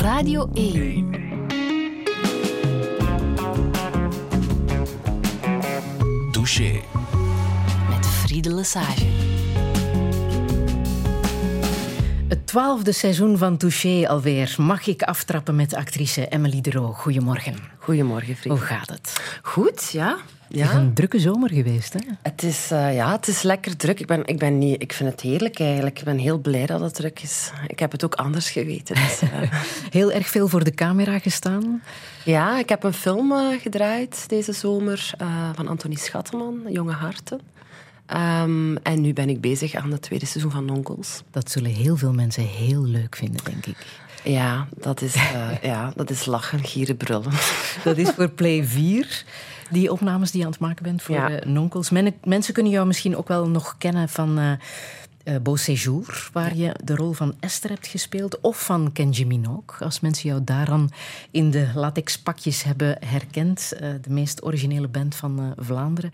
Radio 0.00 0.50
1. 0.52 1.10
Douche. 6.30 6.80
Met 7.88 8.06
Friede 8.06 8.54
Lesage. 8.54 9.06
Het 12.28 12.46
twaalfde 12.46 12.92
seizoen 12.92 13.38
van 13.38 13.56
Touché 13.56 14.08
alweer. 14.08 14.54
Mag 14.58 14.86
ik 14.86 15.02
aftrappen 15.02 15.56
met 15.56 15.74
actrice 15.74 16.28
Emily 16.28 16.60
de 16.60 16.70
Roo. 16.70 16.92
Goedemorgen. 16.92 17.54
Goedemorgen, 17.78 18.36
vriend. 18.36 18.58
Hoe 18.58 18.66
gaat 18.66 18.88
het? 18.88 19.38
Goed, 19.42 19.90
ja. 19.92 20.16
Het 20.50 20.60
is 20.60 20.70
ja. 20.70 20.78
een 20.78 20.94
drukke 20.94 21.18
zomer 21.18 21.50
geweest, 21.50 21.92
hè? 21.92 22.00
Het, 22.22 22.42
is, 22.42 22.70
eh, 22.70 22.94
ja, 22.94 23.12
het 23.12 23.28
is 23.28 23.42
lekker 23.42 23.76
druk. 23.76 24.00
Ik, 24.00 24.06
ben, 24.06 24.26
ik, 24.26 24.38
ben 24.38 24.58
niet, 24.58 24.82
ik 24.82 24.92
vind 24.92 25.10
het 25.10 25.20
heerlijk 25.20 25.60
eigenlijk. 25.60 25.98
Ik 25.98 26.04
ben 26.04 26.18
heel 26.18 26.38
blij 26.38 26.66
dat 26.66 26.80
het 26.80 26.94
druk 26.94 27.20
is. 27.22 27.50
Ik 27.66 27.78
heb 27.78 27.92
het 27.92 28.04
ook 28.04 28.14
anders 28.14 28.50
geweten. 28.50 28.94
Dus, 28.94 29.20
eh, 29.22 29.52
Heel 29.90 30.12
erg 30.12 30.26
veel 30.26 30.48
voor 30.48 30.64
de 30.64 30.74
camera 30.74 31.18
gestaan. 31.18 31.82
ja, 32.24 32.58
ik 32.58 32.68
heb 32.68 32.82
een 32.82 32.92
film 32.92 33.32
eh, 33.32 33.60
gedraaid 33.60 34.28
deze 34.28 34.52
zomer 34.52 35.10
van 35.54 35.68
Anthony 35.68 35.94
Schatteman, 35.94 36.60
Jonge 36.68 36.92
Harten. 36.92 37.40
Ehm, 38.06 38.76
en 38.76 39.00
nu 39.00 39.12
ben 39.12 39.28
ik 39.28 39.40
bezig 39.40 39.74
aan 39.74 39.92
het 39.92 40.02
tweede 40.02 40.26
seizoen 40.26 40.50
van 40.50 40.64
Nonkels. 40.64 41.22
Dat 41.30 41.50
zullen 41.50 41.70
heel 41.70 41.96
veel 41.96 42.12
mensen 42.12 42.46
heel 42.46 42.84
leuk 42.84 43.16
vinden, 43.16 43.44
denk 43.44 43.66
ik. 43.66 43.86
Ja, 44.22 44.66
dat 44.76 45.00
is, 45.00 45.14
eh, 45.14 45.62
ja, 45.62 45.92
dat 45.96 46.10
is 46.10 46.24
lachen, 46.24 46.64
gieren, 46.64 46.96
brullen. 46.96 47.32
Dat 47.84 47.96
is 47.96 48.10
voor 48.10 48.28
Play 48.28 48.64
4. 48.64 49.24
Die 49.70 49.92
opnames 49.92 50.30
die 50.30 50.40
je 50.40 50.46
aan 50.46 50.52
het 50.52 50.60
maken 50.60 50.82
bent 50.82 51.02
voor 51.02 51.14
Ja. 51.14 51.40
Nonkels. 51.46 51.90
Men- 51.90 52.14
mensen 52.24 52.54
kunnen 52.54 52.72
jou 52.72 52.86
misschien 52.86 53.16
ook 53.16 53.28
wel 53.28 53.48
nog 53.48 53.74
kennen 53.78 54.08
van 54.08 54.38
eh, 54.38 54.52
Beau 55.42 55.58
Séjour, 55.58 56.28
waar 56.32 56.56
je 56.56 56.74
de 56.84 56.94
rol 56.96 57.12
van 57.12 57.34
Esther 57.40 57.70
hebt 57.70 57.86
gespeeld. 57.86 58.40
Of 58.40 58.64
van 58.64 58.92
Kenji 58.92 59.26
Minogue, 59.26 59.78
als 59.86 60.00
mensen 60.00 60.28
jou 60.28 60.44
daaraan 60.44 60.88
in 61.30 61.50
de 61.50 61.68
latexpakjes 61.74 62.62
hebben 62.62 62.96
herkend. 63.06 63.72
eh, 63.72 63.88
de 64.00 64.10
meest 64.10 64.44
originele 64.44 64.88
band 64.88 65.14
van 65.14 65.54
Vlaanderen. 65.56 66.10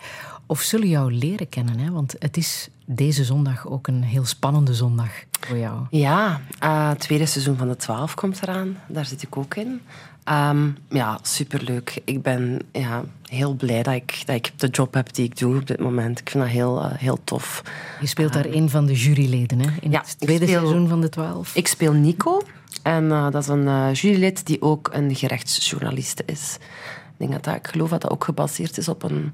Of 0.46 0.60
zullen 0.60 0.88
jou 0.88 1.12
leren 1.12 1.48
kennen, 1.48 1.78
hè? 1.78 1.90
want 1.90 2.14
het 2.18 2.36
is 2.36 2.68
deze 2.86 3.24
zondag 3.24 3.66
ook 3.68 3.86
een 3.86 4.02
heel 4.02 4.24
spannende 4.24 4.74
zondag 4.74 5.10
voor 5.40 5.56
jou. 5.58 5.86
Ja, 5.90 6.40
het 6.58 7.00
tweede 7.00 7.26
seizoen 7.26 7.56
van 7.56 7.68
de 7.68 7.76
12 7.76 8.14
komt 8.14 8.42
eraan. 8.42 8.76
Daar 8.88 9.06
zit 9.06 9.22
ik 9.22 9.36
ook 9.36 9.54
in. 9.54 9.80
Ehm, 10.26 10.68
ja, 10.88 11.18
superleuk. 11.22 12.00
Ik 12.04 12.22
ben 12.22 12.58
ja, 12.72 13.04
heel 13.28 13.54
blij 13.54 13.82
dat 13.82 13.94
ik, 13.94 14.22
dat 14.24 14.36
ik 14.36 14.52
de 14.56 14.68
job 14.68 14.94
heb 14.94 15.12
die 15.12 15.24
ik 15.24 15.38
doe 15.38 15.56
op 15.56 15.66
dit 15.66 15.80
moment. 15.80 16.18
Ik 16.20 16.30
vind 16.30 16.44
dat 16.44 16.52
heel, 16.52 16.80
eh, 16.82 16.90
heel 16.98 17.18
tof. 17.24 17.62
Je 18.00 18.06
speelt 18.06 18.32
daar 18.32 18.44
een 18.44 18.70
van 18.70 18.86
de 18.86 18.92
juryleden 18.94 19.58
hè? 19.60 19.68
in 19.80 19.90
Ja, 19.90 20.00
het 20.00 20.18
tweede 20.20 20.46
speel- 20.46 20.60
seizoen 20.60 20.88
van 20.88 21.00
de 21.00 21.08
12. 21.08 21.54
Ik 21.56 21.66
speel 21.68 21.92
Nico. 21.92 22.42
En 22.82 23.10
eh, 23.12 23.30
dat 23.30 23.42
is 23.42 23.48
een 23.48 23.68
eh, 23.68 23.92
jurylid 23.94 24.46
die 24.46 24.62
ook 24.62 24.90
een 24.92 25.14
gerechtsjournaliste 25.16 26.22
is. 26.26 26.56
Ik, 26.60 27.12
denk 27.16 27.32
dat 27.32 27.44
dat, 27.44 27.54
ik 27.54 27.66
geloof 27.66 27.88
dat 27.90 28.00
dat 28.00 28.10
ook 28.10 28.24
gebaseerd 28.24 28.78
is 28.78 28.88
op 28.88 29.02
een, 29.02 29.32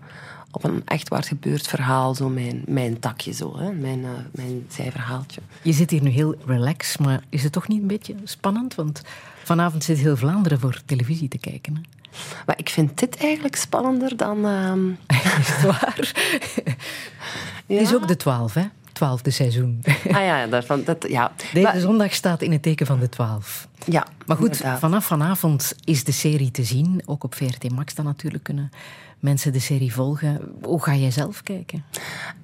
op 0.50 0.64
een 0.64 0.82
echt 0.84 1.08
waar 1.08 1.22
gebeurd 1.24 1.68
verhaal. 1.68 2.14
Zo 2.14 2.28
mijn, 2.28 2.62
mijn 2.66 2.98
takje, 2.98 3.32
zo, 3.32 3.58
hè? 3.58 3.72
Mijn, 3.72 4.04
mijn 4.32 4.66
zijverhaaltje. 4.68 5.40
Je 5.62 5.72
zit 5.72 5.90
hier 5.90 6.02
nu 6.02 6.10
heel 6.10 6.34
relaxed, 6.46 7.00
maar 7.00 7.22
is 7.28 7.42
het 7.42 7.52
toch 7.52 7.68
niet 7.68 7.80
een 7.80 7.86
beetje 7.86 8.14
spannend? 8.24 8.74
Want 8.74 9.02
vanavond 9.44 9.84
zit 9.84 9.98
heel 9.98 10.16
Vlaanderen 10.16 10.60
voor 10.60 10.80
televisie 10.86 11.28
te 11.28 11.38
kijken. 11.38 11.74
Hè? 11.74 11.80
Maar 12.46 12.58
ik 12.58 12.68
vind 12.68 12.98
dit 12.98 13.16
eigenlijk 13.16 13.56
spannender 13.56 14.16
dan... 14.16 14.46
Is 15.40 15.48
het 15.48 15.62
waar? 15.62 16.12
Het 17.66 17.80
is 17.80 17.94
ook 17.94 18.08
de 18.08 18.16
12, 18.16 18.54
hè? 18.54 18.62
Twaalfde 18.92 19.30
seizoen. 19.30 19.82
Ah 20.10 20.24
ja, 20.24 20.46
daarvan, 20.46 20.84
dat, 20.84 21.06
ja. 21.08 21.32
Deze 21.52 21.66
Maar- 21.66 21.78
zondag 21.80 22.14
staat 22.14 22.42
in 22.42 22.52
het 22.52 22.62
teken 22.62 22.86
van 22.86 22.98
de 23.00 23.08
12. 23.08 23.68
ja, 23.86 24.06
Maar 24.26 24.36
goed, 24.36 24.46
inderdaad. 24.52 24.78
vanaf 24.78 25.04
vanavond 25.04 25.74
is 25.84 26.04
de 26.04 26.12
serie 26.12 26.50
te 26.50 26.64
zien. 26.64 27.02
Ook 27.04 27.24
op 27.24 27.34
VRT 27.34 27.70
Max 27.70 27.94
dan 27.94 28.04
natuurlijk 28.04 28.44
kunnen 28.44 28.70
mensen 29.22 29.52
de 29.52 29.58
serie 29.58 29.92
volgen. 29.94 30.40
Hoe 30.62 30.82
ga 30.82 30.94
jij 30.94 31.10
zelf 31.10 31.42
kijken? 31.42 31.84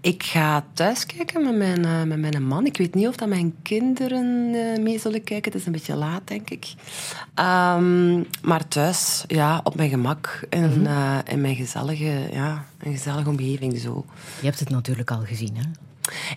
Ik 0.01 0.23
ga 0.23 0.65
thuis 0.73 1.07
kijken 1.07 1.45
met 1.45 1.57
mijn, 1.57 1.85
eh, 1.85 2.03
met 2.03 2.19
mijn 2.19 2.47
man. 2.47 2.67
Ik 2.67 2.77
weet 2.77 2.95
niet 2.95 3.07
of 3.09 3.17
dat 3.17 3.29
mijn 3.29 3.55
kinderen 3.63 4.55
eh, 4.55 4.83
mee 4.83 4.99
zullen 4.99 5.25
kijken. 5.25 5.53
Het 5.53 5.61
is 5.61 5.67
een 5.67 5.73
beetje 5.73 5.95
laat, 5.95 6.21
denk 6.25 6.51
ik. 6.51 6.75
Ehm, 7.35 8.23
maar 8.43 8.69
thuis, 8.69 9.25
ja, 9.27 9.61
op 9.65 9.75
mijn 9.75 9.91
gemak. 9.91 10.47
In, 10.51 10.87
eh, 10.87 11.19
in 11.25 11.41
mijn 11.41 11.55
gezellige, 11.57 12.29
ja, 12.33 12.65
een 12.79 12.93
gezellige 12.93 13.29
omgeving 13.29 13.79
zo. 13.79 14.05
Je 14.41 14.47
hebt 14.47 14.61
het 14.61 14.71
natuurlijk 14.71 15.11
al 15.11 15.23
gezien, 15.25 15.57
hè? 15.57 15.65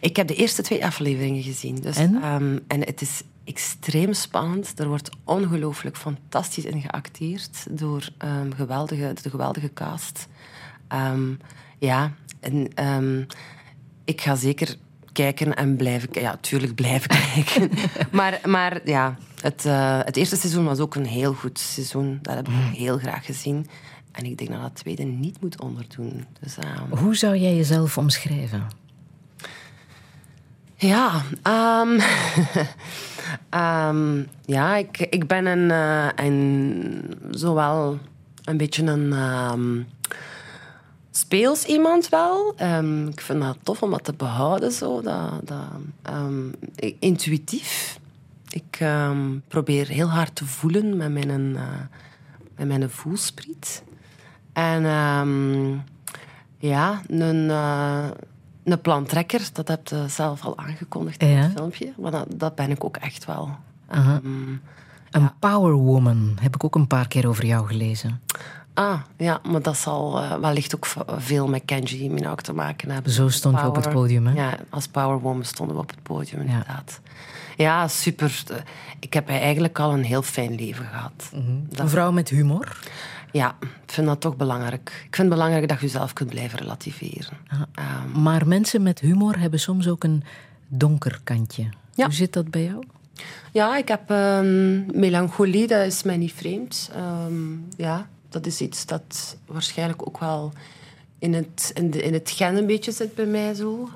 Ik 0.01 0.16
heb 0.16 0.27
de 0.27 0.35
eerste 0.35 0.61
twee 0.61 0.85
afleveringen 0.85 1.43
gezien. 1.43 1.75
Dus, 1.75 1.95
En? 1.97 2.21
ehm, 2.21 2.57
en 2.67 2.79
het 2.79 3.01
is 3.01 3.21
extreem 3.44 4.13
spannend. 4.13 4.79
Er 4.79 4.88
wordt 4.88 5.09
ongelooflijk 5.24 5.97
fantastisch 5.97 6.66
in 6.66 6.81
geacteerd 6.81 7.66
door 7.69 8.09
ehm, 8.18 8.52
geweldige, 8.52 9.13
de 9.22 9.29
geweldige 9.29 9.74
cast. 9.74 10.28
Ehm, 10.88 11.34
ja, 11.79 12.12
en 12.40 12.74
ehm, 12.74 13.24
ik 14.06 14.22
ga 14.22 14.35
zeker 14.35 14.78
kijken 15.12 15.56
en 15.56 15.75
blijven 15.75 16.09
kijken. 16.09 16.31
Ja, 16.31 16.38
tuurlijk 16.41 16.75
blijven 16.75 17.09
kijken. 17.34 17.69
maar, 18.12 18.40
maar 18.46 18.81
ja, 18.85 19.18
het, 19.41 19.66
eh, 19.66 20.00
het 20.03 20.18
eerste 20.18 20.35
seizoen 20.35 20.66
was 20.66 20.79
ook 20.79 20.96
een 20.96 21.06
heel 21.06 21.34
goed 21.34 21.59
seizoen. 21.59 22.19
Dat 22.22 22.35
heb 22.35 22.47
ik 22.47 22.53
ook 22.53 22.75
heel 22.75 22.97
graag 22.97 23.25
gezien. 23.25 23.68
En 24.12 24.25
ik 24.25 24.38
denk 24.38 24.50
dat 24.50 24.62
dat 24.62 24.75
tweede 24.75 25.03
niet 25.03 25.41
moet 25.41 25.62
onderdoen. 25.62 26.25
Dus, 26.40 26.56
Hoe 26.90 27.16
zou 27.16 27.38
jij 27.38 27.56
jezelf 27.56 27.97
omschrijven? 27.97 28.68
Ja, 30.75 31.22
ehm, 33.49 34.23
ja 34.45 34.75
ik, 34.75 34.97
ik 34.99 35.27
ben 35.27 35.45
een, 35.45 35.71
eh, 35.71 36.25
een, 36.25 37.13
zowel 37.29 37.97
een 38.43 38.57
beetje 38.57 38.83
een 38.83 39.13
ehm, 39.13 39.81
speels 41.11 41.65
iemand 41.65 42.09
wel. 42.09 42.53
Ehm, 42.55 43.07
ik 43.07 43.21
vind 43.21 43.41
dat 43.41 43.57
tof 43.63 43.83
om 43.83 43.91
dat 43.91 44.03
te 44.03 44.13
behouden, 44.13 44.71
zo. 44.71 45.01
Dat, 45.01 45.31
dat, 45.43 46.15
intuïtief. 46.99 47.99
Ik 48.49 48.85
probeer 49.47 49.87
heel 49.87 50.09
hard 50.09 50.35
te 50.35 50.45
voelen 50.45 50.97
met 50.97 51.11
mijn, 51.11 51.55
eh, 51.55 51.63
met 52.55 52.67
mijn 52.67 52.89
voelspriet. 52.89 53.83
En 54.53 54.85
ja, 56.61 57.01
een, 57.07 57.49
eh, 57.49 58.09
een 58.63 58.81
plantrekker, 58.81 59.49
dat 59.53 59.67
heb 59.67 59.88
je 59.88 60.05
zelf 60.07 60.44
al 60.45 60.57
aangekondigd 60.57 61.22
in 61.22 61.27
Ja. 61.27 61.41
het 61.41 61.51
filmpje. 61.51 61.94
Maar 61.97 62.11
dat, 62.11 62.25
dat 62.29 62.55
ben 62.55 62.69
ik 62.72 62.83
ook 62.83 62.97
echt 62.97 63.25
wel. 63.25 63.49
Aha. 63.88 64.16
Ehm, 64.23 64.31
Een 65.11 65.31
power 65.39 65.73
woman 65.73 66.38
heb 66.41 66.55
ik 66.55 66.63
ook 66.63 66.75
een 66.75 66.88
paar 66.88 67.07
keer 67.07 67.27
over 67.27 67.45
jou 67.45 67.67
gelezen. 67.67 68.22
ah, 68.73 68.99
ja, 69.17 69.39
maar 69.49 69.61
dat 69.61 69.77
zal 69.77 70.22
eh, 70.22 70.35
wellicht 70.35 70.75
ook 70.75 70.88
veel 71.17 71.47
met 71.47 71.61
Kenji 71.66 72.09
Minogue 72.09 72.35
te 72.41 72.53
maken 72.53 72.89
hebben. 72.91 73.11
Zo 73.11 73.29
stond 73.29 73.59
je 73.59 73.67
op 73.67 73.75
het 73.75 73.83
Power- 73.83 73.99
podium, 73.99 74.27
hè? 74.27 74.33
Ja, 74.33 74.57
als 74.69 74.88
powerwoman 74.88 75.43
stonden 75.45 75.75
we 75.75 75.81
op 75.81 75.89
het 75.89 76.03
podium, 76.03 76.41
inderdaad. 76.41 76.99
Ja, 77.57 77.88
super. 77.88 78.43
Ik 78.99 79.13
heb 79.13 79.29
eigenlijk 79.29 79.79
al 79.79 79.93
een 79.93 80.03
heel 80.03 80.22
fijn 80.22 80.55
leven 80.55 80.85
gehad. 80.85 81.29
Dat- 81.69 81.79
Een 81.79 81.89
vrouw 81.89 82.11
met 82.11 82.29
humor. 82.29 82.79
Ja, 83.31 83.55
ik 83.61 83.91
vind 83.91 84.07
dat 84.07 84.19
toch 84.21 84.35
belangrijk. 84.35 84.89
Ik 84.89 85.15
vind 85.15 85.17
het 85.17 85.29
belangrijk 85.29 85.67
dat 85.67 85.79
je 85.79 85.85
jezelf 85.85 86.13
kunt 86.13 86.29
blijven 86.29 86.59
relativeren. 86.59 87.37
Ehm, 87.73 88.21
Maar 88.21 88.47
mensen 88.47 88.81
met 88.83 88.99
humor 88.99 89.39
hebben 89.39 89.59
soms 89.59 89.87
ook 89.87 90.03
een 90.03 90.23
donker 90.67 91.19
kantje. 91.23 91.69
Ja. 91.95 92.05
Hoe 92.05 92.13
zit 92.13 92.33
dat 92.33 92.49
bij 92.51 92.63
jou? 92.63 92.83
Ja, 93.51 93.77
ik 93.77 93.87
heb 93.87 94.09
ehm, 94.09 94.99
melancholie, 94.99 95.67
dat 95.67 95.85
is 95.85 96.03
mij 96.03 96.17
niet 96.17 96.33
vreemd. 96.33 96.89
Ehm, 96.93 97.51
ja, 97.77 98.07
dat 98.29 98.45
is 98.45 98.61
iets 98.61 98.85
dat 98.85 99.37
waarschijnlijk 99.45 100.07
ook 100.07 100.19
wel 100.19 100.53
in 101.19 101.33
het, 101.33 101.71
in, 101.73 101.91
de, 101.91 102.01
in 102.01 102.13
het 102.13 102.29
gen 102.31 102.55
een 102.57 102.65
beetje 102.65 102.91
zit 102.91 103.15
bij 103.15 103.25
mij 103.25 103.53
zo. 103.53 103.89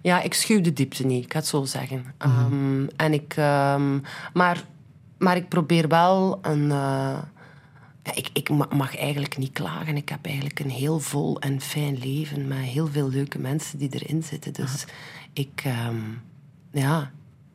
Ja, 0.00 0.20
ik 0.22 0.34
schuw 0.34 0.60
de 0.60 0.72
diepte 0.72 1.06
niet, 1.06 1.24
ik 1.24 1.32
ga 1.32 1.38
het 1.38 1.48
zo 1.48 1.64
zeggen. 1.64 2.04
Ehm, 2.18 2.86
en 2.96 3.12
ik, 3.12 3.34
maar, 4.32 4.64
maar 5.18 5.36
ik 5.36 5.48
probeer 5.48 5.88
wel 5.88 6.38
een... 6.42 6.70
eh, 6.70 7.18
ik, 8.02 8.30
ik 8.32 8.50
ma- 8.50 8.68
mag 8.74 8.96
eigenlijk 8.96 9.36
niet 9.38 9.52
klagen. 9.52 9.96
Ik 9.96 10.08
heb 10.08 10.26
eigenlijk 10.26 10.60
een 10.60 10.70
heel 10.70 10.98
vol 11.00 11.40
en 11.40 11.60
fijn 11.60 11.98
leven 11.98 12.48
met 12.48 12.58
heel 12.58 12.86
veel 12.86 13.08
leuke 13.10 13.38
mensen 13.38 13.78
die 13.78 13.88
erin 13.92 14.22
zitten. 14.22 14.52
Dus 14.52 14.84
ik, 15.32 15.62
ehm, 15.64 15.96
ja, 16.72 17.10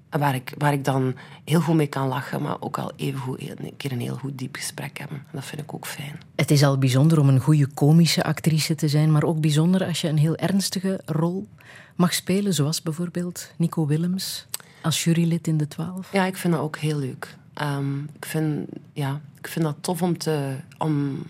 waar 0.09 0.35
ik, 0.35 0.53
waar 0.57 0.73
ik 0.73 0.85
dan 0.85 1.15
heel 1.45 1.61
goed 1.61 1.75
mee 1.75 1.87
kan 1.87 2.07
lachen, 2.07 2.41
maar 2.41 2.61
ook 2.61 2.77
al 2.77 2.91
even 2.95 3.19
goed 3.19 3.41
een 3.41 3.73
keer 3.77 3.91
een 3.91 3.99
heel 3.99 4.15
goed 4.15 4.37
diep 4.37 4.55
gesprek 4.55 4.97
hebben. 4.97 5.23
Dat 5.31 5.45
vind 5.45 5.61
ik 5.61 5.73
ook 5.73 5.85
fijn. 5.85 6.19
Het 6.35 6.51
is 6.51 6.63
al 6.63 6.77
bijzonder 6.77 7.19
om 7.19 7.29
een 7.29 7.39
goede 7.39 7.67
komische 7.67 8.23
actrice 8.23 8.75
te 8.75 8.87
zijn, 8.87 9.11
maar 9.11 9.23
ook 9.23 9.39
bijzonder 9.41 9.85
als 9.85 10.01
je 10.01 10.07
een 10.07 10.17
heel 10.17 10.35
ernstige 10.35 11.01
rol 11.05 11.47
mag 11.95 12.13
spelen, 12.13 12.53
zoals 12.53 12.81
bijvoorbeeld 12.81 13.51
Nico 13.57 13.85
Willems 13.85 14.47
als 14.81 15.03
jurylid 15.03 15.47
in 15.47 15.57
de 15.57 15.67
12. 15.67 16.11
Ja, 16.11 16.25
ik 16.25 16.37
vind 16.37 16.53
dat 16.53 16.61
ook 16.61 16.77
heel 16.77 16.97
leuk. 16.97 17.37
Ehm, 17.53 18.03
ik, 18.03 18.25
vind, 18.25 18.69
ja, 18.93 19.21
ik 19.47 19.53
vind 19.53 19.65
dat 19.65 19.75
tof 19.81 20.01
om, 20.01 20.17
te, 20.17 20.55
om, 20.77 21.23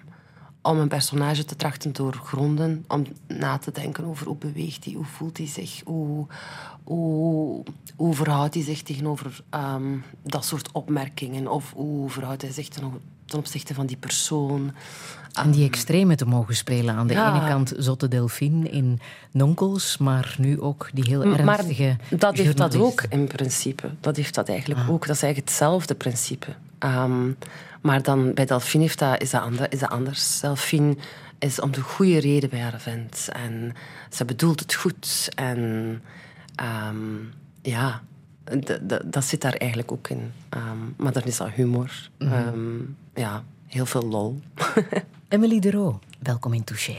om 0.62 0.78
een 0.80 0.88
personage 0.88 1.46
te 1.46 1.56
trachten 1.56 1.94
doorgronden. 1.94 2.86
Om 2.88 3.06
na 3.28 3.58
te 3.58 3.72
denken 3.72 4.06
over 4.06 4.28
hoe 4.28 4.36
beweegt 4.36 4.86
hij, 4.86 4.94
hoe 4.94 5.06
voelt 5.06 5.38
hij 5.38 5.48
zich, 5.48 5.82
hoe, 5.86 6.26
hoe, 6.84 7.64
hoe 7.96 8.14
verhoudt 8.14 8.54
hij 8.54 8.64
zich 8.64 8.82
tegenover 8.82 9.42
ehm, 9.50 9.98
dat 10.24 10.46
soort 10.46 10.72
opmerkingen. 10.72 11.48
Of 11.48 11.74
hoe 11.74 12.10
verhoudt 12.10 12.42
hij 12.42 12.52
zich 12.52 12.68
ten, 12.68 12.84
opzichte 13.36 13.74
van 13.74 13.86
die 13.86 13.98
persoon. 13.98 14.72
En 15.34 15.52
die 15.52 15.64
ehm, 15.64 15.74
extreme 15.74 16.16
te 16.16 16.26
mogen 16.26 16.56
spelen. 16.56 16.96
Aan 16.96 17.08
de 17.08 17.14
ene 17.14 17.48
kant 17.48 17.74
Zotte 17.78 18.08
Delphine 18.08 18.70
in 18.70 19.00
Nonkels, 19.32 19.98
maar 19.98 20.36
nu 20.40 20.62
ook 20.62 20.90
die 20.94 21.04
heel 21.08 21.24
ernstige. 21.24 21.96
Maar 22.10 22.20
dat 22.20 22.38
heeft 22.38 22.58
dat 22.58 22.76
ook 22.76 23.04
in 23.10 23.28
principe. 23.28 23.90
Dat 24.00 24.16
heeft 24.16 24.36
dat 24.36 24.50
eigenlijk 24.50 24.80
ah. 24.80 24.90
ook. 24.90 25.08
Dat 25.08 25.16
is 25.16 25.22
eigenlijk 25.22 25.52
hetzelfde 25.52 25.96
principe. 25.96 26.48
Um, 26.80 27.38
maar 27.88 28.02
dan 28.02 28.34
bij 28.34 28.46
Delphine 28.46 28.84
heeft 28.84 29.00
dat, 29.00 29.22
is, 29.22 29.30
dat 29.30 29.42
ander, 29.42 29.72
is 29.72 29.82
anders. 29.82 30.40
Delphine 30.40 30.96
is 31.40 31.60
om 31.60 31.72
de 31.72 31.82
goede 31.82 32.20
reden 32.20 32.50
bij 32.50 32.60
haar 32.60 32.80
vent. 32.80 33.30
En 33.32 33.74
ze 34.10 34.26
bedoelt 34.26 34.60
het 34.60 34.74
goed. 34.74 35.30
En 35.36 36.02
ehm, 36.56 36.98
ja, 37.62 38.02
dat 39.06 39.24
zit 39.24 39.42
daar 39.42 39.54
eigenlijk 39.54 39.92
ook 39.92 40.08
in. 40.08 40.32
Ehm, 40.50 40.78
maar 40.98 41.12
dan 41.12 41.24
is 41.24 41.38
dat 41.38 41.50
humor. 41.50 42.10
Mhm. 42.18 42.34
Ehm, 42.34 42.78
ja, 43.14 43.44
heel 43.68 43.86
veel 43.86 44.04
lol. 44.04 44.42
Emily 45.28 45.60
de 45.60 45.72
Roo, 45.72 46.00
welkom 46.20 46.54
in 46.54 46.64
Touché. 46.64 46.98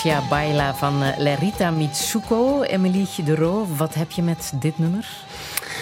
Gracia 0.00 0.28
Baila 0.28 0.74
van 0.74 1.02
eh, 1.02 1.18
Lerita 1.18 1.70
Mitsuko. 1.70 2.62
Emily 2.62 3.06
Dero, 3.24 3.66
wat 3.76 3.94
heb 3.94 4.10
je 4.10 4.22
met 4.22 4.52
dit 4.54 4.78
nummer? 4.78 5.06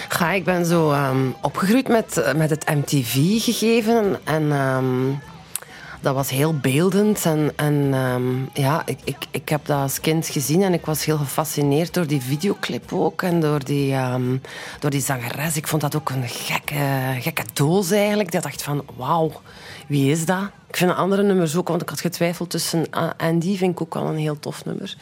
Ga, 0.07 0.31
ik 0.31 0.43
ben 0.43 0.65
zo 0.65 0.91
ehm, 0.91 1.29
opgegroeid 1.41 1.87
met, 1.87 2.17
eh, 2.17 2.33
met 2.33 2.49
het 2.49 2.69
MTV-gegeven. 2.69 4.19
En 4.23 4.51
ehm, 4.51 4.85
dat 6.01 6.15
was 6.15 6.29
heel 6.29 6.57
beeldend. 6.57 7.25
En, 7.25 7.51
en 7.55 7.89
ehm, 7.93 8.63
ja, 8.63 8.81
ik, 8.85 8.99
ik, 9.03 9.17
ik 9.31 9.49
heb 9.49 9.65
dat 9.65 9.81
als 9.81 9.99
kind 9.99 10.27
gezien 10.27 10.61
en 10.61 10.73
ik 10.73 10.85
was 10.85 11.05
heel 11.05 11.17
gefascineerd 11.17 11.93
door 11.93 12.07
die 12.07 12.21
videoclip 12.21 12.93
ook. 12.93 13.21
En 13.21 13.39
door 13.39 13.63
die, 13.63 13.95
door 14.79 14.89
die 14.89 15.01
zangeres. 15.01 15.55
Ik 15.55 15.67
vond 15.67 15.81
dat 15.81 15.95
ook 15.95 16.09
een 16.09 16.27
gekke, 16.27 17.15
gekke 17.19 17.43
doos 17.53 17.91
eigenlijk. 17.91 18.33
Ik 18.33 18.41
dacht 18.41 18.63
van, 18.63 18.83
wauw, 18.97 19.31
wie 19.87 20.11
is 20.11 20.25
dat? 20.25 20.49
Ik 20.79 20.85
vind 20.85 20.97
andere 20.97 21.23
nummers 21.23 21.55
ook, 21.55 21.67
want 21.67 21.81
ik 21.81 21.89
had 21.89 22.01
getwijfeld 22.01 22.49
tussen... 22.49 22.85
en 23.17 23.39
die 23.39 23.57
vind 23.57 23.71
ik 23.71 23.81
ook 23.81 23.93
wel 23.93 24.05
een 24.07 24.17
heel 24.17 24.39
tof 24.39 24.65
nummer. 24.65 24.95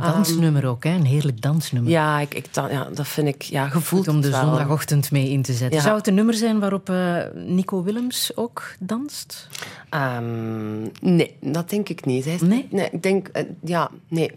Dansnummer 0.00 0.66
ook, 0.66 0.84
hè? 0.84 0.90
een 0.90 1.04
heerlijk 1.04 1.40
dansnummer. 1.42 1.90
Ja, 1.92 2.20
ik, 2.20 2.34
ik, 2.34 2.54
dat- 2.54 2.70
ja 2.70 2.88
dat 2.94 3.08
vind 3.08 3.28
ik 3.28 3.42
ja, 3.42 3.68
gevoeld. 3.68 4.08
Om 4.08 4.20
de 4.20 4.30
wel. 4.30 4.40
zondagochtend 4.40 5.10
mee 5.10 5.30
in 5.30 5.42
te 5.42 5.52
zetten. 5.52 5.76
Ja. 5.76 5.82
Zou 5.84 5.96
het 5.96 6.06
een 6.06 6.14
nummer 6.14 6.34
zijn 6.34 6.58
waarop 6.58 6.90
eh, 6.90 7.16
Nico 7.34 7.82
Willems 7.82 8.32
ook 8.34 8.62
danst? 8.78 9.48
Ehm, 9.90 10.82
nee, 11.00 11.36
dat 11.40 11.70
denk 11.70 11.88
ik 11.88 12.04
niet. 12.04 12.24
Hij 12.24 12.34
is- 12.34 12.40
Nee? 12.40 12.66
nee 12.70 12.88
ik 12.92 13.02
denk, 13.02 13.28
eh, 13.28 13.44
ja, 13.64 13.90
nee. 14.08 14.30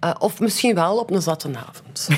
Eh, 0.00 0.14
of 0.18 0.40
misschien 0.40 0.74
wel 0.74 0.98
op 0.98 1.10
een 1.10 1.22
zatte 1.22 1.50
avond. 1.56 2.08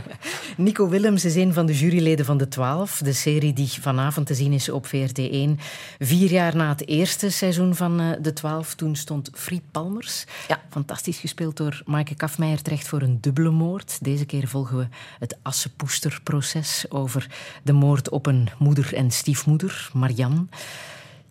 Nico 0.56 0.88
Willems 0.88 1.24
is 1.24 1.34
een 1.34 1.52
van 1.52 1.66
de 1.66 1.78
juryleden 1.78 2.24
van 2.24 2.38
de 2.38 2.48
Twaalf, 2.48 2.98
de 2.98 3.12
serie 3.12 3.52
die 3.52 3.68
vanavond 3.80 4.26
te 4.26 4.34
zien 4.34 4.52
is 4.52 4.68
op 4.68 4.86
VRT1. 4.86 5.60
Vier 5.98 6.30
jaar 6.30 6.56
na 6.56 6.68
het 6.68 6.88
eerste 6.88 7.30
seizoen 7.30 7.74
van 7.74 8.00
eh, 8.00 8.10
de 8.20 8.32
Twaalf, 8.32 8.74
toen 8.74 8.96
stond 8.96 9.30
Fried 9.34 9.62
Palmers. 9.70 10.24
Ja. 10.48 10.60
Fantastisch 10.70 11.18
gespeeld 11.18 11.56
door 11.56 11.82
Maaike 11.84 12.14
Kafmeijer 12.14 12.62
terecht 12.62 12.88
voor 12.88 13.02
een 13.02 13.18
dubbele 13.20 13.50
moord. 13.50 13.98
Deze 14.04 14.24
keer 14.24 14.48
volgen 14.48 14.76
we 14.76 14.86
het 15.18 15.36
Assepoester-proces 15.42 16.84
over 16.88 17.26
de 17.62 17.72
moord 17.72 18.08
op 18.08 18.26
een 18.26 18.48
moeder 18.58 18.94
en 18.94 19.10
stiefmoeder, 19.10 19.90
Marianne. 19.92 20.44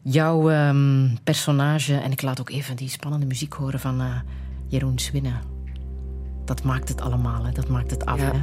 Jouw 0.02 0.50
ehm, 0.50 1.16
personage, 1.24 1.96
en 1.96 2.12
ik 2.12 2.22
laat 2.22 2.40
ook 2.40 2.50
even 2.50 2.76
die 2.76 2.90
spannende 2.90 3.26
muziek 3.26 3.54
horen 3.54 3.80
van 3.80 4.02
eh, 4.02 4.20
Jeroen 4.68 5.00
Swinnen. 5.00 5.59
Dat 6.50 6.64
maakt 6.64 6.90
het 6.90 7.02
allemaal, 7.02 7.46
hè. 7.46 7.52
dat 7.52 7.68
maakt 7.68 7.92
het 7.92 8.06
af. 8.06 8.20
Ja. 8.20 8.32
Hè. 8.32 8.40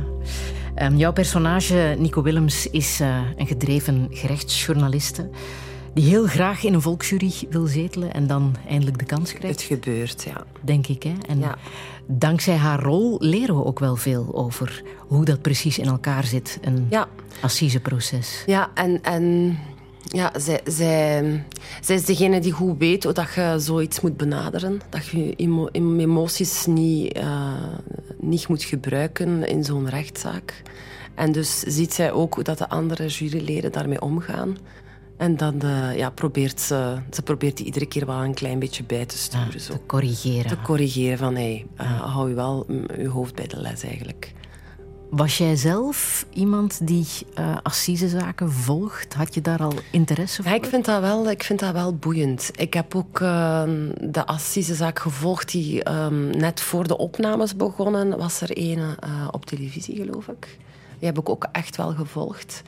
Ehm, 0.74 0.96
jouw 0.96 1.12
personage, 1.12 1.94
Nico 1.98 2.22
Willems, 2.22 2.70
is 2.70 3.00
eh, 3.00 3.18
een 3.36 3.46
gedreven 3.46 4.06
gerechtsjournaliste 4.10 5.28
die 5.94 6.04
heel 6.04 6.26
graag 6.26 6.64
in 6.64 6.74
een 6.74 6.82
volksjury 6.82 7.32
wil 7.50 7.66
zetelen 7.66 8.12
en 8.12 8.26
dan 8.26 8.56
eindelijk 8.68 8.98
de 8.98 9.04
kans 9.04 9.30
Het 9.30 9.38
krijgt, 9.38 9.62
gebeurt, 9.62 10.22
ja. 10.22 10.44
denk 10.60 10.86
ik. 10.86 11.02
Hè. 11.02 11.12
En 11.28 11.38
Ja. 11.38 11.54
dankzij 12.06 12.56
haar 12.56 12.80
rol 12.82 13.16
leren 13.20 13.56
we 13.56 13.64
ook 13.64 13.78
wel 13.78 13.96
veel 13.96 14.28
over 14.34 14.82
hoe 14.98 15.24
dat 15.24 15.42
precies 15.42 15.78
in 15.78 15.86
elkaar 15.86 16.24
zit, 16.24 16.58
een 16.62 16.86
Ja, 16.90 17.06
assiseproces. 17.40 18.42
ja 18.46 18.70
en, 18.74 19.02
en 19.02 19.56
ja, 20.16 20.32
zij, 20.38 20.60
zij, 20.64 21.44
zij 21.80 21.94
is 21.94 22.04
degene 22.04 22.40
die 22.40 22.52
goed 22.52 22.78
weet 22.78 23.04
hoe 23.04 23.12
dat 23.12 23.34
je 23.34 23.54
zoiets 23.58 24.00
moet 24.00 24.16
benaderen. 24.16 24.80
Dat 24.88 25.06
je 25.06 25.26
je 25.26 25.34
emo- 25.36 25.68
emoties 25.72 26.66
niet, 26.66 27.12
eh, 27.12 27.52
niet 28.20 28.48
moet 28.48 28.62
gebruiken 28.64 29.48
in 29.48 29.64
zo'n 29.64 29.88
rechtszaak. 29.88 30.62
En 31.14 31.32
dus 31.32 31.58
ziet 31.60 31.94
zij 31.94 32.12
ook 32.12 32.34
hoe 32.34 32.44
dat 32.44 32.58
de 32.58 32.68
andere 32.68 33.06
juryleden 33.06 33.72
daarmee 33.72 34.00
omgaan. 34.00 34.56
En 35.16 35.36
dan 35.36 35.60
eh, 35.60 35.96
ja, 35.96 36.10
probeert 36.10 36.60
ze, 36.60 36.96
ze 37.10 37.22
probeert 37.22 37.56
die 37.56 37.66
iedere 37.66 37.86
keer 37.86 38.06
wel 38.06 38.24
een 38.24 38.34
klein 38.34 38.58
beetje 38.58 38.84
bij 38.84 39.06
te 39.06 39.18
sturen. 39.18 39.46
Ah, 39.46 39.58
zo. 39.58 39.72
te 39.72 39.80
corrigeren. 39.86 40.46
Te 40.46 40.60
corrigeren 40.62 41.18
van, 41.18 41.34
hey, 41.34 41.66
eh, 41.76 42.00
hou 42.00 42.28
je 42.28 42.34
wel 42.34 42.64
mm, 42.68 42.86
je 42.98 43.08
hoofd 43.08 43.34
bij 43.34 43.46
de 43.46 43.60
les 43.60 43.82
eigenlijk. 43.82 44.32
Was 45.10 45.38
jij 45.38 45.56
zelf 45.56 46.26
iemand 46.32 46.86
die 46.86 47.06
eh 47.34 47.56
assisezaken 47.62 48.52
volgt? 48.52 49.14
Had 49.14 49.34
je 49.34 49.40
daar 49.40 49.62
al 49.62 49.72
interesse 49.90 50.42
voor? 50.42 50.50
Ja, 50.50 50.56
ik 50.56 50.64
vind 50.64 50.84
dat 50.84 51.00
wel, 51.00 51.30
ik 51.30 51.42
vind 51.42 51.60
dat 51.60 51.72
wel 51.72 51.94
boeiend. 51.94 52.50
Ik 52.54 52.74
heb 52.74 52.94
ook 52.94 53.20
eh, 53.20 53.62
de 54.00 54.26
assisezaak 54.26 54.98
gevolgd 54.98 55.50
die 55.50 55.82
ehm, 55.82 56.30
net 56.30 56.60
voor 56.60 56.86
de 56.86 56.96
opnames 56.96 57.56
begonnen. 57.56 58.18
Was 58.18 58.40
er 58.40 58.50
een 58.52 58.78
eh, 58.78 59.28
op 59.30 59.46
televisie, 59.46 59.96
geloof 59.96 60.28
ik. 60.28 60.58
Die 60.98 61.08
heb 61.08 61.18
ik 61.18 61.28
ook 61.28 61.46
echt 61.52 61.76
wel 61.76 61.94
gevolgd. 61.94 62.62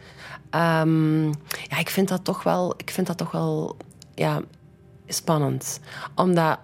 Ehm, 0.51 1.27
ja, 1.69 1.79
ik 1.79 1.91
vind 1.91 2.09
dat 2.09 2.25
toch 2.25 2.43
wel, 2.43 2.75
ik 2.77 2.91
vind 2.91 3.07
dat 3.07 3.17
toch 3.17 3.31
wel 3.31 3.77
ja, 4.15 4.41
spannend. 5.07 5.81
Omdat 6.15 6.59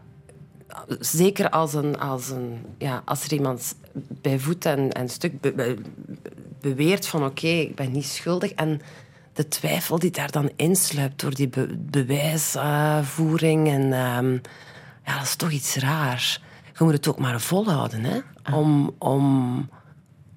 zeker 1.01 1.51
als, 1.51 1.75
een, 1.75 1.99
als, 1.99 2.31
een, 2.31 2.59
ja, 2.79 3.03
als 3.05 3.25
er 3.25 3.33
iemand 3.33 3.75
bij 4.09 4.39
voet 4.39 4.65
en, 4.65 4.93
en 4.93 5.09
stuk 5.09 5.41
be- 5.41 5.53
be- 5.53 5.79
beweert 6.61 7.07
van 7.07 7.25
oké, 7.25 7.47
ik 7.47 7.75
ben 7.75 7.93
niet 7.93 8.07
schuldig. 8.07 8.51
En 8.53 8.81
de 9.33 9.49
twijfel 9.49 9.99
die 9.99 10.11
daar 10.11 10.31
dan 10.31 10.51
insluipt 10.57 11.21
door 11.21 11.35
die 11.35 11.49
be- 11.49 11.77
bewijsvoering. 11.79 13.69
en 13.69 13.93
ehm, 13.93 14.33
ja, 15.07 15.15
dat 15.15 15.23
is 15.23 15.37
toch 15.37 15.51
iets 15.51 15.77
raar. 15.77 16.41
Je 16.79 16.85
moet 16.85 16.93
het 16.93 17.09
ook 17.09 17.19
maar 17.19 17.41
volhouden 17.41 18.05
hè? 18.05 18.19
Om, 18.53 18.95
om, 18.99 19.69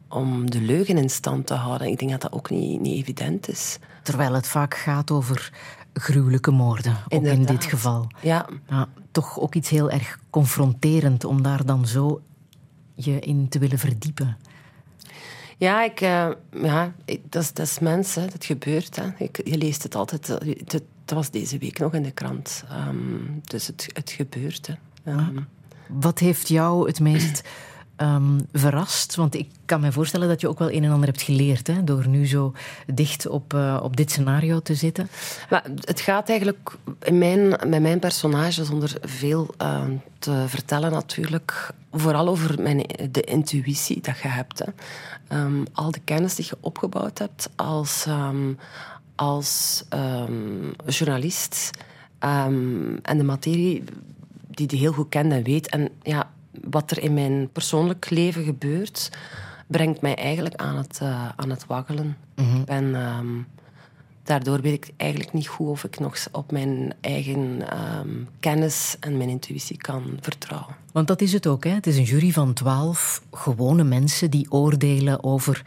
om 0.09 0.49
de 0.51 0.61
leugen 0.61 0.97
in 0.97 1.09
stand 1.09 1.45
te 1.47 1.53
houden. 1.53 1.87
Ik 1.87 1.99
denk 1.99 2.11
dat 2.11 2.21
dat 2.21 2.31
ook 2.31 2.49
niet, 2.49 2.81
niet 2.81 3.01
evident 3.01 3.49
is. 3.49 3.77
Terwijl 4.03 4.33
het 4.33 4.47
vaak 4.47 4.75
gaat 4.77 5.11
over 5.11 5.51
gruwelijke 5.93 6.51
moorden, 6.51 6.97
ook 7.09 7.23
in 7.23 7.45
dit 7.45 7.65
geval. 7.65 8.07
Ja, 8.21 8.45
Ja, 8.69 8.87
toch 9.11 9.39
ook 9.39 9.55
iets 9.55 9.69
heel 9.69 9.89
erg 9.91 10.19
confronterend 10.29 11.23
om 11.25 11.41
daar 11.41 11.65
dan 11.65 11.87
zo 11.87 12.21
je 12.97 13.19
in 13.19 13.49
te 13.49 13.59
willen 13.59 13.79
verdiepen. 13.79 14.37
Ja, 15.57 15.83
ik, 15.83 16.01
eh, 16.01 16.29
ja 16.61 16.93
ik- 17.05 17.21
dat, 17.31 17.41
is, 17.43 17.53
dat 17.53 17.65
is 17.67 17.79
mens, 17.79 18.15
hè. 18.15 18.25
dat 18.27 18.45
gebeurt. 18.45 18.95
Hè. 18.95 19.03
Ik, 19.17 19.39
je 19.43 19.57
leest 19.57 19.83
het 19.83 19.95
altijd. 19.95 20.29
eh, 20.29 20.47
Het, 20.57 20.71
dat 21.05 21.17
was 21.17 21.31
deze 21.31 21.57
week 21.57 21.79
nog 21.79 21.93
in 21.93 22.03
de 22.03 22.11
krant. 22.11 22.63
Ehm, 22.69 22.95
dus 23.43 23.67
het, 23.67 23.87
het 23.93 24.09
gebeurt. 24.11 24.67
Hè. 24.67 24.73
Ehm, 25.11 25.37
Wat 25.87 26.19
heeft 26.19 26.47
jou 26.47 26.87
het 26.87 26.99
meest 26.99 27.41
ehm, 27.97 28.39
verrast? 28.53 29.15
Want 29.15 29.35
ik 29.35 29.49
kan 29.65 29.81
me 29.81 29.91
voorstellen 29.91 30.27
dat 30.27 30.41
je 30.41 30.47
ook 30.47 30.59
wel 30.59 30.71
een 30.71 30.83
en 30.83 30.91
ander 30.91 31.07
hebt 31.07 31.21
geleerd 31.21 31.67
hè, 31.67 31.83
door 31.83 32.07
nu 32.07 32.27
zo 32.27 32.53
dicht 32.93 33.27
op, 33.27 33.53
eh, 33.53 33.79
op 33.83 33.97
dit 33.97 34.11
scenario 34.11 34.59
te 34.59 34.75
zitten. 34.75 35.09
Maar 35.49 35.63
het 35.81 35.99
gaat 35.99 36.29
eigenlijk 36.29 36.71
in 37.01 37.17
mijn, 37.17 37.47
met 37.47 37.81
mijn 37.81 37.99
personage, 37.99 38.65
zonder 38.65 38.93
veel 39.01 39.53
eh, 39.57 39.83
te 40.19 40.43
vertellen 40.47 40.91
natuurlijk, 40.91 41.69
vooral 41.91 42.27
over 42.27 42.61
mijn, 42.61 42.85
de 43.11 43.21
intuïtie 43.21 44.01
dat 44.01 44.19
je 44.19 44.27
hebt. 44.27 44.59
Hè. 44.59 44.71
Ehm, 45.27 45.63
al 45.73 45.91
de 45.91 46.01
kennis 46.03 46.35
die 46.35 46.45
je 46.45 46.57
opgebouwd 46.59 47.17
hebt 47.17 47.49
als, 47.55 48.05
ehm, 48.05 48.53
als 49.15 49.83
ehm, 49.89 50.71
journalist 50.85 51.69
ehm, 52.19 52.95
en 53.01 53.17
de 53.17 53.23
materie 53.23 53.83
die 54.47 54.67
je 54.69 54.77
heel 54.77 54.93
goed 54.93 55.09
kent 55.09 55.31
en 55.31 55.43
weet. 55.43 55.69
En 55.69 55.89
ja, 56.03 56.29
wat 56.69 56.91
er 56.91 57.03
in 57.03 57.13
mijn 57.13 57.49
persoonlijk 57.51 58.09
leven 58.09 58.43
gebeurt, 58.43 59.11
brengt 59.67 60.01
mij 60.01 60.15
eigenlijk 60.15 60.55
aan 60.55 60.77
het, 60.77 60.99
eh, 61.01 61.29
aan 61.35 61.49
het 61.49 61.65
waggelen. 61.65 62.17
Ik 62.35 62.65
ben... 62.65 62.95
ehm, 62.95 63.27
daardoor 64.23 64.61
weet 64.61 64.73
ik 64.73 64.93
eigenlijk 64.97 65.33
niet 65.33 65.47
goed 65.47 65.67
of 65.67 65.83
ik 65.83 65.99
nog 65.99 66.17
op 66.31 66.51
mijn 66.51 66.93
eigen 67.01 67.69
ehm, 67.69 68.09
kennis 68.39 68.95
en 68.99 69.17
mijn 69.17 69.29
intuïtie 69.29 69.77
kan 69.77 70.17
vertrouwen. 70.21 70.75
Want 70.91 71.07
dat 71.07 71.21
is 71.21 71.33
het 71.33 71.47
ook. 71.47 71.63
Hè? 71.63 71.69
Het 71.69 71.87
is 71.87 71.97
een 71.97 72.03
jury 72.03 72.31
van 72.31 72.53
twaalf 72.53 73.21
gewone 73.31 73.83
mensen 73.83 74.31
die 74.31 74.51
oordelen 74.51 75.23
over 75.23 75.61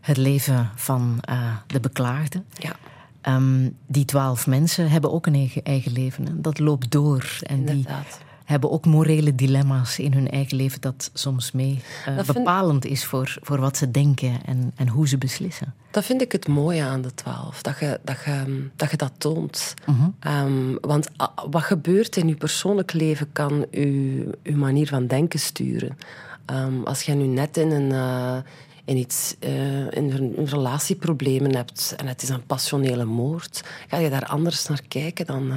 het 0.00 0.16
leven 0.16 0.70
van 0.74 1.18
eh, 1.20 1.56
de 1.66 1.80
beklaagde. 1.80 2.42
Ja, 2.58 2.76
Ehm, 3.20 3.68
die 3.86 4.04
twaalf 4.04 4.46
mensen 4.46 4.90
hebben 4.90 5.12
ook 5.12 5.26
een 5.26 5.34
eigen, 5.34 5.62
eigen 5.62 5.92
leven. 5.92 6.26
Hè. 6.26 6.40
Dat 6.40 6.58
loopt 6.58 6.90
door. 6.90 7.38
En 7.42 7.64
die 7.64 7.74
inderdaad. 7.74 8.20
Hebben 8.50 8.70
ook 8.70 8.86
morele 8.86 9.34
dilemma's 9.34 9.98
in 9.98 10.12
hun 10.12 10.30
eigen 10.30 10.56
leven 10.56 10.80
dat 10.80 11.10
soms 11.14 11.52
mee 11.52 11.80
eh, 12.06 12.16
Dat 12.16 12.24
vind- 12.24 12.36
bepalend 12.36 12.84
is 12.84 13.04
voor, 13.04 13.36
voor 13.42 13.60
wat 13.60 13.76
ze 13.76 13.90
denken 13.90 14.40
en, 14.44 14.72
en 14.76 14.88
hoe 14.88 15.08
ze 15.08 15.18
beslissen. 15.18 15.74
Dat 15.90 16.04
vind 16.04 16.22
ik 16.22 16.32
het 16.32 16.48
mooie 16.48 16.82
aan 16.82 17.02
de 17.02 17.14
twaalf, 17.14 17.62
dat 17.62 17.78
je 17.78 18.00
dat, 18.04 18.16
je, 18.24 18.68
dat, 18.76 18.90
je 18.90 18.96
dat 18.96 19.12
toont. 19.18 19.74
Mhm. 19.86 20.08
Ehm, 20.20 20.74
want 20.80 21.08
ah, 21.16 21.28
wat 21.50 21.62
gebeurt 21.62 22.16
in 22.16 22.28
je 22.28 22.34
persoonlijk 22.36 22.92
leven 22.92 23.32
kan 23.32 23.66
je, 23.70 24.38
je 24.42 24.56
manier 24.56 24.86
van 24.88 25.06
denken 25.06 25.38
sturen. 25.40 25.96
Ehm, 26.46 26.82
als 26.84 27.02
je 27.02 27.12
nu 27.14 27.26
net 27.26 27.56
in 27.56 27.70
een, 27.70 27.92
eh, 27.92 28.36
in 28.84 28.96
iets, 28.96 29.36
eh, 29.38 29.90
in 29.90 30.34
relatieproblemen 30.44 31.54
hebt 31.56 31.94
en 31.96 32.06
het 32.06 32.22
is 32.22 32.28
een 32.28 32.46
passionele 32.46 33.04
moord, 33.04 33.64
ga 33.88 33.96
je 33.96 34.10
daar 34.10 34.26
anders 34.26 34.66
naar 34.68 34.82
kijken 34.88 35.26
dan, 35.26 35.52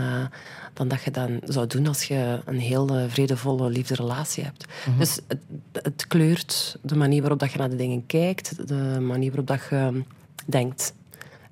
dan 0.73 0.87
dat 0.87 1.03
je 1.03 1.11
dan 1.11 1.39
zou 1.43 1.67
doen 1.67 1.87
als 1.87 2.03
je 2.03 2.41
een 2.45 2.59
heel 2.59 2.89
eh, 2.89 3.03
vredevolle 3.07 3.69
liefderelatie 3.69 4.43
hebt. 4.43 4.65
Dus 4.97 5.19
het, 5.27 5.39
het 5.71 6.07
kleurt 6.07 6.77
de 6.81 6.95
manier 6.95 7.19
waarop 7.21 7.39
dat 7.39 7.51
je 7.51 7.57
naar 7.57 7.69
de 7.69 7.75
dingen 7.75 8.05
kijkt, 8.05 8.67
de 8.67 8.97
manier 9.01 9.29
waarop 9.29 9.47
dat 9.47 9.59
je 9.69 10.03
denkt. 10.45 10.93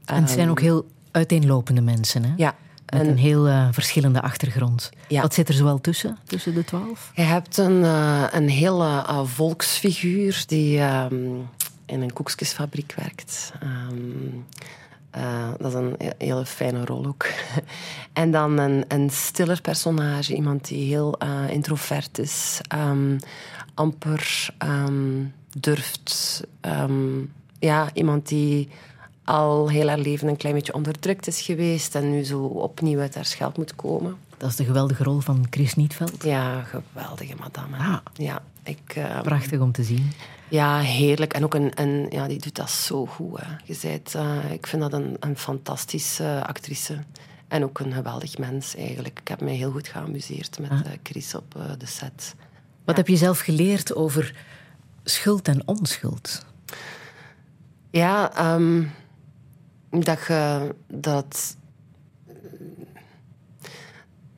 En 0.06 0.22
het 0.22 0.30
zijn 0.30 0.50
ook 0.50 0.60
heel 0.62 0.86
uiteenlopende 1.12 1.82
mensen. 1.82 2.24
Hè? 2.24 2.30
Ehm, 2.30 2.40
Ja, 2.40 2.56
Met 2.86 3.01
en 3.01 3.08
een 3.08 3.18
heel 3.18 3.48
eh, 3.48 3.68
verschillende 3.72 4.22
achtergrond. 4.22 4.90
Ja. 5.08 5.22
Wat 5.22 5.34
zit 5.34 5.48
er 5.48 5.54
zoal 5.54 5.82
tussen, 5.82 6.18
tussen 6.25 6.54
de 6.54 6.63
twaalf? 6.63 7.12
je 7.16 7.22
hebt 7.22 7.58
een, 7.58 7.84
eh, 7.84 8.24
een 8.32 8.50
hele 8.50 9.06
volksfiguur 9.25 10.44
die 10.48 10.80
ehm, 10.80 11.16
in 11.86 12.01
een 12.01 12.13
koekjesfabriek 12.13 12.94
werkt. 12.96 13.54
Ehm, 13.60 13.96
Eh, 15.12 15.50
dat 15.58 15.68
is 15.68 15.74
een 15.80 15.96
he- 15.98 16.25
hele 16.25 16.46
fijne 16.46 16.86
rol 16.86 17.06
ook. 17.06 17.25
en 18.13 18.32
dan 18.32 18.58
een, 18.58 18.86
een 18.88 19.10
stiller 19.10 19.62
personage, 19.62 20.36
iemand 20.36 20.68
die 20.68 20.88
heel 20.88 21.18
eh, 21.20 21.50
introvert 21.50 22.18
is, 22.20 22.60
ehm, 22.68 23.18
amper 23.74 24.50
ehm, 24.58 25.24
durft. 25.58 26.41
ehm, 26.62 27.20
ja, 27.60 27.89
iemand 27.94 28.27
die 28.27 28.70
al 29.24 29.70
heel 29.70 29.88
haar 29.88 29.98
leven 30.00 30.27
een 30.27 30.38
klein 30.38 30.56
beetje 30.56 30.74
onderdrukt 30.74 31.27
is 31.27 31.41
geweest 31.41 31.96
en 31.96 32.12
nu 32.12 32.24
zo 32.24 32.44
opnieuw 32.44 33.00
uit 33.00 33.15
haar 33.15 33.25
scheld 33.25 33.58
moet 33.58 33.75
komen. 33.75 34.15
Dat 34.38 34.50
is 34.50 34.56
de 34.56 34.65
geweldige 34.65 35.03
rol 35.03 35.20
van 35.20 35.46
Chris 35.50 35.75
Nietveld. 35.75 36.24
Ja, 36.24 36.62
geweldige 36.63 37.36
madame. 37.39 37.77
Ah. 37.77 37.98
Ja, 38.13 38.41
ik, 38.63 39.00
Prachtig 39.24 39.60
om 39.60 39.72
te 39.72 39.84
zien. 39.84 40.12
Ja, 40.51 40.79
heerlijk. 40.79 41.34
En 41.34 41.43
ook 41.43 41.53
een, 41.53 41.72
een, 41.81 42.08
ja, 42.10 42.27
die 42.27 42.39
doet 42.39 42.55
dat 42.55 42.70
zo 42.70 43.05
goed. 43.05 43.39
Hè. 43.39 43.55
Je 43.65 44.01
eh, 44.13 44.51
ik 44.51 44.67
vind 44.67 44.81
dat 44.81 44.93
een, 44.93 45.17
een 45.20 45.38
fantastische 45.38 46.43
actrice. 46.46 46.98
En 47.48 47.63
ook 47.63 47.79
een 47.79 47.93
geweldig 47.93 48.38
mens 48.38 48.75
eigenlijk. 48.75 49.20
Ik 49.20 49.27
heb 49.27 49.41
mij 49.41 49.53
heel 49.53 49.72
goed 49.72 49.88
geamuseerd 49.88 50.60
met 50.60 50.70
Ah. 50.72 50.79
eh, 50.79 50.91
Chris 51.03 51.36
op 51.36 51.55
eh, 51.55 51.63
de 51.77 51.86
set. 51.86 52.36
Wat 52.86 52.98
heb 52.98 53.08
je 53.08 53.15
zelf 53.15 53.39
geleerd 53.39 53.96
over 53.96 54.36
schuld 55.03 55.48
en 55.48 55.67
onschuld? 55.67 56.46
Ja, 57.89 58.34
ehm, 58.36 58.84
dat 59.89 60.20
je 60.27 60.75
dat. 60.88 61.58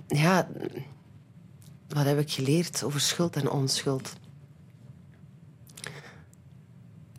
Ja, 0.07 0.47
wat 1.87 2.05
heb 2.05 2.19
ik 2.19 2.31
geleerd 2.31 2.83
over 2.83 2.99
schuld 2.99 3.35
en 3.35 3.49
onschuld? 3.49 4.13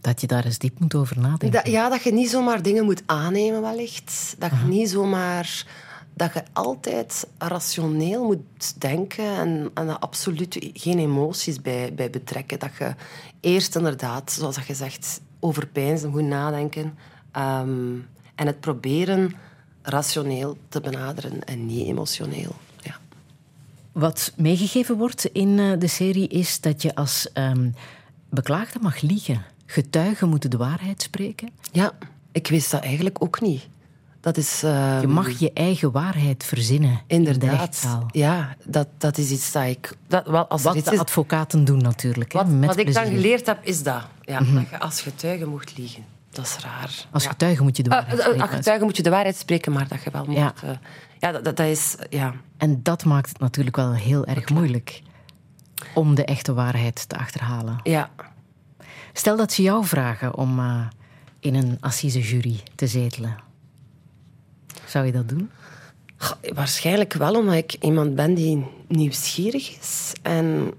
Dat 0.05 0.21
je 0.21 0.27
daar 0.27 0.45
eens 0.45 0.59
diep 0.59 0.79
moet 0.81 0.95
over 0.95 1.19
nadenken. 1.19 1.51
Dat, 1.51 1.67
ja, 1.67 1.89
dat 1.89 2.03
je 2.03 2.13
niet 2.13 2.31
zomaar 2.31 2.63
dingen 2.63 2.85
moet 2.85 3.03
aannemen, 3.07 3.61
wellicht. 3.61 4.35
Dat 4.39 4.51
je 4.51 4.69
niet 4.69 4.91
zomaar... 4.91 5.67
Dat 6.17 6.33
je 6.33 6.43
altijd 6.53 7.27
rationeel 7.39 8.25
moet 8.25 8.81
denken 8.81 9.25
en, 9.25 9.71
en 9.75 10.01
absoluut 10.01 10.71
geen 10.73 10.99
emoties 10.99 11.61
bij, 11.61 11.95
bij 11.95 12.11
betrekken. 12.11 12.59
Dat 12.59 12.71
je 12.79 12.95
eerst 13.41 13.77
inderdaad, 13.77 14.33
zoals 14.33 14.55
dat 14.55 14.67
je 14.67 14.75
zegt, 14.75 15.21
overpeinzen, 15.41 16.13
goed 16.13 16.23
nadenken. 16.23 16.99
ehm, 17.33 17.95
en 18.35 18.47
het 18.47 18.61
proberen 18.61 19.35
rationeel 19.83 20.57
te 20.69 20.81
benaderen 20.81 21.45
en 21.45 21.67
niet 21.67 21.87
emotioneel. 21.87 22.55
Ja. 22.81 22.97
Wat 23.93 24.33
meegegeven 24.37 24.97
wordt 24.97 25.25
in 25.25 25.59
eh, 25.59 25.79
de 25.79 25.87
serie 25.87 26.29
is 26.29 26.61
dat 26.61 26.83
je 26.83 26.95
als 26.95 27.33
ehm, 27.33 27.71
beklaagde 28.29 28.79
mag 28.83 29.01
liegen. 29.01 29.53
Getuigen 29.67 30.29
moeten 30.29 30.51
de 30.51 30.57
waarheid 30.57 31.03
spreken. 31.03 31.49
ja, 31.73 31.93
ik 32.33 32.47
wist 32.49 32.71
dat 32.71 32.81
eigenlijk 32.83 33.23
ook 33.23 33.41
niet. 33.41 33.69
Dat 34.21 34.37
is... 34.37 34.63
ehm, 34.63 35.01
Je 35.01 35.07
mag 35.07 35.39
je 35.39 35.51
eigen 35.53 35.91
waarheid 35.93 36.45
verzinnen 36.45 36.91
in 36.91 37.25
de 37.25 37.31
Inderdaad. 37.31 37.59
rechtszaal. 37.61 38.07
Ja, 38.11 38.57
dat, 38.65 38.89
dat 38.99 39.19
is 39.19 39.31
iets 39.31 39.53
dat 39.53 39.65
ik... 39.65 39.97
Dat, 40.07 40.27
wel, 40.27 40.47
als 40.47 40.63
Wat 40.63 40.85
de 40.85 40.93
is- 40.93 40.99
advocaten 40.99 41.65
doen 41.65 41.79
natuurlijk. 41.79 42.33
hè, 42.33 42.39
wat, 42.39 42.49
met 42.49 42.67
wat 42.69 42.77
ik 42.79 42.93
dan. 42.95 43.03
Mhm. 43.05 43.13
geleerd 43.15 43.47
heb, 43.47 43.59
is 43.65 43.83
dat. 43.83 44.03
Ja, 44.23 44.39
Dat 44.39 44.69
je 44.71 44.79
als 44.79 45.01
getuige 45.01 45.47
mocht 45.47 45.77
liegen. 45.79 46.05
Dat 46.31 46.45
is 46.45 46.57
raar. 46.65 47.07
Als 47.11 47.23
ja. 47.23 47.29
getuige 47.31 47.63
moet 47.63 47.77
je 47.77 47.83
de 47.83 47.91
Ah, 47.91 47.97
waarheid 47.97 48.19
eh, 48.19 48.27
als 48.27 48.35
spreken. 48.35 48.57
getuige 48.57 48.85
moet 48.85 48.97
je 48.97 49.03
de 49.03 49.11
waarheid 49.11 49.37
spreken, 49.37 49.73
maar 49.73 49.89
dat 49.89 50.03
je 50.03 50.11
wel 50.11 50.25
moet... 50.25 50.37
Ja. 50.37 50.53
Dat, 51.19 51.45
dat, 51.45 51.57
dat 51.57 51.67
is... 51.67 51.97
Ja. 52.11 52.35
En 52.57 52.83
dat 52.83 53.05
maakt 53.05 53.29
het 53.29 53.39
natuurlijk 53.39 53.77
wel 53.77 53.93
heel 53.95 54.25
erg 54.27 54.49
moeilijk 54.51 55.03
om 55.95 56.15
de 56.15 56.25
echte 56.25 56.53
waarheid 56.55 57.09
te 57.09 57.17
achterhalen. 57.19 57.81
ja. 57.83 58.11
Stel 59.17 59.37
dat 59.37 59.53
ze 59.53 59.63
jou 59.63 59.85
vragen 59.85 60.35
om 60.35 60.59
eh, 60.59 60.87
in 61.41 61.55
een 61.55 61.77
assisejury 61.81 62.61
te 62.75 62.87
zetelen. 62.87 63.37
Zou 64.87 65.07
je 65.07 65.13
dat 65.13 65.29
doen? 65.29 65.51
Waarschijnlijk 66.55 67.13
wel, 67.13 67.35
omdat 67.35 67.55
ik 67.55 67.73
iemand 67.73 68.15
ben 68.15 68.35
die 68.35 68.67
nieuwsgierig 68.89 69.79
is. 69.79 70.13
En 70.23 70.75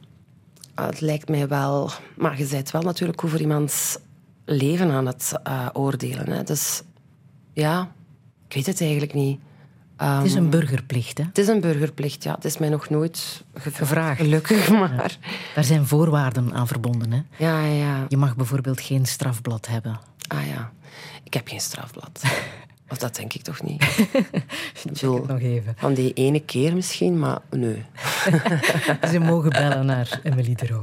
eh, 0.76 0.86
het 0.86 1.02
lijkt 1.02 1.30
mij 1.30 1.48
wel... 1.48 1.90
Maar 2.16 2.38
je 2.38 2.48
bent 2.48 2.72
wel 2.72 2.82
natuurlijk 2.82 3.24
over 3.24 3.42
iemands 3.42 3.98
leven 4.46 4.92
aan 4.92 5.06
het 5.06 5.34
eh, 5.44 5.68
oordelen. 5.74 6.30
Hè. 6.30 6.44
Dus 6.44 6.82
ja, 7.54 7.92
ik 8.48 8.54
weet 8.54 8.66
het 8.66 8.82
eigenlijk 8.82 9.14
niet. 9.14 9.40
Ehm, 9.98 10.18
Het 10.18 10.26
is 10.26 10.34
een 10.34 10.50
burgerplicht, 10.50 11.18
hè? 11.18 11.24
Het 11.24 11.38
is 11.38 11.48
een 11.48 11.60
burgerplicht, 11.62 12.24
ja. 12.24 12.34
Het 12.36 12.46
is 12.46 12.58
mij 12.58 12.70
nog 12.70 12.90
nooit 12.90 13.44
gevraagd. 13.54 14.20
Gelukkig, 14.20 14.70
maar... 14.70 15.18
Daar 15.56 15.64
zijn 15.64 15.86
voorwaarden 15.86 16.54
aan 16.54 16.68
verbonden, 16.68 17.12
hè? 17.12 17.22
Ja, 17.38 17.60
ja, 17.66 17.74
ja. 17.74 18.06
Je 18.08 18.18
mag 18.18 18.36
bijvoorbeeld 18.36 18.82
geen 18.82 19.06
strafblad 19.06 19.68
hebben. 19.68 20.00
Ah 20.28 20.48
ja. 20.48 20.72
Ik 21.24 21.34
heb 21.34 21.48
geen 21.48 21.62
strafblad. 21.62 22.22
Of 22.90 22.98
dat 22.98 23.16
denk 23.16 23.34
ik 23.34 23.42
toch 23.42 23.64
niet. 23.64 23.84
Ik 24.84 24.84
bedoel, 24.84 25.26
Nog 25.28 25.40
even. 25.40 25.74
Van 25.78 25.94
die 25.94 26.14
ene 26.14 26.40
keer 26.40 26.74
misschien, 26.74 27.20
maar 27.20 27.40
nee. 27.50 27.84
Ze 29.12 29.20
mogen 29.20 29.50
bellen 29.50 29.86
naar 29.86 30.20
Emily 30.24 30.56
de 30.56 30.80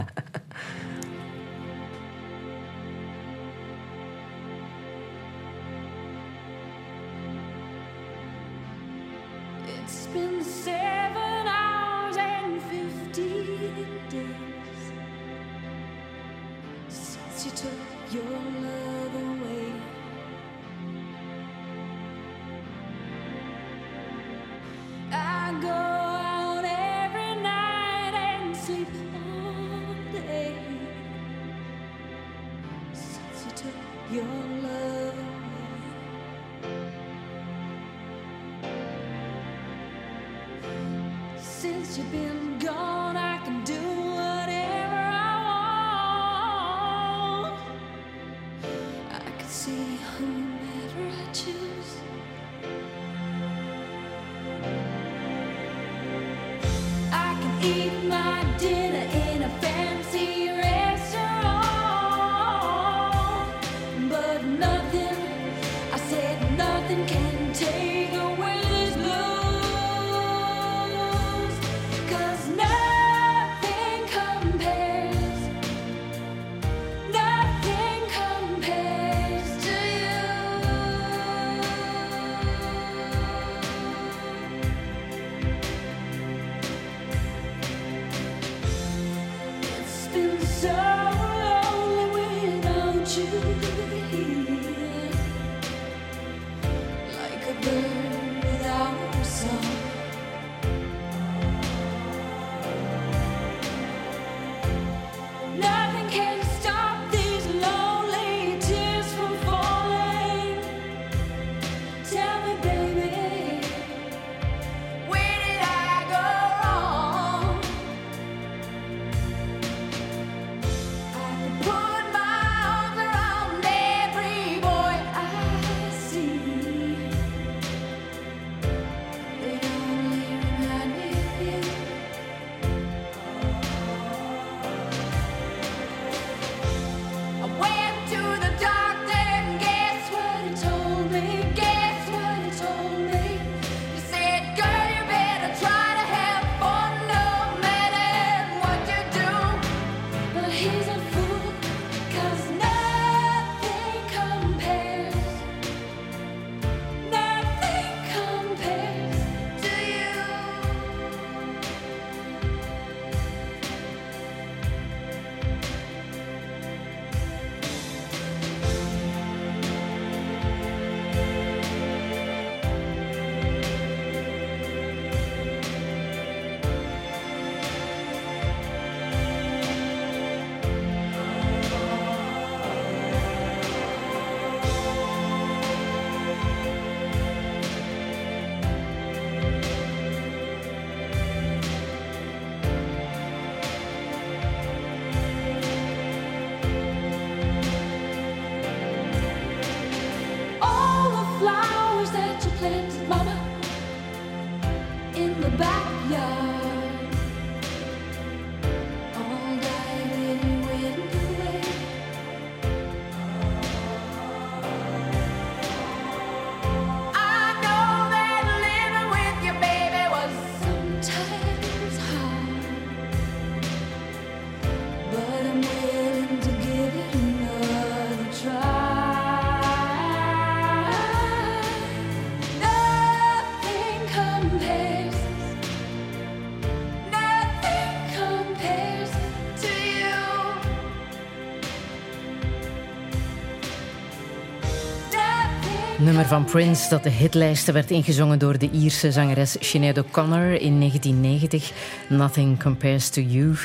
Nummer 246.22 246.40
van 246.40 246.50
Prince 246.50 246.88
dat 246.88 247.02
de 247.02 247.10
hitlijsten 247.10 247.74
werd 247.74 247.90
ingezongen 247.90 248.38
door 248.38 248.58
de 248.58 248.70
Ierse 248.70 249.12
zangeres 249.12 249.56
Sinead 249.60 249.98
O'Connor 249.98 250.60
in 250.60 250.78
1990. 250.78 251.72
Nothing 252.08 252.62
Compares 252.62 253.08
to 253.08 253.20
You. 253.20 253.56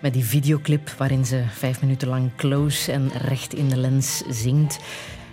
Met 0.00 0.12
die 0.12 0.24
videoclip 0.24 0.90
waarin 0.90 1.24
ze 1.24 1.42
vijf 1.52 1.80
minuten 1.80 2.08
lang 2.08 2.30
close 2.36 2.92
en 2.92 3.10
recht 3.28 3.54
in 3.54 3.68
de 3.68 3.76
lens 3.76 4.22
zingt. 4.28 4.78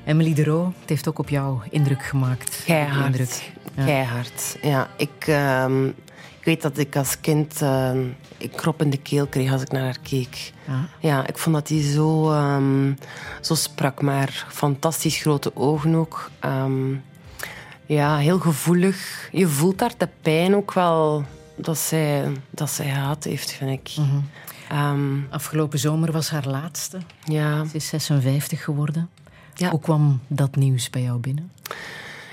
Emily 0.06 0.34
de 0.34 0.44
Roo, 0.44 0.74
het 0.80 0.90
heeft 0.90 1.08
ook 1.08 1.20
op 1.20 1.30
jou 1.30 1.60
indruk 1.70 2.04
gemaakt. 2.04 2.62
Keihard. 2.66 3.06
Indruk. 3.06 3.52
Ja. 3.76 3.86
Keihard. 3.86 4.58
Ja, 4.62 4.90
ik, 4.98 5.28
ehm, 5.28 5.90
ik 6.44 6.50
weet 6.50 6.62
dat 6.62 6.78
ik 6.78 6.96
als 6.96 7.20
kind 7.20 7.62
ik 8.38 8.52
krop 8.52 8.82
in 8.82 8.90
de 8.90 8.98
keel 8.98 9.28
kreeg 9.28 9.52
als 9.52 9.62
ik 9.62 9.72
naar 9.72 9.84
haar 9.84 10.00
keek. 10.02 10.54
Ja. 10.68 10.86
Ja, 11.00 11.28
ik 11.28 11.38
vond 11.38 11.56
dat 11.56 11.68
hij 11.70 11.82
zo, 11.82 12.32
ehm, 12.32 12.94
zo 13.42 13.56
sprak, 13.56 14.02
maar 14.02 14.46
fantastisch 14.50 15.18
grote 15.18 15.56
ogen 15.56 15.96
ook. 15.96 16.32
Ehm, 16.40 16.94
ja, 17.86 18.18
heel 18.18 18.40
gevoelig. 18.40 19.30
Je 19.32 19.48
voelt 19.48 19.78
daar 19.80 19.92
de 19.98 20.08
pijn 20.22 20.56
ook 20.56 20.74
wel 20.74 21.24
dat 21.56 21.78
zij, 21.78 22.32
dat 22.50 22.70
zij 22.70 22.86
gehad 22.86 23.24
heeft, 23.24 23.52
vind 23.52 23.72
ik. 23.72 23.96
Ehm, 24.70 25.20
Afgelopen 25.30 25.80
zomer 25.80 26.12
was 26.12 26.30
haar 26.30 26.48
laatste. 26.48 26.98
ja. 27.24 27.66
Ze 27.66 27.76
is 27.76 27.88
56 27.88 28.64
geworden. 28.64 29.10
Ja. 29.56 29.70
Hoe 29.70 29.80
kwam 29.80 30.20
dat 30.28 30.56
nieuws 30.56 30.90
bij 30.90 31.02
jou 31.02 31.20
binnen? 31.20 31.52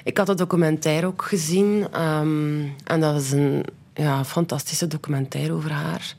Ik 0.05 0.17
had 0.19 0.27
de 0.27 0.35
documentaire 0.35 1.07
ook 1.07 1.23
gezien. 1.23 1.87
en 2.85 3.01
dat 3.01 3.21
is 3.21 3.31
een 3.31 3.65
ja, 3.95 4.25
fantastische 4.25 4.87
documentaire 4.87 5.53
over 5.53 5.73
haar. 5.73 6.15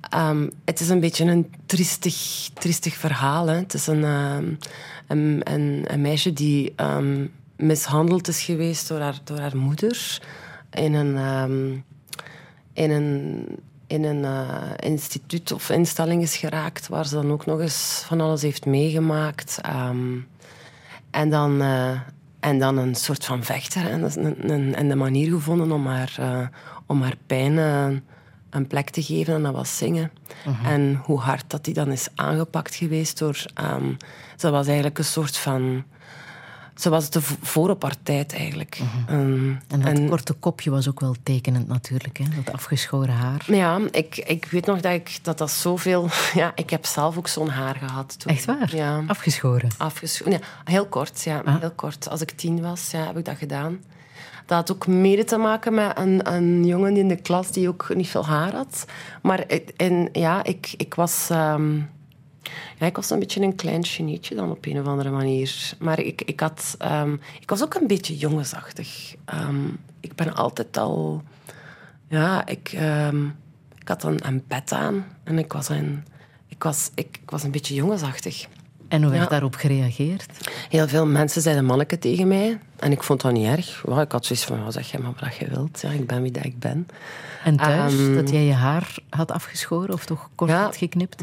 Ehm, 0.00 0.48
het 0.64 0.80
is 0.80 0.88
een 0.88 1.00
beetje 1.00 1.24
een 1.24 1.54
triestig, 1.66 2.48
triestig 2.54 2.94
verhaal. 2.94 3.46
Hè. 3.46 3.56
Het 3.56 3.74
is 3.74 3.86
een, 3.86 4.04
ehm, 4.04 4.54
een, 5.06 5.40
een, 5.92 6.00
meisje 6.00 6.32
die 6.32 6.72
ehm, 6.76 7.26
mishandeld 7.56 8.28
is 8.28 8.42
geweest 8.42 8.88
door 8.88 9.00
haar, 9.00 9.20
door 9.24 9.38
haar 9.38 9.56
moeder. 9.56 10.20
In 10.70 10.94
een, 10.94 11.84
in 12.72 12.90
een, 12.90 13.46
in 13.86 14.04
een 14.04 14.24
eh, 14.24 14.90
instituut 14.90 15.52
of 15.52 15.70
instelling 15.70 16.22
is 16.22 16.36
geraakt. 16.36 16.88
Waar 16.88 17.06
ze 17.06 17.14
dan 17.14 17.32
ook 17.32 17.46
nog 17.46 17.60
eens 17.60 18.02
van 18.06 18.20
alles 18.20 18.42
heeft 18.42 18.66
meegemaakt. 18.66 19.60
En 21.10 21.30
dan, 21.30 21.60
eh, 21.60 22.00
en 22.40 22.58
dan 22.58 22.76
een 22.76 22.94
soort 22.94 23.24
van 23.24 23.44
vechter 23.44 23.90
en 24.74 24.88
de 24.88 24.94
manier 24.94 25.30
gevonden 25.30 25.72
om 25.72 25.86
haar, 25.86 26.14
eh, 26.18 26.46
om 26.90 27.02
haar 27.02 27.16
pijn 27.26 27.58
eh, 27.58 27.86
een 28.50 28.66
plek 28.66 28.90
te 28.90 29.02
geven. 29.02 29.34
En 29.34 29.42
dat 29.42 29.54
was 29.54 29.76
zingen. 29.76 30.10
En 30.64 31.00
hoe 31.04 31.20
hard 31.20 31.44
dat 31.46 31.64
die 31.64 31.74
dan 31.74 31.90
is 31.92 32.08
aangepakt 32.14 32.74
geweest 32.74 33.18
door... 33.18 33.44
ehm, 33.54 33.92
ze 34.36 34.50
was 34.50 34.66
eigenlijk 34.66 34.98
een 34.98 35.04
soort 35.04 35.36
van... 35.36 35.84
Ze 36.74 36.88
was 36.90 37.10
de 37.10 37.20
v- 37.22 37.34
voorpartijt 37.40 38.34
eigenlijk. 38.34 38.80
Ehm, 39.06 39.50
En 39.68 39.80
dat 39.80 40.08
korte 40.08 40.32
kopje 40.32 40.70
was 40.70 40.88
ook 40.88 41.00
wel 41.00 41.14
tekenend 41.22 41.68
natuurlijk, 41.68 42.16
hè? 42.18 42.24
dat 42.44 42.54
afgeschoren 42.54 43.14
haar. 43.14 43.44
ja, 43.46 43.78
ik, 43.90 44.16
ik 44.16 44.44
weet 44.50 44.66
nog 44.66 44.80
dat 44.80 44.92
ik, 44.92 45.18
dat, 45.22 45.38
dat 45.38 45.50
zoveel... 45.50 46.08
Ja, 46.34 46.52
ik 46.54 46.70
heb 46.70 46.86
zelf 46.86 47.16
ook 47.16 47.28
zo'n 47.28 47.48
haar 47.48 47.74
gehad 47.74 48.18
toen. 48.20 48.32
Echt 48.32 48.44
waar? 48.44 48.76
Ja. 48.76 49.02
Afgeschoren. 49.06 49.70
Afgeschoten. 49.76 50.32
Ja, 50.32 50.38
heel 50.64 50.86
kort, 50.86 51.22
ja. 51.22 51.42
Ah. 51.44 51.60
Heel 51.60 51.70
kort. 51.70 52.08
Als 52.08 52.20
ik 52.20 52.30
tien 52.30 52.60
was, 52.60 52.90
ja, 52.90 53.06
heb 53.06 53.18
ik 53.18 53.24
dat 53.24 53.36
gedaan. 53.38 53.78
Dat 54.50 54.58
had 54.58 54.76
ook 54.76 54.86
mede 54.86 55.24
te 55.24 55.36
maken 55.36 55.74
met 55.74 55.98
een, 55.98 56.32
een 56.32 56.66
jongen 56.66 56.96
in 56.96 57.08
de 57.08 57.16
klas 57.16 57.50
die 57.50 57.68
ook 57.68 57.94
niet 57.94 58.08
veel 58.08 58.26
haar 58.26 58.54
had. 58.54 58.84
Maar 59.22 59.46
en, 59.76 60.08
ja, 60.12 60.44
ik, 60.44 60.74
ik 60.76 60.94
was... 60.94 61.28
ehm, 61.30 61.76
ja, 62.78 62.86
ik 62.86 62.96
was 62.96 63.10
een 63.10 63.18
beetje 63.18 63.40
een 63.40 63.56
klein 63.56 63.84
genietje 63.84 64.34
dan 64.34 64.50
op 64.50 64.66
een 64.66 64.80
of 64.80 64.86
andere 64.86 65.10
manier. 65.10 65.72
Maar 65.78 66.00
ik, 66.00 66.22
ik, 66.22 66.40
had, 66.40 66.74
ehm, 66.78 67.12
ik 67.40 67.50
was 67.50 67.62
ook 67.62 67.74
een 67.74 67.86
beetje 67.86 68.16
jongensachtig. 68.16 69.14
Ehm, 69.24 69.66
ik 70.00 70.14
ben 70.14 70.34
altijd 70.34 70.76
al... 70.76 71.22
Ja, 72.08 72.46
ik, 72.46 72.72
ik 73.78 73.88
had 73.88 74.02
een, 74.02 74.26
een 74.26 74.46
pet 74.46 74.72
aan 74.72 75.06
en 75.24 75.38
ik 75.38 75.52
was 75.52 75.68
een, 75.68 76.04
ik 76.48 76.62
was, 76.62 76.90
ik 76.94 77.20
was 77.26 77.42
een 77.42 77.50
beetje 77.50 77.74
jongensachtig. 77.74 78.46
En 78.90 79.02
hoe 79.02 79.10
werd 79.10 79.22
Ja. 79.22 79.28
daarop 79.28 79.54
gereageerd? 79.54 80.26
Heel 80.68 80.88
veel 80.88 81.06
mensen 81.06 81.42
zeiden 81.42 81.64
manneke 81.64 81.98
tegen 81.98 82.28
mij. 82.28 82.58
En 82.78 82.92
ik 82.92 83.02
vond 83.02 83.20
dat 83.20 83.32
niet 83.32 83.46
erg. 83.46 83.84
Ik 83.84 84.12
had 84.12 84.26
zoiets 84.26 84.44
van, 84.44 84.72
zeg 84.72 84.90
jij 84.90 85.00
maar 85.00 85.12
wat 85.20 85.36
je 85.36 85.48
wilt. 85.48 85.80
Ja, 85.80 85.90
ik 85.90 86.06
ben 86.06 86.22
wie 86.22 86.30
dat 86.30 86.44
ik 86.44 86.58
ben. 86.58 86.86
En 87.44 87.56
thuis, 87.56 87.92
Ehm, 87.92 88.14
dat 88.14 88.30
jij 88.30 88.44
je 88.44 88.52
haar 88.52 88.94
had 89.10 89.30
afgeschoren 89.32 89.92
of 89.94 90.04
toch 90.04 90.28
kort 90.34 90.50
Ja. 90.50 90.62
had 90.62 90.76
geknipt? 90.76 91.22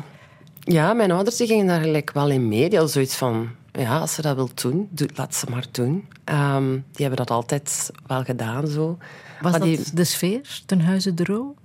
Ja, 0.60 0.94
mijn 0.94 1.12
ouders 1.12 1.36
die 1.36 1.48
gingen 1.48 1.68
daar 1.68 1.82
gelijk 1.82 2.12
wel 2.12 2.30
in 2.30 2.48
mee. 2.48 2.60
Die 2.70 2.72
hadden 2.78 2.90
zoiets 2.90 3.16
van, 3.16 3.50
ja, 3.72 3.98
als 4.00 4.14
ze 4.14 4.22
dat 4.22 4.36
wil 4.36 4.50
doen, 4.54 4.88
doe, 4.92 5.10
laat 5.16 5.36
ze 5.36 5.46
maar 5.50 5.66
doen. 5.72 6.08
Ehm, 6.24 6.72
die 6.72 7.06
hebben 7.06 7.18
dat 7.18 7.32
altijd 7.32 7.92
wel 8.08 8.24
gedaan, 8.24 8.68
zo. 8.68 8.98
Was 9.42 9.52
Maar 9.52 9.60
dat 9.60 9.62
die- 9.70 9.94
de 9.94 10.04
sfeer 10.04 10.62
ten 10.66 10.82
huize 10.82 11.14
de 11.14 11.24
Roo? 11.24 11.56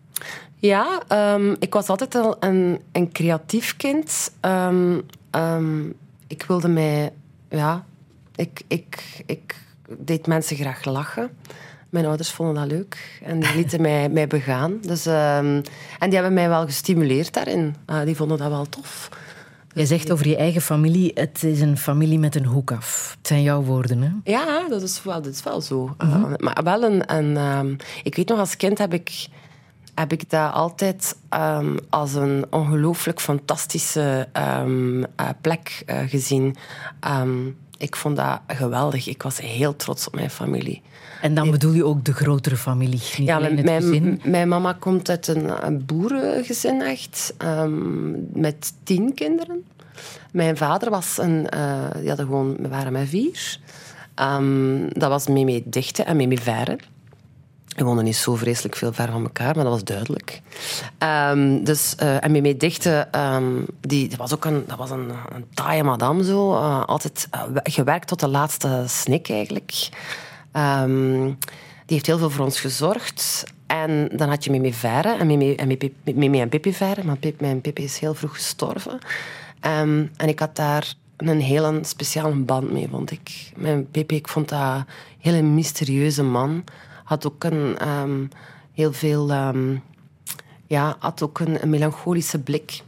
Ja, 0.56 1.02
ehm, 1.08 1.54
ik 1.58 1.72
was 1.72 1.88
altijd 1.88 2.14
al 2.14 2.36
een, 2.40 2.80
een 2.92 3.12
creatief 3.12 3.76
kind. 3.76 4.32
Ehm, 5.32 5.86
ik 6.26 6.42
wilde 6.42 6.68
mij... 6.68 7.12
Ja, 7.48 7.84
ik, 8.34 8.62
ik, 8.66 9.22
ik 9.26 9.56
deed 9.98 10.26
mensen 10.26 10.56
graag 10.56 10.84
lachen. 10.84 11.30
Mijn 11.90 12.06
ouders 12.06 12.30
vonden 12.30 12.54
dat 12.54 12.66
leuk 12.66 13.20
en 13.24 13.40
die 13.40 13.54
lieten 13.54 13.80
mij, 13.90 14.08
mij 14.08 14.26
begaan. 14.26 14.78
Dus, 14.80 15.06
ehm, 15.06 15.60
en 15.98 16.10
die 16.10 16.14
hebben 16.14 16.32
mij 16.32 16.48
wel 16.48 16.64
gestimuleerd 16.64 17.32
daarin. 17.32 17.74
Ah, 17.86 18.04
die 18.04 18.16
vonden 18.16 18.38
dat 18.38 18.48
wel 18.48 18.68
tof. 18.68 19.08
Jij 19.74 19.84
zegt 19.84 20.10
over 20.10 20.28
je 20.28 20.36
eigen 20.36 20.60
familie, 20.60 21.10
het 21.14 21.44
is 21.44 21.60
een 21.60 21.78
familie 21.78 22.18
met 22.18 22.34
een 22.34 22.46
hoek 22.46 22.72
af. 22.72 23.14
Het 23.18 23.26
zijn 23.26 23.42
jouw 23.42 23.62
woorden, 23.62 24.02
hè? 24.02 24.10
Ja, 24.24 24.68
dat 24.68 24.82
is 24.82 25.02
wel, 25.02 25.22
dat 25.22 25.32
is 25.32 25.42
wel 25.42 25.60
zo. 25.60 25.94
Uh, 26.04 26.24
maar 26.36 26.60
wel 26.64 26.82
een... 26.82 27.14
een 27.14 27.36
ehm, 27.36 27.74
ik 28.02 28.16
weet 28.16 28.28
nog, 28.28 28.38
als 28.38 28.56
kind 28.56 28.78
heb 28.78 28.92
ik, 28.94 29.26
heb 29.94 30.12
ik 30.12 30.30
dat 30.30 30.52
altijd 30.52 31.16
ehm, 31.28 31.76
als 31.90 32.14
een 32.14 32.46
ongelooflijk 32.50 33.20
fantastische 33.20 34.28
ehm, 34.32 35.02
eh, 35.16 35.28
plek 35.40 35.82
eh, 35.86 35.98
gezien. 36.06 36.56
Ehm, 37.00 37.46
ik 37.78 37.96
vond 37.96 38.16
dat 38.16 38.40
geweldig. 38.46 39.08
Ik 39.08 39.22
was 39.22 39.40
heel 39.40 39.76
trots 39.76 40.06
op 40.06 40.14
mijn 40.14 40.30
familie. 40.30 40.82
En 41.20 41.34
dan 41.34 41.50
bedoel 41.50 41.72
je 41.72 41.84
ook 41.84 42.04
de 42.04 42.12
grotere 42.12 42.56
familie, 42.56 43.00
niet 43.18 43.28
Ja, 43.28 43.38
mijn, 43.38 43.58
gezin. 43.58 44.02
mijn, 44.02 44.20
mijn 44.24 44.48
mama 44.48 44.72
komt 44.72 45.08
uit 45.10 45.26
een, 45.26 45.66
een 45.66 45.84
boerengezin 45.86 46.80
echt, 46.82 47.34
met 48.32 48.72
tien 48.82 49.14
kinderen. 49.14 49.64
Mijn 50.32 50.56
vader 50.56 50.90
was 50.90 51.18
een, 51.18 51.48
eh, 51.48 51.90
die 51.98 52.08
hadden 52.08 52.26
gewoon, 52.26 52.56
we 52.56 52.68
waren 52.68 52.92
met 52.92 53.08
vier. 53.08 53.58
Dat 54.92 55.08
was 55.08 55.26
Mimi 55.26 55.62
Dichte 55.64 56.02
en 56.02 56.16
Mimi 56.16 56.38
Verre. 56.38 56.78
We 57.76 57.84
woonden 57.84 58.04
niet 58.04 58.16
zo 58.16 58.34
vreselijk 58.34 58.76
veel 58.76 58.92
ver 58.92 59.10
van 59.10 59.22
elkaar, 59.22 59.54
maar 59.54 59.64
dat 59.64 59.72
was 59.72 59.84
duidelijk. 59.84 60.40
Ehm, 60.98 61.64
dus, 61.64 61.94
eh, 61.94 62.24
en 62.24 62.30
Mimi 62.30 62.56
Dichte, 62.56 63.08
ehm, 63.10 63.44
die, 63.80 64.10
was 64.16 64.34
ook 64.34 64.44
een, 64.44 64.64
dat 64.66 64.78
was 64.78 64.90
een, 64.90 65.10
een 65.34 65.44
taaie 65.54 65.82
madame 65.82 66.24
zo. 66.24 66.52
eh, 66.54 66.84
altijd 66.84 67.28
eh, 67.30 67.42
we- 67.52 67.60
gewerkt 67.70 68.06
tot 68.08 68.20
de 68.20 68.28
laatste 68.28 68.84
snik 68.86 69.28
eigenlijk. 69.30 69.88
Ehm, 70.52 71.24
die 71.86 71.96
heeft 71.96 72.06
heel 72.06 72.18
veel 72.18 72.30
voor 72.30 72.44
ons 72.44 72.60
gezorgd. 72.60 73.44
En 73.66 74.08
dan 74.16 74.28
had 74.28 74.44
je 74.44 74.50
Mimi 74.50 74.72
Verre 74.74 75.16
en 75.16 75.26
Mimi 75.26 75.54
en, 76.40 76.48
Pippi 76.48 76.72
Verre. 76.74 77.04
Maar 77.04 77.16
Pip, 77.16 77.40
mijn 77.40 77.60
Pippi 77.60 77.82
is 77.84 77.98
heel 77.98 78.14
vroeg 78.14 78.34
gestorven. 78.34 78.98
En 79.60 80.10
ik 80.26 80.38
had 80.38 80.56
daar 80.56 80.94
een 81.16 81.40
hele 81.40 81.78
speciale 81.82 82.34
band 82.34 82.72
mee, 82.72 82.88
vond 82.90 83.10
ik. 83.10 83.52
Mijn 83.56 83.90
Pippi, 83.90 84.14
ik 84.16 84.28
vond 84.28 84.48
dat 84.48 84.60
een 84.60 84.84
hele 85.18 85.42
mysterieuze 85.42 86.22
man. 86.22 86.64
Had 87.12 87.26
ook 87.26 87.44
een 87.44 87.78
ehm, 87.78 88.26
heel 88.72 88.92
veel... 88.92 89.30
ehm, 89.30 89.76
ja, 90.66 90.96
had 90.98 91.22
ook 91.22 91.38
een, 91.38 91.70
melancholische 91.70 92.38
blik. 92.38 92.82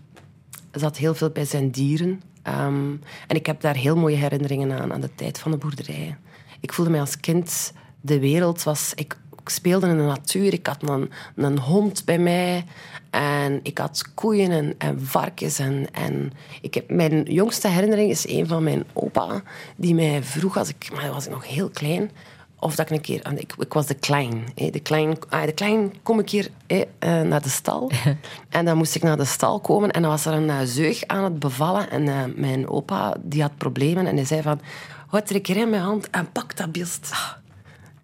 Zat 0.72 0.96
heel 0.96 1.14
veel 1.14 1.30
bij 1.30 1.44
zijn 1.44 1.70
dieren. 1.70 2.22
Ehm, 2.42 2.90
en 3.26 3.37
ik 3.37 3.46
heb 3.46 3.60
daar 3.60 3.74
heel 3.74 3.96
mooie 3.96 4.16
herinneringen 4.16 4.80
aan, 4.80 4.92
aan 4.92 5.00
de 5.00 5.14
tijd 5.14 5.38
van 5.38 5.50
de 5.50 5.56
boerderijen. 5.56 6.18
Ik 6.60 6.72
voelde 6.72 6.90
mij 6.90 7.00
als 7.00 7.20
kind... 7.20 7.72
De 8.00 8.18
wereld 8.18 8.62
was... 8.62 8.92
Ik 8.94 9.16
ik 9.40 9.48
speelde 9.50 9.88
in 9.88 9.96
de 9.96 10.02
natuur. 10.02 10.52
Ik 10.52 10.66
had 10.66 10.88
een, 10.88 11.10
een 11.37 11.58
hond 11.58 12.04
bij 12.04 12.18
mij. 12.18 12.64
En 13.10 13.60
ik 13.62 13.78
had 13.78 14.14
koeien 14.14 14.50
en, 14.50 14.74
en 14.78 15.06
varkens. 15.06 15.58
En, 15.58 15.87
en 15.92 16.32
ik 16.60 16.74
heb, 16.74 16.90
mijn 16.90 17.22
jongste 17.22 17.68
herinnering 17.68 18.10
is 18.10 18.28
een 18.28 18.46
van 18.46 18.62
mijn 18.62 18.84
opa. 18.92 19.42
Die 19.76 19.94
mij 19.94 20.22
vroeg, 20.22 20.56
als 20.56 20.68
ik, 20.68 20.90
maar 20.92 21.10
was 21.10 21.26
ik 21.26 21.32
nog 21.32 21.46
heel 21.46 21.68
klein... 21.68 22.10
Of 22.64 22.74
dat 22.74 22.90
ik 22.90 22.96
een 22.96 23.00
keer... 23.00 23.33
Ik, 23.37 23.55
ik 23.59 23.72
was 23.72 23.87
de 23.87 23.94
klein. 23.94 24.44
hè. 24.55 24.70
De 24.70 24.81
klein, 24.81 25.16
ah, 25.29 25.44
de 25.44 25.53
klein 25.53 25.94
kom 26.03 26.18
ik 26.18 26.31
hier 26.31 26.48
hè, 26.66 26.85
eh, 26.98 27.20
naar 27.20 27.42
de 27.42 27.48
stal. 27.48 27.90
en 28.48 28.64
dan 28.64 28.77
moest 28.77 28.94
ik 28.94 29.03
naar 29.03 29.16
de 29.16 29.24
stal 29.24 29.61
komen. 29.61 29.90
En 29.90 30.03
dan 30.03 30.11
was 30.11 30.27
er 30.27 30.33
een 30.33 30.50
eh, 30.50 30.59
zeug 30.64 31.07
aan 31.07 31.24
het 31.24 31.38
bevallen. 31.38 31.90
En 31.90 32.09
eh, 32.09 32.22
mijn 32.37 32.68
opa 32.68 33.16
die 33.20 33.42
had 33.42 33.57
problemen. 33.57 34.07
En 34.07 34.16
hij 34.16 34.24
zei 34.24 34.42
van... 34.42 34.61
Houd 35.07 35.31
er 35.31 35.37
een 35.37 35.42
keer 35.42 35.57
in 35.57 35.70
mijn 35.70 35.83
hand 35.83 36.11
en 36.11 36.33
pak 36.33 36.57
dat 36.57 36.72
beest. 36.72 37.12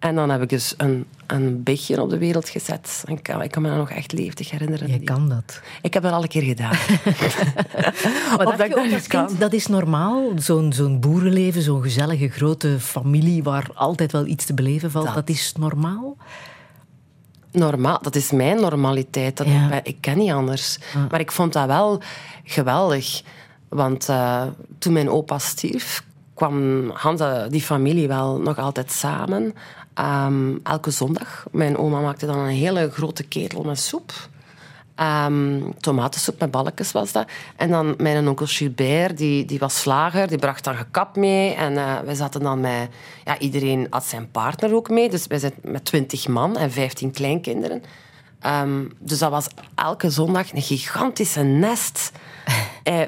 En 0.01 0.15
dan 0.15 0.31
heb 0.31 0.43
ik 0.43 0.49
dus 0.49 0.75
een, 0.77 1.07
een 1.27 1.63
beetje 1.63 2.03
op 2.03 2.11
de 2.11 2.19
wereld 2.19 2.49
gezet. 2.49 3.03
En 3.07 3.13
ik, 3.17 3.23
kan, 3.23 3.43
ik 3.43 3.51
kan 3.51 3.63
me 3.63 3.69
dat 3.69 3.77
nog 3.79 3.91
echt 3.91 4.13
levendig 4.13 4.51
herinneren. 4.51 4.91
Je 4.91 5.01
kan 5.01 5.29
dat. 5.29 5.61
Ik 5.83 5.95
heb 5.95 6.03
dat 6.03 6.13
al 6.13 6.23
een 6.23 6.29
keer 6.29 6.43
gedaan. 6.43 6.71
Maar 8.37 8.45
dat 8.47 8.59
dat 8.59 9.07
kind, 9.09 9.53
is 9.53 9.67
normaal? 9.67 10.33
Zo'n 10.37 10.73
zo'n 10.73 11.01
boerenleven, 11.01 11.63
zo'n 11.63 11.83
gezellige 11.83 12.29
grote 12.29 12.77
familie 12.81 13.43
waar 13.43 13.67
altijd 13.75 14.13
wel 14.13 14.27
iets 14.27 14.45
te 14.45 14.55
beleven 14.55 14.91
valt, 14.91 15.07
dat, 15.07 15.15
Dat. 15.15 15.29
is 15.29 15.53
normaal? 15.59 16.17
Normaal, 17.53 17.99
dat 18.03 18.17
is 18.17 18.31
mijn 18.31 18.61
normaliteit. 18.61 19.37
Dat 19.37 19.47
Ja. 19.47 19.73
ik, 19.73 19.87
ik 19.87 19.97
ken 20.01 20.19
niet 20.19 20.31
anders. 20.33 20.79
Maar 21.11 21.21
ik 21.21 21.33
vond 21.33 21.53
dat 21.53 21.67
wel 21.67 22.03
geweldig. 22.45 23.23
Want 23.69 24.09
eh, 24.09 24.43
toen 24.79 24.93
mijn 24.93 25.11
opa 25.11 25.39
stierf, 25.39 26.05
kwam 26.41 26.91
Hansa, 26.91 27.49
die 27.49 27.61
familie 27.63 28.09
wel 28.09 28.41
nog 28.41 28.59
altijd 28.59 28.93
samen. 28.93 29.55
Ehm, 29.95 30.57
elke 30.63 30.91
zondag. 30.91 31.45
Mijn 31.51 31.77
oma 31.77 32.01
maakte 32.01 32.27
dan 32.27 32.39
een 32.39 32.47
hele 32.47 32.91
grote 32.91 33.23
ketel 33.23 33.63
met 33.63 33.81
soep. 33.81 34.13
Ehm, 34.95 35.61
tomatensoep 35.81 36.41
met 36.41 36.51
balletjes 36.51 36.93
was 36.93 37.13
dat. 37.13 37.29
En 37.57 37.71
dan 37.71 37.95
mijn 37.99 38.29
onkel 38.29 38.47
Gilbert, 38.47 39.19
die, 39.19 39.45
die 39.45 39.59
was 39.59 39.81
slager, 39.81 40.29
die 40.29 40.39
bracht 40.39 40.65
dan 40.65 40.75
gekap 40.75 41.17
mee. 41.17 41.55
En 41.55 41.77
eh, 41.77 41.99
wij 42.05 42.15
zaten 42.15 42.41
dan 42.41 42.61
met... 42.61 42.89
Ja, 43.25 43.39
iedereen 43.39 43.87
had 43.91 44.05
zijn 44.05 44.31
partner 44.31 44.75
ook 44.75 44.91
mee. 44.91 45.11
Dus 45.11 45.27
wij 45.27 45.39
zaten 45.39 45.59
met 45.63 45.85
twintig 45.85 46.29
man 46.29 46.57
en 46.57 46.71
vijftien 46.71 47.11
kleinkinderen. 47.11 47.83
Ehm, 48.41 48.85
dus 48.99 49.19
dat 49.19 49.31
was 49.31 49.47
elke 49.75 50.11
zondag 50.11 50.53
een 50.53 50.63
gigantische 50.63 51.43
nest 51.43 52.13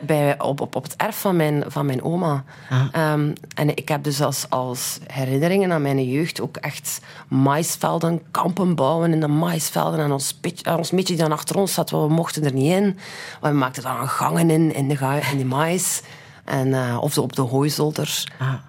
bij, 0.02 0.40
op, 0.40 0.60
op, 0.60 0.74
op 0.76 0.82
het 0.82 0.96
erf 0.96 1.16
van 1.20 1.36
mijn, 1.36 1.64
van 1.66 1.86
mijn 1.86 2.02
oma. 2.02 2.44
Ehm, 2.92 3.32
en 3.54 3.76
ik 3.76 3.88
heb 3.88 4.02
dus 4.04 4.20
als, 4.22 4.46
als 4.50 4.98
herinneringen 5.06 5.72
aan 5.72 5.82
mijn 5.82 6.04
jeugd 6.10 6.40
ook 6.40 6.56
echt 6.56 7.00
maisvelden, 7.28 8.22
kampen 8.30 8.74
bouwen 8.74 9.12
in 9.12 9.20
de 9.20 9.28
maisvelden. 9.28 10.00
En 10.00 10.12
ons, 10.12 10.34
pit- 10.34 10.62
eh, 10.62 10.76
ons 10.76 10.90
die 10.90 11.16
dan 11.16 11.32
achter 11.32 11.56
ons 11.56 11.74
zat, 11.74 11.90
we 11.90 12.08
mochten 12.08 12.44
er 12.44 12.52
niet 12.52 12.72
in. 12.72 12.98
We 13.40 13.50
maakten 13.50 13.82
dan 13.82 14.08
gangen 14.08 14.50
in, 14.50 14.74
in 14.74 14.88
de, 14.88 14.96
ga- 14.96 15.30
in 15.30 15.38
de 15.38 15.44
mais. 15.44 16.02
En, 16.44 16.74
eh, 16.74 16.98
of 17.00 17.18
op 17.18 17.32
de 17.36 17.42
hooizolder. 17.42 18.24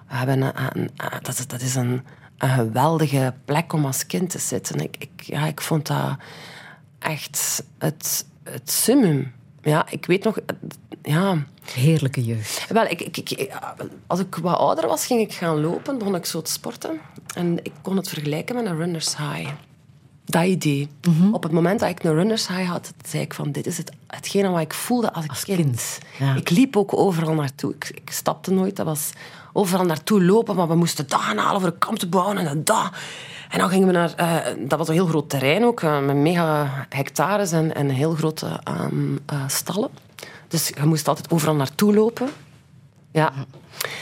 We 0.08 0.14
hebben 0.14 0.42
een, 0.42 0.52
een- 0.56 0.90
een- 0.96 1.18
dat, 1.22 1.38
is- 1.38 1.46
dat 1.46 1.60
is 1.60 1.74
een, 1.74 2.02
een 2.38 2.48
geweldige 2.48 3.34
plek 3.44 3.72
om 3.72 3.84
als 3.86 4.06
kind 4.06 4.30
te 4.30 4.38
zitten. 4.38 4.80
Ik, 4.80 4.96
ik, 4.98 5.10
ja, 5.16 5.46
ik 5.46 5.60
vond 5.60 5.86
dat 5.86 6.16
echt 6.98 7.64
het, 7.78 8.26
het 8.44 8.70
summum. 8.70 9.32
Ja, 9.64 9.86
ik 9.90 10.06
weet 10.06 10.24
nog... 10.24 10.38
Ja, 11.02 11.44
Heerlijke 11.72 12.24
jeugd. 12.24 12.66
wel, 12.68 12.84
ik, 12.84 13.00
ik, 13.00 13.16
ik- 13.30 13.52
als 14.06 14.20
ik 14.20 14.34
wat 14.34 14.56
ouder 14.58 14.86
was, 14.86 15.06
ging 15.06 15.20
ik 15.20 15.32
gaan 15.32 15.60
lopen, 15.60 15.98
begon 15.98 16.14
ik 16.14 16.26
zo 16.26 16.42
te 16.42 16.50
sporten. 16.50 17.00
En 17.34 17.58
ik 17.64 17.72
kon 17.82 17.96
het 17.96 18.08
vergelijken 18.08 18.54
met 18.54 18.64
een 18.66 18.76
runner's 18.76 19.16
high. 19.16 19.50
Dat 20.24 20.44
idee. 20.44 20.88
Op 21.32 21.42
het 21.42 21.52
moment 21.52 21.80
dat 21.80 21.88
ik 21.88 22.04
een 22.04 22.14
runner's 22.14 22.48
high 22.48 22.68
had, 22.70 22.92
zei 23.06 23.22
ik 23.22 23.34
van, 23.34 23.52
dit 23.52 23.66
is 23.66 23.76
het, 23.76 23.90
hetgene 24.06 24.48
wat 24.48 24.60
ik 24.60 24.74
voelde 24.74 25.12
als, 25.12 25.28
Als 25.28 25.44
kind. 25.44 25.58
kind, 25.60 25.98
ja. 26.18 26.34
Ik 26.34 26.50
liep 26.50 26.76
ook 26.76 26.94
overal 26.96 27.34
naartoe. 27.34 27.74
Ik, 27.74 27.90
ik 27.94 28.10
stapte 28.10 28.50
nooit, 28.52 28.76
dat 28.76 28.86
was 28.86 29.10
overal 29.52 29.84
naartoe 29.84 30.22
lopen, 30.24 30.56
maar 30.56 30.68
we 30.68 30.74
moesten 30.74 31.04
gaan 31.08 31.36
halen 31.38 31.60
voor 31.60 31.70
een 31.70 31.78
kamp 31.78 31.98
te 31.98 32.08
bouwen 32.08 32.36
en 32.38 32.64
dat. 32.64 32.90
En 33.50 33.58
dan 33.58 33.68
gingen 33.68 33.86
we 33.86 33.92
naar, 33.92 34.14
eh, 34.14 34.68
dat 34.68 34.78
was 34.78 34.88
een 34.88 34.94
heel 34.94 35.06
groot 35.06 35.30
terrein 35.30 35.64
ook, 35.64 35.82
eh, 35.82 36.00
met 36.00 36.16
mega 36.16 36.86
hectares 36.88 37.52
en, 37.52 37.74
en 37.74 37.88
heel 37.88 38.14
grote 38.14 38.60
ehm, 38.64 39.16
eh, 39.26 39.48
stallen. 39.48 39.90
Dus 40.48 40.68
je 40.68 40.84
moest 40.84 41.08
altijd 41.08 41.30
overal 41.30 41.54
naartoe 41.54 41.94
lopen. 41.94 42.28
Ja. 43.12 43.32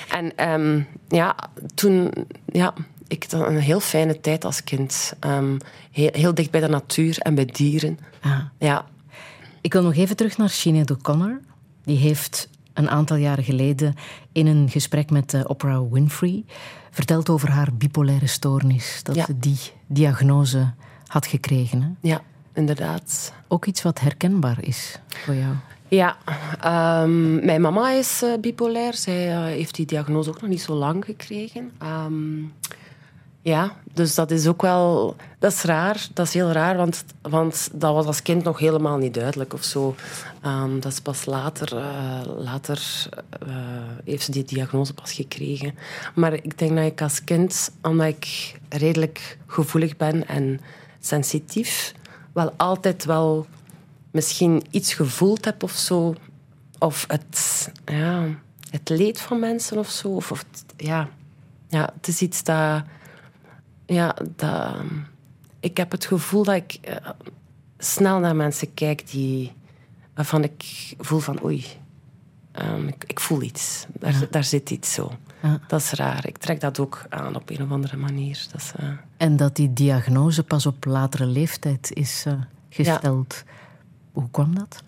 En 0.08 0.36
ehm, 0.36 0.82
ja, 1.08 1.36
toen... 1.74 2.12
Ja, 2.46 2.74
ik 3.08 3.26
had 3.30 3.46
een 3.46 3.58
heel 3.58 3.80
fijne 3.80 4.20
tijd 4.20 4.44
als 4.44 4.64
kind. 4.64 5.12
Ehm, 5.20 5.56
heel, 5.90 6.10
heel 6.12 6.34
dicht 6.34 6.50
bij 6.50 6.60
de 6.60 6.68
natuur 6.68 7.18
en 7.18 7.34
bij 7.34 7.44
dieren. 7.44 7.98
Ah. 8.20 8.38
Ja. 8.58 8.84
Ik 9.60 9.72
wil 9.72 9.82
nog 9.82 9.94
even 9.94 10.16
terug 10.16 10.36
naar 10.36 10.48
Sinead 10.48 10.90
O'Connor. 10.90 11.40
Die 11.84 11.98
heeft 11.98 12.48
een 12.72 12.90
aantal 12.90 13.16
jaren 13.16 13.44
geleden 13.44 13.94
in 14.32 14.46
een 14.46 14.68
gesprek 14.70 15.10
met 15.10 15.46
Oprah 15.46 15.92
Winfrey 15.92 16.44
verteld 16.92 17.28
over 17.28 17.50
haar 17.50 17.68
bipolaire 17.74 18.26
stoornis. 18.26 19.00
Dat 19.02 19.14
Ja. 19.14 19.24
ze 19.24 19.38
die 19.38 19.58
diagnose 19.86 20.72
had 21.06 21.26
gekregen. 21.26 21.82
Hè? 21.82 22.08
ja, 22.08 22.20
inderdaad. 22.54 23.32
Ook 23.48 23.66
iets 23.66 23.82
wat 23.82 24.00
herkenbaar 24.00 24.58
is 24.64 24.98
voor 25.08 25.34
jou. 25.34 25.54
Ja, 25.88 26.16
ehm, 26.60 27.44
mijn 27.44 27.60
mama 27.60 27.90
is 27.90 28.22
eh, 28.22 28.30
bipolair. 28.40 28.94
Zij 28.94 29.30
eh, 29.32 29.42
heeft 29.44 29.74
die 29.74 29.86
diagnose 29.86 30.28
ook 30.30 30.40
nog 30.40 30.50
niet 30.50 30.62
zo 30.62 30.74
lang 30.74 31.04
gekregen. 31.04 31.70
Ehm, 31.78 32.38
ja, 33.42 33.72
dus 33.92 34.14
dat 34.14 34.30
is 34.30 34.46
ook 34.46 34.62
wel... 34.62 35.16
Dat 35.38 35.52
is 35.52 35.62
raar. 35.62 36.06
Dat 36.14 36.26
is 36.26 36.34
heel 36.34 36.50
raar, 36.50 36.76
want, 36.76 37.04
want 37.22 37.68
dat 37.72 37.94
was 37.94 38.06
als 38.06 38.22
kind 38.22 38.44
nog 38.44 38.58
helemaal 38.58 38.96
niet 38.96 39.14
duidelijk 39.14 39.52
of 39.52 39.62
zo. 39.64 39.94
Ehm, 40.42 40.80
dat 40.80 40.92
is 40.92 41.00
pas 41.00 41.24
later... 41.24 41.76
eh, 41.76 42.20
later 42.36 43.08
eh, 43.46 43.48
heeft 44.04 44.24
ze 44.24 44.30
die 44.30 44.44
diagnose 44.44 44.94
pas 44.94 45.12
gekregen. 45.12 45.74
Maar 46.14 46.32
ik 46.32 46.58
denk 46.58 46.76
dat 46.76 46.84
ik 46.84 47.02
als 47.02 47.24
kind, 47.24 47.70
omdat 47.82 48.06
ik 48.06 48.54
redelijk 48.68 49.38
gevoelig 49.46 49.96
ben 49.96 50.28
en 50.28 50.60
sensitief, 51.00 51.94
wel 52.32 52.52
altijd 52.56 53.04
wel 53.04 53.46
misschien 54.10 54.62
iets 54.70 54.94
gevoeld 54.94 55.44
heb 55.44 55.62
of 55.62 55.72
zo. 55.72 56.14
Of 56.78 57.04
het, 57.08 57.70
ja, 57.84 58.24
het 58.70 58.88
leed 58.88 59.20
van 59.20 59.38
mensen 59.38 59.78
of 59.78 59.90
zo. 59.90 60.08
Of, 60.08 60.44
ja. 60.76 61.08
ja, 61.68 61.90
het 61.94 62.08
is 62.08 62.20
iets 62.20 62.42
dat... 62.42 62.82
Ja, 63.86 64.16
dat... 64.36 64.74
Ik 65.60 65.76
heb 65.76 65.90
het 65.90 66.04
gevoel 66.04 66.44
dat 66.44 66.54
ik 66.54 66.78
eh, 66.80 66.96
snel 67.78 68.18
naar 68.18 68.36
mensen 68.36 68.74
kijk 68.74 69.10
die, 69.10 69.52
waarvan 70.14 70.42
ik 70.42 70.64
voel 70.98 71.18
van 71.18 71.44
oei, 71.44 71.66
ehm, 72.52 72.86
ik, 72.86 73.04
ik 73.06 73.20
voel 73.20 73.42
iets. 73.42 73.86
Daar, 73.98 74.26
daar 74.30 74.44
zit 74.44 74.70
iets 74.70 74.92
zo. 74.92 75.12
Ja. 75.42 75.60
Dat 75.66 75.80
is 75.80 75.92
raar. 75.92 76.26
Ik 76.26 76.38
trek 76.38 76.60
dat 76.60 76.78
ook 76.78 77.04
aan 77.08 77.36
op 77.36 77.50
een 77.50 77.62
of 77.62 77.70
andere 77.70 77.96
manier. 77.96 78.46
Dat 78.52 78.60
is, 78.60 78.72
eh, 78.76 78.88
En 79.16 79.36
dat 79.36 79.56
die 79.56 79.72
diagnose 79.72 80.42
pas 80.42 80.66
op 80.66 80.84
latere 80.84 81.26
leeftijd 81.26 81.92
is 81.92 82.24
eh, 82.26 82.32
gesteld. 82.68 83.44
Hoe 84.12 84.30
kwam 84.30 84.54
dat? 84.54 84.82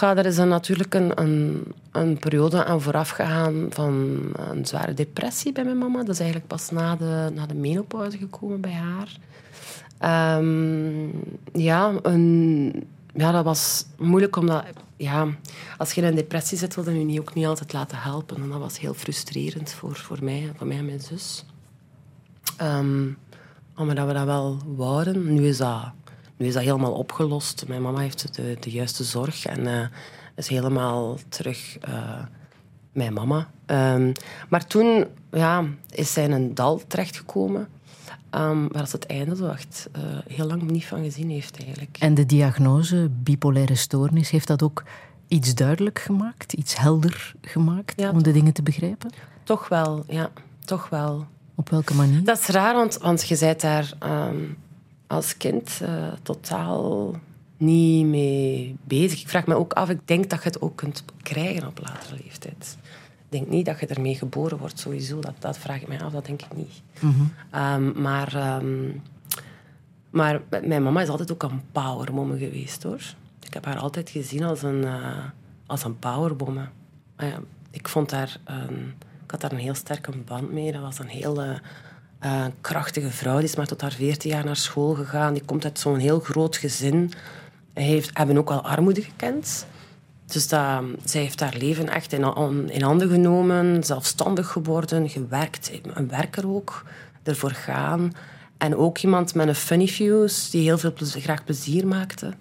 Er 0.00 0.26
is 0.26 0.36
dan 0.36 0.48
natuurlijk 0.48 0.94
een, 0.94 1.20
een, 1.20 1.62
een 1.92 2.18
periode 2.18 2.64
aan 2.64 2.80
vooraf 2.80 3.08
gegaan 3.08 3.66
van 3.70 4.18
een 4.50 4.66
zware 4.66 4.94
depressie 4.94 5.52
bij 5.52 5.64
mijn 5.64 5.78
mama. 5.78 5.98
Dat 5.98 6.08
is 6.08 6.18
eigenlijk 6.18 6.48
pas 6.48 6.70
na 6.70 6.96
de, 6.96 7.30
na 7.34 7.46
de 7.46 7.54
menopauze 7.54 8.18
gekomen 8.18 8.60
bij 8.60 8.72
haar. 8.72 9.16
Ehm, 9.98 11.08
ja, 11.52 11.92
een, 12.02 12.86
ja, 13.14 13.32
dat 13.32 13.44
was 13.44 13.86
moeilijk 13.98 14.36
omdat... 14.36 14.64
Ja, 14.96 15.28
als 15.78 15.92
je 15.92 16.00
in 16.00 16.06
een 16.06 16.14
depressie 16.14 16.58
zit, 16.58 16.74
wil 16.74 16.90
je 16.90 17.12
je 17.12 17.20
ook 17.20 17.34
niet 17.34 17.46
altijd 17.46 17.72
laten 17.72 17.98
helpen. 17.98 18.42
En 18.42 18.48
dat 18.48 18.58
was 18.58 18.78
heel 18.80 18.94
frustrerend 18.94 19.72
voor, 19.72 19.96
voor, 19.96 20.18
mij, 20.24 20.52
voor 20.56 20.66
mij 20.66 20.76
en 20.76 20.84
mijn 20.84 21.00
zus. 21.00 21.44
Ehm, 22.56 23.08
omdat 23.76 24.06
we 24.06 24.12
dat 24.12 24.24
wel 24.24 24.58
wouden. 24.76 25.34
Nu 25.34 25.46
is 25.46 25.56
dat, 25.56 25.92
nu 26.36 26.46
is 26.46 26.54
dat 26.54 26.62
helemaal 26.62 26.92
opgelost. 26.92 27.64
Mijn 27.68 27.82
mama 27.82 27.98
heeft 27.98 28.34
de, 28.34 28.56
de 28.60 28.70
juiste 28.70 29.04
zorg 29.04 29.46
en 29.46 29.66
eh, 29.66 29.86
is 30.34 30.48
helemaal 30.48 31.18
terug 31.28 31.78
eh, 31.78 32.22
mijn 32.92 33.12
mama. 33.12 33.48
Ehm, 33.66 34.12
maar 34.48 34.66
toen 34.66 35.06
ja, 35.32 35.64
is 35.90 36.12
zij 36.12 36.24
in 36.24 36.32
een 36.32 36.54
dal 36.54 36.82
terechtgekomen. 36.86 37.68
ehm 38.30 38.66
waar 38.68 38.88
ze 38.88 38.96
het 38.96 39.06
einde 39.06 39.36
zo 39.36 39.46
echt 39.46 39.88
eh, 39.92 40.02
heel 40.28 40.46
lang 40.46 40.62
niet 40.62 40.86
van 40.86 41.02
gezien 41.02 41.30
heeft 41.30 41.62
eigenlijk. 41.62 41.96
En 42.00 42.14
de 42.14 42.26
diagnose 42.26 43.10
bipolaire 43.22 43.74
stoornis, 43.74 44.30
heeft 44.30 44.46
dat 44.46 44.62
ook 44.62 44.82
iets 45.28 45.54
duidelijk 45.54 45.98
gemaakt? 45.98 46.52
Iets 46.52 46.76
helder 46.76 47.34
gemaakt 47.40 48.00
Ja, 48.00 48.10
om 48.10 48.22
de 48.22 48.32
dingen 48.32 48.52
te 48.52 48.62
begrijpen? 48.62 49.10
Toch 49.44 49.68
wel, 49.68 50.04
ja. 50.08 50.30
Toch 50.64 50.88
wel. 50.88 51.26
Op 51.54 51.70
welke 51.70 51.94
manier? 51.94 52.24
Dat 52.24 52.38
is 52.38 52.46
raar, 52.46 52.74
want, 52.74 52.98
want 52.98 53.28
je 53.28 53.38
bent 53.38 53.60
daar 53.60 53.92
ehm, 53.98 54.36
als 55.14 55.36
kind 55.36 55.80
eh, 55.82 56.12
totaal 56.22 57.14
niet 57.56 58.06
mee 58.06 58.76
bezig. 58.84 59.20
Ik 59.20 59.28
vraag 59.28 59.46
me 59.46 59.54
ook 59.54 59.72
af, 59.72 59.88
ik 59.90 60.08
denk 60.08 60.30
dat 60.30 60.42
je 60.42 60.48
het 60.48 60.60
ook 60.60 60.76
kunt 60.76 61.04
krijgen 61.22 61.66
op 61.66 61.80
latere 61.82 62.16
leeftijd. 62.24 62.78
Ik 63.16 63.40
denk 63.40 63.48
niet 63.48 63.66
dat 63.66 63.80
je 63.80 63.86
ermee 63.86 64.14
geboren 64.14 64.58
wordt, 64.58 64.78
sowieso. 64.78 65.20
Dat, 65.20 65.34
dat 65.38 65.58
vraag 65.58 65.80
ik 65.80 65.88
mij 65.88 66.02
af, 66.02 66.12
dat 66.12 66.26
denk 66.26 66.42
ik 66.42 66.56
niet. 66.56 66.82
Ehm, 67.50 68.02
maar 68.02 68.34
ehm, 68.34 68.88
Maar 70.10 70.40
mijn 70.62 70.82
mama 70.82 71.00
is 71.02 71.08
altijd 71.08 71.32
ook 71.32 71.42
een 71.42 71.62
powerwoman 71.72 72.38
geweest, 72.38 72.82
hoor. 72.82 73.00
Ik 73.40 73.54
heb 73.54 73.64
haar 73.64 73.78
altijd 73.78 74.10
gezien 74.10 74.44
als 74.44 74.62
een, 74.62 74.84
eh, 74.84 75.24
als 75.66 75.84
een 75.84 75.98
powerwoman. 75.98 76.68
Ja, 77.18 77.40
ik 77.70 77.88
vond 77.88 78.10
haar... 78.10 78.36
ik 79.24 79.30
had 79.30 79.40
daar 79.40 79.52
een 79.52 79.58
heel 79.58 79.74
sterke 79.74 80.10
band 80.24 80.52
mee. 80.52 80.72
Dat 80.72 80.82
was 80.82 80.98
een 80.98 81.08
heel 81.08 81.40
eh, 82.24 82.44
eh, 82.44 82.46
krachtige 82.60 83.10
vrouw. 83.10 83.36
Die 83.36 83.44
is 83.44 83.56
maar 83.56 83.66
tot 83.66 83.80
haar 83.80 83.92
14 83.92 84.30
jaar 84.30 84.44
naar 84.44 84.56
school 84.56 84.94
gegaan. 84.94 85.32
Die 85.32 85.44
komt 85.44 85.64
uit 85.64 85.78
zo'n 85.78 85.98
heel 85.98 86.20
groot 86.20 86.56
gezin. 86.56 87.12
Heeft, 87.72 88.10
hebben 88.12 88.38
ook 88.38 88.48
wel 88.48 88.64
armoede 88.64 89.02
gekend. 89.02 89.66
Dus 90.26 90.48
dat, 90.48 90.82
zij 91.04 91.20
heeft 91.20 91.40
haar 91.40 91.54
leven 91.58 91.88
echt 91.88 92.12
in, 92.12 92.34
in, 92.68 92.82
handen 92.82 93.08
genomen, 93.08 93.84
zelfstandig 93.84 94.48
geworden, 94.48 95.08
gewerkt, 95.08 95.70
een 95.94 96.08
werker 96.08 96.48
ook, 96.48 96.84
ervoor 97.22 97.50
gaan. 97.50 98.12
En 98.58 98.76
ook 98.76 98.98
iemand 98.98 99.34
met 99.34 99.48
een 99.48 99.54
funny 99.54 99.86
views, 99.86 100.50
die 100.50 100.62
heel 100.62 100.78
veel 100.78 100.92
plezier, 100.92 101.22
graag 101.22 101.44
plezier 101.44 101.86
maakte. 101.86 102.32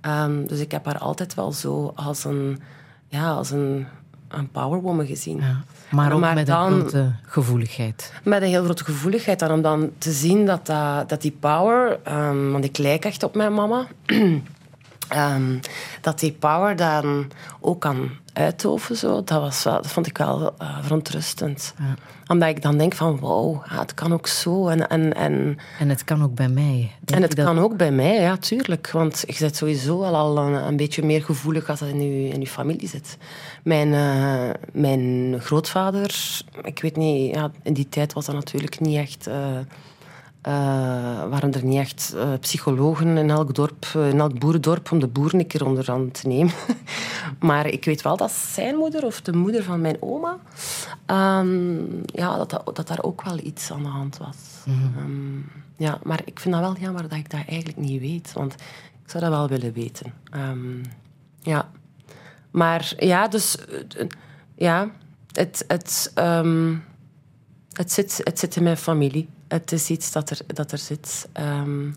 Ehm, 0.00 0.46
dus 0.46 0.58
ik 0.58 0.72
heb 0.72 0.84
haar 0.84 0.98
altijd 0.98 1.34
wel 1.34 1.52
zo 1.52 1.92
als 1.94 2.24
een, 2.24 2.60
ja, 3.08 3.30
als 3.30 3.50
een, 3.50 3.86
een 4.28 4.50
powerwoman 4.50 5.06
gezien. 5.06 5.36
Ja. 5.40 5.62
Maar 5.90 6.12
ook 6.12 6.20
Maar 6.20 6.34
met 6.34 6.46
dan- 6.46 6.72
een 6.72 6.78
grote 6.80 7.12
gevoeligheid. 7.22 8.12
Met 8.22 8.42
een 8.42 8.48
heel 8.48 8.64
grote 8.64 8.84
gevoeligheid. 8.84 9.42
En 9.42 9.50
om 9.50 9.62
dan 9.62 9.90
te 9.98 10.10
zien 10.12 10.46
dat, 10.46 10.66
dat, 10.66 11.08
dat 11.08 11.22
die 11.22 11.36
power... 11.40 11.98
ehm, 12.02 12.50
want 12.50 12.64
ik 12.64 12.78
lijk 12.78 13.04
echt 13.04 13.22
op 13.22 13.34
mijn 13.34 13.54
mama. 13.54 13.86
ehm, 15.08 15.58
dat 16.00 16.18
die 16.20 16.32
power 16.32 16.76
dan 16.76 17.30
ook 17.60 17.80
kan 17.80 18.10
uitoven. 18.32 18.96
Zo, 18.96 19.14
dat, 19.24 19.40
was 19.40 19.62
wel, 19.64 19.74
dat 19.74 19.86
vond 19.92 20.06
ik 20.06 20.18
wel 20.18 20.54
eh, 20.58 20.78
verontrustend. 20.82 21.74
Omdat 22.26 22.48
ik 22.48 22.62
dan 22.62 22.78
denk 22.78 22.94
van... 22.94 23.18
Wauw, 23.20 23.62
ja, 23.70 23.78
het 23.78 23.94
kan 23.94 24.12
ook 24.12 24.26
zo. 24.26 24.68
En, 24.68 24.88
en, 24.88 25.14
en, 25.14 25.58
En 25.78 25.88
het 25.88 26.04
kan 26.04 26.22
ook 26.22 26.34
bij 26.34 26.48
mij. 26.48 26.92
Denk 27.00 27.20
en 27.20 27.22
het 27.28 27.36
dat- 27.36 27.44
kan 27.46 27.58
ook 27.58 27.76
bij 27.76 27.90
mij, 27.90 28.20
ja, 28.20 28.36
tuurlijk. 28.36 28.90
Want 28.90 29.24
je 29.26 29.36
bent 29.38 29.56
sowieso 29.56 30.02
al, 30.02 30.16
al 30.16 30.38
een, 30.38 30.52
een 30.66 30.76
beetje 30.76 31.02
meer 31.04 31.22
gevoelig 31.24 31.68
als 31.70 31.78
dat 31.80 31.88
in 31.88 32.00
je, 32.22 32.28
in 32.28 32.40
je 32.40 32.46
familie 32.46 32.88
zit. 32.88 33.16
Mijn, 33.64 33.92
eh, 33.94 34.50
mijn 34.72 35.36
grootvader, 35.40 36.40
ik 36.62 36.80
weet 36.82 36.96
niet, 36.96 37.34
ja, 37.34 37.50
in 37.62 37.72
die 37.72 37.88
tijd 37.88 38.12
was 38.12 38.26
dat 38.26 38.34
natuurlijk 38.34 38.80
niet 38.80 38.96
echt. 38.96 39.26
eh, 39.26 39.36
waren 41.28 41.52
er 41.52 41.64
niet 41.64 41.78
echt 41.78 42.14
eh, 42.16 42.32
psychologen 42.40 43.16
in 43.16 43.30
elk 43.30 43.54
dorp, 43.54 43.86
eh, 43.94 44.08
in 44.08 44.20
elk 44.20 44.38
boerendorp, 44.38 44.92
om 44.92 44.98
de 44.98 45.06
boeren 45.06 45.40
een 45.40 45.46
keer 45.46 45.66
onder 45.66 45.90
aan 45.90 46.10
te 46.10 46.26
nemen. 46.26 46.52
maar 47.40 47.66
ik 47.66 47.84
weet 47.84 48.02
wel 48.02 48.16
dat 48.16 48.32
zijn 48.32 48.76
moeder, 48.76 49.04
of 49.04 49.20
de 49.20 49.32
moeder 49.32 49.62
van 49.62 49.80
mijn 49.80 49.96
oma, 50.00 50.38
ehm, 51.06 51.76
ja, 52.04 52.36
dat, 52.36 52.50
dat, 52.50 52.76
dat 52.76 52.88
daar 52.88 53.02
ook 53.02 53.22
wel 53.22 53.38
iets 53.38 53.70
aan 53.72 53.82
de 53.82 53.88
hand 53.88 54.16
was. 54.16 54.36
Ehm, 54.66 55.38
ja, 55.76 55.98
maar 56.02 56.20
ik 56.24 56.40
vind 56.40 56.54
dat 56.54 56.62
wel 56.62 56.76
jammer 56.76 57.02
dat 57.02 57.18
ik 57.18 57.30
dat 57.30 57.40
eigenlijk 57.46 57.78
niet 57.78 58.00
weet, 58.00 58.32
want 58.32 58.54
ik 59.04 59.10
zou 59.10 59.24
dat 59.24 59.32
wel 59.32 59.48
willen 59.48 59.72
weten. 59.72 60.12
Ehm, 60.30 60.82
ja. 61.40 61.70
Maar 62.50 62.92
ja, 62.98 63.28
dus 63.28 63.56
eh, 63.66 64.06
ja, 64.54 64.90
het, 65.32 65.64
het, 65.66 66.12
het, 67.72 67.92
zit, 67.92 68.20
het 68.24 68.38
zit 68.38 68.56
in 68.56 68.62
mijn 68.62 68.76
familie. 68.76 69.28
Het 69.48 69.72
is 69.72 69.90
iets 69.90 70.12
dat 70.12 70.30
er, 70.30 70.40
dat 70.46 70.72
er 70.72 70.78
zit. 70.78 71.28
Ehm, 71.32 71.90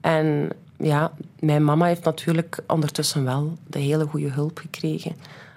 en 0.00 0.48
ja, 0.76 1.12
mijn 1.38 1.64
mama 1.64 1.86
heeft 1.86 2.04
natuurlijk 2.04 2.58
ondertussen 2.66 3.24
wel 3.24 3.58
de 3.66 3.78
hele 3.78 4.06
goede 4.06 4.30
hulp 4.30 4.58
gekregen. 4.58 5.16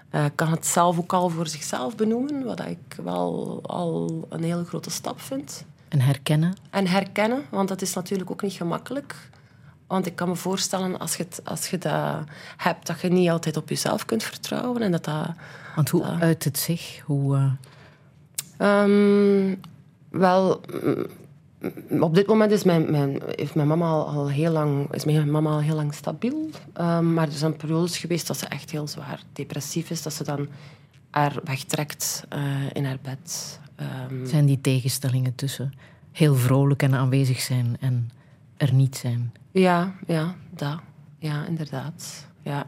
Eh, 0.10 0.26
kan 0.36 0.52
het 0.52 0.66
zelf 0.66 1.00
ook 1.00 1.14
al 1.14 1.30
voor 1.30 1.48
zichzelf 1.48 1.96
benoemen, 1.96 2.44
wat 2.44 2.60
ik 2.60 2.96
wel 3.04 3.60
al 3.64 4.26
een 4.30 4.44
hele 4.44 4.64
grote 4.64 4.90
stap 4.90 5.22
vind. 5.22 5.66
En 5.88 6.00
herkennen. 6.00 6.54
En 6.70 6.88
herkennen, 6.88 7.42
want 7.52 7.68
dat 7.68 7.82
is 7.82 7.94
natuurlijk 7.94 8.32
ook 8.32 8.42
niet 8.42 8.54
gemakkelijk. 8.54 9.30
Want 9.88 10.06
ik 10.06 10.16
kan 10.16 10.28
me 10.28 10.36
voorstellen, 10.36 11.00
als 11.00 11.16
je, 11.16 11.24
het, 11.24 11.42
als 11.44 11.70
je 11.70 11.78
dat 11.78 12.24
hebt, 12.58 12.88
dat 12.88 13.02
je 13.02 13.10
niet 13.10 13.30
altijd 13.30 13.58
op 13.58 13.70
jezelf 13.70 14.06
kunt 14.06 14.24
vertrouwen. 14.24 14.82
En 14.82 14.92
dat 14.92 15.04
dat... 15.04 15.30
Want 15.76 15.90
hoe 15.90 16.04
uit 16.04 16.44
het 16.44 16.58
zich? 16.58 17.02
Hoe, 17.06 17.36
eh, 17.36 17.52
Ehm, 18.58 19.56
wel, 20.10 20.62
mm, 20.84 21.06
op 22.00 22.16
dit 22.16 22.28
moment 22.28 22.52
is 22.52 22.64
mijn, 22.64 22.92
mijn, 22.92 23.22
heeft 23.26 23.56
mijn 23.56 23.68
mama 23.68 23.86
al, 23.86 24.08
al 24.08 24.30
heel 24.30 24.52
lang, 24.52 24.94
is 24.94 25.06
mijn 25.06 25.32
mama 25.32 25.50
al 25.50 25.62
heel 25.62 25.76
lang 25.76 25.94
stabiel. 25.94 26.50
Ehm, 26.74 27.14
maar 27.14 27.28
er 27.28 27.34
zijn 27.34 27.56
periodes 27.56 27.98
geweest 27.98 28.28
dat 28.28 28.38
ze 28.38 28.46
echt 28.46 28.72
heel 28.72 28.88
zwaar 28.88 29.22
depressief 29.34 29.90
is. 29.90 30.02
Dat 30.02 30.14
ze 30.14 30.24
dan 30.24 30.48
haar 31.10 31.40
wegtrekt 31.44 32.24
eh, 32.30 32.42
in 32.74 32.86
haar 32.86 33.00
bed. 33.02 33.60
Ehm, 33.76 34.26
zijn 34.26 34.46
die 34.46 34.62
tegenstellingen 34.62 35.36
tussen 35.36 35.74
heel 36.12 36.36
vrolijk 36.36 36.84
en 36.84 36.94
aanwezig 36.94 37.40
zijn 37.40 37.78
en 37.80 38.12
er 38.58 38.74
niet 38.74 38.96
zijn? 38.96 39.34
Ja, 39.52 39.94
ja, 40.08 40.36
dat. 40.50 40.80
Ja, 41.18 41.46
inderdaad. 41.46 42.28
Ja. 42.42 42.68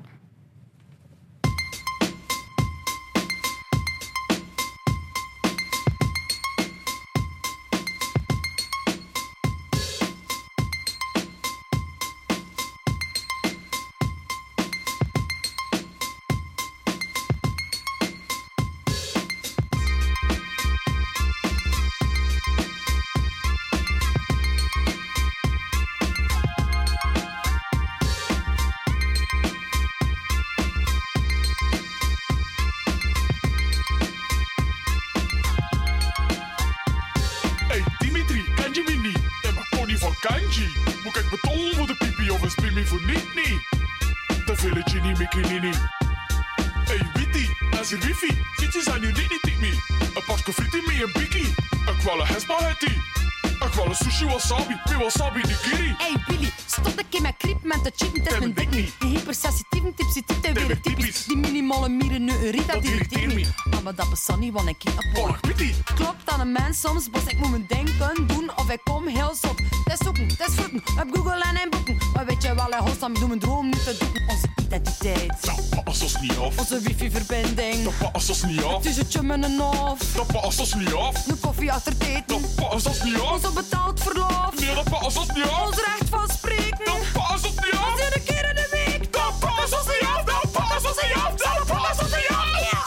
Wasabi 54.97 55.41
nigiri. 55.41 55.95
Hey 55.97 56.15
Billy, 56.27 56.51
stop 56.65 56.97
een 56.97 57.09
keer 57.09 57.21
met 57.21 57.33
kriep 57.37 57.63
met 57.63 57.83
de 57.83 57.91
chip, 57.95 58.13
het 58.15 58.27
is 58.27 58.33
En 58.33 58.39
mijn 58.39 58.53
dik 58.53 58.69
niet. 58.69 58.93
Die 58.99 59.09
hypersensitieve 59.09 59.93
tipsy 59.95 60.21
tip, 60.25 60.41
dat 60.43 60.53
weer 60.53 60.67
weer 60.67 60.81
typisch. 60.81 61.23
Die 61.25 61.37
minimale 61.37 61.89
mieren, 61.89 62.23
nu 62.23 62.31
een 62.31 62.51
riet, 62.51 62.67
dat 62.67 62.75
Dat 62.75 62.83
irriteert 62.83 63.33
me. 63.33 63.45
Ah, 63.71 63.81
maar 63.81 63.95
dat 63.95 64.09
bestaat 64.09 64.39
niet, 64.39 64.53
want 64.53 64.67
ik 64.69 64.83
Borg 65.13 65.39
Witty. 65.41 65.73
Klopt 65.95 66.29
aan 66.29 66.39
een 66.39 66.51
mens 66.51 66.79
soms, 66.79 67.09
bos 67.09 67.23
ik 67.27 67.37
moet 67.39 67.49
mijn 67.49 67.65
denken 67.67 68.27
doen 68.27 68.51
of 68.55 68.69
ik 68.69 68.79
kom 68.83 69.07
heel 69.07 69.35
zot. 69.41 69.59
Is 69.85 69.97
zoeken, 70.03 70.27
is 70.27 70.53
vroeten, 70.55 70.81
op 71.01 71.07
Google 71.15 71.43
en 71.43 71.61
in 71.63 71.69
boeken. 71.69 71.97
Maar 72.13 72.25
weet 72.25 72.43
je 72.43 72.55
wel, 72.55 72.67
hij 72.69 72.79
host 72.79 73.03
ik 73.03 73.15
doe 73.15 73.27
mijn 73.27 73.39
droom 73.39 73.65
niet 73.65 73.83
te 73.83 73.97
doeken. 73.99 74.23
Onze 74.29 74.47
identiteit, 74.61 75.45
Dat 75.71 75.83
past 75.83 76.01
ons 76.01 76.19
niet 76.21 76.37
af. 76.37 76.57
onze 76.59 76.79
wifi-verbinding. 76.81 77.83
Dat 77.83 78.11
past 78.11 78.29
ons 78.29 78.43
niet 78.43 78.63
af. 78.63 78.75
Het 78.75 78.85
is 78.85 78.97
het 78.97 79.21
met 79.21 79.43
een 79.43 79.59
hof, 79.59 79.99
Dat 79.99 80.59
ons 80.59 80.73
niet 80.73 80.93
af. 80.93 81.27
een 81.27 81.39
koffie 81.39 81.71
achter 81.71 81.93
het 81.97 82.43
eten. 82.75 82.83
Dat 82.83 82.85
ons 82.85 83.03
niet 83.03 83.19
af. 83.21 83.31
Onze 83.31 83.51
betaald 83.51 84.01
verlof, 84.01 84.51
Nee, 84.59 84.75
dat 84.75 84.89
past 84.89 85.17
ons 85.17 85.29
niet 85.33 85.43
af. 85.43 85.67
ons 85.67 85.75
recht 85.75 86.09
van 86.09 86.29
spreken. 86.29 86.85
Dat 86.85 87.11
past 87.13 87.45
ons 87.45 87.55
niet 87.55 87.73
af. 87.73 87.89
Iedere 87.91 88.21
keer 88.25 88.49
in 88.49 88.55
de 88.55 88.67
week. 88.71 89.13
Dat 89.13 89.39
past 89.39 89.73
ons 89.73 89.85
niet 89.85 90.09
af. 90.15 90.23
Dat 90.23 90.51
past 90.51 90.85
ons 90.87 91.01
niet 91.01 91.13
af. 91.15 91.33
Dat 91.33 91.65
past 91.67 92.01
ons 92.01 92.11
niet 92.11 92.27
af. 92.29 92.59
Ja. 92.71 92.83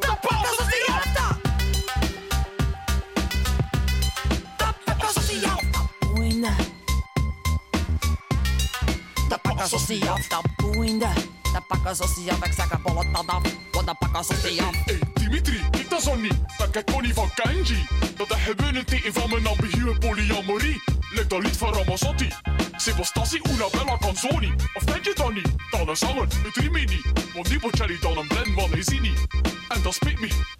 Dat 0.00 0.20
past 0.20 0.58
ons 0.60 0.68
niet 0.68 0.86
af. 0.88 1.04
Dat 4.56 4.74
pakken 4.84 5.18
ze 5.18 5.32
niet 9.92 10.04
af, 10.04 10.28
Een 18.46 18.84
teken 18.84 19.12
van 19.12 19.30
mijn 19.30 19.46
ambiguë 19.46 19.98
polyamorie. 19.98 20.82
Lijkt 21.10 21.30
dat 21.30 21.42
lied 21.42 21.56
van 21.56 21.72
Ramazzotti. 21.72 22.28
Sebastasi 22.76 23.40
una 23.50 23.68
bella 23.70 23.96
canzoni. 23.98 24.54
Of 24.74 24.84
denk 24.84 25.04
je 25.04 25.12
dan 25.14 25.34
niet? 25.34 25.48
Dan 25.70 25.88
een 25.88 25.96
zanger, 25.96 26.26
het 26.44 26.56
Rimini. 26.56 27.00
Want 27.34 27.48
die 27.48 27.98
dan 28.00 28.18
een 28.18 28.26
blend 28.26 28.60
van 28.60 28.72
Ezini. 28.72 29.12
En 29.68 29.82
dat 29.82 29.94
spijt 29.94 30.20
me. 30.20 30.55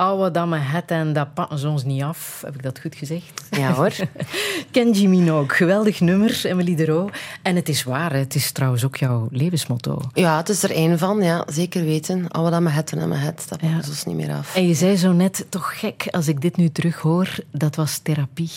Oude 0.00 0.30
damme 0.30 0.56
het 0.56 0.90
en 0.90 1.12
dat 1.12 1.34
pakken 1.34 1.58
ze 1.58 1.68
ons 1.68 1.84
niet 1.84 2.02
af. 2.02 2.42
Heb 2.44 2.54
ik 2.54 2.62
dat 2.62 2.80
goed 2.80 2.94
gezegd? 2.94 3.44
Ja 3.50 3.72
hoor. 3.72 3.92
Kenji 4.70 5.08
Minogue, 5.08 5.56
geweldig 5.56 6.00
nummer, 6.00 6.40
Emily 6.44 6.74
de 6.74 6.84
Roo. 6.84 7.10
En 7.42 7.56
het 7.56 7.68
is 7.68 7.82
waar, 7.82 8.12
het 8.12 8.34
is 8.34 8.52
trouwens 8.52 8.84
ook 8.84 8.96
jouw 8.96 9.28
levensmotto. 9.30 10.00
Ja, 10.12 10.36
het 10.36 10.48
is 10.48 10.62
er 10.62 10.70
één 10.70 10.98
van, 10.98 11.22
ja, 11.22 11.44
zeker 11.52 11.84
weten. 11.84 12.34
Aan 12.34 12.62
mijn 12.62 12.74
het 12.74 12.92
en 12.92 13.08
mijn 13.08 13.20
het, 13.20 13.46
dat 13.48 13.58
pakken 13.58 13.84
ze 13.84 13.90
ons 13.90 14.04
niet 14.04 14.16
meer 14.16 14.32
af. 14.32 14.56
En 14.56 14.66
je 14.66 14.74
zei 14.74 14.96
zo 14.96 15.12
net, 15.12 15.46
toch 15.48 15.78
gek, 15.78 16.08
als 16.10 16.28
ik 16.28 16.40
dit 16.40 16.56
nu 16.56 16.70
terughoor, 16.70 17.28
dat 17.50 17.76
was 17.76 17.98
therapie. 17.98 18.50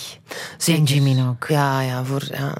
Kenji 0.58 1.02
Minogue. 1.02 1.56
Ja, 1.56 1.82
ja, 1.82 2.04
voor, 2.04 2.28
ja, 2.32 2.54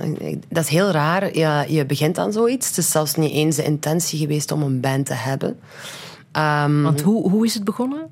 dat 0.50 0.64
is 0.64 0.70
heel 0.70 0.92
raar. 0.92 1.38
Ja, 1.38 1.62
je 1.62 1.86
begint 1.86 2.18
aan 2.18 2.32
zoiets. 2.32 2.68
Het 2.68 2.78
is 2.78 2.92
zelfs 2.92 3.16
niet 3.16 3.32
eens 3.32 3.56
de 3.56 3.64
intentie 3.64 4.20
geweest 4.20 4.52
om 4.52 4.62
een 4.62 4.80
band 4.80 5.06
te 5.06 5.14
hebben. 5.14 5.60
Ehm, 6.32 6.82
Want 6.82 7.02
hoe, 7.02 7.30
hoe 7.30 7.46
is 7.46 7.54
het 7.54 7.64
begonnen? 7.64 8.10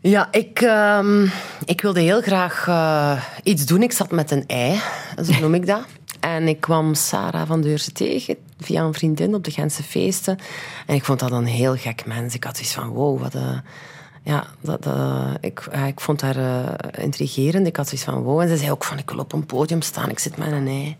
Ja, 0.00 0.28
ik, 0.30 0.60
ehm, 0.60 1.26
ik 1.64 1.80
wilde 1.80 2.00
heel 2.00 2.20
graag 2.20 2.66
eh, 2.68 3.22
iets 3.42 3.66
doen. 3.66 3.82
Ik 3.82 3.92
zat 3.92 4.10
met 4.10 4.30
een 4.30 4.44
ei, 4.46 4.80
zo 5.24 5.40
noem 5.40 5.54
ik 5.54 5.66
dat. 5.66 5.84
En 6.20 6.48
ik 6.48 6.60
kwam 6.60 6.94
Sarah 6.94 7.46
van 7.46 7.60
Deurzen 7.60 7.94
tegen 7.94 8.36
via 8.58 8.82
een 8.82 8.94
vriendin 8.94 9.34
op 9.34 9.44
de 9.44 9.50
Gentse 9.50 9.82
feesten. 9.82 10.38
En 10.86 10.94
ik 10.94 11.04
vond 11.04 11.18
dat 11.18 11.30
een 11.30 11.46
heel 11.46 11.76
gek 11.76 12.06
mens. 12.06 12.34
Ik 12.34 12.44
had 12.44 12.56
zoiets 12.56 12.74
van, 12.74 12.88
wow, 12.88 13.20
wat 13.20 13.34
een... 13.34 13.62
Ja, 14.22 14.46
dat, 14.60 14.86
eh, 14.86 15.30
ik, 15.40 15.68
ik 15.86 16.00
vond 16.00 16.20
haar 16.20 16.36
eh, 16.36 17.02
intrigerend. 17.04 17.66
Ik 17.66 17.76
had 17.76 17.88
zoiets 17.88 18.06
van, 18.06 18.22
wow. 18.22 18.40
En 18.40 18.48
ze 18.48 18.56
zei 18.56 18.70
ook 18.70 18.84
van, 18.84 18.98
ik 18.98 19.10
wil 19.10 19.18
op 19.18 19.32
een 19.32 19.46
podium 19.46 19.82
staan. 19.82 20.10
Ik 20.10 20.18
zit 20.18 20.36
met 20.36 20.52
een 20.52 20.66
ei. 20.66 20.96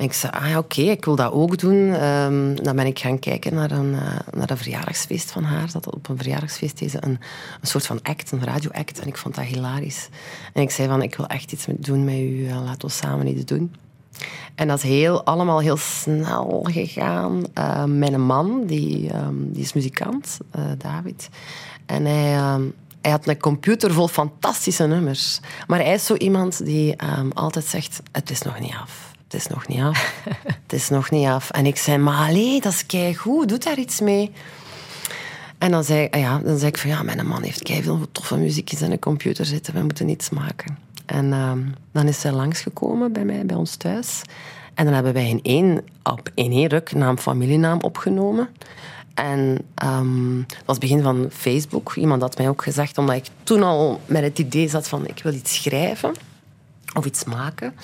En 0.00 0.06
ik 0.06 0.12
zei, 0.12 0.32
ah 0.32 0.56
oké, 0.56 0.80
ik 0.80 1.04
wil 1.04 1.16
dat 1.16 1.32
ook 1.32 1.58
doen. 1.58 1.94
Ehm, 1.94 2.54
dan 2.54 2.76
ben 2.76 2.86
ik 2.86 2.98
gaan 2.98 3.18
kijken 3.18 3.54
naar 3.54 3.70
een, 3.70 3.94
eh, 3.94 4.18
naar 4.30 4.50
een 4.50 4.56
verjaardagsfeest 4.56 5.30
van 5.30 5.42
haar. 5.44 5.72
Dat 5.72 5.94
op 5.94 6.08
een 6.08 6.16
verjaardagsfeest 6.16 6.78
deed 6.78 6.90
ze 6.90 6.96
een, 7.00 7.18
een 7.60 7.66
soort 7.66 7.86
van 7.86 8.02
act, 8.02 8.32
een 8.32 8.44
radioact. 8.44 9.00
En 9.00 9.06
ik 9.06 9.16
vond 9.16 9.34
dat 9.34 9.44
hilarisch. 9.44 10.08
En 10.52 10.62
ik 10.62 10.70
zei 10.70 10.88
van, 10.88 11.02
ik 11.02 11.14
wil 11.14 11.26
echt 11.26 11.52
iets 11.52 11.66
met, 11.66 11.84
doen 11.84 12.04
met 12.04 12.14
u. 12.14 12.46
eh, 12.46 12.64
laten 12.64 12.88
we 12.88 12.94
samen 12.94 13.26
iets 13.26 13.44
doen. 13.44 13.74
En 14.54 14.68
dat 14.68 14.76
is 14.76 14.82
heel, 14.82 15.24
allemaal 15.24 15.58
heel 15.60 15.76
snel 15.76 16.66
gegaan. 16.70 17.42
Eh, 17.54 17.84
mijn 17.84 18.20
man, 18.20 18.66
die, 18.66 19.10
ehm, 19.10 19.34
die 19.36 19.62
is 19.62 19.72
muzikant, 19.72 20.38
eh, 20.50 20.62
David. 20.78 21.28
En 21.86 22.04
hij, 22.04 22.34
ehm, 22.34 22.62
hij 23.00 23.10
had 23.10 23.28
een 23.28 23.40
computer 23.40 23.92
vol 23.92 24.08
fantastische 24.08 24.86
nummers. 24.86 25.40
Maar 25.66 25.78
hij 25.78 25.94
is 25.94 26.06
zo 26.06 26.14
iemand 26.14 26.64
die 26.64 26.96
ehm, 26.96 27.30
altijd 27.30 27.64
zegt, 27.64 28.02
het 28.12 28.30
is 28.30 28.42
nog 28.42 28.60
niet 28.60 28.74
af. 28.82 29.09
Het 29.30 29.40
is 29.40 29.46
nog 29.46 29.68
niet 29.68 29.80
af. 29.80 30.24
het 30.62 30.72
is 30.72 30.88
nog 30.88 31.10
niet 31.10 31.26
af. 31.26 31.50
En 31.50 31.66
ik 31.66 31.76
zei, 31.76 31.98
maar 31.98 32.28
allee, 32.28 32.60
dat 32.60 32.72
is 32.72 32.86
keigoed. 32.86 33.48
Doe 33.48 33.58
daar 33.58 33.78
iets 33.78 34.00
mee. 34.00 34.32
En 35.58 35.70
dan 35.70 35.84
zei, 35.84 36.08
ja, 36.10 36.38
dan 36.38 36.58
zei 36.58 36.70
ik 36.70 36.78
van 36.78 36.90
ja, 36.90 37.02
mijn 37.02 37.26
man 37.26 37.42
heeft 37.42 37.70
veel 37.82 38.06
toffe 38.12 38.36
muziekjes 38.36 38.82
in 38.82 38.92
een 38.92 38.98
computer 38.98 39.44
zitten. 39.44 39.74
We 39.74 39.80
moeten 39.82 40.08
iets 40.08 40.30
maken. 40.30 40.78
En 41.06 41.32
ehm, 41.32 41.58
dan 41.92 42.06
is 42.06 42.20
zij 42.20 42.32
langsgekomen 42.32 43.12
bij 43.12 43.24
mij, 43.24 43.46
bij 43.46 43.56
ons 43.56 43.76
thuis. 43.76 44.22
En 44.74 44.84
dan 44.84 44.94
hebben 44.94 45.12
wij 45.12 45.28
in 45.28 45.40
één, 45.42 45.84
op 46.02 46.30
in 46.34 46.52
één 46.52 46.68
ruk 46.68 46.92
naam, 46.92 47.18
familienaam 47.18 47.80
opgenomen. 47.80 48.48
En 49.14 49.58
ehm, 49.74 50.36
dat 50.36 50.62
was 50.64 50.76
het 50.76 50.88
begin 50.88 51.02
van 51.02 51.28
Facebook. 51.30 51.94
Iemand 51.94 52.22
had 52.22 52.38
mij 52.38 52.48
ook 52.48 52.62
gezegd, 52.62 52.98
omdat 52.98 53.16
ik 53.16 53.26
toen 53.42 53.62
al 53.62 54.00
met 54.06 54.22
het 54.22 54.38
idee 54.38 54.68
zat 54.68 54.88
van 54.88 55.06
ik 55.06 55.22
wil 55.22 55.32
iets 55.32 55.62
schrijven 55.62 56.12
of 56.94 57.04
iets 57.04 57.24
maken, 57.24 57.74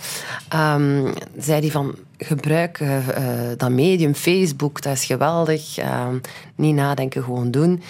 ehm, 0.49 1.13
zei 1.37 1.61
hij 1.61 1.71
van 1.71 1.95
gebruik 2.19 2.81
eh, 2.81 3.09
eh, 3.09 3.59
dat 3.59 3.71
medium 3.71 4.15
Facebook, 4.15 4.83
dat 4.83 4.93
is 4.93 5.05
geweldig. 5.05 5.79
Ehm, 5.79 6.19
niet 6.55 6.75
nadenken, 6.75 7.23
gewoon 7.23 7.51
doen. 7.51 7.83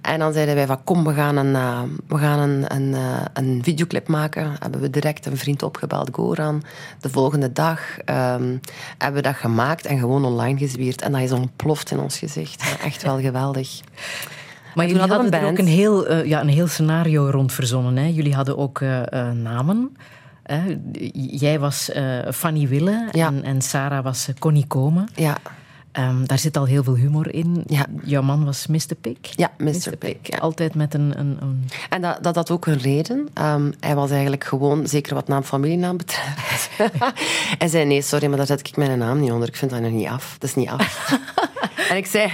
En 0.00 0.18
dan 0.18 0.32
zeiden 0.32 0.54
wij 0.54 0.66
van 0.66 0.84
kom, 0.84 1.04
we 1.04 1.14
gaan 1.14 1.36
een, 1.36 1.54
eh, 1.54 1.82
we 2.08 2.18
gaan 2.18 2.38
een, 2.38 2.74
een, 2.74 2.96
een 3.32 3.60
videoclip 3.62 4.08
maken. 4.08 4.56
Hebben 4.58 4.80
we 4.80 4.90
direct 4.90 5.26
een 5.26 5.36
vriend 5.36 5.62
opgebeld, 5.62 6.08
Goran. 6.12 6.62
De 7.00 7.10
volgende 7.10 7.52
dag 7.52 7.98
ehm, 7.98 8.56
hebben 8.98 9.22
we 9.22 9.28
dat 9.28 9.36
gemaakt 9.36 9.86
en 9.86 9.98
gewoon 9.98 10.24
online 10.24 10.58
gezwierd. 10.58 11.02
En 11.02 11.12
dat 11.12 11.20
is 11.20 11.32
ontploft 11.32 11.90
in 11.90 12.00
ons 12.00 12.18
gezicht. 12.18 12.76
Echt 12.84 13.02
wel 13.02 13.20
geweldig. 13.20 13.68
Maar 14.74 14.86
jullie 14.86 15.00
hadden 15.00 15.20
hadden 15.20 15.40
er 15.40 15.50
ook 15.50 15.58
een 15.58 15.66
heel, 15.66 16.24
ja, 16.24 16.40
een 16.40 16.48
heel 16.48 16.66
scenario 16.66 17.28
rond 17.30 17.52
verzonnen. 17.52 17.96
Hè? 17.96 18.06
Jullie 18.06 18.34
hadden 18.34 18.58
ook 18.58 18.80
namen. 19.34 19.96
Hè? 20.52 20.78
Jij 21.30 21.58
was 21.58 21.90
eh, 21.90 22.18
Fanny 22.32 22.68
Wille 22.68 23.08
Ja. 23.12 23.26
en, 23.26 23.42
en 23.44 23.62
Sarah 23.62 24.04
was 24.04 24.28
eh, 24.28 24.34
Connie 24.38 24.66
Komen. 24.66 25.08
Ja, 25.14 25.36
Ehm, 25.92 26.24
daar 26.24 26.38
zit 26.38 26.56
al 26.56 26.64
heel 26.64 26.82
veel 26.84 26.94
humor 26.94 27.34
in. 27.34 27.62
Ja. 27.66 27.86
Jouw 28.04 28.22
man 28.22 28.44
was 28.44 28.66
Mr. 28.66 28.94
Pig. 29.00 29.16
ja 29.20 29.50
Mr. 29.58 29.92
Ja. 30.22 30.38
Altijd 30.38 30.74
met 30.74 30.94
een... 30.94 31.12
een, 31.18 31.36
een... 31.40 31.68
En 31.88 32.00
dat, 32.02 32.22
dat 32.22 32.34
had 32.34 32.50
ook 32.50 32.66
een 32.66 32.78
reden. 32.78 33.28
Ehm, 33.34 33.70
hij 33.80 33.94
was 33.94 34.10
eigenlijk 34.10 34.44
gewoon, 34.44 34.86
zeker 34.86 35.14
wat 35.14 35.28
naam 35.28 35.42
familienaam 35.42 35.96
betreft. 35.96 36.70
hij 37.58 37.68
zei, 37.68 37.84
nee, 37.84 38.02
sorry, 38.02 38.26
maar 38.26 38.36
daar 38.36 38.46
zet 38.46 38.68
ik 38.68 38.76
mijn 38.76 38.98
naam 38.98 39.20
niet 39.20 39.30
onder. 39.30 39.48
Ik 39.48 39.56
vind 39.56 39.70
dat 39.70 39.80
nog 39.80 39.90
niet 39.90 40.06
af. 40.08 40.36
Dat 40.38 40.48
is 40.48 40.54
niet 40.54 40.68
af. 40.68 41.12
en 41.90 41.96
ik 41.96 42.06
zei, 42.06 42.30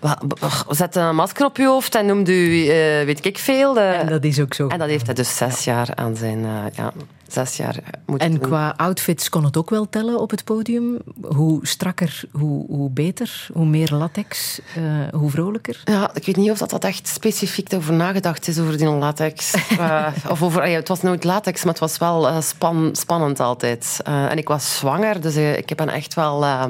"Wa- 0.00 0.20
wa- 0.38 0.74
zet 0.74 0.96
een 0.96 1.14
masker 1.14 1.44
op 1.46 1.56
je 1.56 1.66
hoofd 1.66 1.94
en 1.94 2.06
noem 2.06 2.26
u, 2.26 2.66
eh, 2.68 3.04
weet 3.04 3.24
ik 3.24 3.38
veel. 3.38 3.78
eh." 3.78 3.98
En 4.00 4.06
dat 4.06 4.24
is 4.24 4.40
ook 4.40 4.54
zo. 4.54 4.68
En 4.68 4.78
dat 4.78 4.88
heeft 4.88 5.06
hij 5.06 5.14
dus 5.14 5.36
zes 5.36 5.64
jaar 5.64 5.88
aan 5.94 6.16
zijn, 6.16 6.40
ja, 6.74 6.92
zes 7.32 7.56
jaar 7.56 7.76
moeten 8.06 8.28
En 8.28 8.34
doen. 8.34 8.48
qua 8.48 8.74
outfits 8.76 9.28
kon 9.28 9.44
het 9.44 9.56
ook 9.56 9.70
wel 9.70 9.88
tellen 9.88 10.20
op 10.20 10.30
het 10.30 10.44
podium. 10.44 10.98
Hoe 11.22 11.66
strakker, 11.66 12.22
hoe, 12.32 12.66
hoe 12.66 12.90
beter. 12.90 13.46
Hoe 13.52 13.66
meer 13.66 13.92
latex, 13.94 14.60
eh, 14.76 14.82
hoe 15.18 15.30
vrolijker. 15.30 15.80
Ja, 15.84 16.10
ik 16.14 16.26
weet 16.26 16.36
niet 16.36 16.50
of 16.50 16.58
dat, 16.58 16.70
dat 16.70 16.84
echt 16.84 17.08
specifiek 17.08 17.72
over 17.74 17.92
nagedacht 17.94 18.48
is, 18.48 18.58
over 18.58 18.76
die 18.78 18.88
latex. 18.88 19.54
Eh, 19.80 20.06
of 20.28 20.42
over, 20.42 20.68
ja, 20.68 20.76
het 20.76 20.88
was 20.88 21.02
nooit 21.02 21.24
latex, 21.24 21.62
maar 21.64 21.72
het 21.72 21.82
was 21.82 21.98
wel 21.98 22.28
eh, 22.28 22.40
span, 22.40 22.90
spannend 22.92 23.40
altijd. 23.40 24.00
Eh, 24.04 24.30
en 24.30 24.38
ik 24.38 24.48
was 24.48 24.76
zwanger, 24.76 25.20
dus 25.20 25.34
eh, 25.34 25.56
ik 25.56 25.68
heb 25.68 25.80
echt 25.80 26.14
wel... 26.14 26.44
eh, 26.44 26.64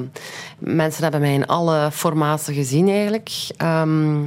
mensen 0.59 1.03
hebben 1.03 1.21
mij 1.21 1.33
in 1.33 1.47
alle 1.47 1.89
formaten 1.91 2.53
gezien, 2.53 2.89
eigenlijk. 2.89 3.29
Ehm, 3.57 4.23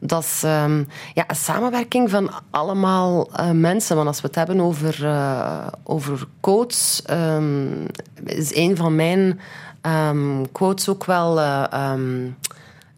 dat 0.00 0.22
is 0.22 0.42
ehm, 0.42 0.84
ja, 1.14 1.24
een 1.26 1.36
samenwerking 1.36 2.10
van 2.10 2.30
allemaal 2.50 3.28
eh, 3.32 3.50
mensen. 3.50 3.96
Want 3.96 4.08
als 4.08 4.20
we 4.20 4.26
het 4.26 4.36
hebben 4.36 4.60
over, 4.60 5.04
eh, 5.06 5.65
over 5.82 6.26
quotes, 6.40 7.02
ehm, 7.04 7.86
is 8.24 8.54
een 8.54 8.76
van 8.76 8.94
mijn 8.94 9.40
ehm, 9.80 10.44
quotes 10.52 10.88
ook 10.88 11.04
wel... 11.04 11.40
eh, 11.40 11.64
ehm, 11.70 12.28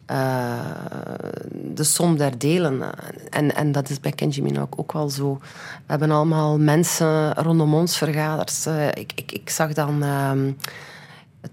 eh, 0.09 0.59
de 1.51 1.83
som 1.83 2.17
der 2.17 2.37
delen. 2.37 2.81
En, 3.29 3.55
en 3.55 3.71
dat 3.71 3.89
is 3.89 3.99
bij 3.99 4.11
Kenji 4.11 4.41
Minogue 4.41 4.77
ook 4.77 4.91
wel 4.91 5.09
zo. 5.09 5.37
We 5.41 5.85
hebben 5.85 6.11
allemaal 6.11 6.59
mensen 6.59 7.33
rondom 7.33 7.73
ons 7.73 7.97
vergaderd. 7.97 8.65
Eh, 8.67 8.87
ik, 8.87 9.11
ik, 9.15 9.31
ik 9.31 9.49
zag 9.49 9.73
dan 9.73 10.03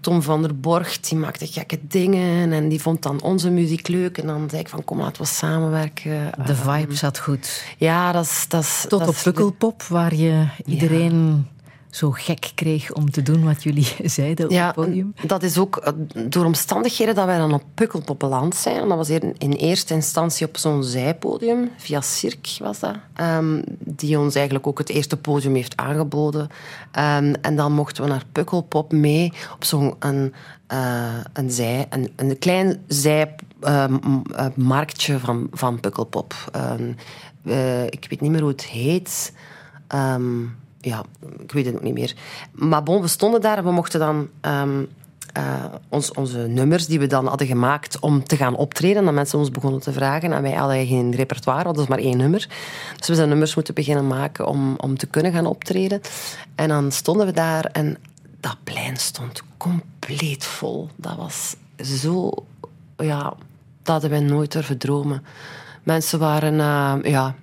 Tom 0.01 0.21
van 0.21 0.41
der 0.41 0.55
Borg, 0.59 0.99
die 0.99 1.17
maakte 1.17 1.47
gekke 1.47 1.79
dingen 1.87 2.51
en 2.51 2.69
die 2.69 2.81
vond 2.81 3.01
dan 3.03 3.21
onze 3.21 3.49
muziek 3.49 3.87
leuk. 3.87 4.17
En 4.17 4.27
dan 4.27 4.49
zei 4.49 4.61
ik 4.61 4.69
van 4.69 4.83
kom, 4.83 4.99
laten 4.99 5.21
we 5.21 5.27
samenwerken. 5.27 6.31
De 6.45 6.51
Eh, 6.53 6.75
vibe 6.77 6.95
zat 6.95 7.19
goed. 7.19 7.63
ja, 7.77 8.11
dat 8.11 8.23
is... 8.25 8.45
Dat 8.47 8.63
is 8.63 8.85
Tot 8.89 8.99
dat 8.99 9.07
op 9.09 9.15
Pukkelpop, 9.23 9.83
waar 9.83 10.15
je 10.15 10.45
iedereen 10.65 11.47
zo 11.89 12.11
gek 12.11 12.51
kreeg 12.55 12.93
om 12.93 13.11
te 13.11 13.21
doen 13.21 13.43
wat 13.43 13.63
jullie 13.63 13.87
zeiden 14.19 14.45
op 14.45 14.51
Ja, 14.51 14.65
het 14.65 14.75
podium? 14.75 15.13
dat 15.25 15.43
is 15.43 15.57
ook 15.57 15.75
eh, 15.77 15.93
door 16.29 16.45
omstandigheden 16.45 17.15
dat 17.15 17.25
wij 17.25 17.37
dan 17.37 17.53
op 17.53 17.63
Pukkelpop 17.73 18.19
beland 18.19 18.55
zijn. 18.55 18.87
Dat 18.87 18.97
was 18.97 19.09
in, 19.09 19.35
in 19.37 19.51
eerste 19.51 19.93
instantie 19.93 20.47
op 20.47 20.57
zo'n 20.57 20.83
zijpodium, 20.83 21.69
via 21.77 22.01
Cirque 22.01 22.63
was 22.63 22.79
dat, 22.79 22.95
ehm, 23.13 23.61
die 23.79 24.19
ons 24.19 24.35
eigenlijk 24.35 24.67
ook 24.67 24.77
het 24.77 24.89
eerste 24.89 25.17
podium 25.17 25.55
heeft 25.55 25.77
aangeboden. 25.77 26.47
Ehm, 26.91 27.33
en 27.41 27.55
dan 27.55 27.71
mochten 27.71 28.03
we 28.03 28.09
naar 28.09 28.23
Pukkelpop 28.31 28.91
mee 28.91 29.33
op 29.53 29.63
zo'n 29.63 29.95
een, 29.99 30.33
eh, 30.67 31.13
een, 31.33 31.51
zij, 31.51 31.85
een, 31.89 32.11
een 32.15 32.39
klein 32.39 32.83
zijmarktje 32.87 35.19
van, 35.19 35.47
van 35.51 35.79
Pukkelpop. 35.79 36.33
Ehm, 36.51 36.91
eh, 37.45 37.83
ik 37.85 38.05
weet 38.09 38.21
niet 38.21 38.31
meer 38.31 38.41
hoe 38.41 38.49
het 38.49 38.65
heet. 38.65 39.33
Ja, 40.81 41.03
ik 41.39 41.51
weet 41.51 41.65
het 41.65 41.75
ook 41.75 41.83
niet 41.83 41.93
meer. 41.93 42.15
Maar 42.51 42.83
bon, 42.83 43.01
we 43.01 43.07
stonden 43.07 43.41
daar 43.41 43.57
en 43.57 43.63
we 43.63 43.71
mochten 43.71 43.99
dan 43.99 44.29
ehm, 44.41 44.83
eh, 45.33 45.65
ons, 45.89 46.11
onze 46.11 46.37
nummers 46.37 46.85
die 46.85 46.99
we 46.99 47.07
dan 47.07 47.27
hadden 47.27 47.47
gemaakt 47.47 47.99
om 47.99 48.23
te 48.23 48.35
gaan 48.35 48.55
optreden. 48.55 49.05
Dat 49.05 49.13
mensen 49.13 49.39
ons 49.39 49.51
begonnen 49.51 49.81
te 49.81 49.91
vragen. 49.91 50.33
En 50.33 50.41
wij 50.41 50.53
hadden 50.53 50.87
geen 50.87 51.15
repertoire, 51.15 51.63
hadden 51.63 51.85
dus 51.85 51.95
maar 51.95 52.05
één 52.05 52.17
nummer. 52.17 52.49
Dus 52.97 53.07
we 53.07 53.15
zijn 53.15 53.29
nummers 53.29 53.55
moeten 53.55 53.73
beginnen 53.73 54.07
maken 54.07 54.47
om, 54.47 54.75
om 54.77 54.97
te 54.97 55.07
kunnen 55.07 55.31
gaan 55.31 55.45
optreden. 55.45 56.01
En 56.55 56.67
dan 56.67 56.91
stonden 56.91 57.25
we 57.25 57.31
daar 57.31 57.65
en 57.65 57.97
dat 58.39 58.57
plein 58.63 58.97
stond 58.97 59.43
compleet 59.57 60.45
vol. 60.45 60.89
Dat 60.95 61.15
was 61.15 61.55
zo... 62.01 62.31
Ja, 62.97 63.33
dat 63.83 64.01
hadden 64.01 64.09
wij 64.09 64.19
nooit 64.19 64.51
durven 64.51 64.77
dromen. 64.77 65.23
Mensen 65.87 66.19
waren, 66.19 66.59
eh, 66.59 67.11
ja, 67.11 67.35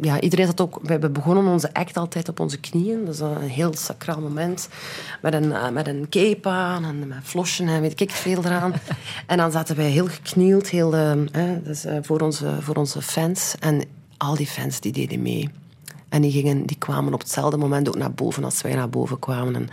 ja, 0.00 0.20
iedereen 0.20 0.46
zat 0.46 0.60
ook. 0.60 0.78
We 0.82 0.90
hebben 0.90 1.12
begonnen 1.12 1.46
onze 1.46 1.74
act 1.74 1.96
altijd 1.96 2.28
op 2.28 2.40
onze 2.40 2.60
knieën. 2.60 3.04
Dat 3.04 3.14
is 3.14 3.20
een 3.20 3.40
heel 3.40 3.74
sacraal 3.74 4.20
moment. 4.20 4.68
Met 5.22 5.34
een, 5.34 5.52
eh, 5.52 5.68
met 5.68 5.86
een 5.86 6.06
cape 6.10 6.48
aan 6.48 6.84
en 6.84 7.08
met 7.08 7.18
flosjen 7.22 7.68
en 7.68 7.80
weet 7.80 8.00
ik 8.00 8.10
veel 8.10 8.44
eraan. 8.44 8.72
en 9.26 9.36
dan 9.36 9.50
zaten 9.50 9.76
wij 9.76 9.90
heel 9.90 10.06
geknield, 10.06 10.68
heel, 10.68 10.94
eh, 10.94 11.12
dus, 11.64 11.84
voor, 12.02 12.20
onze, 12.20 12.56
voor 12.60 12.74
onze 12.74 13.02
fans. 13.02 13.54
En 13.60 13.82
al 14.16 14.34
die 14.34 14.46
fans 14.46 14.80
die 14.80 14.92
deden 14.92 15.22
mee. 15.22 15.50
En 16.08 16.22
die, 16.22 16.32
gingen, 16.32 16.66
die 16.66 16.78
kwamen 16.78 17.14
op 17.14 17.20
hetzelfde 17.20 17.56
moment 17.56 17.88
ook 17.88 17.96
naar 17.96 18.12
boven 18.12 18.44
als 18.44 18.62
wij 18.62 18.74
naar 18.74 18.90
boven 18.90 19.18
kwamen. 19.18 19.54
En 19.54 19.68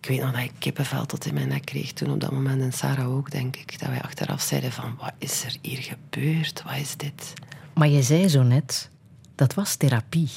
ik 0.00 0.08
weet 0.08 0.20
nog 0.20 0.30
dat 0.32 0.40
ik 0.40 0.52
kippenvel 0.58 1.06
tot 1.06 1.26
in 1.26 1.34
mijn 1.34 1.48
nek 1.48 1.64
kreeg 1.64 1.92
toen 1.92 2.10
op 2.10 2.20
dat 2.20 2.32
moment. 2.32 2.62
En 2.62 2.72
Sarah 2.72 3.16
ook, 3.16 3.30
denk 3.30 3.56
ik. 3.56 3.78
Dat 3.80 3.88
wij 3.88 4.02
achteraf 4.02 4.40
zeiden 4.42 4.72
van, 4.72 4.96
wat 5.00 5.12
is 5.18 5.44
er 5.44 5.56
hier 5.62 5.78
gebeurd? 5.82 6.62
Wat 6.62 6.76
is 6.76 6.96
dit? 6.96 7.32
Maar 7.74 7.88
je 7.88 8.02
zei 8.02 8.28
zo 8.28 8.42
net, 8.42 8.88
dat 9.34 9.54
was 9.54 9.74
therapie. 9.76 10.30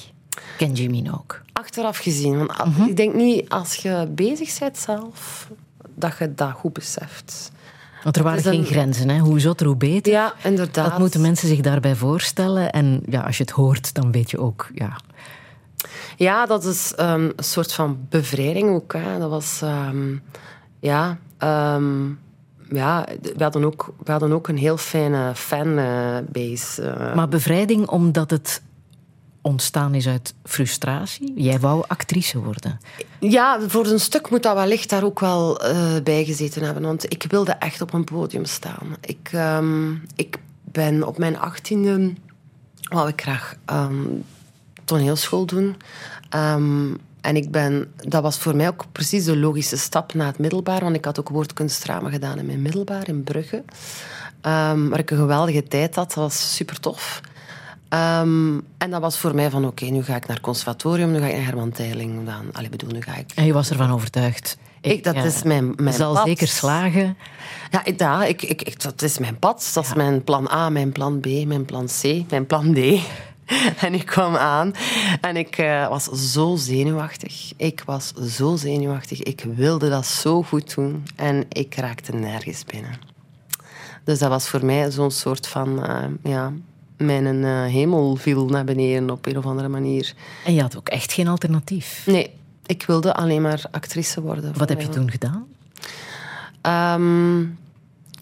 Ken 0.57 0.73
Jimmy 0.73 1.09
ook. 1.13 1.41
Achteraf 1.53 1.97
gezien. 1.97 2.37
Want 2.37 2.59
a- 2.59 2.85
ik 2.87 2.97
denk 2.97 3.13
niet, 3.13 3.49
als 3.49 3.75
je 3.75 4.07
bezig 4.15 4.59
bent 4.59 4.77
zelf, 4.77 5.47
dat 5.95 6.17
je 6.19 6.33
dat 6.33 6.51
goed 6.51 6.73
beseft. 6.73 7.51
Want 8.03 8.17
er 8.17 8.23
waren 8.23 8.41
geen 8.41 8.59
een- 8.59 8.65
grenzen, 8.65 9.09
hè? 9.09 9.17
hoe 9.19 9.39
zotter, 9.39 9.67
hoe 9.67 9.75
beter. 9.75 10.11
Ja, 10.13 10.33
inderdaad. 10.43 10.89
Dat 10.89 10.99
moeten 10.99 11.21
mensen 11.21 11.47
zich 11.47 11.59
daarbij 11.61 11.95
voorstellen. 11.95 12.71
En 12.71 13.03
ja, 13.09 13.21
als 13.21 13.37
je 13.37 13.43
het 13.43 13.51
hoort, 13.51 13.93
dan 13.93 14.11
weet 14.11 14.31
je 14.31 14.39
ook... 14.39 14.69
Ja, 14.73 14.97
Ja, 16.17 16.45
dat 16.45 16.63
is 16.63 16.93
ehm, 16.95 17.29
een 17.35 17.43
soort 17.43 17.73
van 17.73 17.99
bevrijding 18.09 18.69
ook. 18.69 18.93
Hè. 18.93 19.19
Dat 19.19 19.29
was... 19.29 19.59
ehm, 19.61 20.15
ja... 20.79 21.17
ehm, 21.37 22.07
ja, 22.73 23.05
we 23.21 23.43
hadden, 23.43 23.63
ook, 23.65 23.93
we 24.03 24.11
hadden 24.11 24.31
ook 24.31 24.47
een 24.47 24.57
heel 24.57 24.77
fijne 24.77 25.31
fanbase. 25.35 26.81
eh 26.81 27.15
Maar 27.15 27.27
bevrijding 27.27 27.87
omdat 27.87 28.29
het 28.29 28.61
ontstaan 29.41 29.95
is 29.95 30.07
uit 30.07 30.33
frustratie. 30.43 31.33
Jij 31.35 31.59
wou 31.59 31.83
actrice 31.87 32.39
worden. 32.39 32.79
Ja, 33.19 33.59
voor 33.67 33.85
een 33.85 33.99
stuk 33.99 34.29
moet 34.29 34.43
dat 34.43 34.55
wellicht 34.55 34.89
daar 34.89 35.03
ook 35.03 35.19
wel 35.19 35.61
eh 35.61 35.95
bij 36.03 36.25
gezeten 36.25 36.63
hebben. 36.63 36.83
Want 36.83 37.13
ik 37.13 37.25
wilde 37.27 37.51
echt 37.51 37.81
op 37.81 37.93
een 37.93 38.03
podium 38.03 38.45
staan. 38.45 38.95
Ik, 39.01 39.31
ik 40.15 40.37
ben 40.63 41.07
op 41.07 41.17
mijn 41.17 41.39
achttiende... 41.39 42.13
wou 42.81 43.07
ik 43.07 43.21
graag 43.21 43.55
toneelschool 44.97 45.45
doen. 45.45 45.75
Ehm, 46.29 46.93
en 47.21 47.35
ik 47.35 47.51
ben, 47.51 47.91
dat 47.95 48.21
was 48.21 48.37
voor 48.37 48.55
mij 48.55 48.67
ook 48.67 48.85
precies 48.91 49.23
de 49.25 49.37
logische 49.37 49.77
stap 49.77 50.13
na 50.13 50.25
het 50.25 50.37
middelbaar. 50.39 50.81
Want 50.81 50.95
ik 50.95 51.05
had 51.05 51.19
ook 51.19 51.29
woordkunstdrama 51.29 52.09
gedaan 52.09 52.37
in 52.39 52.45
mijn 52.45 52.61
middelbaar 52.61 53.07
in 53.07 53.23
Brugge. 53.23 53.63
Ehm, 54.41 54.87
waar 54.89 54.99
ik 54.99 55.11
een 55.11 55.17
geweldige 55.17 55.63
tijd 55.63 55.95
had. 55.95 56.13
Dat 56.13 56.23
was 56.23 56.55
super 56.55 56.79
tof. 56.79 57.21
Ehm, 57.89 58.59
en 58.77 58.89
dat 58.89 59.01
was 59.01 59.17
voor 59.17 59.35
mij 59.35 59.49
van, 59.49 59.65
oké, 59.65 59.85
nu 59.85 60.03
ga 60.03 60.15
ik 60.15 60.27
naar 60.27 60.35
het 60.35 60.45
conservatorium, 60.45 61.11
nu 61.11 61.19
ga 61.19 61.25
ik 61.25 61.35
naar 61.35 61.45
Herman 61.45 61.71
Teiling. 61.71 62.25
Dan, 62.25 62.45
allee, 62.53 62.69
bedoel, 62.69 62.91
nu 62.91 63.01
ga 63.01 63.15
ik... 63.15 63.31
En 63.35 63.45
je 63.45 63.53
was 63.53 63.69
ervan 63.69 63.91
overtuigd. 63.91 64.57
Ik, 64.81 65.03
dat 65.03 65.15
ja, 65.15 65.23
is 65.23 65.43
mijn, 65.43 65.73
mijn 65.75 65.95
zal 65.95 66.13
pad. 66.13 66.25
zeker 66.25 66.47
slagen. 66.47 67.17
Ja, 67.71 67.85
ik, 67.85 67.99
ja 67.99 68.25
ik, 68.25 68.41
ik, 68.41 68.61
ik- 68.61 68.81
dat 68.81 69.01
is 69.01 69.17
mijn 69.17 69.39
pad. 69.39 69.71
Dat 69.73 69.85
is 69.85 69.93
mijn 69.93 70.23
plan 70.23 70.49
A, 70.51 70.69
mijn 70.69 70.91
plan 70.91 71.19
B, 71.19 71.25
mijn 71.45 71.65
plan 71.65 71.85
C, 72.01 72.23
mijn 72.29 72.45
plan 72.45 72.73
D. 72.73 72.77
En 73.85 73.93
ik 73.93 74.05
kwam 74.05 74.35
aan 74.35 74.73
en 75.21 75.37
ik 75.37 75.57
eh, 75.57 75.87
was 75.87 76.03
zo 76.05 76.55
zenuwachtig. 76.55 77.53
Ik 77.57 77.83
was 77.85 78.13
zo 78.13 78.55
zenuwachtig. 78.55 79.23
Ik 79.23 79.45
wilde 79.55 79.89
dat 79.89 80.05
zo 80.05 80.43
goed 80.43 80.75
doen 80.75 81.03
en 81.15 81.45
ik 81.49 81.75
raakte 81.75 82.11
nergens 82.15 82.63
binnen. 82.65 82.99
Dus 84.03 84.19
dat 84.19 84.29
was 84.29 84.47
voor 84.47 84.65
mij 84.65 84.91
zo'n 84.91 85.11
soort 85.11 85.47
van... 85.47 85.85
eh, 85.85 86.03
ja, 86.23 86.51
mijn 86.97 87.43
eh, 87.43 87.63
hemel 87.63 88.15
viel 88.15 88.45
naar 88.45 88.63
beneden 88.63 89.09
op 89.09 89.25
een 89.25 89.37
of 89.37 89.45
andere 89.45 89.67
manier. 89.67 90.13
En 90.45 90.53
je 90.53 90.61
had 90.61 90.77
ook 90.77 90.89
echt 90.89 91.13
geen 91.13 91.27
alternatief. 91.27 92.03
Nee, 92.05 92.33
ik 92.65 92.83
wilde 92.87 93.13
alleen 93.13 93.41
maar 93.41 93.63
actrice 93.71 94.21
worden. 94.21 94.57
Wat 94.57 94.69
heb 94.69 94.81
je 94.81 94.89
toen 94.89 95.11
gedaan? 95.11 95.45
Ehm, 96.61 97.41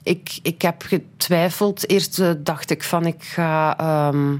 ik, 0.03 0.39
ik 0.41 0.61
heb 0.61 0.81
getwijfeld. 0.81 1.89
Eerst 1.89 2.21
dacht 2.45 2.69
ik 2.69 2.83
van 2.83 3.05
ik 3.05 3.23
ga, 3.23 3.77
ehm, 3.77 4.35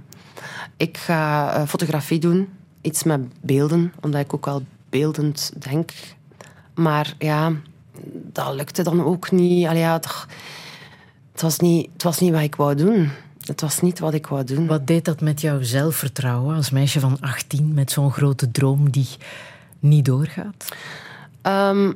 ik 0.78 0.98
ga 0.98 1.54
eh, 1.54 1.68
fotografie 1.68 2.20
doen. 2.20 2.50
Iets 2.82 3.04
met 3.04 3.22
beelden, 3.42 3.94
omdat 4.02 4.22
ik 4.22 4.34
ook 4.34 4.46
wel 4.46 4.64
beeldend 4.90 5.52
denk. 5.70 5.92
Maar 6.74 7.16
ja, 7.18 7.52
dat 8.12 8.54
lukte 8.54 8.84
dan 8.84 9.04
ook 9.04 9.32
niet. 9.32 9.68
Allee, 9.68 9.80
ja, 9.80 10.00
toch, 10.00 10.28
het, 11.32 11.42
was 11.42 11.60
niet 11.60 11.90
het 11.94 12.04
was 12.04 12.20
niet 12.20 12.32
wat 12.32 12.42
ik 12.42 12.56
wou 12.56 12.76
doen. 12.76 13.10
Het 13.46 13.62
was 13.62 13.80
niet 13.80 14.00
wat 14.00 14.14
ik 14.14 14.28
wou 14.28 14.44
doen. 14.44 14.68
Wat 14.68 14.88
deed 14.88 15.06
dat 15.06 15.22
met 15.22 15.42
jouw 15.42 15.62
zelfvertrouwen 15.62 16.56
als 16.56 16.70
meisje 16.70 17.00
van 17.00 17.18
18 17.20 17.74
met 17.74 17.92
zo'n 17.92 18.12
grote 18.12 18.52
droom 18.52 18.90
die 18.90 19.08
niet 19.80 20.06
doorgaat? 20.06 20.66
Ehm, 21.42 21.92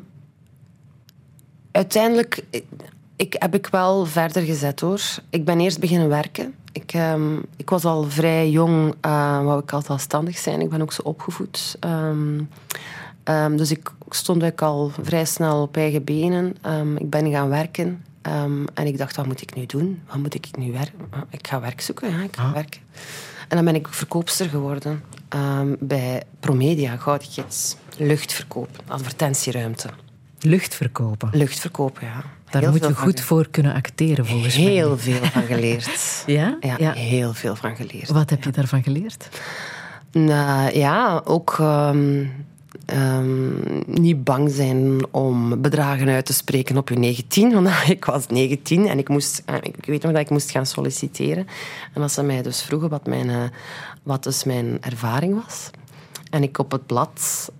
uiteindelijk 1.71 2.43
ik, 3.15 3.35
heb 3.39 3.55
ik 3.55 3.67
wel 3.67 4.05
verder 4.05 4.43
gezet 4.43 4.79
hoor. 4.79 5.01
Ik 5.29 5.45
ben 5.45 5.59
eerst 5.59 5.79
beginnen 5.79 6.09
werken. 6.09 6.55
Ik, 6.73 6.93
ehm, 6.93 7.37
ik 7.55 7.69
was 7.69 7.85
al 7.85 8.03
vrij 8.03 8.49
jong, 8.49 8.95
uh, 9.05 9.43
wou 9.43 9.61
ik 9.61 9.71
al 9.71 9.81
zelfstandig 9.81 10.37
zijn. 10.37 10.61
Ik 10.61 10.69
ben 10.69 10.81
ook 10.81 10.93
zo 10.93 11.01
opgevoed. 11.01 11.77
Ehm, 11.79 12.41
ehm, 13.23 13.55
dus 13.55 13.71
ik 13.71 13.91
stond 14.09 14.43
ook 14.43 14.61
al 14.61 14.91
vrij 15.01 15.25
snel 15.25 15.61
op 15.61 15.77
eigen 15.77 16.03
benen. 16.03 16.55
Ik 16.97 17.09
ben 17.09 17.31
gaan 17.31 17.49
werken. 17.49 18.03
En 18.73 18.85
ik 18.87 18.97
dacht, 18.97 19.15
wat 19.15 19.25
moet 19.25 19.41
ik 19.41 19.55
nu 19.55 19.65
doen? 19.65 20.01
Wat 20.07 20.17
moet 20.17 20.33
ik 20.33 20.57
nu 20.57 20.71
werken? 20.71 20.99
Ik 21.29 21.47
ga 21.47 21.59
werk 21.59 21.81
zoeken, 21.81 22.09
ja, 22.09 22.21
ik 22.21 22.35
ga 22.35 22.53
werken. 22.53 22.81
En 23.47 23.55
dan 23.55 23.65
ben 23.65 23.75
ik 23.75 23.87
verkoopster 23.87 24.49
geworden 24.49 25.03
bij 25.79 26.23
Promedia, 26.39 26.97
Gouden 26.97 27.27
Gids. 27.27 27.75
Luchtverkoop, 27.97 28.69
advertentieruimte. 28.87 29.89
Lucht 30.39 30.75
verkopen. 30.75 31.29
Lucht 31.31 31.59
verkopen, 31.59 32.07
ja. 32.07 32.23
Daar 32.53 32.61
Heel 32.61 32.71
moet 32.71 32.85
je 32.85 32.93
goed 32.95 33.21
voor 33.21 33.47
kunnen 33.51 33.73
acteren, 33.73 34.25
volgens 34.25 34.57
mij. 34.57 34.65
Heel 34.65 34.97
veel 34.97 35.23
van 35.31 35.43
geleerd. 35.43 35.89
Ja? 36.25 36.57
Ja, 36.59 36.75
Ja. 36.77 36.91
heel 36.91 37.33
veel 37.33 37.55
van 37.55 37.75
geleerd. 37.75 38.09
Wat 38.09 38.29
heb 38.29 38.43
je 38.43 38.51
daarvan 38.51 38.83
geleerd? 38.83 39.29
Nou, 40.11 40.77
ja, 40.77 41.21
ook 41.25 41.55
ehm, 41.59 42.25
ehm, 42.85 43.49
niet 43.85 44.23
bang 44.23 44.51
zijn 44.51 45.05
om 45.11 45.61
bedragen 45.61 46.07
uit 46.09 46.25
te 46.25 46.33
spreken 46.33 46.77
op 46.77 46.89
je 46.89 46.95
19. 46.95 47.53
Want 47.53 47.69
ik 47.87 48.05
was 48.05 48.27
19 48.27 48.87
en 48.87 48.97
ik, 48.97 49.09
moest, 49.09 49.41
eh, 49.45 49.55
ik 49.61 49.85
weet 49.85 50.03
nog 50.03 50.11
dat 50.11 50.21
ik 50.21 50.29
moest 50.29 50.51
gaan 50.51 50.65
solliciteren. 50.65 51.47
En 51.93 52.01
als 52.01 52.13
ze 52.13 52.23
mij 52.23 52.41
dus 52.41 52.61
vroegen 52.61 52.89
wat, 52.89 53.05
mijn, 53.05 53.29
eh, 53.29 53.43
wat 54.03 54.23
dus 54.23 54.43
mijn 54.43 54.77
ervaring 54.81 55.43
was. 55.45 55.69
En 56.29 56.43
ik 56.43 56.57
op 56.57 56.71
het 56.71 56.85
blad, 56.85 57.51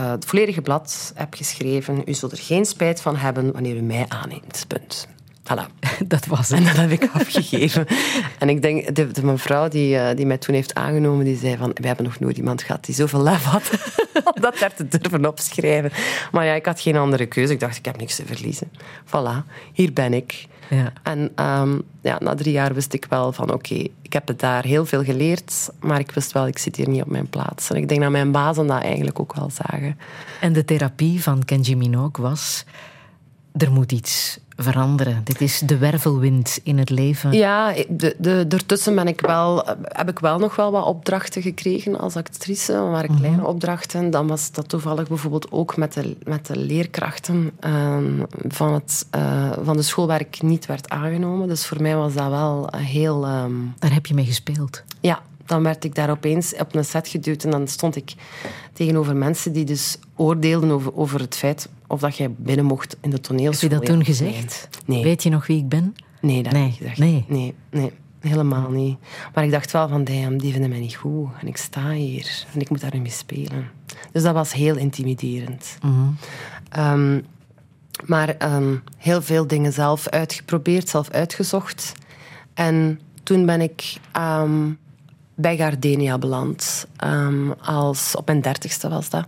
eh, 0.00 0.10
het 0.10 0.24
volledige 0.24 0.60
blad, 0.62 1.12
heb 1.14 1.34
geschreven... 1.34 2.02
U 2.06 2.14
zult 2.14 2.32
er 2.32 2.38
geen 2.38 2.64
spijt 2.64 3.00
van 3.00 3.16
hebben 3.16 3.52
wanneer 3.52 3.76
u 3.76 3.80
mij 3.80 4.04
aanneemt. 4.08 4.64
Punt. 4.68 5.08
Voilà. 5.42 5.66
Dat 6.06 6.26
was 6.26 6.50
En 6.50 6.56
het. 6.56 6.66
dat 6.66 6.76
heb 6.76 7.02
ik 7.02 7.10
afgegeven. 7.12 7.86
En 8.38 8.48
ik 8.48 8.62
denk, 8.62 8.94
de, 8.94 9.10
de 9.10 9.24
mevrouw 9.24 9.68
die, 9.68 9.98
eh, 9.98 10.16
die 10.16 10.26
mij 10.26 10.38
toen 10.38 10.54
heeft 10.54 10.74
aangenomen, 10.74 11.24
die 11.24 11.36
zei 11.36 11.56
van, 11.56 11.70
we 11.74 11.86
hebben 11.86 12.04
nog 12.04 12.18
nooit 12.18 12.36
iemand 12.36 12.62
gehad 12.62 12.84
die 12.84 12.94
zoveel 12.94 13.22
lef 13.22 13.44
had 13.44 13.70
om 14.34 14.40
dat 14.40 14.58
daar 14.58 14.74
te 14.74 14.88
durven 14.88 15.26
opschrijven. 15.26 15.90
Maar 16.32 16.44
ja, 16.44 16.52
ik 16.52 16.66
had 16.66 16.80
geen 16.80 16.96
andere 16.96 17.26
keuze. 17.26 17.52
Ik 17.52 17.60
dacht, 17.60 17.76
ik 17.76 17.84
heb 17.84 17.96
niks 17.96 18.16
te 18.16 18.26
verliezen. 18.26 18.70
Voilà, 19.06 19.46
hier 19.72 19.92
ben 19.92 20.14
ik. 20.14 20.46
Ja. 20.70 20.92
En 21.02 21.30
ehm, 21.34 21.78
ja, 22.00 22.18
na 22.20 22.34
drie 22.34 22.52
jaar 22.52 22.74
wist 22.74 22.92
ik 22.92 23.06
wel 23.08 23.32
van 23.32 23.52
oké, 23.52 23.74
ik 24.02 24.12
heb 24.12 24.28
het 24.28 24.38
daar 24.38 24.64
heel 24.64 24.86
veel 24.86 25.04
geleerd, 25.04 25.70
maar 25.80 25.98
ik 25.98 26.10
wist 26.10 26.32
wel, 26.32 26.46
ik 26.46 26.58
zit 26.58 26.76
hier 26.76 26.88
niet 26.88 27.02
op 27.02 27.10
mijn 27.10 27.28
plaats. 27.28 27.70
En 27.70 27.76
ik 27.76 27.88
denk 27.88 28.00
dat 28.00 28.10
mijn 28.10 28.32
bazen 28.32 28.66
dat 28.66 28.82
eigenlijk 28.82 29.20
ook 29.20 29.34
wel 29.34 29.50
zagen. 29.50 29.98
En 30.40 30.52
de 30.52 30.64
therapie 30.64 31.22
van 31.22 31.44
Kenji 31.44 31.76
Minogue 31.76 32.24
was... 32.24 32.64
Er 33.56 33.72
moet 33.72 33.92
iets 33.92 34.38
veranderen. 34.62 35.20
Dit 35.24 35.40
is 35.40 35.58
de 35.58 35.78
wervelwind 35.78 36.60
in 36.62 36.78
het 36.78 36.90
leven. 36.90 37.32
Ja, 37.32 37.74
de, 37.88 38.14
de, 38.18 38.44
daartussen 38.48 38.94
ben 38.94 39.08
ik 39.08 39.20
wel, 39.20 39.64
heb 39.82 40.08
ik 40.08 40.18
wel 40.18 40.38
nog 40.38 40.56
wel 40.56 40.70
wat 40.72 40.84
opdrachten 40.84 41.42
gekregen 41.42 41.98
als 41.98 42.16
actrice. 42.16 42.72
Dat 42.72 42.90
waren 42.90 43.16
kleine 43.16 43.46
opdrachten. 43.46 44.10
Dan 44.10 44.26
was 44.26 44.52
dat 44.52 44.68
toevallig 44.68 45.08
bijvoorbeeld 45.08 45.52
ook 45.52 45.76
met 45.76 45.92
de, 45.92 46.16
met 46.24 46.46
de 46.46 46.56
leerkrachten 46.56 47.50
ehm, 47.60 48.12
van, 48.48 48.72
het, 48.72 49.06
eh, 49.10 49.50
van 49.62 49.76
de 49.76 49.82
school 49.82 50.06
waar 50.06 50.20
ik 50.20 50.42
niet 50.42 50.66
werd 50.66 50.88
aangenomen. 50.88 51.48
Dus 51.48 51.66
voor 51.66 51.82
mij 51.82 51.96
was 51.96 52.14
dat 52.14 52.28
wel 52.28 52.68
heel... 52.76 53.24
ehm, 53.26 53.52
Daar 53.78 53.92
heb 53.92 54.06
je 54.06 54.14
mee 54.14 54.24
gespeeld. 54.26 54.82
ja, 55.00 55.20
dan 55.50 55.62
werd 55.62 55.84
ik 55.84 55.94
daar 55.94 56.10
opeens 56.10 56.54
op 56.54 56.74
een 56.74 56.84
set 56.84 57.08
geduwd 57.08 57.44
en 57.44 57.50
dan 57.50 57.68
stond 57.68 57.96
ik 57.96 58.14
tegenover 58.72 59.16
mensen 59.16 59.52
die 59.52 59.64
dus 59.64 59.98
oordeelden 60.16 60.70
over, 60.70 60.96
over 60.96 61.20
het 61.20 61.36
feit 61.36 61.68
of 61.86 62.00
dat 62.00 62.16
jij 62.16 62.30
binnen 62.30 62.64
mocht 62.64 62.96
in 63.00 63.10
de 63.10 63.16
Heb 63.16 63.24
toneelschool. 63.24 63.70
je 63.70 63.74
dat 63.76 63.84
toen 63.86 64.04
gezegd? 64.04 64.68
Nee. 64.86 65.02
Weet 65.02 65.22
je 65.22 65.30
nog 65.30 65.46
wie 65.46 65.58
ik 65.58 65.68
ben? 65.68 65.94
Nee, 66.20 66.42
dat 66.42 66.52
Nee, 66.52 66.62
heb 66.62 66.70
ik 66.72 66.76
gezegd. 66.78 66.98
nee. 66.98 67.24
nee, 67.28 67.54
nee, 67.70 67.92
helemaal 68.20 68.70
niet. 68.70 68.98
Maar 69.34 69.44
ik 69.44 69.50
dacht 69.50 69.70
wel 69.70 69.88
van, 69.88 70.04
damn, 70.04 70.38
die 70.38 70.52
vinden 70.52 70.70
mij 70.70 70.78
niet 70.80 70.94
goed. 70.96 71.28
En 71.40 71.46
ik 71.46 71.56
sta 71.56 71.90
hier 71.90 72.44
en 72.54 72.60
ik 72.60 72.70
moet 72.70 72.80
daar 72.80 72.94
nu 72.94 73.00
mee 73.00 73.10
spelen. 73.10 73.70
Dus 74.12 74.22
dat 74.22 74.34
was 74.34 74.52
heel 74.52 74.76
intimiderend. 74.76 75.78
Ehm, 76.68 77.20
maar 78.06 78.28
ehm, 78.28 78.74
heel 78.96 79.22
veel 79.22 79.46
dingen 79.46 79.72
zelf 79.72 80.08
uitgeprobeerd, 80.08 80.88
zelf 80.88 81.10
uitgezocht. 81.10 81.92
En 82.54 83.00
toen 83.22 83.46
ben 83.46 83.60
ik 83.60 83.94
ehm, 84.12 84.70
bij 85.40 85.56
Gardenia 85.56 86.18
beland. 86.18 86.86
Ehm, 86.96 87.50
als, 87.50 88.16
op 88.16 88.26
mijn 88.26 88.40
dertigste 88.40 88.88
was 88.88 89.10
dat. 89.10 89.26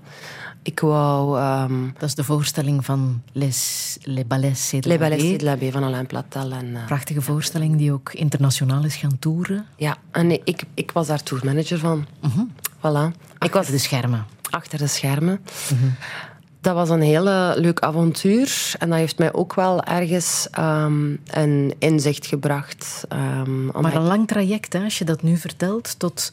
Ik 0.62 0.80
wou... 0.80 1.38
ehm, 1.38 1.72
Dat 1.98 2.08
is 2.08 2.14
de 2.14 2.24
voorstelling 2.24 2.84
van 2.84 3.22
Les, 3.32 3.96
Les 4.02 4.26
Ballets 4.26 4.70
de 4.70 4.78
Les 4.88 4.98
Ballets 4.98 5.22
de 5.38 5.44
la 5.44 5.56
Baie 5.56 5.72
van 5.72 5.84
Alain 5.84 6.06
Platel. 6.06 6.52
En, 6.52 6.76
eh, 6.76 6.84
Prachtige 6.86 7.22
voorstelling 7.22 7.76
die 7.76 7.92
ook 7.92 8.12
internationaal 8.12 8.84
is 8.84 8.96
gaan 8.96 9.18
toeren. 9.18 9.66
Ja, 9.76 9.96
en 10.10 10.30
ik, 10.30 10.62
ik 10.74 10.90
was 10.92 11.06
daar 11.06 11.22
tourmanager 11.22 11.78
van. 11.78 12.06
Voilà. 12.76 13.16
Ik 13.38 13.52
was 13.52 13.54
Achter 13.60 13.72
de 13.72 13.78
schermen. 13.78 14.24
achter 14.50 14.78
de 14.78 14.86
schermen. 14.86 15.40
Dat 16.62 16.74
was 16.74 16.88
een 16.88 17.02
hele 17.02 17.54
leuk 17.56 17.80
avontuur. 17.80 18.74
En 18.78 18.88
dat 18.88 18.98
heeft 18.98 19.18
mij 19.18 19.32
ook 19.32 19.54
wel 19.54 19.82
ergens 19.84 20.48
ehm, 20.50 21.16
een 21.26 21.74
inzicht 21.78 22.26
gebracht. 22.26 23.04
ehm, 23.08 23.66
Maar 23.66 23.94
een 23.94 24.02
lang 24.02 24.28
traject, 24.28 24.72
hè, 24.72 24.82
als 24.84 24.98
je 24.98 25.04
dat 25.04 25.22
nu 25.22 25.36
vertelt, 25.36 25.98
tot 25.98 26.32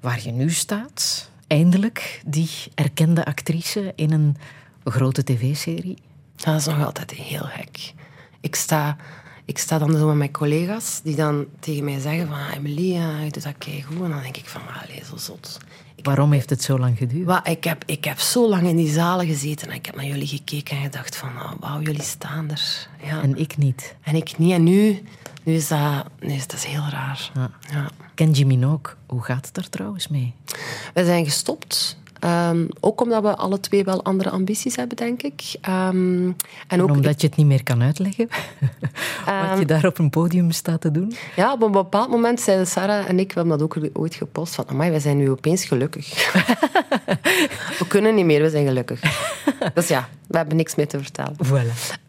waar 0.00 0.20
je 0.22 0.30
nu 0.30 0.50
staat. 0.50 1.30
Eindelijk 1.46 2.22
die 2.26 2.50
erkende 2.74 3.24
actrice 3.24 3.92
in 3.94 4.12
een 4.12 4.36
grote 4.84 5.24
tv-serie. 5.24 5.98
Dat 6.36 6.54
is 6.56 6.66
nog 6.66 6.84
altijd 6.84 7.10
heel 7.10 7.44
gek. 7.44 7.92
Ik 8.40 8.54
sta, 8.54 8.96
ik 9.44 9.58
sta 9.58 9.78
dan 9.78 9.96
zo 9.96 10.06
met 10.06 10.16
mijn 10.16 10.32
collega's 10.32 11.00
die 11.02 11.16
dan 11.16 11.46
tegen 11.60 11.84
mij 11.84 12.00
zeggen 12.00 12.26
van... 12.26 12.36
"Ah, 12.36 12.54
Emily, 12.54 12.96
eh, 12.96 13.24
je 13.24 13.30
doet 13.30 13.42
dat 13.42 13.54
keigoed. 13.58 14.02
En 14.02 14.10
dan 14.10 14.22
denk 14.22 14.36
ik 14.36 14.48
van, 14.48 14.60
allee, 14.82 15.02
zo 15.10 15.16
zot. 15.16 15.58
Waarom 16.02 16.32
heeft 16.32 16.50
het 16.50 16.62
zo 16.62 16.78
lang 16.78 16.98
geduurd? 16.98 17.26
Wa- 17.26 17.44
ik, 17.44 17.64
heb, 17.64 17.82
ik 17.86 18.04
heb 18.04 18.18
zo 18.18 18.48
lang 18.48 18.62
in 18.66 18.76
die 18.76 18.90
zalen 18.92 19.26
gezeten 19.26 19.68
en 19.68 19.74
ik 19.74 19.86
heb 19.86 19.96
naar 19.96 20.04
jullie 20.06 20.26
gekeken 20.26 20.76
en 20.76 20.82
gedacht 20.82 21.16
van... 21.16 21.28
Oh, 21.28 21.52
wauw, 21.60 21.80
jullie 21.80 22.02
staan 22.02 22.50
er. 22.50 22.88
Ja. 23.04 23.22
En 23.22 23.38
ik 23.38 23.56
niet. 23.56 23.94
En 24.02 24.14
ik 24.14 24.38
niet. 24.38 24.52
En 24.52 24.62
nu, 24.62 25.02
nu 25.42 25.54
is 25.54 25.68
dat, 25.68 26.04
nu 26.20 26.32
is 26.32 26.46
dat 26.46 26.64
heel 26.64 26.84
raar. 26.90 27.30
Ja. 27.34 27.50
Ja. 27.70 27.88
Kenji 28.14 28.44
Minogue, 28.46 28.94
hoe 29.06 29.22
gaat 29.22 29.46
het 29.46 29.56
er 29.56 29.68
trouwens 29.68 30.08
mee? 30.08 30.34
We 30.94 31.04
zijn 31.04 31.24
gestopt. 31.24 31.98
Ehm, 32.22 32.66
ook 32.80 33.00
omdat 33.00 33.22
we 33.22 33.36
alle 33.36 33.60
twee 33.60 33.84
wel 33.84 34.04
andere 34.04 34.30
ambities 34.30 34.76
hebben, 34.76 34.96
denk 34.96 35.22
ik. 35.22 35.42
Ehm, 35.60 36.30
en 36.66 36.82
ook, 36.82 36.90
omdat 36.90 37.20
je 37.20 37.26
het 37.26 37.36
niet 37.36 37.46
meer 37.46 37.62
kan 37.62 37.82
uitleggen? 37.82 38.28
Ehm, 39.26 39.48
Wat 39.50 39.58
je 39.58 39.64
daar 39.64 39.86
op 39.86 39.98
een 39.98 40.10
podium 40.10 40.50
staat 40.50 40.80
te 40.80 40.90
doen? 40.90 41.12
ja, 41.36 41.52
op 41.52 41.62
een 41.62 41.72
bepaald 41.72 42.10
moment 42.10 42.40
zeiden 42.40 42.66
Sarah 42.66 43.08
en 43.08 43.18
ik, 43.18 43.32
we 43.32 43.40
hebben 43.40 43.58
dat 43.58 43.62
ook 43.62 43.88
ooit 43.92 44.14
gepost, 44.14 44.54
van 44.54 44.64
amai, 44.68 44.90
wij 44.90 45.00
zijn 45.00 45.16
nu 45.16 45.30
opeens 45.30 45.64
gelukkig. 45.64 46.32
we 47.78 47.84
kunnen 47.88 48.14
niet 48.14 48.24
meer, 48.24 48.42
we 48.42 48.50
zijn 48.50 48.66
gelukkig. 48.66 49.00
dus 49.74 49.88
ja, 49.88 50.08
we 50.26 50.36
hebben 50.36 50.56
niks 50.56 50.74
meer 50.74 50.88
te 50.88 50.98
vertellen. 50.98 51.36
Voilà. 51.46 52.00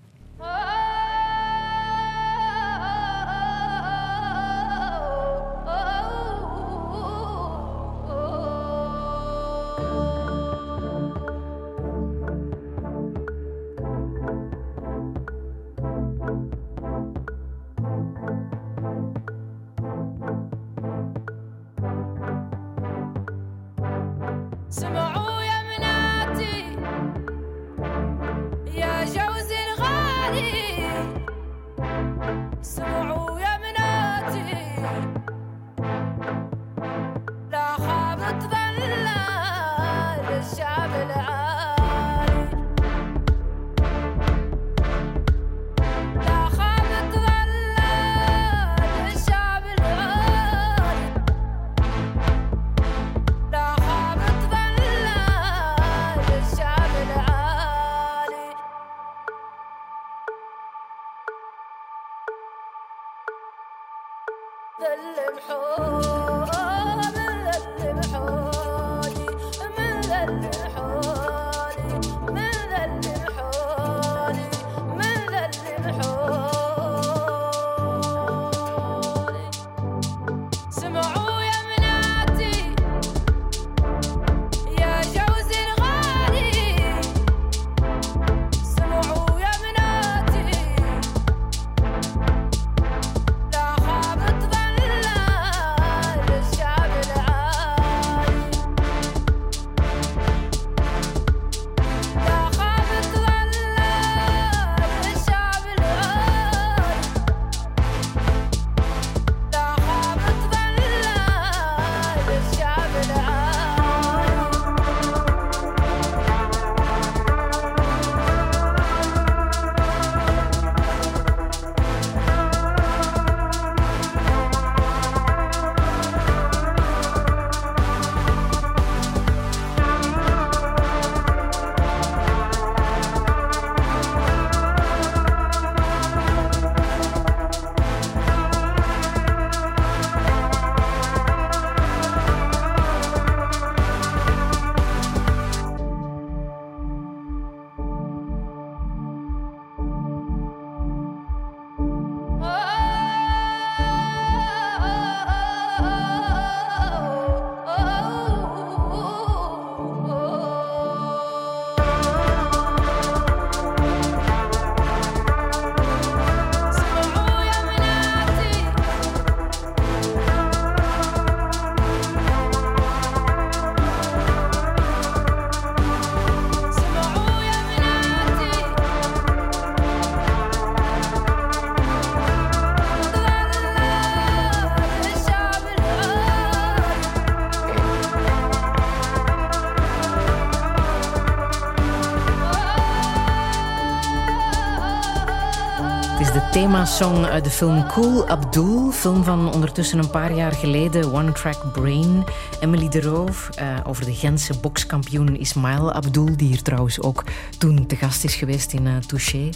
Themasong 196.54 197.26
uit 197.26 197.44
de 197.44 197.50
film 197.50 197.88
Cool 197.88 198.28
Abdul. 198.28 198.92
Film 198.92 199.24
van 199.24 199.54
ondertussen 199.54 200.00
een 200.00 200.10
paar 200.10 200.34
jaar 200.34 200.52
geleden. 200.52 201.14
One 201.14 201.32
Track 201.32 201.72
Brain. 201.72 202.24
Emily 202.60 202.90
de 202.90 203.02
Roof. 203.02 203.50
eh, 203.56 203.78
over 203.88 204.06
de 204.06 204.14
Gentse 204.14 204.60
bokskampioen 204.60 205.40
Ismail 205.40 205.92
Abdul. 205.92 206.38
Die 206.38 206.48
hier 206.48 206.62
trouwens 206.62 207.02
ook 207.02 207.24
toen 207.58 207.86
te 207.88 207.96
gast 207.96 208.24
is 208.24 208.36
geweest 208.36 208.74
in 208.74 208.88
eh, 208.88 208.96
Touché. 208.98 209.50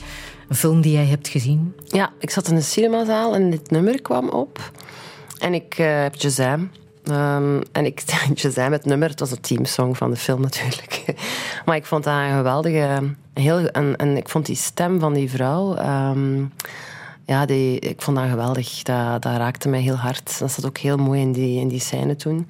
Een 0.47 0.55
film 0.55 0.81
die 0.81 0.91
jij 0.91 1.05
hebt 1.05 1.27
gezien. 1.27 1.75
Ja, 1.83 2.11
ik 2.19 2.29
zat 2.29 2.47
in 2.47 2.55
de 2.55 2.61
cinemazaal 2.61 3.35
en 3.35 3.49
dit 3.49 3.71
nummer 3.71 4.01
kwam 4.01 4.29
op. 4.29 4.71
En 5.39 5.53
ik 5.53 5.77
eh, 5.77 6.01
heb 6.01 6.19
Shazam. 6.19 6.71
Ehm, 7.03 7.61
en 7.71 7.85
ik 7.85 8.03
Shazam, 8.35 8.71
het 8.71 8.85
nummer, 8.85 9.09
het 9.09 9.19
was 9.19 9.31
een 9.31 9.41
teamsong 9.41 9.97
van 9.97 10.09
de 10.09 10.17
film 10.17 10.41
natuurlijk. 10.41 10.96
Maar 11.67 11.75
ik 11.75 11.85
vond 11.85 12.03
dat 12.03 12.13
een 12.13 12.35
geweldige... 12.35 13.15
Heel, 13.33 13.67
en, 13.67 13.95
en 13.95 14.17
ik 14.17 14.29
vond 14.29 14.45
die 14.45 14.55
stem 14.55 14.99
van 14.99 15.13
die 15.13 15.29
vrouw... 15.29 15.75
ehm, 15.75 16.45
ja, 17.25 17.45
die, 17.45 17.79
ik 17.79 18.01
vond 18.01 18.17
dat 18.17 18.29
geweldig. 18.29 18.83
Dat, 18.83 19.21
dat 19.21 19.37
raakte 19.37 19.69
mij 19.69 19.81
heel 19.81 19.95
hard. 19.95 20.39
Dat 20.39 20.51
zat 20.51 20.65
ook 20.65 20.77
heel 20.77 20.97
mooi 20.97 21.21
in 21.21 21.31
die, 21.31 21.59
in 21.59 21.67
die 21.67 21.79
scène 21.79 22.15
toen. 22.15 22.47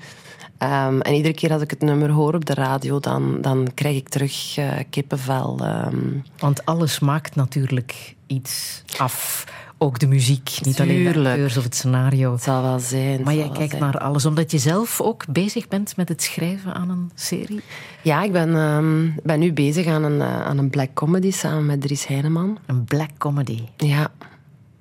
Ehm, 0.57 0.99
en 0.99 1.13
iedere 1.13 1.33
keer 1.33 1.51
als 1.51 1.61
ik 1.61 1.69
het 1.69 1.81
nummer 1.81 2.09
hoor 2.09 2.33
op 2.33 2.45
de 2.45 2.53
radio, 2.53 2.99
dan, 2.99 3.41
dan 3.41 3.67
krijg 3.73 3.95
ik 3.95 4.09
terug 4.09 4.57
eh, 4.57 4.71
kippenvel. 4.89 5.57
ehm. 5.61 5.97
Want 6.37 6.65
alles 6.65 6.99
maakt 6.99 7.35
natuurlijk 7.35 8.15
iets 8.27 8.83
af. 8.97 9.45
Ook 9.79 9.99
de 9.99 10.07
muziek. 10.07 10.51
Niet 10.61 10.79
alleen 10.79 11.03
de 11.03 11.29
acteurs 11.29 11.57
of 11.57 11.63
het 11.63 11.75
scenario. 11.75 12.31
het 12.31 12.43
zal 12.43 12.61
wel 12.61 12.79
zijn. 12.79 13.21
Maar 13.23 13.35
jij 13.35 13.49
kijkt 13.49 13.69
zijn. 13.69 13.83
naar 13.83 13.97
alles, 13.97 14.25
omdat 14.25 14.51
je 14.51 14.57
zelf 14.57 15.01
ook 15.01 15.25
bezig 15.29 15.67
bent 15.67 15.95
met 15.95 16.09
het 16.09 16.23
schrijven 16.23 16.73
aan 16.73 16.89
een 16.89 17.11
serie. 17.15 17.61
Ja, 18.01 18.23
ik 18.23 18.31
ben, 18.31 18.55
ehm, 18.55 19.09
ben 19.23 19.39
nu 19.39 19.53
bezig 19.53 19.87
aan 19.87 20.03
een, 20.03 20.21
eh, 20.21 20.41
aan 20.41 20.57
een 20.57 20.69
black 20.69 20.93
comedy 20.93 21.31
samen 21.31 21.65
met 21.65 21.81
Dries 21.81 22.07
Heineman. 22.07 22.57
Een 22.65 22.83
black 22.83 23.09
comedy. 23.17 23.61
Ja. 23.77 24.11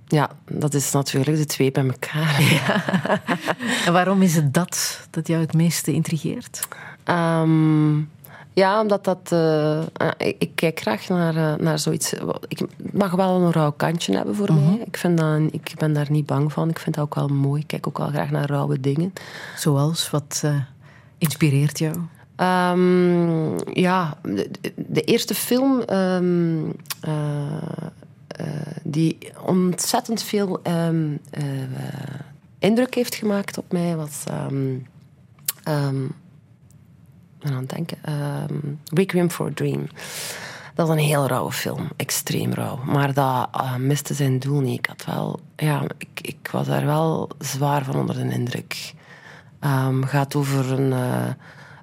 ja, 0.07 0.31
dat 0.51 0.75
is 0.75 0.93
natuurlijk 0.93 1.37
de 1.37 1.45
twee 1.45 1.71
bij 1.71 1.85
elkaar. 1.87 2.41
En 3.87 3.93
waarom 3.93 4.23
is 4.23 4.35
het 4.35 4.55
dat 4.55 5.07
dat 5.11 5.27
jou 5.27 5.41
het 5.41 5.55
meeste 5.55 5.93
intrigeert? 5.93 6.69
Ehm, 7.05 7.99
ja, 8.57 8.81
omdat 8.81 9.05
dat... 9.05 9.33
eh, 9.33 9.79
eh, 9.79 9.87
ik, 10.17 10.37
ik 10.39 10.51
kijk 10.55 10.81
graag 10.81 11.09
naar, 11.09 11.37
eh, 11.37 11.59
naar 11.59 11.79
zoiets... 11.79 12.13
Ik 12.49 12.61
mag 12.93 13.11
wel 13.11 13.41
een 13.41 13.53
rauw 13.53 13.73
kantje 13.73 14.17
hebben 14.17 14.35
voor 14.35 14.53
mij. 14.53 14.83
Ik, 14.87 14.97
vind 14.97 15.19
dat, 15.19 15.41
ik 15.51 15.75
ben 15.79 15.93
daar 15.93 16.11
niet 16.11 16.27
bang 16.27 16.53
van. 16.53 16.69
Ik 16.69 16.79
vind 16.79 16.95
dat 16.95 17.05
ook 17.05 17.15
wel 17.15 17.29
mooi. 17.29 17.61
Ik 17.61 17.67
kijk 17.67 17.87
ook 17.87 17.99
wel 17.99 18.09
graag 18.09 18.31
naar 18.31 18.49
rauwe 18.49 18.81
dingen. 18.81 19.13
Zoals, 19.57 20.11
wat 20.11 20.41
eh, 20.45 20.55
inspireert 21.19 21.79
jou? 21.79 21.97
Ehm, 22.37 23.59
ja, 23.79 24.17
de, 24.23 24.51
de 24.77 25.01
eerste 25.01 25.35
film 25.35 25.81
ehm, 25.81 26.71
eh, 27.01 27.63
eh, 28.27 28.47
die 28.83 29.19
ontzettend 29.47 30.23
veel 30.23 30.61
ehm, 30.63 31.17
eh, 31.31 31.45
indruk 32.59 32.95
heeft 32.95 33.15
gemaakt 33.15 33.59
op 33.59 33.73
mij 33.73 33.97
was. 33.97 34.25
Aan 37.53 37.61
het 37.61 37.71
denken. 37.71 37.99
ehm, 38.03 38.55
Requiem 38.85 39.31
for 39.31 39.47
a 39.47 39.51
Dream. 39.55 39.89
Dat 40.77 40.89
is 40.89 40.95
een 40.95 41.01
heel 41.01 41.27
rauwe 41.27 41.53
film, 41.53 41.89
extreem 41.97 42.53
rauw. 42.53 42.77
Maar 42.85 43.15
dat 43.15 43.49
eh, 43.53 43.77
miste 43.77 44.15
zijn 44.15 44.39
doel 44.39 44.61
niet. 44.61 44.79
Ik, 44.79 44.87
had 44.87 45.05
wel, 45.05 45.41
ja, 45.57 45.83
ik, 45.99 46.21
ik 46.21 46.49
was 46.53 46.67
daar 46.67 46.87
wel 46.87 47.31
zwaar 47.39 47.85
van 47.85 47.95
onder 47.95 48.15
de 48.15 48.35
indruk. 48.35 48.95
Ehm 49.61 50.03
gaat 50.03 50.35
over 50.35 50.73
een 50.73 50.93
eh, 50.93 51.29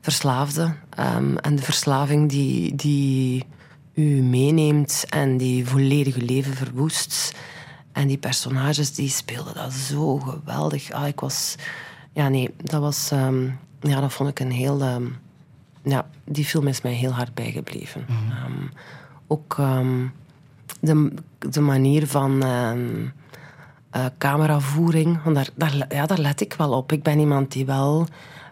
verslaafde 0.02 0.74
ehm, 0.90 1.38
en 1.38 1.56
de 1.56 1.62
verslaving 1.62 2.30
die, 2.30 2.76
die 2.76 3.46
u 3.94 4.04
meeneemt 4.22 5.06
en 5.10 5.38
die 5.38 5.68
volledig 5.68 6.16
uw 6.16 6.26
leven 6.26 6.54
verwoest. 6.54 7.34
En 7.92 8.08
die 8.08 8.18
personages 8.18 8.94
die 8.94 9.10
speelden 9.10 9.54
dat 9.54 9.74
zo 9.74 10.18
geweldig. 10.18 10.92
Ah, 10.92 11.08
ik 11.08 11.20
was, 11.20 11.56
ja, 12.12 12.30
nee, 12.30 12.54
dat 12.58 12.82
was, 12.82 13.10
ja, 13.80 14.00
dat 14.00 14.14
vond 14.14 14.30
ik 14.30 14.40
een 14.40 14.52
heel, 14.52 14.82
ja, 15.84 16.06
die 16.26 16.46
film 16.46 16.68
is 16.68 16.82
mij 16.82 16.94
heel 16.94 17.12
hard 17.12 17.34
bijgebleven. 17.34 18.06
Ehm, 18.10 18.68
ook 19.28 19.56
ehm, 19.60 20.06
de, 20.80 21.14
de 21.40 21.62
manier 21.62 22.08
van 22.08 22.44
ehm, 22.44 23.06
eh, 23.90 24.06
cameravoering, 24.18 25.24
want 25.24 25.36
daar, 25.36 25.50
daar, 25.56 25.96
ja, 25.96 26.06
daar 26.06 26.18
let 26.18 26.42
ik 26.42 26.54
wel 26.54 26.72
op. 26.72 26.92
Ik 26.92 27.04
ben 27.04 27.20
iemand 27.20 27.52
die 27.52 27.66
wel 27.66 28.08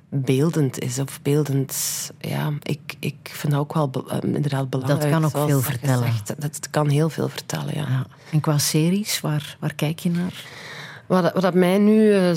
beeldend 0.09 0.79
is, 0.79 0.99
of 0.99 1.21
beeldend... 1.21 1.75
Ja, 2.19 2.51
ik, 2.61 2.95
ik 2.99 3.15
vind 3.21 3.53
dat 3.53 3.61
ook 3.61 3.73
wel 3.73 3.89
be- 3.89 4.03
eh, 4.09 4.17
inderdaad 4.33 4.69
belangrijk. 4.69 5.11
kan 5.11 5.25
ook 5.25 5.31
veel 5.31 5.47
dat 5.47 5.63
vertellen. 5.63 6.11
gezegd. 6.11 6.41
Dat 6.41 6.69
kan 6.69 6.87
heel 6.89 7.09
veel 7.09 7.29
vertellen, 7.29 7.75
ja. 7.75 7.87
Ja. 7.89 8.05
En 8.31 8.39
qua 8.39 8.57
series, 8.57 9.21
waar, 9.21 9.57
waar 9.59 9.73
kijk 9.73 9.99
je 9.99 10.09
naar? 10.09 10.45
Wat, 11.11 11.33
wat 11.33 11.41
dat 11.41 11.53
mij 11.53 11.77
nu, 11.77 12.13
eh, 12.13 12.31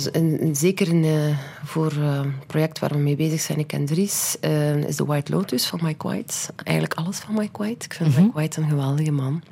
zeker 0.53 0.89
in, 0.89 1.05
eh, 1.05 1.39
voor 1.65 1.93
eh, 1.93 2.21
het 2.21 2.47
project 2.47 2.79
waar 2.79 2.91
we 2.91 2.99
mee 2.99 3.17
bezig 3.17 3.41
zijn, 3.41 3.59
ik 3.59 3.73
en 3.73 3.85
Dries, 3.85 4.37
eh, 4.41 4.77
is 4.77 4.97
The 4.97 5.07
White 5.07 5.33
Lotus 5.33 5.67
van 5.67 5.81
Mike 5.83 6.09
White. 6.09 6.35
Eigenlijk 6.65 6.99
alles 6.99 7.19
van 7.19 7.35
Mike 7.35 7.63
White. 7.63 7.85
Ik 7.85 7.93
vind 7.93 8.17
Mike 8.17 8.33
White 8.35 8.61
een 8.61 8.69
geweldige 8.69 9.13
man. 9.13 9.43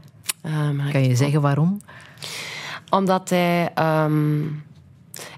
Kan 0.92 1.04
je 1.04 1.16
zeggen 1.16 1.40
waarom? 1.40 1.80
omdat 2.90 3.30
hij. 3.30 3.70
ehm, 3.74 4.42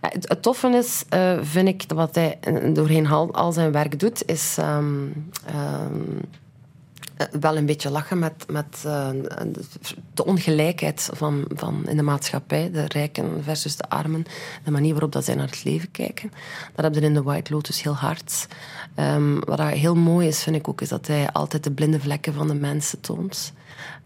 ja, 0.00 0.08
het, 0.12 0.28
het 0.28 0.42
toffe 0.42 0.68
is, 0.68 1.04
eh, 1.08 1.38
vind 1.42 1.68
ik, 1.68 1.84
wat 1.94 2.14
hij 2.14 2.38
eh, 2.40 2.74
doorheen 2.74 3.06
al, 3.06 3.34
al 3.34 3.52
zijn 3.52 3.72
werk 3.72 4.00
doet, 4.00 4.26
is 4.26 4.56
ehm, 4.58 5.06
ehm, 5.46 5.54
eh, 5.56 6.43
wel 7.40 7.56
een 7.56 7.66
beetje 7.66 7.90
lachen 7.90 8.18
met, 8.18 8.44
met 8.48 8.82
eh, 8.84 9.08
de 10.14 10.24
ongelijkheid 10.24 11.10
van, 11.12 11.44
van 11.54 11.88
in 11.88 11.96
de 11.96 12.02
maatschappij, 12.02 12.70
de 12.70 12.84
rijken 12.84 13.44
versus 13.44 13.76
de 13.76 13.88
armen, 13.88 14.24
de 14.64 14.70
manier 14.70 14.92
waarop 14.92 15.12
dat 15.12 15.24
zij 15.24 15.34
naar 15.34 15.46
het 15.46 15.64
leven 15.64 15.90
kijken. 15.90 16.32
Dat 16.74 16.84
heb 16.84 16.94
je 16.94 17.00
in 17.00 17.14
The 17.14 17.22
White 17.22 17.52
Lotus 17.52 17.82
heel 17.82 17.96
hard. 17.96 18.46
Ehm, 18.94 19.38
wat 19.38 19.60
heel 19.60 19.94
mooi 19.94 20.28
is, 20.28 20.42
vind 20.42 20.56
ik 20.56 20.68
ook, 20.68 20.80
is 20.80 20.88
dat 20.88 21.06
hij 21.06 21.30
altijd 21.32 21.64
de 21.64 21.72
blinde 21.72 22.00
vlekken 22.00 22.34
van 22.34 22.48
de 22.48 22.54
mensen 22.54 23.00
toont. 23.00 23.52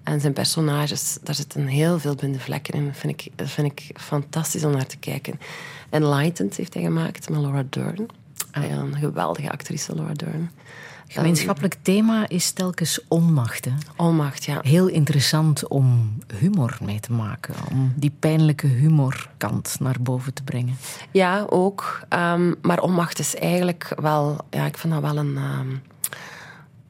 En 0.02 0.20
zijn 0.20 0.32
personages, 0.32 1.18
daar 1.22 1.34
zitten 1.34 1.66
heel 1.66 1.98
veel 1.98 2.14
blinde 2.14 2.38
vlekken 2.38 2.74
in. 2.74 2.86
Dat 2.86 2.96
vind 2.96 3.12
ik, 3.12 3.46
vind 3.46 3.72
ik 3.72 4.00
fantastisch 4.00 4.64
om 4.64 4.72
naar 4.72 4.86
te 4.86 4.96
kijken. 4.96 5.40
Enlightened 5.90 6.56
heeft 6.56 6.74
hij 6.74 6.82
gemaakt 6.82 7.28
met 7.28 7.40
Laura 7.40 7.64
Dern. 7.70 8.06
Ja, 8.52 8.62
een 8.62 8.96
geweldige 8.96 9.50
actrice, 9.50 9.94
Laura 9.94 10.12
Dern. 10.12 10.50
Gemeenschappelijk 11.08 11.76
thema 11.82 12.28
is 12.28 12.50
telkens 12.50 13.00
onmacht. 13.08 13.64
Hè? 13.64 13.70
Onmacht, 13.96 14.44
ja. 14.44 14.58
Heel 14.62 14.86
interessant 14.86 15.68
om 15.68 16.18
humor 16.38 16.78
mee 16.84 17.00
te 17.00 17.12
maken. 17.12 17.54
Om 17.70 17.92
die 17.96 18.12
pijnlijke 18.18 18.66
humorkant 18.66 19.76
naar 19.80 19.96
boven 20.00 20.34
te 20.34 20.42
brengen. 20.42 20.76
Ja, 21.10 21.46
ook. 21.48 22.00
Ehm, 22.08 22.52
maar 22.62 22.80
onmacht 22.80 23.18
is 23.18 23.36
eigenlijk 23.36 23.92
wel... 24.00 24.38
Ja, 24.50 24.66
ik 24.66 24.78
vind 24.78 24.92
dat 24.92 25.02
wel 25.02 25.16
een... 25.16 25.36
ehm, 25.36 25.68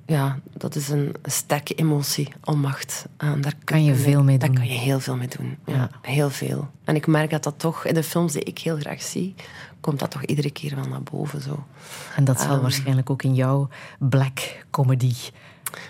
ja, 0.06 0.38
dat 0.56 0.74
is 0.74 0.88
een 0.88 1.14
sterke 1.22 1.74
emotie, 1.74 2.28
onmacht. 2.44 3.06
Ehm, 3.16 3.40
daar 3.40 3.54
Kan 3.64 3.84
je 3.84 3.94
veel 3.94 4.22
mee 4.22 4.38
Daar 4.38 4.48
doen. 4.48 4.56
kan 4.58 4.66
je 4.68 4.78
heel 4.78 5.00
veel 5.00 5.16
mee 5.16 5.28
doen. 5.38 5.56
Ja, 5.66 5.74
Ja. 5.74 5.90
Heel 6.02 6.30
veel. 6.30 6.70
En 6.84 6.94
ik 6.94 7.06
merk 7.06 7.30
dat 7.30 7.42
dat 7.44 7.58
toch... 7.58 7.84
In 7.84 7.94
de 7.94 8.02
films 8.02 8.32
die 8.32 8.42
ik 8.42 8.58
heel 8.58 8.76
graag 8.76 9.02
zie, 9.02 9.34
komt 9.80 9.98
dat 9.98 10.10
toch 10.10 10.24
iedere 10.24 10.50
keer 10.50 10.74
wel 10.74 10.88
naar 10.88 11.02
boven. 11.02 11.40
Zo. 11.40 11.64
En 12.16 12.24
dat 12.24 12.40
zal 12.40 12.52
Ehm. 12.52 12.60
waarschijnlijk 12.62 13.10
ook 13.10 13.22
in 13.22 13.34
jouw 13.34 13.68
black 13.98 14.64
comedy 14.70 15.14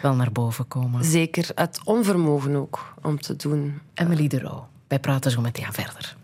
wel 0.02 0.14
naar 0.14 0.32
boven 0.32 0.68
komen. 0.68 1.04
Zeker 1.04 1.50
het 1.54 1.80
onvermogen 1.84 2.56
ook 2.56 2.94
om 3.02 3.20
te 3.20 3.36
doen. 3.36 3.80
Emily 3.94 4.26
de 4.28 4.40
Roo. 4.40 4.66
Wij 4.88 4.98
praten 4.98 5.30
zo 5.30 5.40
meteen 5.40 5.72
verder. 5.72 6.16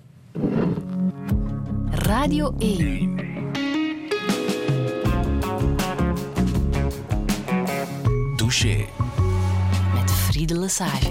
Radio 1.91 2.55
1. 2.59 3.23
Touché. 8.37 8.85
Met 9.95 10.11
Friede 10.11 10.59
Lesage. 10.59 11.11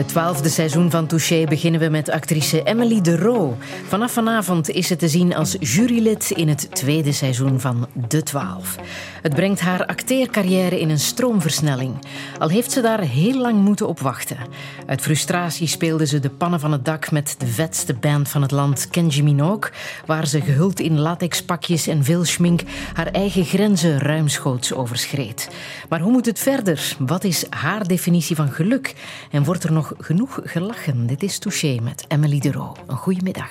Het 0.00 0.08
twaalfde 0.08 0.48
seizoen 0.48 0.90
van 0.90 1.06
Touché 1.06 1.44
beginnen 1.44 1.80
we 1.80 1.88
met 1.88 2.10
actrice 2.10 2.62
Emily 2.62 3.00
de 3.00 3.16
Roo. 3.16 3.56
Vanaf 3.86 4.12
vanavond 4.12 4.70
is 4.70 4.86
ze 4.86 4.96
te 4.96 5.08
zien 5.08 5.34
als 5.34 5.56
jurylid 5.60 6.30
in 6.30 6.48
het 6.48 6.68
tweede 6.72 7.12
seizoen 7.12 7.60
van 7.60 7.86
De 8.08 8.22
Twaalf. 8.22 8.76
Het 9.22 9.34
brengt 9.34 9.60
haar 9.60 9.86
acteercarrière 9.86 10.80
in 10.80 10.90
een 10.90 10.98
stroomversnelling. 10.98 11.94
Al 12.38 12.48
heeft 12.48 12.72
ze 12.72 12.80
daar 12.80 13.00
heel 13.00 13.40
lang 13.40 13.64
moeten 13.64 13.88
op 13.88 14.00
wachten. 14.00 14.36
Uit 14.86 15.00
frustratie 15.00 15.66
speelde 15.66 16.06
ze 16.06 16.20
de 16.20 16.30
pannen 16.30 16.60
van 16.60 16.72
het 16.72 16.84
dak 16.84 17.10
met 17.10 17.34
de 17.38 17.46
vetste 17.46 17.94
band 17.94 18.28
van 18.28 18.42
het 18.42 18.50
land, 18.50 18.88
Kenji 18.90 19.22
Minogue, 19.22 19.70
waar 20.06 20.26
ze 20.26 20.40
gehuld 20.40 20.80
in 20.80 20.98
latexpakjes 20.98 21.86
en 21.86 22.04
veel 22.04 22.24
schmink 22.24 22.60
haar 22.94 23.06
eigen 23.06 23.44
grenzen 23.44 23.98
ruimschoots 23.98 24.72
overschreed. 24.74 25.48
Maar 25.88 26.00
hoe 26.00 26.12
moet 26.12 26.26
het 26.26 26.38
verder? 26.38 26.96
Wat 26.98 27.24
is 27.24 27.44
haar 27.50 27.86
definitie 27.86 28.36
van 28.36 28.50
geluk? 28.50 28.94
En 29.30 29.44
wordt 29.44 29.64
er 29.64 29.72
nog 29.72 29.89
genoeg 29.98 30.38
gelachen? 30.44 31.06
Dit 31.06 31.22
is 31.22 31.38
Touché 31.38 31.78
met 31.82 32.04
Emily 32.08 32.38
de 32.38 32.52
Roo. 32.52 32.76
Een 32.86 32.96
goede 32.96 33.20
middag. 33.22 33.50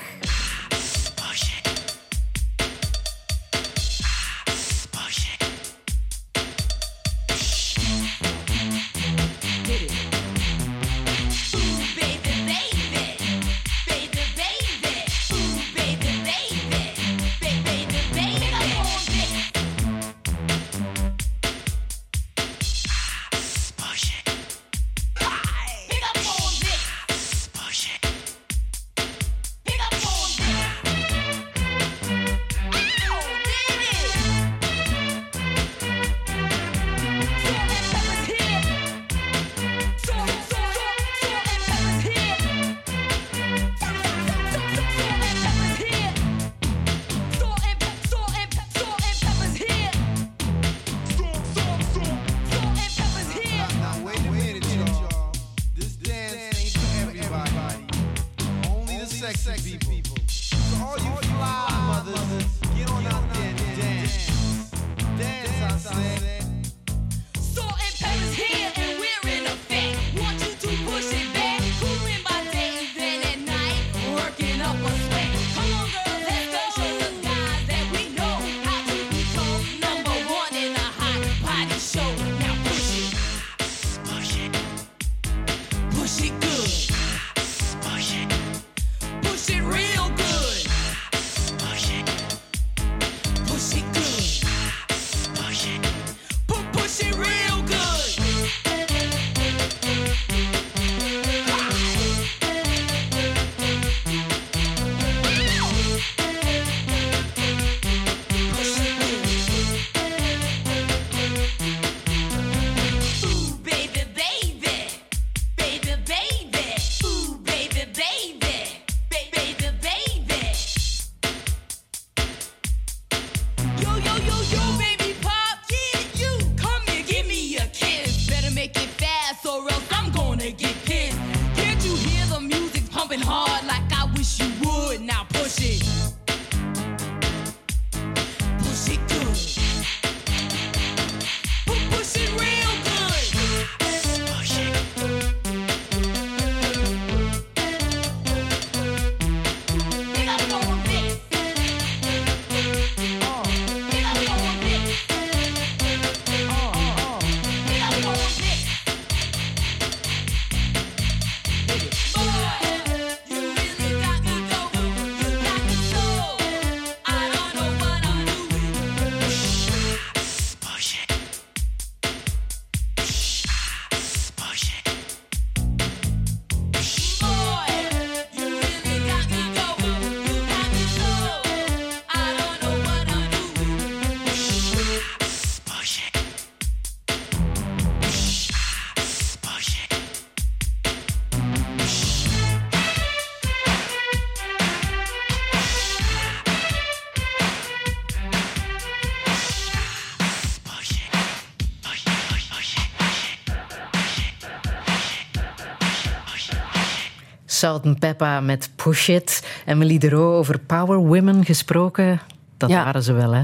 Salt 207.60 207.86
and 207.86 208.00
Peppa 208.00 208.40
met 208.40 208.70
Push 208.76 209.10
It. 209.10 209.44
Emily 209.66 209.98
de 209.98 210.10
Roo 210.10 210.38
over 210.38 210.60
Power 210.60 210.98
Women 210.98 211.46
gesproken. 211.46 212.20
Dat 212.58 212.70
Ja. 212.70 212.84
waren 212.84 213.04
ze 213.04 213.14
wel, 213.14 213.32
hè? 213.34 213.42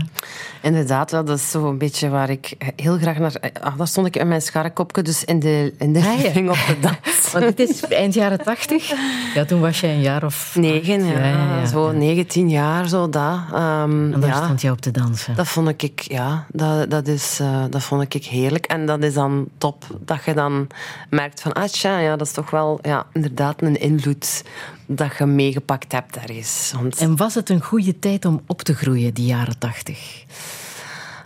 Inderdaad, 0.62 1.10
dat 1.10 1.30
is 1.30 1.52
zo 1.52 1.70
een 1.70 1.78
beetje 1.78 2.10
waar 2.10 2.30
ik 2.30 2.54
heel 2.76 2.98
graag 2.98 3.18
naar... 3.18 3.36
Ah, 3.62 3.78
daar 3.78 3.88
stond 3.88 4.08
ik 4.08 4.16
in 4.16 4.28
mijn 4.28 4.42
scharrekopje, 4.42 5.02
dus 5.02 5.24
in 5.24 5.40
de, 5.40 5.74
in 5.78 5.94
de 5.94 6.00
Ah, 6.00 6.50
op 6.50 6.82
de. 6.82 6.90
Want 7.42 7.58
dit 7.58 7.70
is 7.70 7.82
eind 7.88 8.14
jaren 8.14 8.44
tachtig. 8.44 8.92
Ja, 9.34 9.46
toen 9.46 9.60
was 9.62 9.80
jij 9.80 9.94
een 9.94 10.02
jaar 10.02 10.24
of... 10.24 10.56
Negen, 10.56 11.06
ja, 11.06 11.12
acht. 11.12 11.20
Ja, 11.20 11.28
ja, 11.28 11.60
ja. 11.60 11.66
zo 11.66 11.92
19 11.92 12.50
jaar, 12.50 12.88
zo 12.88 13.10
dat. 13.10 13.40
Ehm, 13.54 14.14
En 14.14 14.20
daar 14.20 14.30
ja. 14.30 14.44
stond 14.44 14.62
jij 14.62 14.72
op 14.72 14.82
te 14.82 14.92
dansen. 14.92 15.36
Dat 15.36 15.48
vond 15.48 15.82
ik, 15.82 16.02
ja, 16.02 16.46
dat, 16.52 16.90
dat, 16.90 17.08
is, 17.08 17.40
eh, 17.42 17.64
dat 17.70 17.84
vond 17.84 18.14
ik 18.14 18.24
heerlijk. 18.24 18.66
En 18.66 18.86
dat 18.86 19.04
is 19.04 19.14
dan 19.14 19.48
top, 19.58 19.84
dat 20.00 20.24
je 20.26 20.34
dan 20.34 20.68
merkt 21.10 21.42
van, 21.42 21.54
ah 21.54 21.64
tja, 21.64 22.00
ja, 22.00 22.16
dat 22.16 22.28
is 22.28 22.34
toch 22.34 22.50
wel 22.50 22.80
ja, 22.82 23.06
inderdaad 23.14 23.62
een 23.62 23.80
invloed 23.80 24.44
dat 24.86 25.18
je 25.18 25.26
meegepakt 25.26 25.92
hebt 25.92 26.18
ergens. 26.18 26.72
Want, 26.76 26.98
En 26.98 27.16
was 27.16 27.36
het 27.36 27.50
een 27.50 27.62
goede 27.62 28.00
tijd 28.00 28.26
om 28.26 28.42
op 28.48 28.62
te 28.62 28.74
groeien, 28.74 29.14
die 29.14 29.26
jaren 29.26 29.58
tachtig? 29.60 30.24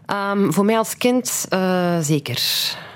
ehm, 0.05 0.51
voor 0.51 0.65
mij 0.65 0.77
als 0.77 0.97
kind 0.97 1.45
eh, 1.49 1.97
zeker. 2.01 2.41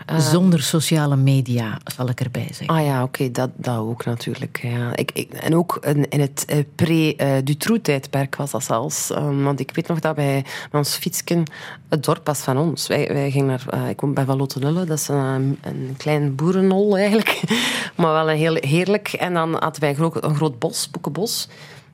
Eh, 0.05 0.19
Zonder 0.19 0.61
sociale 0.61 1.15
media, 1.15 1.77
zal 1.95 2.09
ik 2.09 2.19
erbij 2.19 2.47
zeggen. 2.51 2.67
Ah 2.67 2.85
ja, 2.85 3.03
oké, 3.03 3.31
dat, 3.31 3.49
dat 3.55 3.77
ook 3.77 4.05
natuurlijk. 4.05 4.59
Ja. 4.61 4.95
Ik, 4.95 5.11
ik, 5.11 5.33
en 5.33 5.55
ook 5.55 5.77
in, 5.81 6.09
in 6.09 6.19
het 6.19 6.45
uh, 6.49 6.63
pre-Dutroux-tijdperk 6.75 8.35
was 8.35 8.51
dat 8.51 8.63
zelfs. 8.63 9.09
Um, 9.09 9.43
want 9.43 9.59
ik 9.59 9.71
weet 9.75 9.87
nog 9.87 9.99
dat 9.99 10.15
wij 10.15 10.35
met 10.71 10.73
ons 10.73 10.95
fietsken 10.95 11.43
het 11.89 12.03
dorp 12.03 12.25
was 12.25 12.39
van 12.39 12.57
ons. 12.57 12.87
Wij, 12.87 13.09
wij 13.13 13.31
gingen 13.31 13.47
naar... 13.47 13.65
Uh, 13.73 13.89
ik 13.89 13.97
kom 13.97 14.13
bij 14.13 14.25
Valottenulle, 14.25 14.85
dat 14.85 14.97
is 14.97 15.07
een, 15.07 15.59
een 15.61 15.93
klein 15.97 16.35
boerenhol 16.35 16.97
eigenlijk. 16.97 17.41
maar 17.97 18.13
wel 18.13 18.29
een 18.29 18.37
heel 18.37 18.57
heerlijk. 18.59 19.13
En 19.13 19.33
dan 19.33 19.53
hadden 19.53 19.79
wij 19.79 19.89
een 19.89 19.95
groot, 19.95 20.23
een 20.23 20.35
groot 20.35 20.59
bos, 20.59 20.89
boekenbos. 20.91 21.49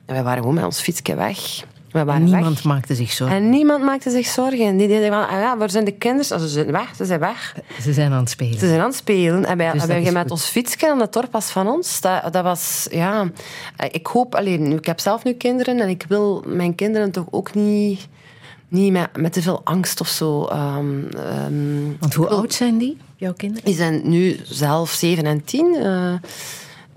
En 0.05 0.13
wij 0.13 0.23
waren 0.23 0.39
gewoon 0.39 0.55
met 0.55 0.63
ons 0.63 0.79
fietsje 0.79 1.15
weg. 1.15 1.63
We 1.91 2.03
waren 2.03 2.23
Niemand 2.23 2.53
weg. 2.55 2.63
maakte 2.63 2.95
zich 2.95 3.11
zorgen. 3.11 3.37
En 3.37 3.49
niemand 3.49 3.83
maakte 3.83 4.09
zich 4.09 4.27
zorgen. 4.27 4.77
Die 4.77 4.87
deden 4.87 5.09
van, 5.09 5.27
ah 5.27 5.31
ja, 5.39 5.57
waar 5.57 5.69
zijn 5.69 5.85
de 5.85 5.91
kinderen? 5.91 6.35
Oh, 6.37 6.41
ze 6.43 6.47
zijn 6.47 6.71
weg, 6.71 6.95
ze 6.95 7.05
zijn 7.05 7.19
weg. 7.19 7.55
Ze 7.81 7.93
zijn 7.93 8.11
aan 8.11 8.19
het 8.19 8.29
spelen. 8.29 8.59
Ze 8.59 8.67
zijn 8.67 8.79
aan 8.79 8.85
het 8.87 8.95
spelen. 8.95 9.45
En 9.45 9.57
wij, 9.57 9.71
Dus 9.71 9.79
dat 9.81 9.89
wij 9.89 10.11
met 10.11 10.31
ons 10.31 10.45
fietsje 10.45 10.87
en 10.87 10.99
het 10.99 11.13
dorp 11.13 11.31
was 11.31 11.49
van 11.51 11.67
ons. 11.67 12.01
Dat, 12.01 12.33
dat 12.33 12.43
was, 12.43 12.87
ja... 12.91 13.31
Ik 13.91 14.07
hoop... 14.07 14.35
Alleen, 14.35 14.71
ik 14.71 14.85
heb 14.85 14.99
zelf 14.99 15.23
nu 15.23 15.33
kinderen 15.33 15.79
en 15.79 15.89
ik 15.89 16.05
wil 16.07 16.43
mijn 16.47 16.75
kinderen 16.75 17.11
toch 17.11 17.25
ook 17.29 17.53
niet... 17.53 18.07
Niet 18.71 18.91
met, 18.91 19.17
met 19.17 19.33
te 19.33 19.41
veel 19.41 19.61
angst 19.63 20.01
of 20.01 20.07
zo. 20.07 20.45
ehm, 20.45 21.03
ehm, 21.17 21.97
Want 21.99 22.13
hoe 22.13 22.27
wil- 22.27 22.37
oud 22.37 22.53
zijn 22.53 22.77
die, 22.77 22.97
jouw 23.15 23.33
kinderen? 23.33 23.65
Die 23.65 23.75
zijn 23.75 24.01
nu 24.03 24.39
zelf 24.43 24.91
7 24.91 25.25
en 25.25 25.43
10. 25.43 25.75
eh, 25.75 26.13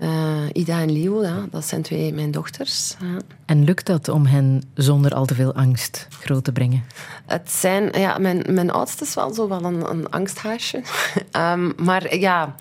eh, 0.03 0.61
Ida 0.61 0.81
en 0.81 0.91
Leo, 0.91 1.23
ja, 1.23 1.45
dat 1.51 1.65
zijn 1.65 1.81
twee 1.81 2.13
mijn 2.13 2.31
dochters. 2.31 2.95
ja. 2.99 3.17
En 3.45 3.63
lukt 3.63 3.85
dat 3.85 4.07
om 4.07 4.25
hen 4.25 4.63
zonder 4.73 5.13
al 5.13 5.25
te 5.25 5.35
veel 5.35 5.53
angst 5.53 6.07
groot 6.09 6.43
te 6.43 6.51
brengen? 6.51 6.83
Het 7.25 7.51
zijn, 7.51 7.99
ja, 7.99 8.17
mijn, 8.17 8.43
mijn 8.49 8.71
oudste 8.71 9.03
is 9.03 9.13
wel 9.13 9.33
zo 9.33 9.47
wel 9.47 9.63
een, 9.63 9.89
een 9.89 10.09
angsthaasje. 10.09 10.81
Ehm, 11.31 11.71
maar 11.77 12.17
ja, 12.17 12.55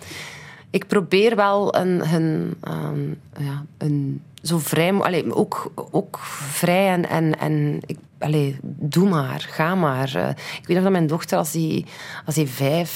ik 0.70 0.86
probeer 0.86 1.36
wel 1.36 1.76
een, 1.76 2.07
hun, 2.07 2.55
ehm, 2.61 3.01
ja, 3.45 3.64
een 3.78 4.22
zo 4.43 4.59
vrij, 4.59 4.93
allee, 4.93 5.34
ook, 5.34 5.72
ook 5.90 6.18
vrij 6.51 6.88
en, 6.88 7.09
en, 7.09 7.38
en 7.38 7.80
ik, 7.86 7.99
allee, 8.18 8.59
doe 8.62 9.09
maar, 9.09 9.47
ga 9.51 9.74
maar. 9.74 10.14
Eh, 10.14 10.28
ik 10.28 10.66
weet 10.66 10.76
nog 10.76 10.82
dat 10.82 10.93
mijn 10.93 11.07
dochter, 11.07 11.38
als 11.38 11.51
die, 11.53 11.86
als 12.26 12.34
die 12.34 12.49
vijf, 12.49 12.90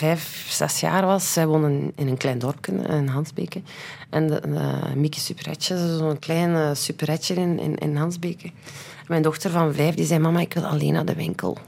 vijf, 0.00 0.46
zes 0.48 0.80
jaar 0.80 1.06
was, 1.06 1.32
zij 1.32 1.46
woonde 1.46 1.68
in- 1.68 2.08
een 2.08 2.16
klein 2.16 2.38
dorpje 2.38 2.72
in 2.72 3.06
Hansbeke. 3.06 3.62
En 4.10 4.26
de, 4.26 4.40
de 4.40 4.96
Mieke 4.96 5.20
zo'n 5.58 6.18
klein 6.18 6.54
eh, 6.54 6.70
superetje 6.72 7.34
in, 7.34 7.78
in, 7.78 7.96
Hansbeke. 7.96 8.50
Mijn 9.06 9.22
dochter 9.22 9.50
van 9.50 9.74
vijf 9.74 9.94
die 9.94 10.04
zei, 10.06 10.20
mama, 10.20 10.40
ik 10.40 10.54
wil 10.54 10.64
alleen 10.64 10.92
naar 10.92 11.04
de 11.04 11.14
winkel. 11.14 11.58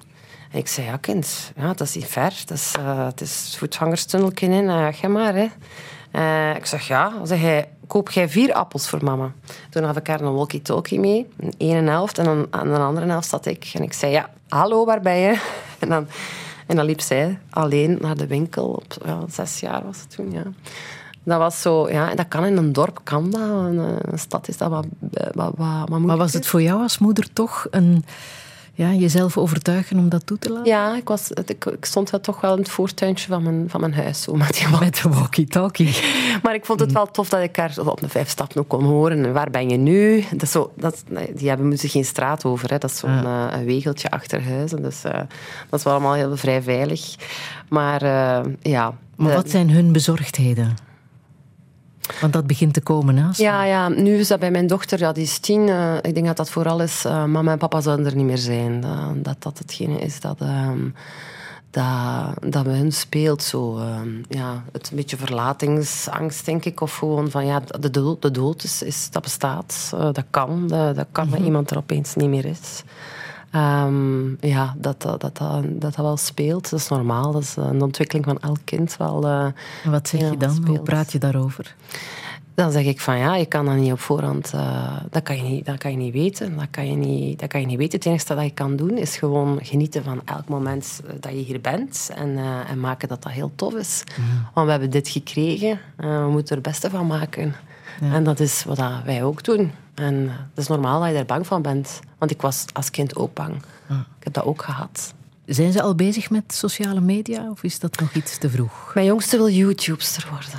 En 0.51 0.59
ik 0.59 0.69
zei, 0.69 0.87
ja 0.87 0.97
kind, 0.97 1.53
ja, 1.57 1.67
dat 1.67 1.81
is 1.81 1.95
niet 1.95 2.07
ver. 2.07 2.43
Dat 2.47 2.57
is, 2.57 2.75
eh, 2.79 3.05
het 3.07 3.21
is 3.21 3.55
voetgangerstunneltje 3.59 4.47
in, 4.47 4.65
uh, 4.65 4.87
ga 4.93 5.09
maar. 5.09 5.35
Hè. 5.35 5.47
Eh, 6.11 6.57
ik 6.57 6.67
zeg, 6.67 6.89
ja. 6.89 7.13
Zeg 7.25 7.41
hij, 7.41 7.69
koop 7.87 8.11
jij 8.11 8.29
vier 8.29 8.53
appels 8.53 8.89
voor 8.89 9.05
mama. 9.05 9.33
Toen 9.71 9.85
had 9.85 9.97
ik 9.97 10.07
haar 10.07 10.21
een 10.21 10.35
walkie-talkie 10.35 11.01
mee. 11.01 11.29
Een 11.39 11.55
ene 11.59 11.91
helft 11.91 12.19
en 12.19 12.25
dan 12.25 12.47
aan 12.51 12.69
de 12.73 12.79
andere 12.79 13.07
helft 13.07 13.29
zat 13.29 13.47
ik. 13.47 13.71
En 13.75 13.83
ik 13.83 13.93
zei, 13.93 14.13
ja, 14.13 14.31
hallo, 14.49 14.85
waar 14.85 15.01
ben 15.01 15.17
je? 15.17 15.41
En 15.83 15.89
dan, 15.89 16.07
en 16.73 16.79
dan 16.79 16.87
liep 16.87 17.01
zij 17.01 17.39
alleen 17.51 17.99
naar 18.01 18.17
de 18.17 18.27
winkel. 18.27 18.69
Op 18.69 18.97
ja, 19.05 19.21
zes 19.31 19.61
jaar 19.61 19.85
was 19.85 20.01
het 20.01 20.11
toen, 20.11 20.31
ja. 20.31 20.43
Dat 21.25 21.39
was 21.39 21.61
zo, 21.61 21.91
ja, 21.91 22.15
dat 22.15 22.29
kan 22.29 22.45
in 22.45 22.57
een 22.57 22.73
dorp, 22.73 23.01
kan 23.03 23.31
dat. 23.31 23.41
Een, 23.41 23.79
een 24.13 24.19
stad 24.19 24.49
is 24.49 24.57
dat 24.57 24.71
wat, 24.71 24.87
wat, 25.33 25.53
wat, 25.57 25.89
wat 25.89 26.01
Maar 26.01 26.17
was 26.17 26.33
het 26.33 26.47
voor 26.47 26.63
jou 26.63 26.83
als 26.83 26.99
moeder 26.99 27.33
toch 27.33 27.67
een, 27.71 28.05
ja, 28.83 28.93
jezelf 28.93 29.39
overtuigen 29.39 29.99
om 29.99 30.09
dat 30.09 30.27
toe 30.27 30.39
te 30.39 30.51
laten? 30.53 30.73
Ja, 30.73 30.97
ik, 30.97 31.09
was, 31.09 31.31
ik, 31.31 31.65
ik 31.65 31.85
stond 31.85 32.11
wel 32.11 32.21
toch 32.21 32.41
wel 32.41 32.53
in 32.53 32.59
het 32.59 32.69
voortuintje 32.69 33.27
van 33.29 33.43
mijn, 33.43 33.65
van 33.69 33.81
mijn 33.81 33.95
huis. 33.95 34.23
Zo, 34.23 34.35
met 34.35 34.55
die 34.55 34.79
Met 34.81 35.01
de 35.03 35.09
walkie-talkie. 35.09 35.97
Maar 36.43 36.55
ik 36.55 36.65
vond 36.65 36.81
het 36.81 36.93
wel 36.93 37.07
tof 37.07 37.29
dat 37.29 37.43
ik 37.43 37.57
haar 37.57 37.75
op 37.85 38.01
de 38.01 38.09
vijf 38.09 38.29
stappen 38.29 38.61
ook 38.61 38.69
kon 38.69 38.85
horen. 38.85 39.25
En 39.25 39.33
waar 39.33 39.51
ben 39.51 39.69
je 39.69 39.77
nu? 39.77 40.25
Dat 40.31 40.43
is 40.43 40.51
zo, 40.51 40.73
dat, 40.77 41.05
die 41.35 41.49
hebben 41.49 41.69
moeten 41.69 41.89
geen 41.89 42.05
straat 42.05 42.45
over. 42.45 42.71
Hè. 42.71 42.79
Dat 42.79 42.91
is 42.91 42.99
zo'n 42.99 43.25
eh, 43.25 43.47
een 43.51 43.65
wegeltje 43.65 44.11
achter 44.11 44.45
huizen. 44.45 44.83
Dus 44.83 45.05
eh, 45.05 45.21
dat 45.71 45.79
is 45.79 45.85
wel 45.85 45.93
allemaal 45.93 46.15
heel 46.15 46.37
vrij 46.37 46.63
veilig. 46.63 47.15
Maar 47.69 48.03
eh, 48.03 48.53
ja... 48.63 48.95
Maar 49.17 49.35
wat 49.35 49.51
zijn 49.51 49.71
hun 49.71 49.93
bezorgdheden? 49.93 50.77
Want 52.21 52.33
dat 52.33 52.47
begint 52.47 52.75
te 52.75 52.81
komen 52.81 53.15
naast. 53.15 53.41
Ja, 53.41 53.65
ja, 53.65 53.89
nu 53.89 54.17
is 54.19 54.29
dat 54.29 54.39
bij 54.41 54.51
mijn 54.51 54.67
dochter, 54.67 54.99
ja, 54.99 55.13
die 55.13 55.23
is 55.23 55.39
tien. 55.39 55.69
eh, 55.69 55.97
ik 56.01 56.15
denk 56.15 56.27
dat 56.27 56.37
dat 56.37 56.51
vooral 56.51 56.81
is, 56.83 57.05
eh, 57.05 57.25
mama 57.25 57.53
en 57.53 57.59
papa 57.59 57.81
zouden 57.81 58.07
er 58.07 58.17
niet 58.17 58.27
meer 58.27 58.39
zijn. 58.39 58.81
Dat 58.81 59.25
dat, 59.25 59.43
dat 59.43 59.59
hetgene 59.59 59.99
is 59.99 60.21
dat, 60.21 60.41
ehm, 60.41 60.89
dat, 61.71 62.53
dat 62.53 62.65
bij 62.65 62.77
hun 62.77 62.93
speelt. 62.93 63.43
Zo, 63.43 63.79
ehm, 63.79 64.09
ja, 64.29 64.63
het 64.73 64.91
een 64.91 64.97
beetje 64.97 65.17
verlatingsangst, 65.17 66.45
denk 66.45 66.65
ik. 66.65 66.81
Of 66.81 66.97
gewoon 66.97 67.31
van, 67.31 67.47
ja, 67.47 67.63
de 67.81 67.91
dood, 67.91 68.23
de 68.23 68.31
dood 68.31 68.65
is, 68.65 68.83
is, 68.83 69.09
dat 69.11 69.23
bestaat. 69.23 69.91
Eh, 69.95 70.01
dat 70.13 70.25
kan. 70.31 70.67
Dat, 70.69 70.97
dat 70.97 71.07
kan 71.13 71.31
dat 71.31 71.41
iemand 71.41 71.71
er 71.71 71.77
opeens 71.77 72.15
niet 72.15 72.29
meer 72.29 72.45
is. 72.45 72.83
Ehm, 73.53 74.47
ja, 74.47 74.75
dat 74.79 75.03
dat, 75.03 75.21
dat, 75.21 75.41
dat, 75.65 75.97
wel 75.97 76.17
speelt. 76.17 76.71
Dat 76.71 76.81
is 76.81 76.89
normaal. 76.89 77.33
Dat 77.33 77.43
is 77.43 77.57
een 77.57 77.83
ontwikkeling 77.83 78.25
van 78.27 78.39
elk 78.41 78.59
kind 78.65 78.97
wel. 78.97 79.27
eh, 79.27 79.45
En 79.85 79.91
wat 79.91 80.09
zeg 80.09 80.21
je 80.31 80.37
dan? 80.37 80.63
Hoe 80.67 80.81
praat 80.81 81.13
je 81.13 81.19
daarover? 81.19 81.75
dan 82.55 82.73
zeg 82.73 82.85
ik 82.85 83.01
van 83.01 83.19
ja, 83.19 83.37
je 83.37 83.47
kan 83.47 83.65
dat 83.65 83.75
niet 83.75 83.93
op 83.93 84.01
voorhand, 84.01 84.53
eh, 84.55 84.97
dat, 85.11 85.23
kan 85.23 85.37
je 85.37 85.43
niet, 85.43 85.67
dat 85.67 85.79
kan 85.79 85.91
je 85.91 85.97
niet 85.97 86.13
weten. 86.13 86.57
Dat 86.57 86.67
kan 86.71 86.87
je 86.87 86.97
niet, 86.97 87.39
dat 87.41 87.49
kan 87.49 87.61
je 87.61 87.67
niet 87.67 87.79
weten. 87.79 87.99
Het 87.99 88.07
enige 88.07 88.35
dat 88.35 88.45
je 88.45 88.51
kan 88.51 88.77
doen 88.77 88.99
is 88.99 89.17
gewoon 89.17 89.59
genieten 89.63 90.05
van 90.05 90.21
elk 90.25 90.49
moment 90.49 91.01
eh, 91.07 91.13
dat 91.21 91.33
je 91.33 91.39
hier 91.39 91.61
bent 91.61 92.11
en, 92.15 92.37
eh, 92.39 92.71
en 92.71 92.81
maken 92.81 93.09
dat 93.09 93.23
dat 93.23 93.33
heel 93.33 93.53
tof 93.55 93.75
is. 93.75 94.03
Want 94.55 94.65
we 94.67 94.71
hebben 94.73 94.91
dit 94.91 95.09
gekregen, 95.09 95.81
eh, 95.97 96.25
we 96.25 96.31
moeten 96.31 96.57
er 96.57 96.63
het 96.63 96.73
beste 96.73 96.91
van 96.91 97.07
maken. 97.07 97.55
En 98.11 98.25
dat 98.25 98.41
is 98.41 98.65
wat 98.65 98.79
wij 99.05 99.25
ook 99.25 99.45
doen. 99.45 99.73
En 99.95 100.29
eh, 100.29 100.35
het 100.37 100.59
is 100.59 100.67
normaal 100.67 101.01
dat 101.01 101.11
je 101.11 101.17
er 101.17 101.25
bang 101.25 101.47
van 101.47 101.63
bent. 101.63 102.01
Want 102.19 102.31
ik 102.31 102.41
was 102.41 102.65
als 102.73 102.91
kind 102.91 103.17
ook 103.17 103.35
bang. 103.35 103.55
Ik 103.89 104.25
heb 104.25 104.33
dat 104.33 104.45
ook 104.45 104.63
gehad. 104.63 105.15
Zijn 105.47 105.73
ze 105.73 105.83
al 105.83 105.95
bezig 105.95 106.31
met 106.31 106.55
sociale 106.55 107.01
media 107.01 107.51
of 107.51 107.63
is 107.63 107.79
dat 107.79 108.01
nog 108.01 108.15
iets 108.15 108.39
te 108.39 108.51
vroeg? 108.51 108.91
Mijn 108.95 109.07
jongste 109.07 109.37
wil 109.37 109.51
YouTubester 109.51 110.29
worden. 110.31 110.59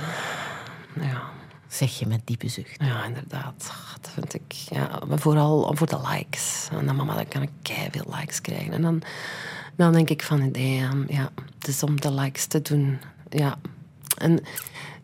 Ja. 1.10 1.22
Zeg 1.68 1.98
je 1.98 2.06
met 2.06 2.20
diepe 2.24 2.48
zucht. 2.48 2.76
Ja, 2.78 3.04
inderdaad. 3.04 3.72
Dat 4.00 4.10
vind 4.12 4.34
ik. 4.34 4.52
Ja, 4.52 5.00
maar 5.08 5.18
vooral 5.18 5.74
voor 5.76 5.86
de 5.86 6.00
likes. 6.12 6.68
En 6.72 6.86
dan, 6.86 6.96
mama, 6.96 7.14
dan 7.14 7.28
kan 7.28 7.42
ik 7.42 7.50
veel 7.90 8.14
likes 8.18 8.40
krijgen. 8.40 8.72
En 8.72 8.82
dan, 8.82 9.02
dan 9.76 9.92
denk 9.92 10.10
ik 10.10 10.22
van, 10.22 10.52
damn, 10.52 11.04
ja, 11.08 11.30
het 11.58 11.68
is 11.68 11.82
om 11.82 12.00
de 12.00 12.12
likes 12.12 12.46
te 12.46 12.62
doen. 12.62 12.98
Ja. 13.28 13.58
En 14.18 14.40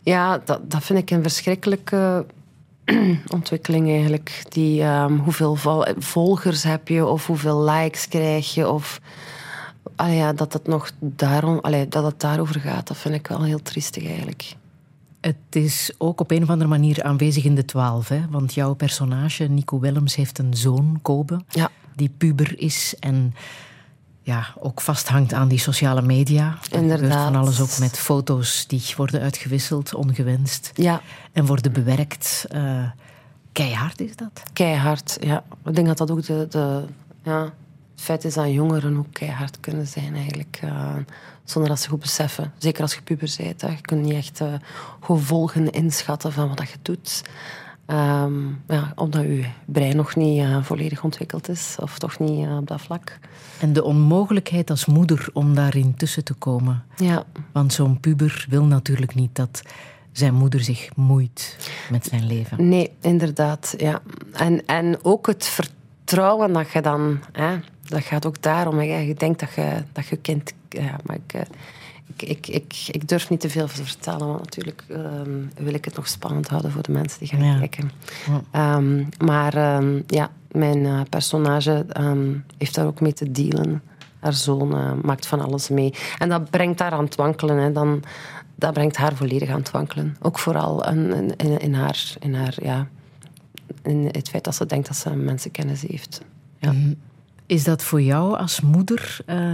ja, 0.03 0.39
dat, 0.45 0.71
dat 0.71 0.85
vind 0.85 0.99
ik 0.99 1.11
een 1.11 1.23
verschrikkelijke 1.23 2.27
ontwikkeling 3.35 3.89
eigenlijk. 3.89 4.43
Die, 4.49 4.83
ehm, 4.83 5.17
hoeveel 5.17 5.55
vol- 5.57 5.87
volgers 5.99 6.63
heb 6.63 6.89
je 6.89 7.07
of 7.07 7.27
hoeveel 7.27 7.65
likes 7.65 8.09
krijg 8.09 8.55
je 8.55 8.69
of... 8.69 9.01
Ah 9.97 10.15
ja, 10.15 10.33
dat 10.33 10.53
het 10.53 10.67
nog 10.67 10.91
daarom, 10.99 11.59
allee, 11.59 11.89
dat 11.89 12.05
het 12.05 12.21
daarover 12.21 12.61
gaat, 12.61 12.87
dat 12.87 12.97
vind 12.97 13.15
ik 13.15 13.27
wel 13.27 13.43
heel 13.43 13.63
triestig 13.63 14.07
eigenlijk. 14.07 14.55
Het 15.21 15.37
is 15.51 15.93
ook 15.99 16.21
op 16.21 16.31
een 16.31 16.43
of 16.43 16.51
andere 16.51 16.71
manier 16.71 17.03
aanwezig 17.03 17.45
in 17.45 17.55
de 17.55 17.65
twaalf. 17.65 18.09
Hè? 18.09 18.21
Want 18.31 18.55
jouw 18.55 18.75
personage, 18.75 19.45
Nico 19.45 19.79
Willems, 19.81 20.15
heeft 20.15 20.39
een 20.39 20.55
zoon, 20.55 20.99
Kobe, 21.03 21.41
Ja. 21.49 21.71
die 21.95 22.11
puber 22.19 22.59
is 22.59 22.95
en 23.01 23.35
ja, 24.23 24.47
ook 24.59 24.81
vasthangt 24.81 25.33
aan 25.33 25.49
die 25.49 25.59
sociale 25.59 26.03
media. 26.03 26.47
Er 26.47 26.59
gebeurt 26.63 26.83
Inderdaad. 26.83 27.25
van 27.25 27.37
alles 27.37 27.61
ook 27.61 27.79
met 27.79 27.99
foto's 27.99 28.67
die 28.67 28.83
worden 28.97 29.21
uitgewisseld, 29.21 29.95
ongewenst, 29.95 30.71
Ja, 30.75 31.01
en 31.33 31.47
worden 31.47 31.73
bewerkt. 31.73 32.45
Eh, 32.49 32.85
keihard 33.53 34.01
is 34.01 34.17
dat. 34.17 34.43
Keihard, 34.53 35.17
ja. 35.21 35.45
Ik 35.65 35.75
denk 35.75 35.87
dat 35.87 35.99
dat 35.99 36.11
ook 36.11 36.27
de, 36.27 36.47
de 36.51 36.85
ja, 37.23 37.43
Het 37.43 38.01
feit 38.09 38.25
is 38.25 38.35
dat 38.35 38.53
jongeren 38.53 38.97
ook 38.97 39.13
keihard 39.13 39.61
kunnen 39.61 39.87
zijn 39.87 40.15
eigenlijk. 40.15 40.59
eh, 40.63 40.95
zonder 41.45 41.71
dat 41.71 41.81
ze 41.81 41.89
goed 41.89 42.01
beseffen. 42.01 42.53
Zeker 42.59 42.83
als 42.83 42.95
je 42.95 43.03
puber 43.03 43.35
bent. 43.39 43.61
Hè. 43.61 43.69
Je 43.69 43.81
kunt 43.81 44.03
niet 44.03 44.15
echt 44.15 44.41
eh, 44.41 44.53
gevolgen 45.01 45.71
inschatten 45.71 46.33
van 46.33 46.49
wat 46.49 46.57
dat 46.57 46.71
je 46.71 46.77
doet. 46.83 47.23
Ehm, 47.91 48.33
ja, 48.69 48.93
omdat 48.95 49.23
je 49.23 49.45
brein 49.65 49.97
nog 49.97 50.17
niet 50.17 50.41
eh, 50.41 50.63
volledig 50.63 51.05
ontwikkeld 51.05 51.49
is. 51.49 51.77
Of 51.81 51.99
toch 51.99 52.19
niet 52.19 52.47
eh, 52.47 52.57
op 52.57 52.67
dat 52.67 52.81
vlak. 52.81 53.19
En 53.61 53.73
de 53.73 53.85
onmogelijkheid 53.85 54.71
als 54.71 54.87
moeder 54.87 55.29
om 55.33 55.55
daarin 55.55 55.95
tussen 55.95 56.25
te 56.25 56.35
komen. 56.35 56.85
Ja, 56.97 57.25
Want 57.53 57.73
zo'n 57.73 58.01
puber 58.01 58.47
wil 58.49 58.65
natuurlijk 58.65 59.15
niet 59.15 59.35
dat 59.37 59.63
zijn 60.13 60.35
moeder 60.35 60.61
zich 60.61 60.91
moeit 60.97 61.57
met 61.91 62.07
zijn 62.07 62.27
leven. 62.27 62.69
Nee, 62.69 62.91
inderdaad. 63.01 63.75
Ja. 63.77 64.03
En, 64.33 64.67
en 64.67 64.99
ook 65.03 65.27
het 65.27 65.45
vertrouwen 65.45 66.53
dat 66.53 66.71
je 66.71 66.81
dan... 66.81 67.21
Hè, 67.33 67.57
dat 67.83 68.05
gaat 68.05 68.27
ook 68.27 68.43
daarom. 68.43 68.79
Hè, 68.79 68.83
je 68.83 69.15
denkt 69.15 69.41
dat 69.41 69.55
je, 69.55 69.83
dat 69.93 70.07
je 70.07 70.17
kind... 70.17 70.53
Ja, 70.69 70.97
maar 71.05 71.17
ik, 71.17 71.33
eh, 71.33 71.41
ik, 72.17 72.23
ik, 72.23 72.47
ik, 72.49 72.75
ik 72.91 73.09
durf 73.09 73.31
niet 73.31 73.41
te 73.41 73.51
veel 73.51 73.67
te 73.67 73.85
vertellen. 73.85 74.27
Want 74.27 74.41
natuurlijk 74.41 74.85
ehm, 74.89 75.31
wil 75.57 75.75
ik 75.75 75.85
het 75.85 75.97
nog 75.97 76.09
spannend 76.09 76.49
houden 76.49 76.73
voor 76.73 76.83
de 76.83 76.93
mensen 76.93 77.19
die 77.19 77.29
gaan 77.29 77.45
Ja. 77.45 77.59
kijken. 77.59 77.91
Ehm, 78.51 79.05
maar 79.25 79.55
ehm, 79.55 80.01
ja, 80.07 80.31
mijn 80.51 80.87
eh, 80.87 81.01
personage 81.09 81.87
heeft 82.59 82.75
daar 82.75 82.87
ook 82.87 83.01
mee 83.01 83.13
te 83.13 83.31
dealen. 83.31 83.83
Haar 84.21 84.33
zoon 84.33 84.75
eh, 84.77 84.93
maakt 85.03 85.27
van 85.27 85.41
alles 85.41 85.69
mee. 85.69 85.95
En 86.19 86.29
dat 86.29 86.51
brengt 86.51 86.79
haar 86.79 86.93
aan 86.93 87.05
het 87.05 87.15
wankelen. 87.15 87.57
Hè. 87.57 87.73
Dan, 87.73 88.03
dat 88.55 88.73
brengt 88.73 88.97
haar 88.97 89.15
volledig 89.15 89.49
aan 89.51 89.59
het 89.59 89.71
wankelen. 89.71 90.17
Ook 90.23 90.39
vooral 90.39 90.89
in, 90.89 91.35
in, 91.37 91.59
in, 91.59 91.75
haar, 91.75 92.15
in 92.21 92.35
haar 92.35 92.55
ja, 92.63 92.89
in 93.83 94.09
het 94.13 94.29
feit 94.29 94.45
dat 94.45 94.55
ze 94.55 94.67
denkt 94.67 94.87
dat 94.87 94.97
ze 94.97 95.11
mensenkennis 95.11 95.83
heeft. 95.83 96.21
Ja. 96.59 96.73
Is 97.47 97.65
dat 97.65 97.83
voor 97.83 98.03
jou 98.03 98.37
als 98.37 98.61
moeder 98.61 99.19
eh, 99.27 99.53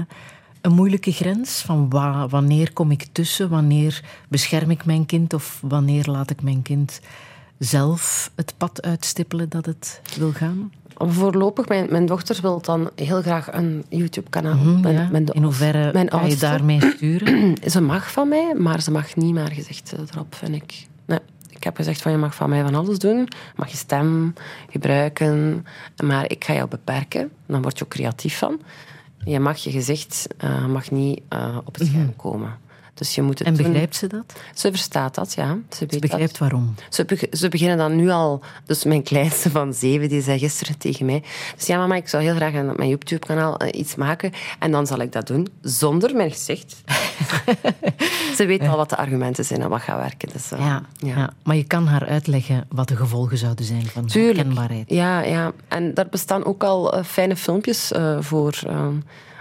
een 0.66 0.72
moeilijke 0.72 1.12
grens? 1.12 1.60
Van 1.62 1.90
wa- 1.90 2.28
wanneer 2.28 2.72
kom 2.72 2.90
ik 2.90 3.06
tussen? 3.12 3.48
Wanneer 3.48 4.02
bescherm 4.28 4.70
ik 4.70 4.84
mijn 4.84 5.06
kind? 5.06 5.32
Of 5.34 5.58
wanneer 5.62 6.04
laat 6.06 6.30
ik 6.30 6.42
mijn 6.42 6.62
kind 6.62 7.00
zelf 7.58 8.30
het 8.34 8.54
pad 8.56 8.82
uitstippelen 8.82 9.48
dat 9.48 9.66
het 9.66 10.00
wil 10.18 10.32
gaan? 10.32 10.72
Voorlopig, 10.98 11.68
mijn, 11.68 11.86
mijn 11.90 12.06
dochter 12.06 12.38
wil 12.42 12.60
dan 12.62 12.90
heel 12.94 13.22
graag 13.22 13.52
een 13.52 13.84
YouTube-kanaal. 13.88 14.56
Hm, 14.56 14.88
ja. 14.88 15.08
do- 15.20 15.32
In 15.32 15.42
hoeverre 15.42 15.92
mijn 15.92 16.10
ga 16.10 16.24
je 16.26 16.36
daarmee 16.36 16.80
sturen? 16.96 17.56
Ze 17.70 17.80
mag 17.80 18.12
van 18.12 18.28
mij, 18.28 18.54
maar 18.58 18.80
ze 18.80 18.90
mag 18.90 19.16
niet 19.16 19.34
maar 19.34 19.50
gezicht 19.52 19.92
eh, 19.92 20.00
erop, 20.12 20.34
vind 20.34 20.54
ik. 20.54 20.86
Nee. 21.04 21.18
Ik 21.50 21.64
heb 21.64 21.76
gezegd 21.76 22.02
van 22.02 22.12
je 22.12 22.18
mag 22.18 22.34
van 22.34 22.48
mij 22.50 22.62
van 22.62 22.74
alles 22.74 22.98
doen. 22.98 23.18
Je 23.18 23.26
mag 23.56 23.70
je 23.70 23.76
stem 23.76 24.32
gebruiken, 24.70 25.66
maar 26.04 26.30
ik 26.30 26.44
ga 26.44 26.52
jou 26.54 26.68
beperken. 26.68 27.30
Dan 27.46 27.62
word 27.62 27.78
je 27.78 27.84
ook 27.84 27.90
creatief 27.90 28.38
van. 28.38 28.60
Je 29.26 29.40
mag 29.40 29.56
je 29.56 29.70
gezicht 29.70 30.26
eh, 30.36 30.66
mag 30.66 30.90
niet 30.90 31.20
eh, 31.28 31.58
op 31.64 31.74
het 31.74 31.86
scherm 31.86 32.16
komen. 32.16 32.58
Dus 32.96 33.14
je 33.14 33.22
moet 33.22 33.38
het 33.38 33.48
En 33.48 33.54
doen. 33.54 33.66
begrijpt 33.66 33.96
ze 33.96 34.06
dat? 34.06 34.32
Ze 34.54 34.70
verstaat 34.70 35.14
dat, 35.14 35.34
ja. 35.34 35.58
Ze, 35.76 35.86
begrijpt 35.86 36.28
dat. 36.30 36.38
waarom. 36.38 36.74
Ze, 36.90 37.04
beg- 37.04 37.26
ze 37.30 37.48
beginnen 37.48 37.76
dan 37.76 37.96
nu 37.96 38.10
al... 38.10 38.40
Dus 38.64 38.84
mijn 38.84 39.02
kleinste 39.02 39.50
van 39.50 39.74
zeven, 39.74 40.08
die 40.08 40.22
zei 40.22 40.38
gisteren 40.38 40.78
tegen 40.78 41.06
mij... 41.06 41.22
Dus 41.56 41.66
ja, 41.66 41.78
mama, 41.78 41.94
ik 41.94 42.08
zou 42.08 42.22
heel 42.22 42.34
graag 42.34 42.54
aan 42.54 42.72
mijn 42.76 42.88
YouTube-kanaal 42.88 43.56
eh, 43.56 43.80
iets 43.80 43.94
maken. 43.94 44.32
En 44.58 44.70
dan 44.70 44.86
zal 44.86 44.98
ik 45.00 45.12
dat 45.12 45.26
doen, 45.26 45.48
zonder 45.60 46.16
mijn 46.16 46.30
gezicht. 46.30 46.82
ze 48.36 48.46
weet 48.46 48.60
al 48.62 48.76
wat 48.76 48.90
de 48.90 48.96
argumenten 48.96 49.44
zijn 49.44 49.60
en 49.62 49.68
wat 49.68 49.80
gaat 49.82 49.98
werken. 50.00 50.28
Dus, 50.32 50.52
eh, 50.52 50.58
Ja, 50.58 50.82
ja. 50.96 51.30
Maar 51.44 51.56
je 51.56 51.64
kan 51.64 51.86
haar 51.86 52.06
uitleggen 52.06 52.66
wat 52.68 52.88
de 52.88 52.96
gevolgen 52.96 53.38
zouden 53.38 53.64
zijn 53.64 53.86
van 53.86 54.06
Tuurlijk. 54.06 54.46
kenbaarheid. 54.46 54.90
Ja, 54.90 55.20
ja. 55.22 55.52
En 55.68 55.94
daar 55.94 56.08
bestaan 56.10 56.44
ook 56.44 56.64
al 56.64 56.92
eh, 56.94 57.04
fijne 57.04 57.36
filmpjes 57.36 57.92
voor. 58.20 58.58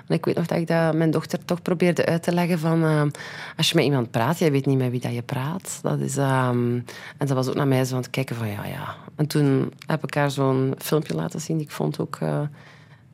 En 0.07 0.15
ik 0.15 0.25
weet 0.25 0.35
nog 0.35 0.45
dat 0.45 0.57
ik 0.57 0.67
dat 0.67 0.93
mijn 0.95 1.11
dochter 1.11 1.45
toch 1.45 1.61
probeerde 1.61 2.05
uit 2.05 2.23
te 2.23 2.33
leggen 2.33 2.59
van... 2.59 2.83
ehm, 2.83 3.09
als 3.57 3.69
je 3.69 3.75
met 3.75 3.83
iemand 3.83 4.11
praat, 4.11 4.39
jij 4.39 4.51
weet 4.51 4.65
niet 4.65 4.77
met 4.77 4.91
wie 4.91 4.99
dat 4.99 5.13
je 5.13 5.21
praat. 5.21 5.79
Dat 5.81 5.99
is, 5.99 6.17
ehm, 6.17 6.79
en 7.17 7.27
ze 7.27 7.33
was 7.33 7.47
ook 7.47 7.55
naar 7.55 7.67
mij 7.67 7.85
zo 7.85 7.95
aan 7.95 8.01
het 8.01 8.09
kijken 8.09 8.35
van 8.35 8.47
ja, 8.47 8.65
ja. 8.65 8.95
En 9.15 9.27
toen 9.27 9.71
heb 9.87 10.03
ik 10.03 10.13
haar 10.13 10.31
zo'n 10.31 10.73
filmpje 10.77 11.15
laten 11.15 11.41
zien 11.41 11.57
die 11.57 11.65
ik 11.65 11.71
vond 11.71 11.99
ook... 11.99 12.17
eh, 12.21 12.39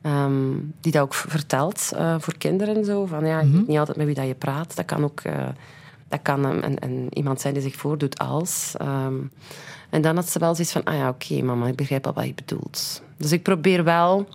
ehm, 0.02 0.32
die 0.80 0.92
dat 0.92 1.02
ook 1.02 1.14
vertelt 1.14 1.92
eh, 1.96 2.14
voor 2.18 2.36
kinderen 2.38 2.76
en 2.76 2.84
zo. 2.84 3.06
Van 3.06 3.26
ja, 3.26 3.40
je 3.40 3.50
weet 3.50 3.68
niet 3.68 3.78
altijd 3.78 3.96
met 3.96 4.06
wie 4.06 4.14
dat 4.14 4.26
je 4.26 4.34
praat. 4.34 4.76
Dat 4.76 4.84
kan 4.84 5.04
ook... 5.04 5.20
eh, 5.20 5.48
dat 6.08 6.20
kan 6.22 6.44
een, 6.44 6.64
een, 6.64 6.76
een- 6.84 7.08
iemand 7.12 7.40
zijn 7.40 7.54
die 7.54 7.62
zich 7.62 7.76
voordoet 7.76 8.18
als. 8.18 8.74
ehm, 8.78 9.14
en 9.90 10.02
dan 10.02 10.16
had 10.16 10.28
ze 10.28 10.38
wel 10.38 10.54
zoiets 10.54 10.72
van, 10.72 10.84
ah 10.84 10.94
ja, 10.94 11.08
oké, 11.08 11.42
mama, 11.42 11.66
ik 11.66 11.76
begrijp 11.76 12.06
al 12.06 12.12
wat 12.12 12.26
je 12.26 12.34
bedoelt. 12.34 13.02
Dus 13.16 13.32
ik 13.32 13.42
probeer 13.42 13.84
wel 13.84 14.28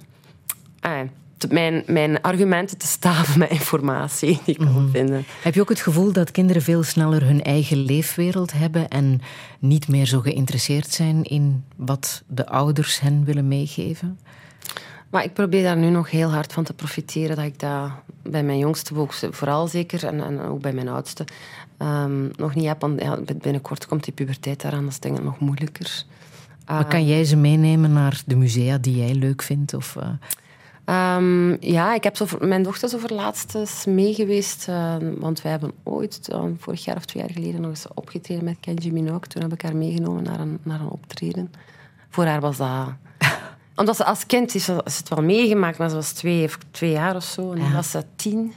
ah, 0.79 0.99
te- 1.37 1.47
mijn, 1.51 1.83
mijn 1.85 2.21
argumenten 2.21 2.77
te 2.77 2.87
staven 2.87 3.39
met 3.39 3.49
informatie 3.49 4.39
die 4.45 4.57
ik 4.57 4.65
kan 4.65 4.89
vinden. 4.91 5.25
Heb 5.41 5.53
je 5.53 5.61
ook 5.61 5.69
het 5.69 5.79
gevoel 5.79 6.11
dat 6.11 6.31
kinderen 6.31 6.61
veel 6.61 6.83
sneller 6.83 7.23
hun 7.23 7.43
eigen 7.43 7.77
leefwereld 7.77 8.53
hebben 8.53 8.87
en 8.87 9.21
niet 9.59 9.87
meer 9.87 10.05
zo 10.05 10.19
geïnteresseerd 10.19 10.87
zijn 10.87 11.23
in 11.23 11.63
wat 11.75 12.23
de 12.27 12.47
ouders 12.47 12.99
hen 12.99 13.25
willen 13.25 13.47
meegeven? 13.47 14.19
Maar 15.09 15.23
ik 15.23 15.33
probeer 15.33 15.63
daar 15.63 15.77
nu 15.77 15.89
nog 15.89 16.11
heel 16.11 16.29
hard 16.29 16.53
van 16.53 16.63
te 16.63 16.73
profiteren. 16.73 17.35
Dat 17.35 17.45
ik 17.45 17.59
dat 17.59 17.91
bij 18.23 18.43
mijn 18.43 18.57
jongste 18.57 18.95
ook 18.95 19.13
vooral 19.13 19.67
zeker, 19.67 20.05
en, 20.05 20.23
en 20.23 20.41
ook 20.41 20.61
bij 20.61 20.73
mijn 20.73 20.87
oudste, 20.87 21.25
ehm, 21.77 22.27
nog 22.35 22.55
niet 22.55 22.65
heb. 22.65 22.81
Want 22.81 23.01
ja, 23.01 23.19
binnenkort 23.41 23.85
komt 23.85 24.03
die 24.03 24.13
puberteit 24.13 24.63
eraan, 24.63 24.83
dat 24.83 24.91
is 24.91 24.99
denk 24.99 25.17
ik 25.17 25.23
nog 25.23 25.39
moeilijker. 25.39 26.03
Maar 26.65 26.87
kan 26.87 27.05
jij 27.05 27.23
ze 27.23 27.35
meenemen 27.35 27.93
naar 27.93 28.21
de 28.25 28.35
musea 28.35 28.77
die 28.77 28.97
jij 28.97 29.13
leuk 29.13 29.41
vindt? 29.41 29.73
Of, 29.73 29.95
eh, 29.95 30.09
Ehm, 30.87 31.55
ja, 31.65 31.93
ik 31.93 32.03
heb 32.03 32.15
zo 32.15 32.25
voor, 32.25 32.47
mijn 32.47 32.63
dochter 32.63 32.87
is 32.87 32.95
over 32.95 33.13
laatst 33.13 33.55
eens 33.55 33.85
mee 33.85 34.13
geweest. 34.13 34.67
eh, 34.67 34.95
want 35.17 35.41
wij 35.41 35.51
hebben 35.51 35.71
ooit, 35.83 36.27
eh, 36.31 36.43
vorig 36.57 36.85
jaar 36.85 36.95
of 36.95 37.05
twee 37.05 37.23
jaar 37.23 37.31
geleden, 37.33 37.61
nog 37.61 37.69
eens 37.69 37.85
opgetreden 37.93 38.43
met 38.43 38.57
Kenji 38.59 38.91
Minogue. 38.91 39.19
Toen 39.27 39.41
heb 39.41 39.53
ik 39.53 39.61
haar 39.61 39.75
meegenomen 39.75 40.23
naar 40.23 40.39
een, 40.39 40.59
naar 40.63 40.79
een 40.79 40.89
optreden. 40.89 41.51
Voor 42.09 42.25
haar 42.25 42.39
was 42.41 42.57
dat... 42.57 42.87
Omdat 43.75 43.95
ze 43.95 44.05
als 44.05 44.25
kind 44.25 44.55
is, 44.55 44.63
ze- 44.65 44.81
is 44.85 44.97
het 44.97 45.09
wel 45.09 45.23
meegemaakt, 45.23 45.77
maar 45.77 45.89
ze 45.89 45.95
was 45.95 46.11
twee, 46.11 46.49
twee 46.71 46.91
jaar 46.91 47.15
of 47.15 47.23
zo. 47.23 47.51
En 47.51 47.57
nu 47.67 47.73
was 47.73 47.91
ze 47.91 48.03
tien. 48.15 48.53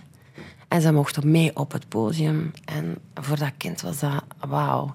En 0.68 0.80
ze 0.80 0.92
mocht 0.92 1.24
mee 1.24 1.56
op 1.56 1.72
het 1.72 1.88
podium. 1.88 2.50
En 2.64 2.96
voor 3.14 3.38
dat 3.38 3.52
kind 3.56 3.80
was 3.80 3.98
dat... 3.98 4.24
Wauw. 4.48 4.94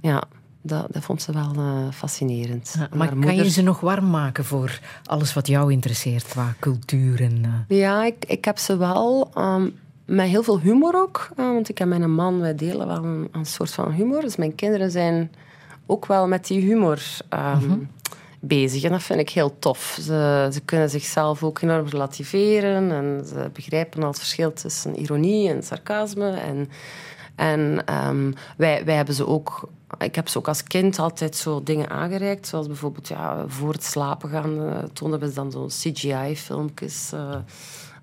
Ja, 0.00 0.22
dat, 0.66 0.86
dat 0.90 1.02
vond 1.04 1.22
ze 1.22 1.32
wel 1.32 1.52
eh, 1.56 1.90
fascinerend. 1.92 2.74
ja, 2.78 2.88
maar 2.94 3.08
kan 3.08 3.18
je 3.20 3.24
moeder- 3.26 3.46
ze 3.50 3.62
nog 3.62 3.80
warm 3.80 4.10
maken 4.10 4.44
voor 4.44 4.80
alles 5.04 5.34
wat 5.34 5.46
jou 5.46 5.72
interesseert 5.72 6.28
qua 6.28 6.54
cultuur? 6.60 7.20
En, 7.22 7.64
eh, 7.68 7.78
Ja, 7.78 8.04
ik, 8.04 8.24
ik 8.26 8.44
heb 8.44 8.58
ze 8.58 8.76
wel 8.76 9.30
ehm, 9.34 9.68
met 10.04 10.26
heel 10.28 10.42
veel 10.42 10.60
humor 10.60 10.94
ook. 10.94 11.28
eh, 11.36 11.44
want 11.44 11.68
ik 11.68 11.80
en 11.80 11.88
mijn 11.88 12.14
man, 12.14 12.40
wij 12.40 12.54
delen 12.54 12.86
wel 12.86 13.04
een, 13.04 13.28
een 13.32 13.46
soort 13.46 13.70
van 13.72 13.92
humor. 13.92 14.20
Dus 14.20 14.36
mijn 14.36 14.54
kinderen 14.54 14.90
zijn 14.90 15.30
ook 15.86 16.06
wel 16.06 16.28
met 16.28 16.46
die 16.46 16.60
humor 16.60 17.02
ehm, 17.28 17.70
bezig. 18.40 18.82
En 18.82 18.90
dat 18.90 19.02
vind 19.02 19.20
ik 19.20 19.30
heel 19.30 19.58
tof. 19.58 19.98
Ze, 20.02 20.48
ze 20.52 20.60
kunnen 20.64 20.90
zichzelf 20.90 21.42
ook 21.42 21.60
enorm 21.62 21.86
relativeren. 21.88 22.90
En 22.92 23.26
ze 23.26 23.50
begrijpen 23.52 24.02
al 24.02 24.08
het 24.08 24.18
verschil 24.18 24.52
tussen 24.52 25.00
ironie 25.00 25.48
en 25.48 25.62
sarcasme. 25.62 26.30
En, 26.30 26.68
en 27.34 27.82
ehm, 27.86 28.32
wij, 28.56 28.84
wij 28.84 28.94
hebben 28.94 29.14
ze 29.14 29.26
ook... 29.26 29.68
Ik 29.98 30.14
heb 30.14 30.28
ze 30.28 30.38
ook 30.38 30.48
als 30.48 30.62
kind 30.62 30.98
altijd 30.98 31.36
zo 31.36 31.62
dingen 31.62 31.90
aangereikt. 31.90 32.46
Zoals 32.46 32.66
bijvoorbeeld 32.66 33.08
ja, 33.08 33.44
voor 33.46 33.72
het 33.72 33.84
slapen 33.84 34.30
gaan 34.30 34.62
uh, 34.62 34.78
tonen 34.78 35.18
we 35.18 35.32
dan 35.32 35.50
zo'n 35.50 35.68
CGI-filmpjes. 35.68 37.12
eh, 37.12 37.36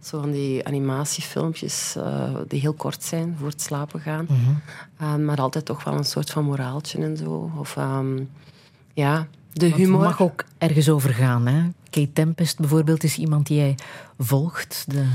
zo 0.03 0.19
van 0.19 0.31
die 0.31 0.65
animatiefilmpjes 0.67 1.95
eh, 1.95 2.35
die 2.47 2.59
heel 2.59 2.73
kort 2.73 3.03
zijn 3.03 3.35
voor 3.39 3.47
het 3.47 3.61
slapen 3.61 3.99
gaan. 3.99 4.27
Eh, 4.97 5.15
maar 5.15 5.37
altijd 5.37 5.65
toch 5.65 5.83
wel 5.83 5.93
een 5.93 6.03
soort 6.03 6.29
van 6.29 6.43
moraaltje 6.43 7.03
en 7.03 7.17
zo. 7.17 7.51
Of 7.57 7.77
ehm, 7.77 8.23
ja, 8.93 9.27
de 9.53 9.65
humor. 9.65 9.99
Het 9.99 10.09
mag 10.09 10.21
ook 10.21 10.43
ergens 10.57 10.89
over 10.89 11.13
gaan. 11.13 11.47
Hè? 11.47 11.61
Kate 11.93 12.13
Tempest 12.13 12.59
bijvoorbeeld 12.59 13.03
is 13.03 13.17
iemand 13.17 13.47
die 13.47 13.57
jij 13.57 13.75
volgt. 14.17 14.85
De... 14.87 15.05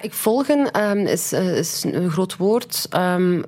Ik 0.00 0.12
volgen 0.12 0.70
ehm, 0.70 0.98
is, 0.98 1.32
eh, 1.32 1.56
is 1.56 1.84
een 1.84 2.10
groot 2.10 2.36
woord. 2.36 2.86
ehm, 2.90 3.42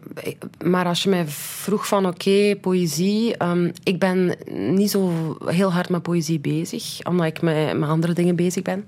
maar 0.64 0.86
als 0.86 1.02
je 1.02 1.08
mij 1.08 1.26
vroeg 1.26 1.86
van 1.86 2.06
oké, 2.06 2.56
poëzie. 2.60 3.36
ehm, 3.36 3.70
ik 3.82 3.98
ben 3.98 4.36
niet 4.52 4.90
zo 4.90 5.36
heel 5.44 5.72
hard 5.72 5.88
met 5.88 6.02
poëzie 6.02 6.40
bezig, 6.40 6.98
omdat 7.04 7.26
ik 7.26 7.42
met, 7.42 7.82
andere 7.82 8.12
dingen 8.12 8.36
bezig 8.36 8.62
ben. 8.62 8.86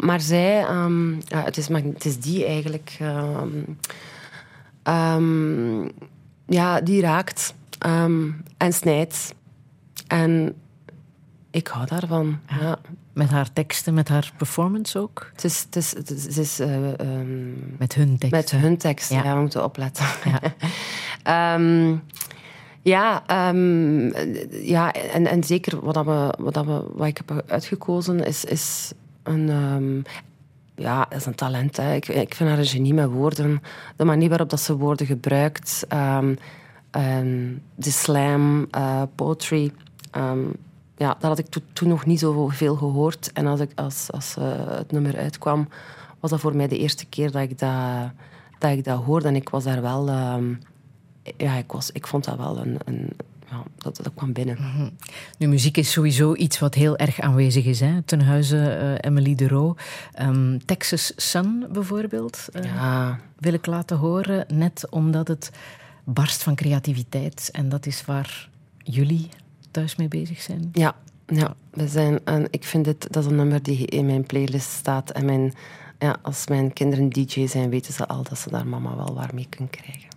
Maar 0.00 0.20
zij, 0.20 0.54
ja, 1.24 1.42
het, 1.44 1.56
is, 1.56 1.68
het 1.68 2.04
is 2.04 2.18
die 2.18 2.44
eigenlijk. 2.44 2.98
ja, 6.46 6.80
die 6.80 7.00
raakt 7.00 7.54
en 8.56 8.72
snijdt. 8.72 9.34
En 10.06 10.54
ik 11.56 11.66
hou 11.66 11.86
daarvan. 11.86 12.38
Ja. 12.60 12.78
Met 13.12 13.30
haar 13.30 13.52
teksten, 13.52 13.94
met 13.94 14.08
haar 14.08 14.32
performance 14.36 14.98
ook. 14.98 15.30
Het 15.32 15.44
is, 15.44 15.62
het 15.64 15.76
is, 15.76 15.90
het 15.94 16.36
is, 16.36 16.60
eh, 16.60 17.00
ehm, 17.00 17.76
Met 17.78 17.94
hun 17.94 18.18
teksten. 18.18 18.30
met 18.30 18.50
hun 18.50 18.76
tekst, 18.76 19.10
Ja. 19.10 19.22
ja. 19.24 19.34
we 19.34 19.40
moeten 19.40 19.64
opletten. 19.64 20.06
Ja. 20.24 20.40
Ehm, 21.22 21.96
ja, 22.82 23.22
ehm, 23.26 24.06
ja 24.64 24.92
en, 24.92 25.26
en 25.26 25.44
zeker 25.44 25.80
wat, 25.84 25.94
dat 25.94 26.04
we, 26.04 26.34
wat, 26.38 26.54
dat 26.54 26.64
we, 26.66 26.82
wat 26.94 27.06
ik 27.06 27.16
heb 27.16 27.44
uitgekozen 27.46 28.24
is, 28.26 28.44
is 28.44 28.92
een, 29.22 30.04
ja, 30.74 31.06
dat 31.08 31.18
is 31.18 31.26
een 31.26 31.34
talent. 31.34 31.76
Hè. 31.76 31.94
Ik, 31.94 32.08
ik 32.08 32.34
vind 32.34 32.48
haar 32.48 32.58
een 32.58 32.66
genie 32.66 32.94
met 32.94 33.10
woorden. 33.10 33.62
De 33.96 34.04
manier 34.04 34.28
waarop 34.28 34.50
dat 34.50 34.60
ze 34.60 34.76
woorden 34.76 35.06
gebruikt. 35.06 35.86
de 37.74 37.90
slam, 37.90 38.66
eh, 38.70 39.02
poetry. 39.14 39.72
Ja, 40.96 41.08
dat 41.08 41.22
had 41.22 41.38
ik 41.38 41.46
to- 41.46 41.60
toen 41.72 41.88
nog 41.88 42.06
niet 42.06 42.18
zoveel 42.20 42.76
gehoord. 42.76 43.32
En 43.32 43.46
als, 43.46 43.60
ik, 43.60 43.70
als, 43.74 44.12
als 44.12 44.36
eh, 44.36 44.44
het 44.68 44.92
nummer 44.92 45.16
uitkwam, 45.16 45.68
was 46.20 46.30
dat 46.30 46.40
voor 46.40 46.56
mij 46.56 46.68
de 46.68 46.78
eerste 46.78 47.06
keer 47.06 47.30
dat 47.30 47.42
ik 47.42 47.58
dat, 47.58 48.10
dat, 48.58 48.70
ik 48.70 48.84
dat 48.84 49.02
hoorde. 49.02 49.28
En 49.28 49.36
ik 49.36 49.48
was 49.48 49.64
daar 49.64 49.82
wel... 49.82 50.08
ehm, 50.08 50.54
ja, 51.36 51.54
ik, 51.54 51.72
was, 51.72 51.90
ik 51.92 52.06
vond 52.06 52.24
dat 52.24 52.36
wel 52.36 52.58
een... 52.58 52.78
een 52.84 53.10
ja, 53.50 53.62
dat, 53.76 53.96
dat 54.02 54.12
kwam 54.14 54.32
binnen. 54.32 54.58
Nu, 55.38 55.46
muziek 55.46 55.76
is 55.76 55.92
sowieso 55.92 56.34
iets 56.34 56.58
wat 56.58 56.74
heel 56.74 56.96
erg 56.96 57.20
aanwezig 57.20 57.64
is. 57.64 57.80
Hè? 57.80 58.02
Ten 58.02 58.20
huize 58.20 58.70
eh, 58.70 59.10
Emily 59.10 59.34
de 59.34 59.48
Roo. 59.48 59.74
Ehm, 60.12 60.58
Texas 60.64 61.12
Sun 61.16 61.66
bijvoorbeeld 61.72 62.48
eh, 62.52 62.64
Ja, 62.64 63.18
wil 63.38 63.52
ik 63.52 63.66
laten 63.66 63.96
horen. 63.96 64.44
Net 64.48 64.86
omdat 64.90 65.28
het 65.28 65.50
barst 66.04 66.42
van 66.42 66.54
creativiteit. 66.54 67.48
En 67.52 67.68
dat 67.68 67.86
is 67.86 68.04
waar 68.04 68.48
jullie 68.82 69.28
thuis 69.76 69.96
mee 69.96 70.08
bezig 70.08 70.40
zijn. 70.40 70.68
Ja, 70.72 70.94
ja 71.26 71.54
we 71.70 71.88
zijn, 71.88 72.20
en 72.24 72.46
ik 72.50 72.64
vind 72.64 72.84
dit, 72.84 73.12
dat 73.12 73.24
is 73.24 73.30
een 73.30 73.36
nummer 73.36 73.62
die 73.62 73.86
in 73.86 74.06
mijn 74.06 74.26
playlist 74.26 74.70
staat. 74.70 75.10
En 75.10 75.24
mijn, 75.24 75.52
ja, 75.98 76.16
als 76.22 76.46
mijn 76.46 76.72
kinderen 76.72 77.08
DJ 77.08 77.46
zijn, 77.46 77.70
weten 77.70 77.92
ze 77.92 78.06
al 78.06 78.22
dat 78.22 78.38
ze 78.38 78.50
daar 78.50 78.66
mama 78.66 78.96
wel 78.96 79.14
waar 79.14 79.30
mee 79.34 79.46
kunnen 79.48 79.70
krijgen. 79.70 80.15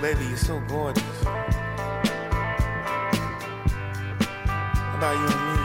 Baby, 0.00 0.26
you're 0.26 0.36
so 0.36 0.60
gorgeous. 0.68 1.02
How 1.24 1.44
about 4.96 5.16
you 5.16 5.26
and 5.34 5.42
me? 5.48 5.56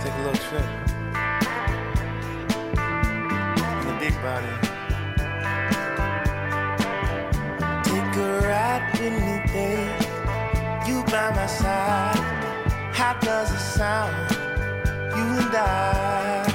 Take 0.00 0.14
a 0.14 0.18
little 0.18 0.42
trip. 0.46 0.68
In 3.80 3.84
the 3.88 3.94
big 3.98 4.14
body. 4.22 4.54
Take 7.84 8.16
a 8.16 8.18
ride 8.46 8.84
with 8.92 9.14
me, 9.26 9.34
babe. 9.52 10.00
You 10.86 10.96
by 11.10 11.28
my 11.34 11.46
side. 11.46 12.22
How 12.92 13.12
does 13.20 13.50
it 13.52 13.58
sound? 13.58 14.14
You 15.16 15.24
and 15.40 15.56
I. 15.56 16.51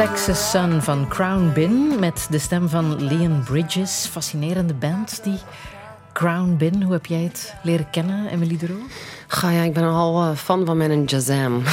Texas 0.00 0.50
Sun 0.50 0.82
van 0.82 1.08
Crown 1.08 1.50
Bin 1.54 1.98
met 1.98 2.26
de 2.30 2.38
stem 2.38 2.68
van 2.68 3.04
Leon 3.04 3.42
Bridges. 3.44 4.06
Fascinerende 4.10 4.74
band, 4.74 5.24
die 5.24 5.38
Crown 6.12 6.56
Bin. 6.56 6.82
Hoe 6.82 6.92
heb 6.92 7.06
jij 7.06 7.22
het 7.22 7.54
leren 7.62 7.90
kennen, 7.90 8.26
Emily 8.26 8.56
de 8.56 8.66
Roo? 8.66 8.82
Ga 9.26 9.50
ja, 9.50 9.62
ik 9.62 9.72
ben 9.72 9.84
al 9.84 10.22
eh, 10.22 10.36
fan 10.36 10.66
van 10.66 10.76
mijn 10.76 11.04
Jazam. 11.04 11.62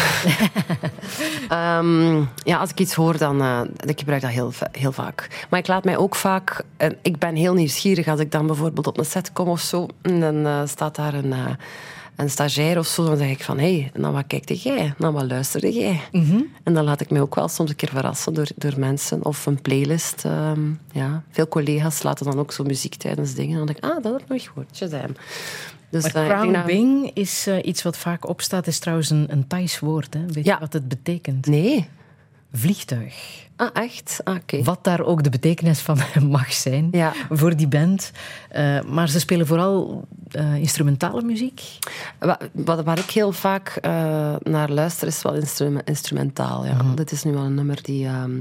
Ehm, 1.49 2.23
ja, 2.43 2.57
als 2.57 2.69
ik 2.69 2.79
iets 2.79 2.93
hoor, 2.93 3.17
dan 3.17 3.41
eh, 3.41 3.61
ik 3.85 3.99
gebruik 3.99 4.21
dat 4.21 4.31
heel, 4.31 4.51
heel 4.71 4.91
vaak. 4.91 5.45
Maar 5.49 5.59
ik 5.59 5.67
laat 5.67 5.83
mij 5.83 5.97
ook 5.97 6.15
vaak... 6.15 6.63
eh, 6.77 6.89
ik 7.01 7.17
ben 7.17 7.35
heel 7.35 7.53
nieuwsgierig 7.53 8.07
als 8.07 8.19
ik 8.19 8.31
dan 8.31 8.47
bijvoorbeeld 8.47 8.87
op 8.87 8.97
een 8.97 9.05
set 9.05 9.33
kom 9.33 9.47
of 9.47 9.59
zo. 9.61 9.87
En 10.01 10.19
dan 10.19 10.67
staat 10.67 10.95
daar 10.95 11.13
een, 11.13 11.33
een 12.17 12.29
stagiair 12.29 12.77
of 12.77 12.87
zo, 12.87 13.05
dan 13.05 13.17
zeg 13.17 13.29
ik 13.29 13.43
van, 13.43 13.59
hé, 13.59 13.79
hey, 13.79 13.91
naar 13.93 14.11
wat 14.11 14.23
kijkte 14.27 14.55
jij? 14.55 14.93
Naar 14.97 15.11
wat 15.11 15.25
luisterde 15.27 15.71
jij? 15.73 16.01
Mhm. 16.11 16.41
En 16.63 16.73
dan 16.73 16.83
laat 16.83 17.01
ik 17.01 17.09
mij 17.09 17.21
ook 17.21 17.35
wel 17.35 17.47
soms 17.47 17.69
een 17.69 17.75
keer 17.75 17.89
verrassen 17.89 18.33
door, 18.33 18.47
door 18.55 18.73
mensen 18.79 19.25
of 19.25 19.45
een 19.45 19.61
playlist. 19.61 20.25
ehm, 20.25 20.59
ja. 20.91 21.23
Veel 21.31 21.47
collega's 21.47 22.03
laten 22.03 22.25
dan 22.25 22.39
ook 22.39 22.51
zo 22.51 22.63
muziek 22.63 22.95
tijdens 22.95 23.33
dingen. 23.33 23.51
En 23.51 23.57
dan 23.57 23.65
denk 23.65 23.77
ik, 23.77 23.83
ah, 23.83 24.03
dat 24.03 24.11
heb 24.13 24.21
ik 24.21 24.27
nog 24.27 24.43
gehoord. 24.43 24.75
Shazam. 24.75 25.11
Dus, 25.89 26.13
Maar 26.13 26.29
eh, 26.29 26.39
crown 26.39 26.65
wing 26.65 27.11
is 27.13 27.47
eh, 27.47 27.57
iets 27.65 27.83
wat 27.83 27.97
vaak 27.97 28.27
opstaat. 28.29 28.67
is 28.67 28.79
trouwens 28.79 29.09
een, 29.09 29.25
een 29.29 29.47
Thais 29.47 29.79
woord. 29.79 30.13
Hè? 30.13 30.25
Weet 30.25 30.45
Ja. 30.45 30.53
je 30.53 30.59
wat 30.59 30.73
het 30.73 30.87
betekent? 30.87 31.45
Nee. 31.45 31.87
Vliegtuig. 32.53 33.45
Ah, 33.59 33.69
echt? 33.73 34.21
Ah. 34.23 34.35
Wat 34.63 34.83
daar 34.83 35.01
ook 35.01 35.23
de 35.23 35.29
betekenis 35.29 35.79
van 35.79 35.97
mag 36.29 36.53
zijn 36.53 36.87
Ja. 36.91 37.13
voor 37.29 37.55
die 37.55 37.67
band. 37.67 38.11
Eh, 38.49 38.81
maar 38.81 39.09
ze 39.09 39.19
spelen 39.19 39.47
vooral 39.47 40.07
eh, 40.31 40.55
instrumentale 40.55 41.21
muziek. 41.21 41.61
Wa- 42.19 42.39
Wat, 42.51 42.83
waar 42.83 42.97
ik 42.97 43.09
heel 43.09 43.31
vaak 43.31 43.67
eh, 43.81 43.91
naar 44.43 44.69
luister, 44.69 45.07
is 45.07 45.21
wel 45.21 45.33
instru- 45.35 45.81
instrumentaal. 45.85 46.65
Ja. 46.65 46.77
Dit 46.95 47.11
is 47.11 47.23
nu 47.23 47.31
wel 47.33 47.43
een 47.43 47.53
nummer 47.55 47.79
die... 47.81 48.05
ehm, 48.05 48.31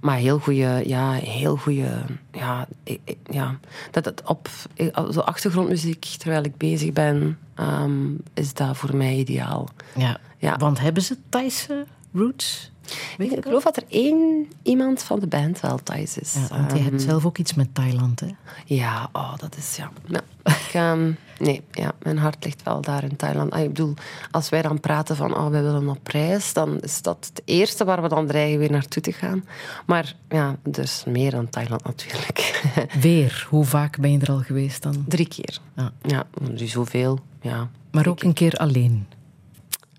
maar 0.00 0.16
heel 0.16 0.38
goede... 0.38 0.82
Ja, 0.86 1.12
heel 1.12 1.56
goede... 1.56 1.88
Ja, 2.32 2.66
ik- 2.82 3.00
ik- 3.04 3.18
ja. 3.30 3.58
Dat 3.90 4.04
het 4.04 4.22
op... 4.24 4.48
ik- 4.74 4.94
Zo 5.10 5.20
achtergrondmuziek, 5.20 6.04
terwijl 6.18 6.44
ik 6.44 6.56
bezig 6.56 6.92
ben, 6.92 7.38
ehm, 7.54 8.06
is 8.34 8.54
dat 8.54 8.76
voor 8.76 8.96
mij 8.96 9.14
ideaal. 9.16 9.68
Ja. 9.96 10.18
Ja. 10.38 10.56
Want 10.56 10.80
hebben 10.80 11.02
ze 11.02 11.16
Thaise 11.28 11.86
roots? 12.14 12.70
Ik 13.18 13.44
geloof 13.44 13.62
dat 13.62 13.76
er 13.76 13.84
één 13.88 14.46
iemand 14.62 15.02
van 15.02 15.20
de 15.20 15.26
band 15.26 15.60
wel 15.60 15.78
Thais 15.82 16.18
is. 16.18 16.34
Ja, 16.34 16.56
want 16.56 16.70
je 16.72 16.76
Ehm, 16.78 16.84
hebt 16.84 17.02
zelf 17.02 17.24
ook 17.24 17.38
iets 17.38 17.54
met 17.54 17.74
Thailand, 17.74 18.20
hè? 18.20 18.26
Ja, 18.64 19.08
oh, 19.12 19.36
dat 19.36 19.56
is 19.56 19.76
ja. 19.76 19.90
ja. 20.06 20.20
Ik, 20.44 20.70
ehm, 20.72 21.10
nee, 21.38 21.62
ja, 21.70 21.92
mijn 22.02 22.18
hart 22.18 22.44
ligt 22.44 22.62
wel 22.62 22.80
daar 22.80 23.02
in 23.04 23.16
Thailand. 23.16 23.52
Ah, 23.52 23.60
ik 23.62 23.66
bedoel, 23.68 23.94
als 24.30 24.48
wij 24.48 24.62
dan 24.62 24.80
praten 24.80 25.16
van 25.16 25.36
oh, 25.36 25.48
wij 25.48 25.62
willen 25.62 25.88
op 25.88 26.06
reis, 26.06 26.52
dan 26.52 26.80
is 26.80 27.02
dat 27.02 27.30
het 27.34 27.42
eerste 27.44 27.84
waar 27.84 28.02
we 28.02 28.08
dan 28.08 28.26
dreigen 28.26 28.58
weer 28.58 28.70
naartoe 28.70 29.02
te 29.02 29.12
gaan. 29.12 29.44
Maar 29.86 30.14
ja, 30.28 30.56
dus 30.62 31.04
meer 31.06 31.30
dan 31.30 31.48
Thailand 31.48 31.84
natuurlijk. 31.84 32.62
Weer, 33.00 33.46
hoe 33.50 33.64
vaak 33.64 33.98
ben 34.00 34.12
je 34.12 34.18
er 34.18 34.30
al 34.30 34.40
geweest 34.40 34.82
dan? 34.82 35.04
Drie 35.08 35.28
keer. 35.28 35.58
Ja. 35.76 35.92
Ja, 36.02 36.26
dus 36.50 36.70
zoveel. 36.70 37.18
Ja. 37.40 37.70
Maar 37.90 38.06
ook 38.06 38.22
een 38.22 38.32
keer 38.32 38.52
alleen. 38.52 39.06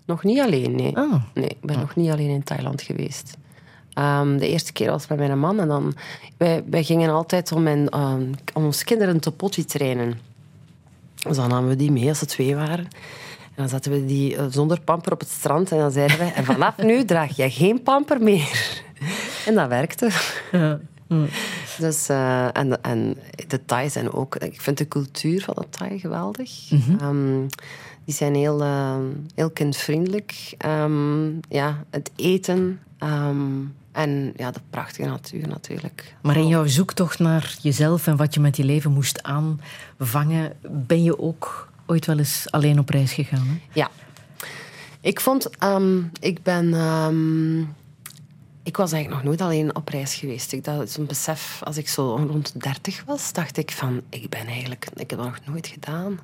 Nog 0.08 0.24
niet 0.24 0.40
alleen, 0.40 0.74
nee. 0.74 0.96
Ah. 0.96 1.22
Nee, 1.34 1.48
ik 1.48 1.60
ben 1.60 1.78
nog 1.78 1.96
niet 1.96 2.10
alleen 2.10 2.28
in 2.28 2.42
Thailand 2.42 2.82
geweest. 2.82 3.36
Ehm, 3.92 4.36
de 4.38 4.48
eerste 4.48 4.72
keer 4.72 4.90
was 4.90 5.06
met 5.06 5.18
mijn 5.18 5.38
man. 5.38 5.60
En 5.60 5.68
dan, 5.68 5.94
wij, 6.36 6.64
wij 6.70 6.84
gingen 6.84 7.10
altijd 7.10 7.52
om, 7.52 7.62
mijn, 7.62 7.88
ehm, 7.88 8.22
om 8.54 8.64
ons 8.64 8.84
kinderen 8.84 9.20
te 9.20 9.30
potty 9.30 9.64
trainen. 9.64 10.20
Dus 11.14 11.36
dan 11.36 11.48
namen 11.48 11.68
we 11.68 11.76
die 11.76 11.92
mee 11.92 12.08
als 12.08 12.18
ze 12.18 12.26
twee 12.26 12.54
waren. 12.54 12.84
En 13.44 13.54
dan 13.54 13.68
zetten 13.68 13.92
we 13.92 14.04
die 14.04 14.36
eh, 14.36 14.44
zonder 14.50 14.80
pamper 14.80 15.12
op 15.12 15.20
het 15.20 15.28
strand. 15.28 15.72
En 15.72 15.78
dan 15.78 15.90
zeiden 15.90 16.18
wij, 16.18 16.32
en 16.34 16.44
vanaf 16.44 16.76
nu 16.76 17.04
draag 17.04 17.36
jij 17.36 17.50
geen 17.50 17.82
pamper 17.82 18.22
meer. 18.22 18.82
En 19.46 19.54
dat 19.54 19.68
werkte. 19.68 20.10
Dus, 21.78 22.08
eh, 22.08 22.56
en, 22.56 22.82
en 22.82 23.16
de 23.46 23.64
Thai 23.64 23.90
zijn 23.90 24.12
ook... 24.12 24.36
Ik 24.36 24.60
vind 24.60 24.78
de 24.78 24.88
cultuur 24.88 25.42
van 25.42 25.54
de 25.58 25.66
Thai 25.70 25.98
geweldig. 25.98 26.70
Ehm, 27.00 27.46
die 28.08 28.16
zijn 28.16 28.34
heel, 28.34 28.62
eh, 28.62 28.96
heel 29.34 29.50
kindvriendelijk. 29.50 30.54
Ehm, 30.58 31.28
ja, 31.48 31.84
het 31.90 32.10
eten. 32.16 32.80
ehm, 32.98 33.64
en 33.92 34.32
ja, 34.36 34.50
de 34.50 34.60
prachtige 34.70 35.08
natuur 35.08 35.48
natuurlijk. 35.48 36.14
Maar 36.22 36.36
in 36.36 36.46
jouw 36.48 36.66
zoektocht 36.66 37.18
naar 37.18 37.56
jezelf 37.62 38.06
en 38.06 38.16
wat 38.16 38.34
je 38.34 38.40
met 38.40 38.56
je 38.56 38.64
leven 38.64 38.92
moest 38.92 39.22
aanvangen, 39.22 40.52
ben 40.70 41.02
je 41.02 41.18
ook 41.18 41.68
ooit 41.86 42.06
wel 42.06 42.18
eens 42.18 42.46
alleen 42.50 42.78
op 42.78 42.88
reis 42.88 43.12
gegaan? 43.12 43.46
Hè? 43.46 43.60
Ja. 43.72 43.90
Ik 45.00 45.20
vond... 45.20 45.50
ehm, 45.58 45.98
ik 46.20 46.42
ben... 46.42 46.74
ehm, 46.74 47.60
ik 48.62 48.76
was 48.76 48.92
eigenlijk 48.92 49.22
nog 49.22 49.22
nooit 49.22 49.40
alleen 49.50 49.76
op 49.76 49.88
reis 49.88 50.14
geweest. 50.14 50.52
Ik 50.52 50.64
dat 50.64 50.90
zo'n 50.90 51.06
besef, 51.06 51.60
als 51.64 51.76
ik 51.76 51.88
zo 51.88 52.16
rond 52.16 52.60
30 52.60 53.02
was, 53.06 53.32
dacht 53.32 53.56
ik 53.56 53.70
van, 53.70 54.02
ik 54.08 54.28
ben 54.28 54.46
eigenlijk, 54.46 54.88
ik 54.94 55.10
heb 55.10 55.18
dat 55.18 55.28
nog 55.28 55.40
nooit 55.46 55.66
gedaan. 55.66 56.18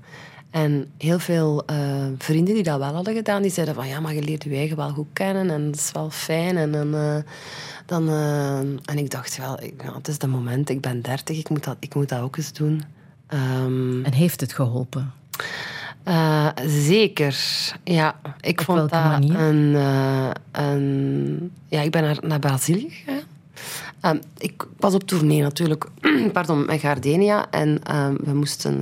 En 0.54 0.86
heel 0.98 1.18
veel 1.18 1.62
eh, 1.66 1.76
vrienden 2.18 2.54
die 2.54 2.62
dat 2.62 2.78
wel 2.78 2.94
hadden 2.94 3.14
gedaan, 3.14 3.42
die 3.42 3.50
zeiden 3.50 3.74
van, 3.74 3.88
ja, 3.88 4.00
maar 4.00 4.14
je 4.14 4.22
leert 4.22 4.44
je 4.44 4.50
eigen 4.50 4.76
wel 4.76 4.90
goed 4.90 5.06
kennen 5.12 5.50
en 5.50 5.64
dat 5.70 5.80
is 5.80 5.90
wel 5.92 6.10
fijn. 6.10 6.56
En, 6.56 6.72
dan, 6.72 6.94
eh, 6.94 7.16
dan, 7.86 8.08
eh, 8.08 8.58
en 8.58 8.98
ik 8.98 9.10
dacht 9.10 9.36
wel, 9.38 9.62
ik, 9.62 9.82
het 9.94 10.08
is 10.08 10.18
de 10.18 10.26
moment, 10.26 10.68
ik 10.68 10.80
ben 10.80 11.02
30, 11.02 11.38
ik 11.38 11.48
moet 11.48 11.64
dat, 11.64 11.76
ik 11.80 11.94
moet 11.94 12.08
dat 12.08 12.20
ook 12.20 12.36
eens 12.36 12.52
doen. 12.52 12.82
Ehm, 13.26 14.04
En 14.04 14.12
heeft 14.12 14.40
het 14.40 14.52
geholpen? 14.52 15.12
eh, 16.02 16.48
zeker, 16.66 17.36
ja. 17.84 18.20
Ik 18.40 18.60
Op 18.60 18.64
vond 18.64 18.78
welke 18.78 18.94
dat 18.94 19.04
manier? 19.04 19.38
Een, 19.40 19.74
een... 20.52 21.52
Ja, 21.68 21.80
ik 21.80 21.90
ben 21.90 22.02
naar, 22.02 22.18
naar 22.22 22.38
Brazilië 22.38 22.90
gegaan. 22.90 23.22
Ehm, 24.00 24.18
ik 24.38 24.66
was 24.78 24.94
op 24.94 25.02
tournee 25.02 25.42
natuurlijk, 25.42 25.86
pardon, 26.32 26.66
met 26.66 26.80
Gardenia. 26.80 27.50
En 27.50 27.82
ehm, 27.82 28.14
we 28.24 28.34
moesten 28.34 28.80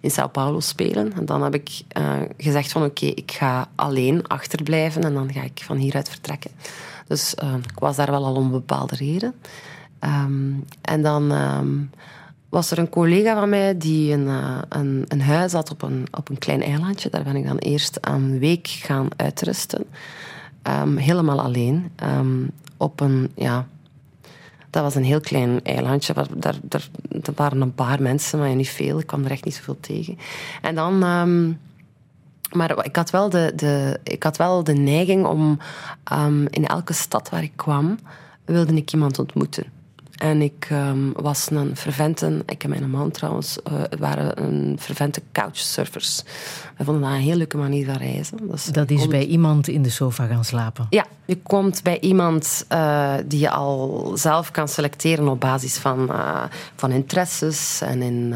in 0.00 0.10
Sao 0.10 0.28
Paulo 0.28 0.60
spelen. 0.60 1.12
En 1.12 1.24
dan 1.24 1.42
heb 1.42 1.54
ik 1.54 1.82
eh, 1.88 2.12
gezegd 2.36 2.72
van 2.72 2.84
oké, 2.84 3.06
ik 3.06 3.32
ga 3.32 3.68
alleen 3.74 4.26
achterblijven. 4.26 5.02
En 5.02 5.14
dan 5.14 5.32
ga 5.32 5.42
ik 5.42 5.60
van 5.64 5.76
hieruit 5.76 6.08
vertrekken. 6.08 6.50
Dus 7.06 7.34
eh, 7.34 7.54
ik 7.54 7.78
was 7.78 7.96
daar 7.96 8.10
wel 8.10 8.24
al 8.24 8.34
om 8.34 8.50
bepaalde 8.50 8.96
reden. 8.96 9.34
Ehm, 9.98 10.52
en 10.80 11.02
dan... 11.02 11.32
ehm, 11.32 11.68
was 12.48 12.70
er 12.70 12.78
een 12.78 12.88
collega 12.88 13.34
van 13.34 13.48
mij 13.48 13.78
die 13.78 14.12
een, 14.12 14.28
eh, 14.28 14.58
een, 14.68 15.04
een 15.08 15.22
huis 15.22 15.52
had 15.52 15.70
op 15.70 15.82
een, 15.82 16.06
op 16.10 16.28
een 16.28 16.38
klein 16.38 16.62
eilandje. 16.62 17.10
Daar 17.10 17.22
ben 17.22 17.36
ik 17.36 17.46
dan 17.46 17.58
eerst 17.58 17.98
een 18.00 18.38
week 18.38 18.68
gaan 18.68 19.08
uitrusten. 19.16 19.84
Ehm, 20.62 20.96
helemaal 20.96 21.40
alleen. 21.40 21.90
Op 22.76 23.00
een, 23.00 23.30
ja... 23.34 23.66
Dat 24.70 24.82
was 24.82 24.94
een 24.94 25.04
heel 25.04 25.20
klein 25.20 25.62
eilandje. 25.62 26.12
Waar, 26.12 26.26
daar, 26.36 26.56
daar, 26.62 26.88
er 27.22 27.32
waren 27.34 27.60
een 27.60 27.74
paar 27.74 28.02
mensen, 28.02 28.38
maar 28.38 28.54
niet 28.54 28.68
veel. 28.68 28.98
Ik 28.98 29.06
kwam 29.06 29.24
er 29.24 29.30
echt 29.30 29.44
niet 29.44 29.54
zoveel 29.54 29.80
tegen. 29.80 30.18
En 30.62 30.74
dan... 30.74 31.02
ehm, 31.02 31.52
maar 32.50 32.84
ik 32.84 32.96
had 32.96 33.10
wel 33.10 33.30
de, 33.30 33.52
de, 33.56 34.00
ik 34.02 34.22
had 34.22 34.36
wel 34.36 34.64
de 34.64 34.72
neiging 34.72 35.26
om 35.26 35.58
ehm, 36.04 36.46
in 36.46 36.66
elke 36.66 36.92
stad 36.92 37.28
waar 37.28 37.42
ik 37.42 37.52
kwam, 37.56 37.98
wilde 38.44 38.74
ik 38.74 38.92
iemand 38.92 39.18
ontmoeten. 39.18 39.64
En 40.20 40.42
ik 40.42 40.66
ehm, 40.70 41.12
was 41.12 41.50
een 41.50 41.76
fervente, 41.76 42.42
ik 42.46 42.64
en 42.64 42.70
mijn 42.70 42.90
man 42.90 43.10
trouwens, 43.10 43.62
eh, 43.62 43.72
waren 43.98 44.42
een 44.42 44.76
fervente 44.80 45.22
couchsurfers. 45.32 46.22
We 46.76 46.84
vonden 46.84 47.02
dat 47.02 47.14
een 47.14 47.20
heel 47.20 47.36
leuke 47.36 47.56
manier 47.56 47.84
van 47.86 47.96
reizen. 47.96 48.38
Dus 48.50 48.64
Dat 48.64 48.90
is 48.90 49.06
bij 49.06 49.24
iemand 49.24 49.68
in 49.68 49.82
de 49.82 49.90
sofa 49.90 50.26
gaan 50.26 50.44
slapen. 50.44 50.86
ja, 50.90 51.06
je 51.24 51.36
komt 51.42 51.82
bij 51.82 52.00
iemand 52.00 52.64
eh, 52.68 53.14
die 53.26 53.40
je 53.40 53.50
al 53.50 54.12
zelf 54.14 54.50
kan 54.50 54.68
selecteren 54.68 55.28
op 55.28 55.40
basis 55.40 55.76
van, 55.76 56.10
eh, 56.10 56.42
van 56.76 56.90
interesses. 56.90 57.80
En 57.80 58.02
in, 58.02 58.34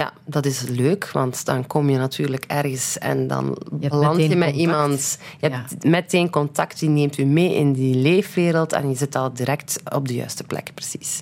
ja, 0.00 0.12
dat 0.24 0.46
is 0.46 0.60
leuk, 0.62 1.10
want 1.12 1.44
dan 1.44 1.66
kom 1.66 1.90
je 1.90 1.96
natuurlijk 1.98 2.44
ergens 2.46 2.98
en 2.98 3.26
dan 3.26 3.46
hebt 3.80 3.88
beland 3.92 4.16
je 4.16 4.28
met 4.28 4.30
contact. 4.38 4.56
iemand. 4.56 5.18
Je 5.40 5.48
hebt 5.48 5.84
meteen 5.84 6.30
contact, 6.30 6.78
die 6.78 6.88
neemt 6.88 7.18
u 7.18 7.24
mee 7.24 7.54
in 7.54 7.72
die 7.72 7.94
leefwereld 7.94 8.72
en 8.72 8.88
je 8.88 8.96
zit 8.96 9.14
al 9.16 9.32
direct 9.32 9.80
op 9.94 10.08
de 10.08 10.14
juiste 10.14 10.44
plek, 10.44 10.70
precies. 10.74 11.20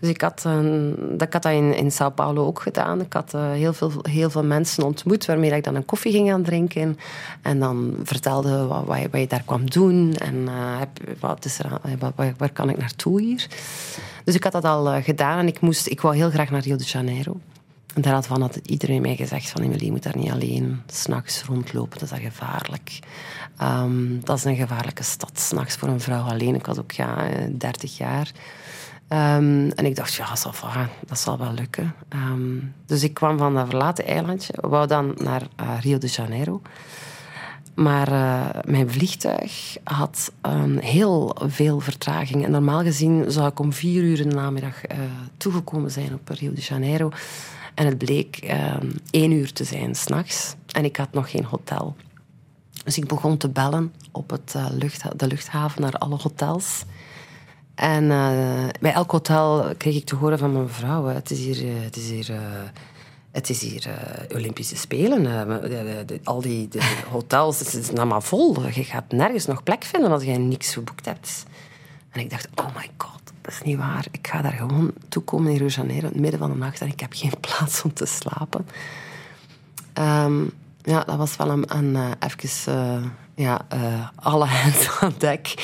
Dus 0.00 0.08
ik 0.10 0.20
had, 0.20 0.42
eh, 0.46 0.58
dat- 1.10 1.26
ik 1.26 1.32
had 1.32 1.42
dat 1.42 1.52
in, 1.52 1.74
in 1.76 1.90
Sao 1.92 2.10
Paulo 2.10 2.46
ook 2.46 2.60
gedaan. 2.62 3.00
Ik 3.00 3.12
had 3.12 3.34
eh, 3.34 3.50
heel, 3.50 3.72
veel, 3.72 3.92
heel 4.02 4.30
veel 4.30 4.44
mensen 4.44 4.84
ontmoet 4.84 5.26
waarmee 5.26 5.50
ik 5.50 5.64
dan 5.64 5.74
een 5.74 5.84
koffie 5.84 6.12
ging 6.12 6.28
gaan 6.28 6.42
drinken. 6.42 6.98
En 7.42 7.58
dan 7.58 7.94
vertelde 8.02 8.66
wat, 8.66 8.84
wat, 8.84 8.98
je, 9.00 9.08
wat 9.10 9.20
je 9.20 9.26
daar 9.26 9.42
kwam 9.44 9.70
doen. 9.70 10.14
En 10.14 10.48
eh, 10.48 10.80
wat 11.20 11.44
is 11.44 11.58
er, 11.58 11.66
eh, 11.82 11.92
waar, 12.16 12.34
waar 12.38 12.50
kan 12.52 12.68
ik 12.70 12.76
naartoe 12.78 13.20
hier? 13.20 13.46
Dus 14.24 14.34
ik 14.34 14.42
had 14.44 14.52
dat 14.52 14.64
al 14.64 15.02
gedaan 15.02 15.38
en 15.38 15.46
ik, 15.46 15.60
moest, 15.60 15.86
ik 15.86 16.00
wou 16.00 16.16
heel 16.16 16.30
graag 16.30 16.50
naar 16.50 16.60
Rio 16.62 16.76
de 16.76 16.84
Janeiro. 16.84 17.36
En 17.96 18.02
daarvan 18.02 18.40
had 18.40 18.56
iedereen 18.62 19.00
mij 19.02 19.16
gezegd 19.16 19.50
van 19.50 19.62
Emily, 19.62 19.84
je 19.84 19.90
moet 19.90 20.02
daar 20.02 20.16
niet 20.16 20.30
alleen 20.30 20.82
s'nachts 20.86 21.42
rondlopen, 21.42 21.98
dat 21.98 22.12
is 22.12 22.18
gevaarlijk. 22.24 22.98
Ehm, 23.58 24.20
dat 24.20 24.36
is 24.38 24.44
een 24.44 24.56
gevaarlijke 24.56 25.02
stad, 25.02 25.30
s'nachts 25.40 25.76
voor 25.76 25.88
een 25.88 26.00
vrouw 26.00 26.22
alleen. 26.22 26.54
Ik 26.54 26.66
was 26.66 26.78
ook 26.78 26.92
ja, 26.92 27.28
eh, 27.28 27.44
30 27.52 27.96
jaar. 27.96 28.30
Ehm, 29.08 29.70
en 29.74 29.84
ik 29.86 29.96
dacht, 29.96 30.14
ja, 30.14 30.28
dat 30.28 30.38
zal, 30.38 30.52
va- 30.52 30.88
dat 31.06 31.18
zal 31.18 31.38
wel 31.38 31.52
lukken. 31.52 31.94
Ehm, 32.08 32.56
dus 32.86 33.02
ik 33.02 33.14
kwam 33.14 33.38
van 33.38 33.54
dat 33.54 33.68
verlaten 33.68 34.06
eilandje, 34.06 34.54
wou 34.60 34.86
dan 34.86 35.14
naar 35.22 35.42
eh, 35.56 35.68
Rio 35.80 35.98
de 35.98 36.06
Janeiro. 36.06 36.62
Maar 37.74 38.08
eh, 38.12 38.62
mijn 38.64 38.90
vliegtuig 38.90 39.76
had 39.84 40.32
heel 40.78 41.36
veel 41.46 41.80
vertraging. 41.80 42.44
En 42.44 42.50
normaal 42.50 42.82
gezien 42.82 43.30
zou 43.30 43.48
ik 43.48 43.58
om 43.58 43.72
vier 43.72 44.02
uur 44.02 44.20
in 44.20 44.28
de 44.28 44.34
namiddag 44.34 44.84
eh, 44.84 44.98
toegekomen 45.36 45.90
zijn 45.90 46.14
op 46.14 46.28
Rio 46.28 46.52
de 46.52 46.60
Janeiro. 46.60 47.10
En 47.76 47.86
het 47.86 47.98
bleek 47.98 48.36
ehm, 48.36 48.90
één 49.10 49.30
uur 49.30 49.52
te 49.52 49.64
zijn 49.64 49.94
s'nachts. 49.94 50.54
En 50.72 50.84
ik 50.84 50.96
had 50.96 51.12
nog 51.12 51.30
geen 51.30 51.44
hotel. 51.44 51.96
Dus 52.84 52.98
ik 52.98 53.06
begon 53.06 53.36
te 53.36 53.48
bellen 53.48 53.94
op 54.12 54.30
het, 54.30 54.54
eh, 54.54 54.66
de 55.16 55.26
luchthaven 55.26 55.82
naar 55.82 55.92
alle 55.92 56.16
hotels. 56.16 56.84
En 57.74 58.10
eh, 58.10 58.64
bij 58.80 58.92
elk 58.92 59.10
hotel 59.10 59.74
kreeg 59.76 59.96
ik 59.96 60.04
te 60.04 60.14
horen 60.14 60.38
van 60.38 60.52
mijn 60.52 60.68
vrouw: 60.68 61.04
het 61.04 61.30
is 61.30 61.38
hier, 61.38 61.68
eh, 61.68 61.82
het 61.82 61.96
is 61.96 62.10
hier 62.10 62.40
het 63.30 63.48
is 63.48 63.60
hier 63.60 63.88
Olympische 64.34 64.76
Spelen. 64.76 66.24
al 66.24 66.40
die 66.40 66.68
hotels, 67.10 67.58
het 67.58 67.74
is 67.74 67.90
allemaal 67.90 68.20
vol. 68.20 68.68
Je 68.68 68.84
gaat 68.84 69.12
nergens 69.12 69.46
nog 69.46 69.62
plek 69.62 69.84
vinden 69.84 70.10
als 70.10 70.22
je 70.22 70.32
niks 70.32 70.72
geboekt 70.72 71.04
hebt. 71.04 71.44
En 72.10 72.20
ik 72.20 72.30
dacht, 72.30 72.48
oh 72.54 72.76
my 72.76 72.90
god, 72.96 73.25
dat 73.46 73.54
is 73.54 73.62
niet 73.62 73.76
waar. 73.76 74.06
Ik 74.10 74.26
ga 74.26 74.42
daar 74.42 74.52
gewoon 74.52 74.92
toekomen 75.08 75.52
in 75.52 75.58
Rio 75.58 75.66
Janeiro 75.66 76.06
in 76.06 76.12
het 76.12 76.20
midden 76.20 76.40
van 76.40 76.50
de 76.50 76.56
nacht 76.56 76.80
en 76.80 76.88
ik 76.88 77.00
heb 77.00 77.12
geen 77.12 77.32
plaats 77.46 77.82
om 77.82 77.92
te 77.92 78.06
slapen. 78.06 78.66
Ehm, 79.92 80.44
ja, 80.82 81.04
dat 81.04 81.16
was 81.16 81.36
wel 81.36 81.50
een, 81.50 81.76
een 81.76 81.96
eh, 81.96 82.10
even 82.18 82.74
eh, 82.74 83.04
ja, 83.34 83.60
eh, 83.68 84.08
alle 84.14 84.44
hands 84.44 85.00
aan 85.00 85.14
dek. 85.18 85.54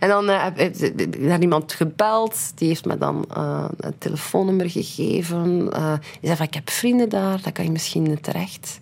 En 0.00 0.08
dan 0.08 0.28
heb 0.28 0.58
ik 0.58 1.40
iemand 1.40 1.72
gebeld. 1.72 2.52
Die 2.54 2.68
heeft 2.68 2.84
me 2.84 2.98
dan 2.98 3.24
een 3.76 3.98
telefoonnummer 3.98 4.70
gegeven. 4.70 5.58
Die 6.20 6.34
zei 6.34 6.42
ik 6.42 6.54
heb 6.54 6.70
vrienden 6.70 7.08
daar, 7.08 7.42
daar 7.42 7.52
kan 7.52 7.64
je 7.64 7.70
misschien 7.70 8.20
terecht. 8.20 8.78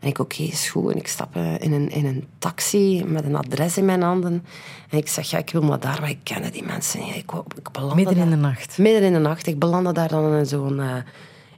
En 0.00 0.08
ik, 0.08 0.18
oké, 0.18 0.42
is 0.42 0.68
goed. 0.68 0.92
En 0.92 0.98
ik 0.98 1.08
stap 1.08 1.36
eh, 1.36 1.58
in 1.58 1.72
een, 1.72 1.90
in 1.90 2.06
een 2.06 2.26
taxi 2.38 3.04
met 3.04 3.24
een 3.24 3.36
adres 3.36 3.76
in 3.76 3.84
mijn 3.84 4.02
handen. 4.02 4.44
En 4.88 4.98
ik 4.98 5.08
zeg, 5.08 5.30
ja, 5.30 5.38
ik 5.38 5.50
wil 5.50 5.62
maar 5.62 5.80
daar, 5.80 6.00
maar 6.00 6.10
ik 6.10 6.18
ken 6.22 6.52
die 6.52 6.64
mensen 6.64 7.00
niet. 7.00 7.14
Ik, 7.14 7.32
ik 7.56 7.70
belandde 7.72 7.96
Midden 7.96 8.16
in 8.24 8.30
de 8.30 8.36
nacht. 8.36 8.78
Midden 8.78 9.02
in 9.02 9.12
de 9.12 9.18
nacht. 9.18 9.46
Ik 9.46 9.58
belandde 9.58 9.92
daar 9.92 10.08
dan 10.08 10.34
in 10.34 10.46
zo'n 10.46 10.80
eh, 10.80 10.96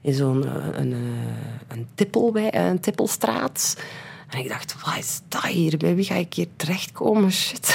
in 0.01 0.15
zo'n 0.15 0.45
eh, 0.45 0.53
een, 0.73 0.93
een, 1.69 1.87
tippel 1.95 2.33
bij, 2.33 2.55
een 2.55 2.81
tippelstraat. 2.81 3.77
En 4.29 4.39
ik 4.39 4.49
dacht, 4.49 4.75
wat 4.85 4.97
is 4.99 5.21
dat 5.29 5.45
hier? 5.45 5.77
Bij 5.77 5.95
wie 5.95 6.05
ga 6.05 6.15
ik 6.15 6.35
hier 6.35 6.49
terechtkomen? 6.57 7.33
Shit. 7.33 7.75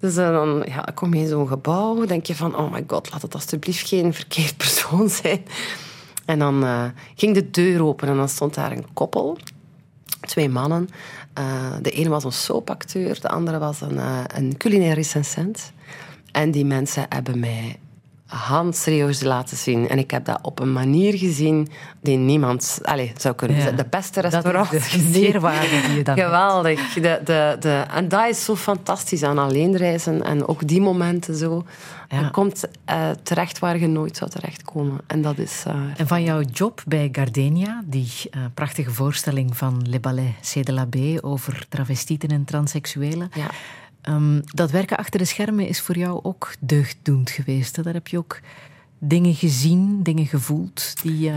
Dus 0.00 0.14
dan 0.14 0.62
ja, 0.66 0.86
kom 0.94 1.14
je 1.14 1.20
in 1.20 1.28
zo'n 1.28 1.48
gebouw, 1.48 2.04
denk 2.04 2.26
je 2.26 2.34
van, 2.34 2.56
oh 2.56 2.72
my 2.72 2.84
god, 2.86 3.10
laat 3.10 3.22
het 3.22 3.34
alsjeblieft 3.34 3.88
geen 3.88 4.14
verkeerd 4.14 4.56
persoon 4.64 5.08
zijn. 5.08 5.44
En 6.24 6.38
dan 6.38 6.64
ging 7.14 7.34
de 7.34 7.50
deur 7.50 7.84
open 7.84 8.08
en 8.08 8.16
dan 8.16 8.28
stond 8.28 8.54
daar 8.54 8.72
een 8.72 8.92
koppel 8.92 9.38
twee 10.30 10.48
mannen. 10.48 10.88
Eh, 11.32 11.72
de 11.82 11.90
ene 11.90 12.08
was 12.08 12.24
een 12.24 12.32
soapacteur, 12.32 13.20
de 13.20 13.28
andere 13.28 13.58
was 13.58 13.80
een, 13.80 13.98
eh, 13.98 14.20
een 14.26 14.56
culinair 14.56 14.94
recensent. 14.94 15.72
En 16.32 16.50
die 16.50 16.64
mensen 16.64 17.06
hebben 17.08 17.38
mij 17.38 17.78
handserieus 18.30 19.22
laten 19.22 19.56
zien. 19.56 19.88
En 19.88 19.98
ik 19.98 20.10
heb 20.10 20.24
dat 20.24 20.38
op 20.42 20.58
een 20.60 20.72
manier 20.72 21.18
gezien 21.18 21.68
die 22.00 22.16
niemand 22.16 22.78
allez, 22.82 23.10
zou 23.16 23.34
kunnen. 23.34 23.56
Ja. 23.56 23.70
De 23.70 23.86
beste 23.90 24.20
Dat 24.20 24.32
restaurants 24.32 24.72
is 24.72 24.82
de 24.82 24.88
gezien. 24.98 25.22
meerwaarde 25.22 25.80
die 25.86 25.96
je 25.96 26.02
dan. 26.04 26.16
Geweldig. 26.18 26.92
De, 26.92 27.20
de, 27.24 27.56
de, 27.60 27.84
en 27.94 28.08
dat 28.08 28.28
is 28.28 28.44
zo 28.44 28.56
fantastisch 28.56 29.22
aan 29.22 29.38
alleenreizen. 29.38 30.22
En 30.24 30.46
ook 30.48 30.66
die 30.68 30.80
momenten 30.80 31.34
zo. 31.36 31.64
Ja. 32.08 32.20
Je 32.20 32.30
komt 32.30 32.68
eh, 32.84 33.10
terecht 33.22 33.58
waar 33.58 33.78
je 33.78 33.86
nooit 33.86 34.16
zou 34.16 34.30
terechtkomen. 34.30 34.98
En 35.06 35.22
dat 35.22 35.38
is... 35.38 35.62
eh, 35.66 35.74
En 35.96 36.06
van 36.06 36.22
jouw 36.22 36.40
job 36.52 36.82
bij 36.86 37.08
Gardenia, 37.12 37.82
die 37.84 38.12
eh, 38.30 38.40
prachtige 38.54 38.90
voorstelling 38.90 39.56
van 39.56 39.82
Le 39.88 40.00
Ballet 40.00 40.32
C 40.54 40.64
de 40.66 40.72
la 40.72 40.86
B 40.86 40.96
over 41.20 41.66
travestieten 41.68 42.28
en 42.28 42.44
transseksuelen. 42.44 43.30
ja. 43.34 43.46
Ehm, 44.02 44.40
dat 44.44 44.70
werken 44.70 44.96
achter 44.96 45.18
de 45.18 45.24
schermen 45.26 45.68
is 45.68 45.80
voor 45.80 45.98
jou 45.98 46.20
ook 46.22 46.54
deugddoend 46.60 47.30
geweest. 47.30 47.76
Hè? 47.76 47.82
Daar 47.82 47.94
heb 47.94 48.08
je 48.08 48.18
ook 48.18 48.40
dingen 48.98 49.34
gezien, 49.34 50.02
dingen 50.02 50.26
gevoeld 50.26 51.02
die, 51.02 51.28
eh, 51.28 51.36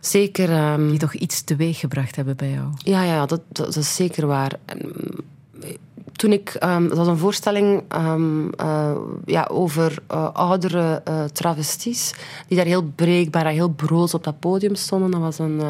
Zeker... 0.00 0.50
ehm, 0.50 0.88
die 0.88 0.98
toch 0.98 1.14
iets 1.14 1.42
teweeggebracht 1.42 2.16
hebben 2.16 2.36
bij 2.36 2.50
jou. 2.50 2.66
Ja, 2.78 3.02
ja 3.02 3.26
dat, 3.26 3.40
dat, 3.48 3.66
dat 3.66 3.76
is 3.76 3.94
zeker 3.94 4.26
waar. 4.26 4.58
Ehm, 4.64 5.78
Toen 6.12 6.32
ik, 6.32 6.56
dat 6.60 6.96
was 6.96 7.06
een 7.06 7.18
voorstelling 7.18 7.82
eh, 7.88 8.94
ja, 9.24 9.48
over 9.50 9.98
eh, 10.06 10.32
oudere 10.32 11.02
travesties, 11.32 12.14
die 12.48 12.56
daar 12.56 12.66
heel 12.66 12.82
breekbaar 12.82 13.46
en 13.46 13.52
heel 13.52 13.68
broos 13.68 14.14
op 14.14 14.24
dat 14.24 14.40
podium 14.40 14.74
stonden. 14.74 15.10
Dat 15.10 15.20
was 15.20 15.38
een, 15.38 15.60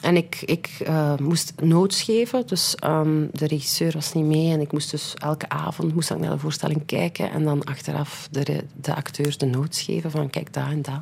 en 0.00 0.16
ik, 0.16 0.42
ik 0.44 0.68
eh, 0.84 1.16
moest 1.16 1.52
notes 1.62 2.02
geven, 2.02 2.46
dus 2.46 2.74
ehm, 2.74 3.26
de 3.32 3.46
regisseur 3.46 3.92
was 3.92 4.12
niet 4.12 4.24
mee. 4.24 4.52
En 4.52 4.60
ik 4.60 4.72
moest 4.72 4.90
dus 4.90 5.14
elke 5.14 5.48
avond 5.48 5.94
moest 5.94 6.10
ik 6.10 6.18
naar 6.18 6.30
de 6.30 6.38
voorstelling 6.38 6.86
kijken 6.86 7.30
en 7.30 7.44
dan 7.44 7.64
achteraf 7.64 8.28
de, 8.30 8.64
de 8.80 8.94
acteurs 8.94 9.38
de 9.38 9.46
notes 9.46 9.82
geven 9.82 10.10
van 10.10 10.30
kijk, 10.30 10.52
dat 10.52 10.64
en 10.64 10.82
dat. 10.82 11.00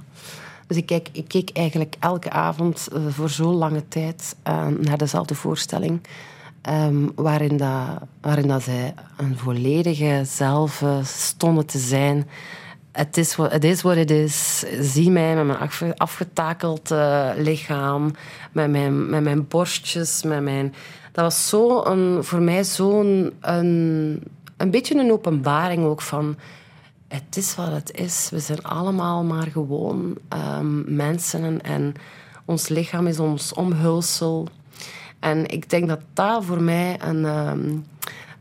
Dus 0.66 0.76
ik, 0.76 0.86
kijk, 0.86 1.08
ik 1.12 1.28
keek 1.28 1.50
eigenlijk 1.52 1.94
elke 1.98 2.30
avond 2.30 2.88
eh, 2.92 3.06
voor 3.08 3.30
zo'n 3.30 3.54
lange 3.54 3.88
tijd 3.88 4.36
eh, 4.42 4.66
naar 4.66 4.98
dezelfde 4.98 5.34
voorstelling. 5.34 6.00
ehm, 6.62 7.06
waarin, 7.14 7.56
dat, 7.56 7.86
waarin 8.20 8.48
dat 8.48 8.62
zij 8.62 8.94
een 9.16 9.38
volledige 9.38 10.22
zelf 10.24 10.84
stonden 11.02 11.66
te 11.66 11.78
zijn. 11.78 12.28
Het 12.96 13.16
is 13.16 13.82
wat 13.82 13.96
het 13.96 14.10
is. 14.10 14.64
Zie 14.80 15.10
mij 15.10 15.34
met 15.34 15.46
mijn 15.46 15.58
afge- 15.58 15.96
afgetakeld 15.96 16.90
eh, 16.90 17.30
lichaam, 17.36 18.14
met 18.52 18.70
mijn, 18.70 19.10
met 19.10 19.22
mijn 19.22 19.48
borstjes, 19.48 20.22
met 20.22 20.42
mijn... 20.42 20.74
Dat 21.12 21.24
was 21.24 21.48
zo 21.48 21.84
een, 21.84 22.24
voor 22.24 22.40
mij 22.40 22.64
zo'n... 22.64 23.32
Een, 23.40 24.22
een 24.56 24.70
beetje 24.70 24.98
een 24.98 25.12
openbaring 25.12 25.84
ook 25.84 26.02
van 26.02 26.36
het 27.08 27.36
is 27.36 27.54
wat 27.54 27.72
het 27.72 27.92
is. 27.94 28.28
We 28.30 28.38
zijn 28.38 28.62
allemaal 28.62 29.24
maar 29.24 29.46
gewoon 29.46 30.16
ehm, 30.28 30.94
mensen 30.94 31.44
en, 31.44 31.62
en 31.62 31.94
ons 32.44 32.68
lichaam 32.68 33.06
is 33.06 33.18
ons 33.18 33.52
omhulsel. 33.52 34.48
En 35.20 35.46
ik 35.46 35.70
denk 35.70 35.88
dat 35.88 36.00
dat 36.12 36.44
voor 36.44 36.62
mij 36.62 37.00
een, 37.00 37.24
ehm, 37.24 37.76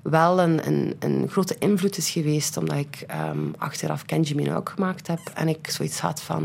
wel 0.10 0.40
een, 0.40 0.68
een, 0.68 0.96
een 1.00 1.28
grote 1.30 1.56
invloed 1.60 1.98
is 1.98 2.10
geweest, 2.10 2.58
omdat 2.58 2.78
ik 2.78 3.04
ehm, 3.08 3.40
achteraf 3.58 4.06
Kenji 4.06 4.36
Minogue 4.36 4.74
gemaakt 4.76 5.08
heb 5.08 5.20
en 5.34 5.48
ik 5.48 5.70
zoiets 5.70 6.00
had 6.00 6.22
van... 6.22 6.44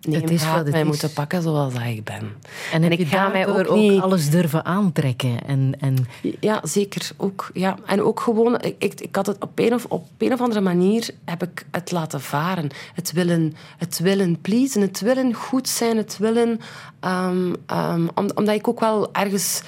Nee, 0.00 0.20
Het 0.20 0.30
is 0.30 0.42
wat 0.44 0.52
gaat 0.52 0.68
mij 0.70 0.80
is. 0.80 0.86
moeten 0.86 1.12
pakken 1.12 1.42
zoals 1.42 1.74
ik 1.74 2.04
ben. 2.04 2.32
En, 2.72 2.92
ik 2.92 3.06
ga 3.06 3.28
mij 3.28 3.44
daardoor 3.44 3.66
ook 3.66 3.76
niet... 3.78 4.00
alles 4.00 4.30
durven 4.30 4.64
aantrekken? 4.64 5.46
En, 5.46 5.74
en 5.80 6.06
Ja, 6.40 6.60
zeker. 6.62 7.10
Ook, 7.16 7.50
ja. 7.54 7.76
En 7.86 8.02
ook 8.02 8.20
gewoon, 8.20 8.60
ik, 8.60 8.74
ik, 8.78 9.00
ik 9.00 9.16
had 9.16 9.26
het 9.26 9.42
op 9.42 9.58
een, 9.58 9.74
of, 9.74 9.84
op 9.88 10.06
een 10.18 10.32
of 10.32 10.40
andere 10.40 10.60
manier 10.60 11.08
heb 11.24 11.42
ik 11.42 11.66
het 11.70 11.90
laten 11.90 12.20
varen. 12.20 12.68
Het 12.94 13.12
willen, 13.12 13.54
het 13.78 13.98
willen 13.98 14.40
pleasen, 14.40 14.80
het 14.80 15.00
willen 15.00 15.34
goed 15.34 15.68
zijn, 15.68 15.96
het 15.96 16.18
willen... 16.18 16.60
ehm, 17.00 17.52
ehm, 17.66 18.06
om- 18.14 18.30
omdat 18.34 18.54
ik 18.54 18.68
ook 18.68 18.80
wel 18.80 19.14
ergens 19.14 19.62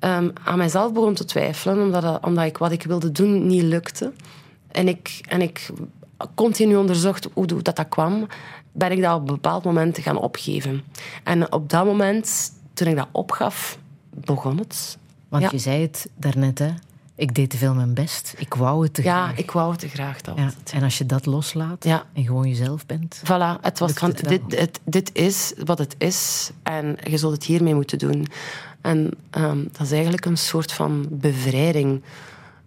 ehm, 0.00 0.28
aan 0.44 0.58
mezelf 0.58 0.92
begon 0.92 1.14
te 1.14 1.24
twijfelen, 1.24 1.82
omdat, 1.84 2.02
dat- 2.02 2.24
omdat 2.24 2.44
ik 2.44 2.58
wat 2.58 2.72
ik 2.72 2.82
wilde 2.82 3.12
doen 3.12 3.46
niet 3.46 3.62
lukte. 3.62 4.12
En 4.70 4.88
ik, 4.88 5.20
en 5.28 5.40
ik 5.42 5.70
continu 6.34 6.76
onderzocht 6.76 7.28
hoe 7.32 7.46
dat, 7.46 7.76
dat 7.76 7.88
kwam, 7.88 8.26
ben 8.72 8.90
ik 8.92 9.00
dat 9.02 9.14
op 9.14 9.20
een 9.28 9.34
bepaald 9.34 9.64
moment 9.64 9.98
gaan 9.98 10.18
opgeven. 10.18 10.82
En 11.24 11.52
op 11.52 11.70
dat 11.70 11.84
moment, 11.84 12.52
toen 12.74 12.86
ik 12.88 12.96
dat 12.96 13.08
opgaf, 13.12 13.78
begon 14.24 14.58
het. 14.58 14.98
want 15.28 15.42
Ja. 15.42 15.48
je 15.52 15.58
zei 15.58 15.82
het 15.82 16.08
daarnet, 16.16 16.58
hè? 16.58 16.70
Ik 17.14 17.34
deed 17.34 17.50
te 17.50 17.56
veel 17.56 17.74
mijn 17.74 17.94
best. 17.94 18.34
Ik 18.38 18.54
wou 18.54 18.82
het 18.82 18.94
te 18.94 19.02
Ja, 19.02 19.24
graag. 19.24 19.38
ik 19.38 19.50
wou 19.50 19.70
het 19.70 19.80
te 19.80 19.88
graag. 19.88 20.20
Dat 20.20 20.36
Ja, 20.36 20.42
het. 20.44 20.72
En 20.74 20.82
als 20.82 20.98
je 20.98 21.06
dat 21.06 21.26
loslaat 21.26 21.84
Ja. 21.84 22.04
en 22.12 22.24
gewoon 22.24 22.48
jezelf 22.48 22.86
bent. 22.86 23.22
Voilà, 23.24 23.60
het 23.60 23.78
was 23.78 23.92
van, 23.92 24.08
het 24.08 24.28
dit, 24.28 24.42
het, 24.60 24.80
dit 24.84 25.10
is 25.12 25.52
wat 25.64 25.78
het 25.78 25.94
is 25.98 26.50
en 26.62 26.96
je 27.04 27.18
zult 27.18 27.32
het 27.32 27.44
hiermee 27.44 27.74
moeten 27.74 27.98
doen. 27.98 28.26
En 28.80 29.10
ehm, 29.30 29.62
dat 29.72 29.80
is 29.80 29.92
eigenlijk 29.92 30.24
een 30.24 30.38
soort 30.38 30.72
van 30.72 31.06
bevrijding. 31.10 32.02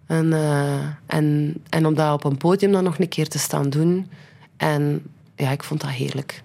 En, 0.06 0.32
eh, 0.32 0.84
en, 1.06 1.54
en 1.68 1.86
om 1.86 1.94
dat 1.94 2.12
op 2.12 2.24
een 2.24 2.36
podium 2.36 2.72
dan 2.72 2.84
nog 2.84 2.98
een 2.98 3.08
keer 3.08 3.28
te 3.28 3.38
staan 3.38 3.70
doen. 3.70 4.10
En 4.56 5.02
ja, 5.36 5.50
ik 5.50 5.62
vond 5.62 5.80
dat 5.80 5.90
heerlijk. 5.90 6.42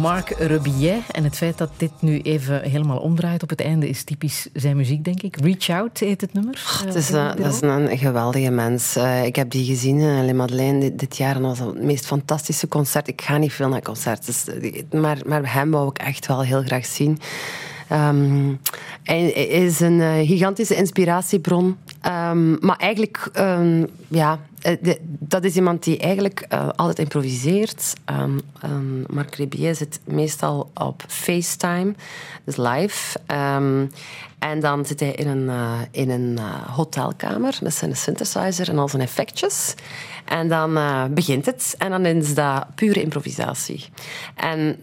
Marc 0.00 0.28
Rebillet. 0.30 1.00
En 1.10 1.24
het 1.24 1.36
feit 1.36 1.58
dat 1.58 1.70
dit 1.76 1.90
nu 1.98 2.20
even 2.20 2.62
helemaal 2.62 2.98
omdraait 2.98 3.42
op 3.42 3.48
het 3.50 3.60
einde 3.60 3.88
is 3.88 4.04
typisch 4.04 4.48
zijn 4.52 4.76
muziek, 4.76 5.04
denk 5.04 5.22
ik. 5.22 5.36
Reach 5.36 5.68
Out 5.70 5.98
heet 5.98 6.20
het 6.20 6.32
nummer. 6.32 6.80
Het 6.84 6.94
eh, 6.94 7.00
is, 7.00 7.10
in 7.10 7.16
eh, 7.16 7.36
dat 7.36 7.52
is 7.54 7.60
een 7.60 7.98
geweldige 7.98 8.50
mens. 8.50 8.96
Eh, 8.96 9.24
ik 9.24 9.36
heb 9.36 9.50
die 9.50 9.64
gezien, 9.64 10.24
Le 10.24 10.32
Madeleine, 10.32 10.80
dit, 10.80 10.98
dit 10.98 11.16
jaar. 11.16 11.36
En 11.36 11.42
dat 11.42 11.58
was 11.58 11.68
het 11.68 11.82
meest 11.82 12.06
fantastische 12.06 12.68
concert. 12.68 13.08
Ik 13.08 13.22
ga 13.22 13.36
niet 13.36 13.52
veel 13.52 13.68
naar 13.68 13.82
concerten, 13.82 14.26
dus, 14.26 14.44
maar, 15.00 15.18
maar 15.26 15.52
hem 15.54 15.70
wou 15.70 15.88
ik 15.88 15.98
echt 15.98 16.26
wel 16.26 16.42
heel 16.42 16.62
graag 16.62 16.86
zien. 16.86 17.18
Ehm, 17.88 18.54
hij 19.02 19.30
is 19.32 19.80
een 19.80 20.26
gigantische 20.26 20.74
inspiratiebron. 20.74 21.76
Ehm, 22.00 22.66
maar 22.66 22.76
eigenlijk, 22.76 23.28
ehm, 23.32 23.84
ja, 24.08 24.38
de- 24.60 25.00
dat 25.28 25.44
is 25.44 25.56
iemand 25.56 25.84
die 25.84 25.98
eigenlijk 25.98 26.44
eh, 26.48 26.68
altijd 26.76 26.98
improviseert. 26.98 27.92
Ehm, 28.04 28.38
ehm, 28.60 29.14
Marc 29.14 29.34
Rebier 29.34 29.74
zit 29.74 30.00
meestal 30.04 30.70
op 30.74 31.04
FaceTime, 31.06 31.94
dus 32.44 32.56
live. 32.56 33.18
Ehm, 33.26 33.86
en 34.38 34.60
dan 34.60 34.86
zit 34.86 35.00
hij 35.00 35.12
in 35.12 35.28
een, 35.28 35.48
eh, 35.48 35.80
in 35.90 36.10
een 36.10 36.38
eh, 36.38 36.76
hotelkamer 36.76 37.58
met 37.62 37.74
zijn 37.74 37.96
synthesizer 37.96 38.68
en 38.68 38.78
al 38.78 38.88
zijn 38.88 39.02
effectjes. 39.02 39.74
En 40.24 40.48
dan 40.48 40.78
begint 41.14 41.46
het. 41.46 41.74
En 41.78 41.90
dan 41.90 42.06
is 42.06 42.34
dat 42.34 42.66
pure 42.74 43.02
improvisatie. 43.02 43.84
En 44.34 44.76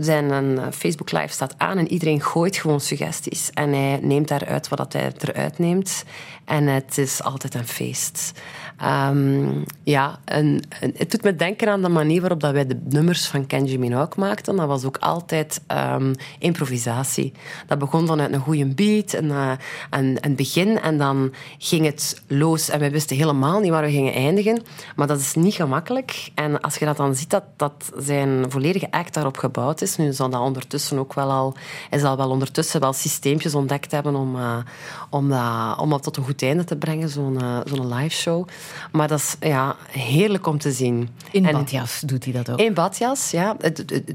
zijn 0.00 0.58
Facebook 0.72 1.12
Live 1.12 1.32
staat 1.32 1.54
aan 1.56 1.78
en 1.78 1.88
iedereen 1.88 2.22
gooit 2.22 2.56
gewoon 2.56 2.80
suggesties. 2.80 3.50
En 3.54 3.72
hij 3.72 3.98
neemt 4.02 4.28
daaruit 4.28 4.68
wat 4.68 4.92
hij 4.92 5.12
eruit 5.18 5.58
neemt. 5.58 6.04
En 6.44 6.66
het 6.66 6.98
is 6.98 7.22
altijd 7.22 7.54
een 7.54 7.66
feest. 7.66 8.32
Ehm, 8.78 9.62
ja, 9.82 10.18
en, 10.24 10.62
het 10.80 11.10
doet 11.10 11.22
me 11.22 11.36
denken 11.36 11.68
aan 11.68 11.82
de 11.82 11.88
manier 11.88 12.20
waarop 12.20 12.40
dat 12.40 12.52
wij 12.52 12.66
de 12.66 12.80
nummers 12.88 13.26
van 13.26 13.46
Kenji 13.46 13.78
Minogue 13.78 14.12
maakten. 14.16 14.56
Dat 14.56 14.66
was 14.66 14.84
ook 14.84 14.96
altijd 14.96 15.60
ehm, 15.66 16.14
improvisatie. 16.38 17.32
Dat 17.66 17.78
begon 17.78 18.06
vanuit 18.06 18.32
een 18.32 18.40
goede 18.40 18.66
beat 18.66 19.12
en 19.12 19.30
eh, 19.30 19.52
een, 19.90 20.18
een 20.20 20.36
begin. 20.36 20.80
En 20.80 20.98
dan 20.98 21.32
ging 21.58 21.84
het 21.84 22.22
los. 22.26 22.68
En 22.68 22.78
wij 22.78 22.90
wisten 22.90 23.16
helemaal 23.16 23.60
niet 23.60 23.70
waar 23.70 23.84
we 23.84 23.90
gingen 23.90 24.12
eindigen. 24.14 24.62
Maar 24.96 25.06
dat 25.06 25.20
is 25.20 25.34
niet 25.34 25.54
gemakkelijk. 25.54 26.30
En 26.34 26.60
als 26.60 26.76
je 26.76 26.84
dat 26.84 26.96
dan 26.96 27.14
ziet, 27.14 27.30
dat, 27.30 27.44
dat 27.56 27.92
zijn 27.96 28.50
volledige 28.50 28.90
act 28.90 29.14
daarop 29.14 29.36
gebouwd 29.36 29.80
is. 29.80 29.96
Nu 29.96 30.12
zal 30.12 30.30
dat 30.30 30.40
ondertussen 30.40 30.98
ook 30.98 31.14
wel 31.14 31.30
al... 31.30 31.54
Hij 31.90 31.98
zal 31.98 32.16
wel 32.16 32.30
ondertussen 32.30 32.80
wel 32.80 32.92
systeempjes 32.92 33.54
ontdekt 33.54 33.90
hebben 33.90 34.14
om, 34.14 34.36
eh, 34.36 34.58
om, 35.10 35.28
dat, 35.28 35.78
om 35.78 35.90
dat 35.90 36.02
tot 36.02 36.16
een 36.16 36.24
goed 36.24 36.42
einde 36.42 36.64
te 36.64 36.76
brengen, 36.76 37.08
zo'n 37.08 37.40
eh, 37.40 37.58
zo'n 37.64 37.94
live 37.94 38.14
show. 38.14 38.46
Maar 38.92 39.08
dat 39.08 39.18
is 39.18 39.36
ja, 39.40 39.76
heerlijk 39.90 40.46
om 40.46 40.58
te 40.58 40.72
zien. 40.72 41.08
In 41.30 41.46
En- 41.46 41.52
badjas 41.52 42.00
doet 42.00 42.24
hij 42.24 42.32
dat 42.32 42.50
ook. 42.50 42.58
in 42.58 42.74
badjas, 42.74 43.30
ja. 43.30 43.56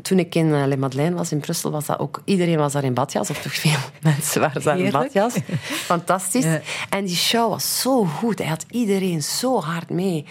Toen 0.01 0.19
ik 0.19 0.35
in 0.35 0.53
eh, 0.53 0.65
Le 0.65 0.77
Madeleine 0.77 1.15
was 1.15 1.31
in 1.31 1.39
Brussel, 1.39 1.71
was 1.71 1.85
dat 1.85 1.99
ook... 1.99 2.21
Iedereen 2.25 2.57
was 2.57 2.73
daar 2.73 2.83
in 2.83 2.93
badjas, 2.93 3.29
of 3.29 3.41
toch 3.41 3.55
veel 3.55 3.79
mensen 4.01 4.41
waren 4.41 4.63
daar 4.63 4.79
in 4.79 4.91
badjas. 4.91 5.33
Fantastisch. 5.61 6.43
Ja. 6.43 6.61
En 6.89 7.05
die 7.05 7.15
show 7.15 7.49
was 7.49 7.81
zo 7.81 8.05
goed. 8.05 8.39
Hij 8.39 8.47
had 8.47 8.65
iedereen 8.69 9.23
zo 9.23 9.61
hard 9.61 9.89
mee. 9.89 10.25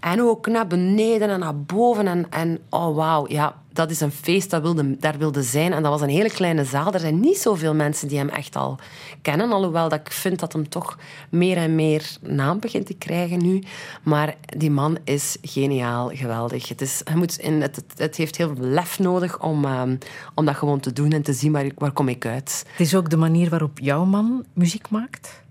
En 0.00 0.22
ook 0.22 0.46
naar 0.46 0.66
beneden 0.66 1.30
en 1.30 1.38
naar 1.38 1.60
boven. 1.60 2.06
En, 2.06 2.26
en 2.30 2.58
oh, 2.70 2.96
wauw. 2.96 3.28
Ja, 3.28 3.54
dat 3.72 3.90
is 3.90 4.00
een 4.00 4.12
feest, 4.12 4.50
dat 4.50 4.62
wilde, 4.62 4.96
daar 4.98 5.18
wilde 5.18 5.42
zijn. 5.42 5.72
En 5.72 5.82
dat 5.82 5.92
was 5.92 6.00
een 6.00 6.08
hele 6.08 6.30
kleine 6.30 6.64
zaal. 6.64 6.92
Er 6.92 7.00
zijn 7.00 7.20
niet 7.20 7.38
zoveel 7.38 7.74
mensen 7.74 8.08
die 8.08 8.18
hem 8.18 8.28
echt 8.28 8.56
al 8.56 8.78
kennen. 9.26 9.52
Alhoewel 9.52 9.88
dat 9.88 10.00
ik 10.00 10.12
vind 10.12 10.38
dat 10.38 10.52
hem 10.52 10.68
toch 10.68 10.98
meer 11.28 11.56
en 11.56 11.74
meer 11.74 12.16
naam 12.20 12.60
begint 12.60 12.86
te 12.86 12.94
krijgen 12.94 13.42
nu. 13.42 13.62
Maar 14.02 14.34
die 14.56 14.70
man 14.70 14.98
is 15.04 15.36
geniaal, 15.42 16.10
geweldig. 16.14 16.68
Het, 16.68 16.80
is, 16.80 17.00
hij 17.04 17.16
moet 17.16 17.38
in, 17.38 17.62
het, 17.62 17.82
het, 17.96 18.16
heeft 18.16 18.36
heel 18.36 18.54
veel 18.54 18.64
lef 18.64 18.98
nodig 18.98 19.42
om, 19.42 19.64
ehm, 19.64 19.96
om 20.34 20.44
dat 20.44 20.56
gewoon 20.56 20.80
te 20.80 20.92
doen 20.92 21.12
en 21.12 21.22
te 21.22 21.32
zien 21.32 21.52
waar, 21.52 21.70
waar 21.74 21.92
kom 21.92 22.08
ik 22.08 22.26
uit. 22.26 22.64
Het 22.70 22.80
is 22.80 22.94
ook 22.94 23.10
de 23.10 23.16
manier 23.16 23.50
waarop 23.50 23.78
jouw 23.78 24.04
man 24.04 24.44
muziek 24.52 24.88
maakt. 24.90 25.44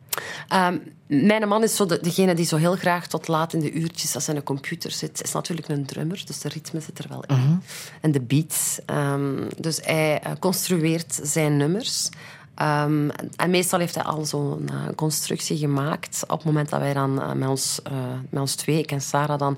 Ehm, 0.48 0.78
mijn 1.08 1.48
man 1.48 1.64
is 1.64 1.76
zo 1.76 1.86
de, 1.86 2.00
degene 2.02 2.34
die 2.34 2.46
zo 2.46 2.58
heel 2.58 2.76
graag 2.76 3.08
tot 3.08 3.28
laat 3.28 3.54
in 3.54 3.60
de 3.60 3.72
uurtjes 3.72 4.16
als 4.16 4.26
hij 4.26 4.36
aan 4.36 4.42
de 4.42 4.48
computer 4.48 4.92
zit. 4.92 5.24
Is 5.24 5.32
natuurlijk 5.32 5.68
een 5.68 5.86
drummer, 5.86 6.24
dus 6.26 6.40
de 6.40 6.50
ritme 6.50 6.80
zit 6.80 7.00
er 7.00 7.06
wel 7.10 7.24
in. 7.28 7.62
En 8.02 8.12
de 8.12 8.22
beats. 8.22 8.80
Ehm, 8.86 9.50
dus 9.58 9.80
hij 9.84 10.20
eh, 10.20 10.32
construeert 10.40 11.20
zijn 11.24 11.58
nummers. 11.58 12.10
Ehm, 12.56 13.10
en 13.36 13.50
meestal 13.50 13.80
heeft 13.80 13.96
hij 13.96 14.04
al 14.04 14.26
zo'n 14.26 14.70
eh, 14.70 14.96
constructie 14.96 15.58
gemaakt. 15.58 16.24
Op 16.28 16.38
het 16.38 16.46
moment 16.46 16.70
dat 16.70 16.80
wij 16.80 16.94
dan 16.94 17.22
eh, 17.22 17.32
met, 17.32 17.50
ons, 17.50 17.82
eh, 17.84 17.94
met 18.30 18.42
ons 18.42 18.56
twee, 18.56 18.80
ik 18.80 18.92
en 18.92 19.02
Sarah, 19.02 19.40
dan 19.40 19.58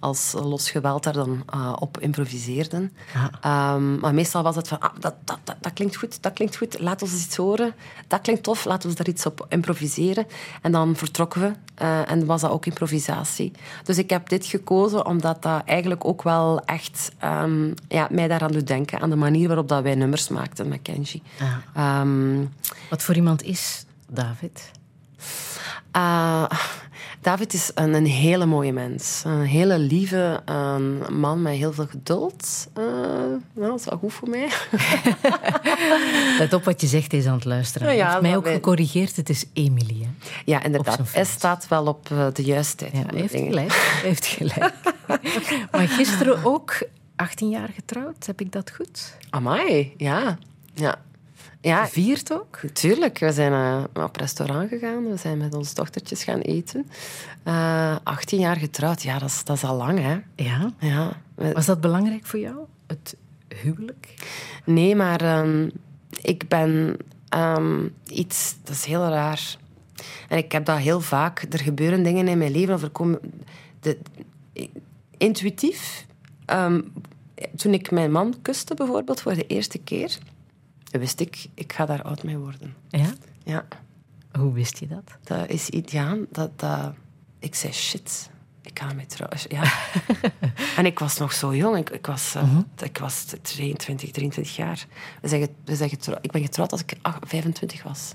als 0.00 0.32
los 0.32 0.70
geweld 0.70 1.02
daar 1.02 1.12
dan 1.12 1.42
eh, 1.46 1.72
op 1.78 2.00
improviseerden. 2.00 2.92
Ehm, 3.40 3.98
maar 3.98 4.14
meestal 4.14 4.42
was 4.42 4.56
het 4.56 4.68
van, 4.68 4.80
ah, 4.80 4.94
dat, 4.98 5.14
dat, 5.24 5.38
dat, 5.44 5.56
dat 5.60 5.72
klinkt 5.72 5.96
goed, 5.96 6.22
dat 6.22 6.32
klinkt 6.32 6.56
goed, 6.56 6.78
laat 6.78 7.02
ons 7.02 7.12
eens 7.12 7.24
iets 7.24 7.36
horen. 7.36 7.74
Dat 8.06 8.20
klinkt 8.20 8.42
tof, 8.42 8.64
laten 8.64 8.90
we 8.90 8.96
daar 8.96 9.08
iets 9.08 9.26
op 9.26 9.46
improviseren. 9.48 10.26
En 10.62 10.72
dan 10.72 10.96
vertrokken 10.96 11.40
we 11.40 11.52
eh, 11.74 12.10
en 12.10 12.26
was 12.26 12.40
dat 12.40 12.50
ook 12.50 12.66
improvisatie. 12.66 13.52
Dus 13.84 13.98
ik 13.98 14.10
heb 14.10 14.28
dit 14.28 14.46
gekozen 14.46 15.06
omdat 15.06 15.42
dat 15.42 15.62
eigenlijk 15.64 16.04
ook 16.04 16.22
wel 16.22 16.60
echt 16.64 17.12
ehm, 17.18 17.72
ja, 17.88 18.08
mij 18.10 18.28
daaraan 18.28 18.52
doet 18.52 18.66
denken, 18.66 19.00
aan 19.00 19.10
de 19.10 19.16
manier 19.16 19.46
waarop 19.46 19.68
dat 19.68 19.82
wij 19.82 19.94
nummers 19.94 20.28
maakten 20.28 20.68
met 20.68 20.82
Kenji. 20.82 21.22
Ehm, 21.74 22.44
Wat 22.90 23.02
voor 23.02 23.14
iemand 23.14 23.42
is 23.42 23.84
David? 24.06 24.70
Uh, 25.98 26.44
David 27.20 27.52
is 27.52 27.70
een, 27.74 27.94
een 27.94 28.06
hele 28.06 28.46
mooie 28.46 28.72
mens. 28.72 29.22
Een 29.24 29.42
hele 29.42 29.78
lieve 29.78 30.40
een 30.44 31.02
man 31.18 31.42
met 31.42 31.54
heel 31.54 31.72
veel 31.72 31.86
geduld. 31.86 32.68
Uh, 32.78 32.84
nou, 33.52 33.70
dat 33.70 33.78
is 33.78 33.84
wel 33.84 33.98
goed 33.98 34.12
voor 34.12 34.28
mij. 34.28 34.48
Let 36.38 36.52
op 36.52 36.64
wat 36.64 36.80
je 36.80 36.86
zegt, 36.86 37.12
is 37.12 37.26
aan 37.26 37.34
het 37.34 37.44
luisteren. 37.44 37.96
Ja, 37.96 38.08
heeft 38.10 38.20
mij 38.22 38.36
ook 38.36 38.48
gecorrigeerd, 38.48 39.16
het 39.16 39.28
is 39.28 39.44
Emily. 39.52 40.00
Hè? 40.00 40.08
Ja, 40.44 40.62
inderdaad. 40.62 41.00
Frans. 41.08 41.30
staat 41.30 41.68
wel 41.68 41.86
op 41.86 42.10
eh, 42.10 42.26
de 42.32 42.42
juiste 42.42 42.76
tijd. 42.76 42.92
Ja, 42.92 43.16
heeft 43.18 43.32
dingen. 43.32 43.48
gelijk. 43.48 43.72
Heeft 44.02 44.26
gelijk. 44.38 44.74
maar 45.70 45.88
gisteren 45.88 46.44
ook 46.44 46.82
18 47.16 47.48
jaar 47.48 47.68
getrouwd, 47.74 48.26
heb 48.26 48.40
ik 48.40 48.52
dat 48.52 48.70
goed? 48.70 49.16
Amai, 49.30 49.94
ja. 49.96 50.38
Ja. 50.74 50.96
Ja, 51.60 51.84
Gevierd 51.84 52.32
ook? 52.32 52.60
Tuurlijk, 52.72 53.18
we 53.18 53.32
zijn 53.32 53.52
eh, 53.52 54.04
op 54.04 54.16
restaurant 54.16 54.68
gegaan. 54.68 55.10
We 55.10 55.16
zijn 55.16 55.38
met 55.38 55.54
onze 55.54 55.74
dochtertjes 55.74 56.24
gaan 56.24 56.40
eten. 56.40 56.86
Eh 57.42 57.96
18 58.02 58.40
jaar 58.40 58.56
getrouwd, 58.56 59.02
ja, 59.02 59.18
dat 59.18 59.28
is, 59.28 59.44
dat 59.44 59.56
is 59.56 59.64
al 59.64 59.76
lang, 59.76 59.98
hè. 59.98 60.18
Ja. 60.44 60.72
Ja. 60.78 61.12
Was 61.34 61.66
dat 61.66 61.80
belangrijk 61.80 62.26
voor 62.26 62.38
jou, 62.38 62.56
het 62.86 63.16
huwelijk? 63.62 64.14
Nee, 64.64 64.96
maar 64.96 65.20
ehm, 65.20 65.68
ik 66.22 66.48
ben 66.48 66.96
ehm, 67.28 67.88
iets, 68.06 68.54
dat 68.64 68.74
is 68.74 68.84
heel 68.84 69.08
raar. 69.08 69.56
En 70.28 70.38
ik 70.38 70.52
heb 70.52 70.64
dat 70.64 70.78
heel 70.78 71.00
vaak. 71.00 71.46
Er 71.50 71.58
gebeuren 71.58 72.02
dingen 72.02 72.28
in 72.28 72.38
mijn 72.38 72.52
leven 72.52 72.74
of 72.74 72.82
er 72.82 72.90
komen. 72.90 73.20
De, 73.80 73.98
intuïtief. 75.16 76.06
ehm, 76.44 76.80
toen 77.56 77.72
ik 77.72 77.90
mijn 77.90 78.12
man 78.12 78.34
kuste, 78.42 78.74
bijvoorbeeld, 78.74 79.20
voor 79.20 79.34
de 79.34 79.46
eerste 79.46 79.78
keer, 79.78 80.18
wist 80.90 81.20
ik, 81.20 81.46
ik 81.54 81.72
ga 81.72 81.86
daar 81.86 82.02
oud 82.02 82.22
mee 82.22 82.36
worden. 82.38 82.74
Ja? 82.88 83.10
Ja, 83.44 83.64
Hoe 84.38 84.52
wist 84.52 84.78
je 84.78 84.86
dat? 84.86 85.02
dat 85.24 85.48
is 85.48 85.68
iets, 85.68 85.92
ja, 85.92 86.16
dat, 86.30 86.58
dat, 86.58 86.92
ik 87.38 87.54
zei 87.54 87.72
shit. 87.72 88.30
Ik 88.62 88.78
ga 88.78 88.92
mee 88.92 89.06
trouwen. 89.06 89.38
Ja. 89.48 89.62
en 90.76 90.86
ik 90.86 90.98
was 90.98 91.18
nog 91.18 91.32
zo 91.32 91.54
jong. 91.54 91.76
Ik, 91.76 91.90
ik, 91.90 92.06
was, 92.06 92.34
eh, 92.34 92.58
ik 92.82 92.98
was 92.98 93.24
22, 93.42 94.10
23 94.10 94.56
jaar. 94.56 94.86
We 95.20 95.28
zijn, 95.28 95.40
get- 95.40 95.50
we 95.64 95.76
zijn 95.76 95.88
getrouwd. 95.88 96.18
Ik 96.24 96.30
ben 96.30 96.42
getrouwd 96.42 96.72
als 96.72 96.80
ik 96.80 96.94
ach- 97.02 97.18
25 97.20 97.82
was. 97.82 98.14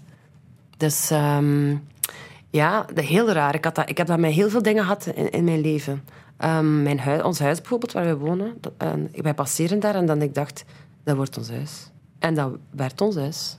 Dus 0.77 1.09
ehm, 1.11 1.75
ja, 2.49 2.85
de, 2.93 3.01
heel 3.01 3.31
raar. 3.31 3.55
Ik, 3.55 3.63
had 3.63 3.75
dat, 3.75 3.89
ik 3.89 3.97
heb 3.97 4.07
dat 4.07 4.19
met 4.19 4.31
heel 4.33 4.49
veel 4.49 4.61
dingen 4.61 4.83
gehad 4.83 5.05
in, 5.05 5.29
in 5.31 5.43
mijn 5.43 5.61
leven. 5.61 6.03
Ehm, 6.37 6.83
mijn 6.83 6.99
huis, 6.99 7.21
ons 7.21 7.39
huis 7.39 7.59
bijvoorbeeld, 7.59 7.91
waar 7.91 8.05
we 8.05 8.15
wonen. 8.17 8.57
Dat, 8.61 8.73
wij 9.11 9.33
passeren 9.33 9.79
daar 9.79 9.95
en 9.95 10.05
dan 10.05 10.21
ik 10.21 10.33
dacht, 10.33 10.63
dat 11.03 11.15
wordt 11.15 11.37
ons 11.37 11.49
huis. 11.49 11.91
En 12.23 12.33
dat 12.35 12.51
werd 12.71 13.01
ons 13.01 13.15
huis. 13.15 13.57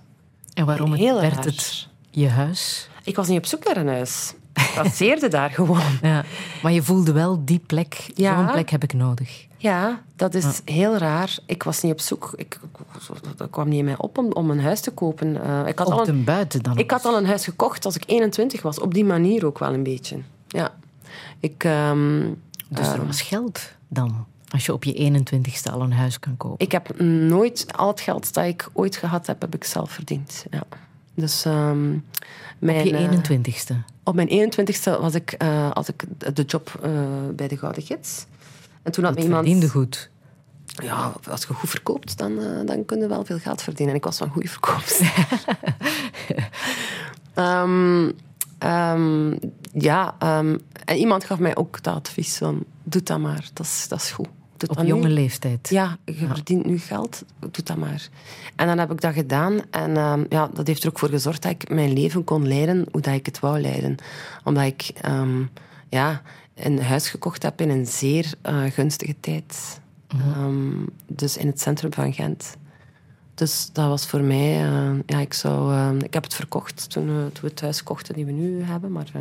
En 0.55 0.66
waarom 0.66 0.91
het, 0.91 1.01
Heel 1.01 1.20
werd 1.20 1.35
raar. 1.35 1.45
het 1.45 1.89
je 2.11 2.28
huis? 2.28 2.89
Ik 3.03 3.16
was 3.16 3.28
niet 3.28 3.39
op 3.39 3.47
zoek 3.47 3.65
naar 3.65 3.77
een 3.77 3.89
huis. 3.89 4.35
Ik 4.55 4.70
passeerde 4.74 5.28
daar 5.28 5.51
gewoon. 5.51 5.81
Ja. 6.03 6.24
Maar 6.62 6.73
je 6.73 6.82
voelde 6.82 7.12
wel, 7.12 7.45
die 7.45 7.59
plek, 7.59 8.11
Ja. 8.15 8.36
zo'n 8.36 8.53
plek 8.53 8.70
heb 8.70 8.82
ik 8.82 8.93
nodig. 8.93 9.47
Ja, 9.57 10.01
dat 10.16 10.35
is 10.35 10.61
heel 10.65 10.97
raar. 10.97 11.36
Ik 11.47 11.62
was 11.62 11.81
niet 11.82 11.93
op 11.93 12.01
zoek. 12.01 12.32
Ik, 12.36 12.61
dat 13.36 13.51
kwam 13.51 13.69
niet 13.69 13.78
in 13.78 13.85
mij 13.85 13.97
op 13.99 14.19
om, 14.19 14.32
om 14.32 14.51
een 14.51 14.61
huis 14.61 14.81
te 14.81 14.91
kopen. 14.91 15.43
Eh, 15.45 15.66
ik, 15.66 15.78
had 15.78 15.91
al 15.91 16.01
Op 16.01 16.09
een, 16.09 16.24
buiten 16.24 16.62
dan. 16.62 16.78
ik 16.78 16.91
had 16.91 17.05
al 17.05 17.16
een 17.16 17.27
huis 17.27 17.45
gekocht 17.45 17.85
als 17.85 17.97
ik 17.97 18.03
21 18.07 18.62
was. 18.62 18.78
Op 18.81 18.95
die 18.95 19.05
manier 19.05 19.47
ook 19.47 19.59
wel 19.59 19.73
een 19.74 19.82
beetje. 19.82 20.19
Ja. 20.49 20.74
Ik, 21.41 21.65
ehm, 21.65 22.20
Dus 22.69 22.86
er 22.86 22.95
ehm, 22.95 23.07
was 23.07 23.23
geld 23.23 23.61
dan. 23.89 24.27
Als 24.55 24.66
je 24.66 24.72
op 24.72 24.85
je 24.85 25.12
21ste 25.12 25.72
al 25.72 25.81
een 25.81 25.93
huis 25.93 26.18
kan 26.18 26.36
kopen. 26.36 26.66
ik 26.66 26.72
heb 26.72 27.01
nooit 27.01 27.66
al 27.76 27.89
het 27.89 28.01
geld 28.01 28.35
dat 28.35 28.44
ik 28.44 28.68
ooit 28.72 28.97
gehad 28.97 29.26
heb, 29.26 29.40
heb 29.40 29.55
ik 29.55 29.64
zelf 29.64 29.90
verdiend. 29.90 30.47
Ja. 30.51 30.62
Dus 31.14 31.44
ehm, 31.44 31.89
mijn, 32.59 32.81
Op 32.81 32.86
je 32.86 32.97
eh, 32.97 33.39
21ste. 33.40 33.74
Op 34.02 34.14
mijn 34.14 34.52
21ste 34.52 35.01
was 35.01 35.14
ik, 35.14 35.32
eh, 35.32 35.70
had 35.70 35.89
ik 35.89 36.05
de 36.35 36.43
job 36.43 36.78
eh, 36.82 36.90
bij 37.35 37.48
de 37.48 37.56
Gouden 37.56 37.82
Gids. 37.82 38.26
En 38.82 38.93
toen 38.93 39.05
had 39.05 39.14
Dat 39.14 39.22
me 39.22 39.28
iemand... 39.28 39.47
verdiende 39.47 39.68
goed. 39.68 40.10
ja, 40.82 41.12
als 41.31 41.40
je 41.40 41.55
goed 41.55 41.70
verkoopt, 41.70 42.18
dan, 42.18 42.39
eh, 42.39 42.66
dan 42.66 42.85
kun 42.85 42.98
je 42.98 43.06
wel 43.06 43.24
veel 43.24 43.39
geld 43.39 43.62
verdienen. 43.62 43.94
En 43.94 44.01
ik 44.01 44.05
was 44.05 44.16
van 44.16 44.31
goede 44.31 44.48
verkoopst. 44.48 45.02
Ehm, 47.35 48.10
ehm, 48.59 49.36
ja, 49.72 50.14
en 50.18 50.97
iemand 50.97 51.24
gaf 51.24 51.39
mij 51.39 51.56
ook 51.56 51.82
dat 51.82 51.94
advies 51.94 52.36
van, 52.36 52.64
doe 52.82 53.02
dat 53.02 53.18
maar, 53.18 53.48
dat 53.52 53.66
is, 53.66 53.86
dat 53.89 54.01
is 54.01 54.10
goed. 54.10 54.28
Op 54.69 54.77
dat 54.77 54.85
nu. 54.85 54.91
jonge 54.91 55.09
leeftijd. 55.09 55.69
Ja, 55.69 55.97
je 56.05 56.27
verdient 56.27 56.66
nu 56.66 56.78
geld, 56.78 57.24
doe 57.39 57.65
dat 57.65 57.77
maar. 57.77 58.09
En 58.57 58.66
dan 58.66 58.78
heb 58.78 58.93
ik 58.93 59.01
dat 59.01 59.12
gedaan. 59.15 59.61
En 59.70 59.97
ehm, 59.97 60.24
ja, 60.28 60.51
dat 60.55 60.66
heeft 60.66 60.82
er 60.82 60.89
ook 60.89 60.99
voor 60.99 61.09
gezorgd 61.09 61.43
dat 61.43 61.51
ik 61.53 61.69
mijn 61.70 61.93
leven 61.93 62.24
kon 62.24 62.49
leiden 62.49 62.86
hoe 62.93 63.01
dat 63.01 63.15
ik 63.15 63.27
het 63.27 63.41
wou 63.41 63.61
leiden. 63.61 63.97
Omdat 64.45 64.65
ik 64.65 64.91
ehm, 65.01 65.43
ja, 65.89 66.23
een 66.55 66.82
huis 66.82 67.09
gekocht 67.09 67.43
heb 67.43 67.61
in 67.61 67.70
een 67.70 67.86
zeer 67.86 68.32
eh, 68.43 68.62
gunstige 68.62 69.15
tijd. 69.20 69.81
Ehm, 70.09 70.73
dus 71.07 71.36
in 71.36 71.47
het 71.47 71.61
centrum 71.61 71.93
van 71.93 72.12
Gent. 72.12 72.57
Dus 73.35 73.69
dat 73.73 73.89
was 73.89 74.07
voor 74.07 74.20
mij... 74.20 74.62
eh, 74.65 74.91
ja, 75.07 75.19
ik, 75.19 75.35
zou, 75.35 75.74
ik 75.99 76.15
heb 76.15 76.23
het 76.23 76.35
verkocht 76.35 76.91
toen, 76.91 77.07
we- 77.07 77.31
toen 77.32 77.43
we 77.43 77.49
het 77.49 77.61
huis 77.61 77.82
kochten 77.82 78.15
die 78.15 78.24
we 78.27 78.32
nu 78.32 78.62
hebben. 78.62 78.93
Maar 78.93 79.07
eh, 79.15 79.20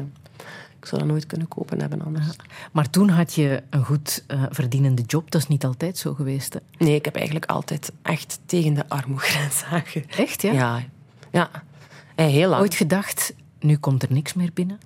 ik 0.83 0.89
zou 0.89 1.01
dat 1.01 1.09
nooit 1.11 1.25
kunnen 1.25 1.47
kopen 1.47 1.79
hebben 1.79 2.01
anders. 2.01 2.25
Maar 2.71 2.89
toen 2.89 3.09
had 3.09 3.33
je 3.33 3.63
een 3.69 3.85
goed 3.85 4.23
eh, 4.27 4.43
verdienende 4.49 5.01
job. 5.01 5.31
Dat 5.31 5.41
is 5.41 5.47
niet 5.47 5.65
altijd 5.65 5.97
zo 5.97 6.13
geweest. 6.13 6.53
Hè? 6.53 6.59
Nee, 6.85 6.95
ik 6.95 7.05
heb 7.05 7.15
eigenlijk 7.15 7.45
altijd 7.45 7.91
echt 8.01 8.39
tegen 8.45 8.73
de 8.73 8.83
armoegrens 8.89 9.63
aange... 9.71 10.03
Echt, 10.17 10.41
ja? 10.41 10.51
Ja, 10.51 10.83
ja. 11.31 11.49
En 12.15 12.27
heel 12.27 12.49
lang. 12.49 12.61
Ooit 12.61 12.75
gedacht, 12.75 13.33
nu 13.59 13.77
komt 13.77 14.03
er 14.03 14.11
niks 14.11 14.33
meer 14.33 14.49
binnen? 14.53 14.79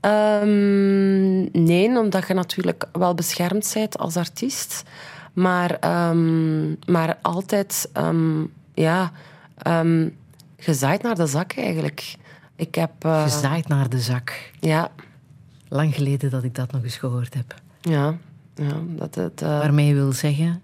Ehm, 0.00 1.64
nee, 1.64 1.98
omdat 1.98 2.26
je 2.26 2.34
natuurlijk 2.34 2.84
wel 2.92 3.14
beschermd 3.14 3.70
bent 3.74 3.98
als 3.98 4.16
artiest. 4.16 4.82
Maar, 5.32 5.70
ehm, 5.70 6.68
maar 6.92 7.18
altijd 7.22 7.88
ehm, 7.92 8.42
ja, 8.74 9.12
gezaaid 10.56 11.02
naar 11.02 11.14
de 11.14 11.26
zak 11.26 11.52
eigenlijk. 11.52 12.14
Ik 12.56 12.74
heb... 12.74 12.90
eh, 12.98 13.22
Gezaaid 13.22 13.68
naar 13.68 13.88
de 13.88 14.00
zak. 14.00 14.50
Ja, 14.60 14.90
Lang 15.74 15.94
geleden 15.94 16.30
dat 16.30 16.44
ik 16.44 16.54
dat 16.54 16.72
nog 16.72 16.82
eens 16.82 16.96
gehoord 16.96 17.34
heb. 17.34 17.54
ja, 17.80 18.14
ja. 18.54 18.72
Dat 18.96 19.14
het, 19.14 19.42
eh, 19.42 19.48
Waarmee 19.48 19.86
je 19.86 19.94
wil 19.94 20.12
zeggen... 20.12 20.62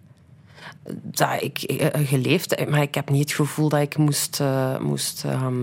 dat 1.03 1.43
ik 1.43 1.59
eh, 1.63 2.07
geleefd, 2.09 2.69
maar 2.69 2.83
ik 2.83 2.95
heb 2.95 3.11
niet 3.11 3.21
het 3.21 3.33
gevoel 3.33 3.69
dat 3.69 3.81
ik 3.81 3.97
moest, 3.97 4.41
eh, 4.41 4.79
moest, 4.79 5.25
ehm, 5.25 5.55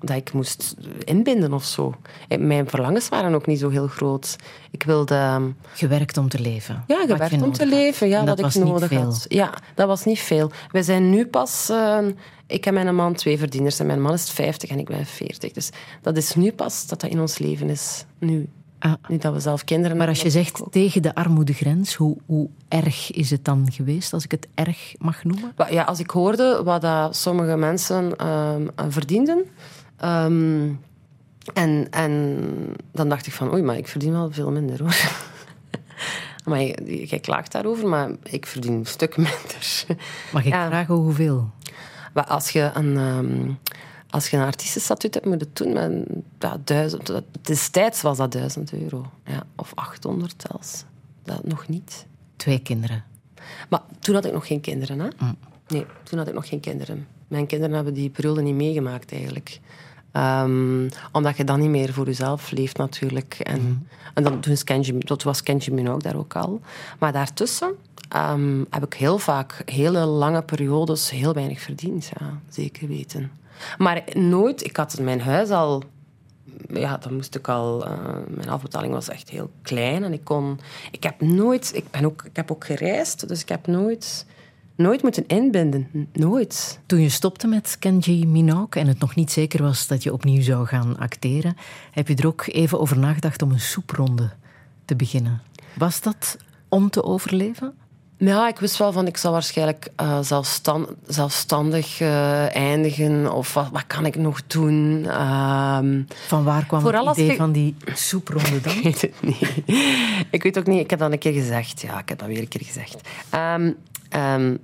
dat 0.00 0.16
ik 0.16 0.32
moest 0.32 0.74
inbinden 1.04 1.52
of 1.52 1.64
zo. 1.64 1.94
Eh, 2.28 2.38
Mijn 2.38 2.68
verlangens 2.68 3.08
waren 3.08 3.34
ook 3.34 3.46
niet 3.46 3.58
zo 3.58 3.68
heel 3.70 3.86
groot. 3.88 4.36
Ik 4.70 4.82
wilde 4.82 5.14
ehm, 5.14 5.44
Gewerkt 5.72 6.16
om 6.16 6.28
te 6.28 6.40
leven. 6.40 6.84
ja, 6.86 7.00
gewerkt 7.06 7.42
om 7.42 7.52
te 7.52 7.66
leven, 7.66 8.08
ja, 8.08 8.18
En 8.20 8.26
wat 8.26 8.36
dat 8.36 8.44
was 8.44 8.56
ik 8.56 8.62
niet 8.62 8.72
nodig 8.72 8.88
veel. 8.88 9.02
had. 9.02 9.24
Ja, 9.28 9.54
dat 9.74 9.86
was 9.86 10.04
niet 10.04 10.18
veel. 10.20 10.50
Wij 10.70 10.82
zijn 10.82 11.10
nu 11.10 11.26
pas, 11.26 11.68
eh, 11.70 11.98
ik 12.46 12.66
en 12.66 12.74
mijn 12.74 12.94
man 12.94 13.14
twee 13.14 13.38
verdieners 13.38 13.78
en 13.78 13.86
mijn 13.86 14.02
man 14.02 14.12
is 14.12 14.30
50 14.30 14.70
en 14.70 14.78
ik 14.78 14.86
ben 14.86 15.06
40. 15.06 15.52
Dus 15.52 15.70
dat 16.02 16.16
is 16.16 16.34
nu 16.34 16.52
pas 16.52 16.86
dat 16.86 17.00
dat 17.00 17.10
in 17.10 17.20
ons 17.20 17.38
leven 17.38 17.68
is. 17.68 18.04
Nu. 18.18 18.48
Ah, 18.78 18.92
Nu 19.08 19.18
dat 19.18 19.32
we 19.32 19.40
zelf 19.40 19.64
kinderen 19.64 19.96
maar 19.96 20.08
als 20.08 20.22
je 20.22 20.30
zegt 20.30 20.60
ook- 20.62 20.72
tegen 20.72 21.02
de 21.02 21.14
armoedegrens, 21.14 21.94
hoe, 21.94 22.16
hoe 22.26 22.48
erg 22.68 23.12
is 23.12 23.30
het 23.30 23.44
dan 23.44 23.66
geweest, 23.72 24.12
als 24.12 24.24
ik 24.24 24.30
het 24.30 24.48
erg 24.54 24.94
mag 24.98 25.24
noemen? 25.24 25.52
Ja, 25.70 25.82
als 25.82 25.98
ik 25.98 26.10
hoorde 26.10 26.60
wat 26.64 26.80
dat 26.80 27.16
sommige 27.16 27.56
mensen 27.56 28.16
ehm, 28.16 28.66
eh, 28.76 28.84
verdienden. 28.88 29.44
ehm, 29.96 30.68
en, 31.52 31.86
en 31.90 32.38
dan 32.92 33.08
dacht 33.08 33.26
ik 33.26 33.32
van, 33.32 33.52
oei, 33.52 33.62
maar 33.62 33.76
ik 33.76 33.88
verdien 33.88 34.12
wel 34.12 34.32
veel 34.32 34.50
minder 34.50 34.78
hoor. 34.82 34.96
maar 36.48 36.62
jij 36.90 37.18
klaagt 37.20 37.52
daarover, 37.52 37.88
maar 37.88 38.10
ik 38.22 38.46
verdien 38.46 38.72
een 38.72 38.86
stuk 38.86 39.16
minder. 39.26 39.84
Mag 40.32 40.44
ik 40.44 40.52
Ja. 40.52 40.66
vragen 40.66 40.94
hoeveel? 40.94 41.50
Maar 42.14 42.24
als 42.26 42.50
je 42.50 42.70
een, 42.74 42.96
ehm, 42.96 43.50
als 44.10 44.28
je 44.28 44.36
een 44.36 44.42
artiestenstatuut 44.44 45.14
hebt, 45.14 45.26
moet 45.26 45.40
je 45.40 45.46
het 45.46 45.56
doen 45.56 45.72
met 45.72 46.06
ja, 46.38 46.56
duizend. 46.64 47.06
dat- 47.06 47.24
Destijds 47.42 48.02
was 48.02 48.16
dat 48.16 48.32
duizend 48.32 48.72
euro. 48.72 49.10
Ja, 49.24 49.42
of 49.56 49.72
800 49.74 50.44
zelfs. 50.48 50.84
Dat 51.24 51.44
nog 51.46 51.68
niet. 51.68 52.06
Twee 52.36 52.58
kinderen. 52.58 53.04
Maar 53.68 53.80
toen 54.00 54.14
had 54.14 54.24
ik 54.24 54.32
nog 54.32 54.46
geen 54.46 54.60
kinderen, 54.60 54.98
hè? 54.98 55.08
Nee, 55.68 55.86
toen 56.02 56.18
had 56.18 56.28
ik 56.28 56.34
nog 56.34 56.48
geen 56.48 56.60
kinderen. 56.60 57.06
Mijn 57.28 57.46
kinderen 57.46 57.74
hebben 57.74 57.94
die 57.94 58.10
periode 58.10 58.42
niet 58.42 58.54
meegemaakt, 58.54 59.12
eigenlijk. 59.12 59.60
Ehm, 60.14 60.88
omdat 61.12 61.36
je 61.36 61.44
dan 61.44 61.60
niet 61.60 61.70
meer 61.70 61.92
voor 61.92 62.06
jezelf 62.06 62.50
leeft, 62.50 62.76
natuurlijk. 62.76 63.34
En, 63.38 63.88
en 64.14 64.22
dan, 64.22 64.40
toen, 64.40 64.56
Kenji, 64.64 64.98
dat 64.98 65.22
was 65.22 65.42
Kenji 65.42 65.72
Minogue 65.72 66.02
daar 66.02 66.16
ook 66.16 66.36
al. 66.36 66.60
Maar 66.98 67.12
daartussen 67.12 67.74
ehm, 68.08 68.64
heb 68.70 68.84
ik 68.84 68.94
heel 68.94 69.18
vaak 69.18 69.62
hele 69.64 70.04
lange 70.04 70.42
periodes 70.42 71.10
heel 71.10 71.32
weinig 71.32 71.60
verdiend. 71.60 72.10
Ja, 72.18 72.40
zeker 72.48 72.88
weten. 72.88 73.30
Maar 73.78 74.02
nooit... 74.12 74.64
Ik 74.64 74.76
had 74.76 74.98
mijn 75.00 75.20
huis 75.20 75.50
al 75.50 75.82
ja, 76.68 76.96
dan 76.96 77.14
moest 77.14 77.34
ik 77.34 77.48
al... 77.48 77.84
eh, 77.84 77.98
mijn 78.28 78.48
afbetaling 78.48 78.92
was 78.92 79.08
echt 79.08 79.28
heel 79.28 79.50
klein. 79.62 80.04
En 80.04 80.12
ik 80.12 80.24
kon... 80.24 80.60
Ik 80.90 81.02
heb 81.02 81.20
nooit... 81.20 81.70
Ik, 81.74 81.90
ben 81.90 82.04
ook, 82.04 82.24
ik 82.24 82.36
heb 82.36 82.50
ook 82.50 82.64
gereisd, 82.64 83.28
dus 83.28 83.40
ik 83.40 83.48
heb 83.48 83.66
nooit... 83.66 84.26
Nooit 84.76 85.02
moeten 85.02 85.26
inbinden. 85.26 86.08
Nooit. 86.12 86.80
Toen 86.86 87.00
je 87.00 87.08
stopte 87.08 87.46
met 87.46 87.76
Kenji 87.78 88.26
Minogue 88.26 88.82
en 88.82 88.86
het 88.86 88.98
nog 88.98 89.14
niet 89.14 89.32
zeker 89.32 89.62
was 89.62 89.86
dat 89.86 90.02
je 90.02 90.12
opnieuw 90.12 90.42
zou 90.42 90.66
gaan 90.66 90.98
acteren, 90.98 91.56
heb 91.90 92.08
je 92.08 92.14
er 92.14 92.26
ook 92.26 92.44
even 92.46 92.80
over 92.80 92.98
nagedacht 92.98 93.42
om 93.42 93.50
een 93.50 93.60
soepronde 93.60 94.30
te 94.84 94.96
beginnen. 94.96 95.42
Was 95.78 96.00
dat 96.00 96.36
om 96.68 96.90
te 96.90 97.02
overleven? 97.04 97.74
Ja, 98.16 98.48
ik 98.48 98.58
wist 98.58 98.76
wel 98.76 98.92
van... 98.92 99.06
Ik 99.06 99.16
zal 99.16 99.32
waarschijnlijk 99.32 99.88
eh, 99.96 100.18
zelfstan- 100.20 100.88
zelfstandig 101.06 102.00
eh, 102.00 102.56
eindigen. 102.56 103.32
Of 103.32 103.54
wat, 103.54 103.68
wat 103.72 103.86
kan 103.86 104.06
ik 104.06 104.16
nog 104.16 104.46
doen? 104.46 105.04
Ehm, 105.08 106.02
Van 106.26 106.44
waar 106.44 106.66
kwam 106.66 106.84
het 106.86 107.16
idee 107.18 107.36
van 107.36 107.52
die 107.52 107.76
soepronde 107.94 108.60
dan? 108.60 108.74
Ik 108.82 108.82
weet 108.82 109.00
het 109.00 109.22
niet. 109.22 109.50
Ik 110.30 110.42
weet 110.42 110.58
ook 110.58 110.66
niet. 110.66 110.80
Ik 110.80 110.90
heb 110.90 110.98
dat 110.98 111.12
een 111.12 111.18
keer 111.18 111.32
gezegd. 111.32 111.80
Ja, 111.80 111.98
ik 111.98 112.08
heb 112.08 112.18
dat 112.18 112.28
weer 112.28 112.38
een 112.40 112.48
keer 112.48 112.64
gezegd. 112.64 113.08
Ehm, 113.30 113.72
ehm, 114.14 114.56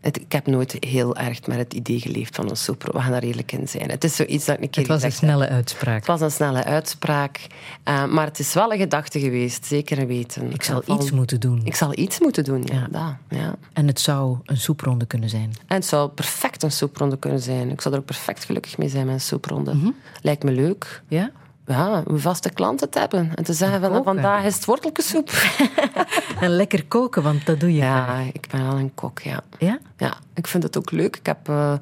het, 0.00 0.20
ik 0.20 0.32
heb 0.32 0.46
nooit 0.46 0.76
heel 0.80 1.16
erg 1.16 1.46
met 1.46 1.56
het 1.58 1.74
idee 1.74 2.00
geleefd 2.00 2.36
van 2.36 2.50
een 2.50 2.56
soep. 2.56 2.82
We 2.92 3.00
gaan 3.00 3.10
daar 3.10 3.22
eerlijk 3.22 3.52
in 3.52 3.68
zijn. 3.68 3.90
Het 3.90 4.04
is 4.04 4.16
zoiets 4.16 4.44
dat 4.44 4.56
ik 4.56 4.62
een 4.62 4.70
keer 4.70 4.82
Het 4.82 4.92
was 4.92 5.02
een 5.02 5.08
heb. 5.08 5.16
snelle 5.18 5.48
uitspraak. 5.48 5.96
Het 5.96 6.06
was 6.06 6.20
een 6.20 6.30
snelle 6.30 6.64
uitspraak. 6.64 7.46
eh, 7.84 8.04
maar 8.06 8.26
het 8.26 8.38
is 8.38 8.54
wel 8.54 8.72
een 8.72 8.78
gedachte 8.78 9.20
geweest. 9.20 9.66
Zeker 9.66 9.98
en 9.98 10.06
weten. 10.06 10.52
Ik 10.52 10.62
zal 10.62 10.82
iets 10.86 11.10
moeten 11.10 11.40
doen. 11.40 11.60
Ik 11.64 11.74
zal 11.74 11.98
iets 11.98 12.20
moeten 12.20 12.44
doen, 12.44 12.62
ja. 12.64 12.74
Ja. 12.74 12.86
dat, 12.90 13.38
ja. 13.38 13.54
En 13.72 13.86
het 13.86 14.00
zou 14.00 14.38
een 14.44 14.56
soepronde 14.56 15.06
kunnen 15.06 15.28
zijn. 15.28 15.52
En 15.66 15.76
het 15.76 15.86
zou 15.86 16.08
perfect 16.10 16.62
een 16.62 16.72
soepronde 16.72 17.18
kunnen 17.18 17.40
zijn. 17.40 17.70
Ik 17.70 17.80
zou 17.80 17.94
er 17.94 18.00
ook 18.00 18.06
perfect 18.06 18.44
gelukkig 18.44 18.78
mee 18.78 18.88
zijn 18.88 19.06
met 19.06 19.14
een 19.14 19.20
soepronde. 19.20 19.74
Mhm. 19.74 19.90
Lijkt 20.22 20.42
me 20.42 20.50
leuk. 20.52 21.02
Ja? 21.08 21.30
Ja, 21.66 22.02
om 22.06 22.18
vaste 22.18 22.50
klanten 22.50 22.90
te 22.90 22.98
hebben. 22.98 23.32
En 23.34 23.44
te 23.44 23.52
zeggen 23.52 23.80
van 23.80 23.88
koken. 23.90 24.04
vandaag 24.04 24.44
is 24.44 24.54
het 24.54 24.64
wortelkesoep. 24.64 25.30
En 26.40 26.50
lekker 26.50 26.84
koken, 26.86 27.22
want 27.22 27.46
dat 27.46 27.60
doe 27.60 27.72
je. 27.72 27.76
Ja, 27.76 28.02
graag. 28.04 28.26
ik 28.32 28.46
ben 28.50 28.66
wel 28.66 28.78
een 28.78 28.94
kok, 28.94 29.18
ja. 29.18 29.40
Ja? 29.58 29.78
Ja, 29.96 30.14
ik 30.34 30.46
vind 30.46 30.62
het 30.62 30.78
ook 30.78 30.90
leuk. 30.90 31.16
Ik 31.16 31.26
heb, 31.26 31.48
eh, 31.48 31.74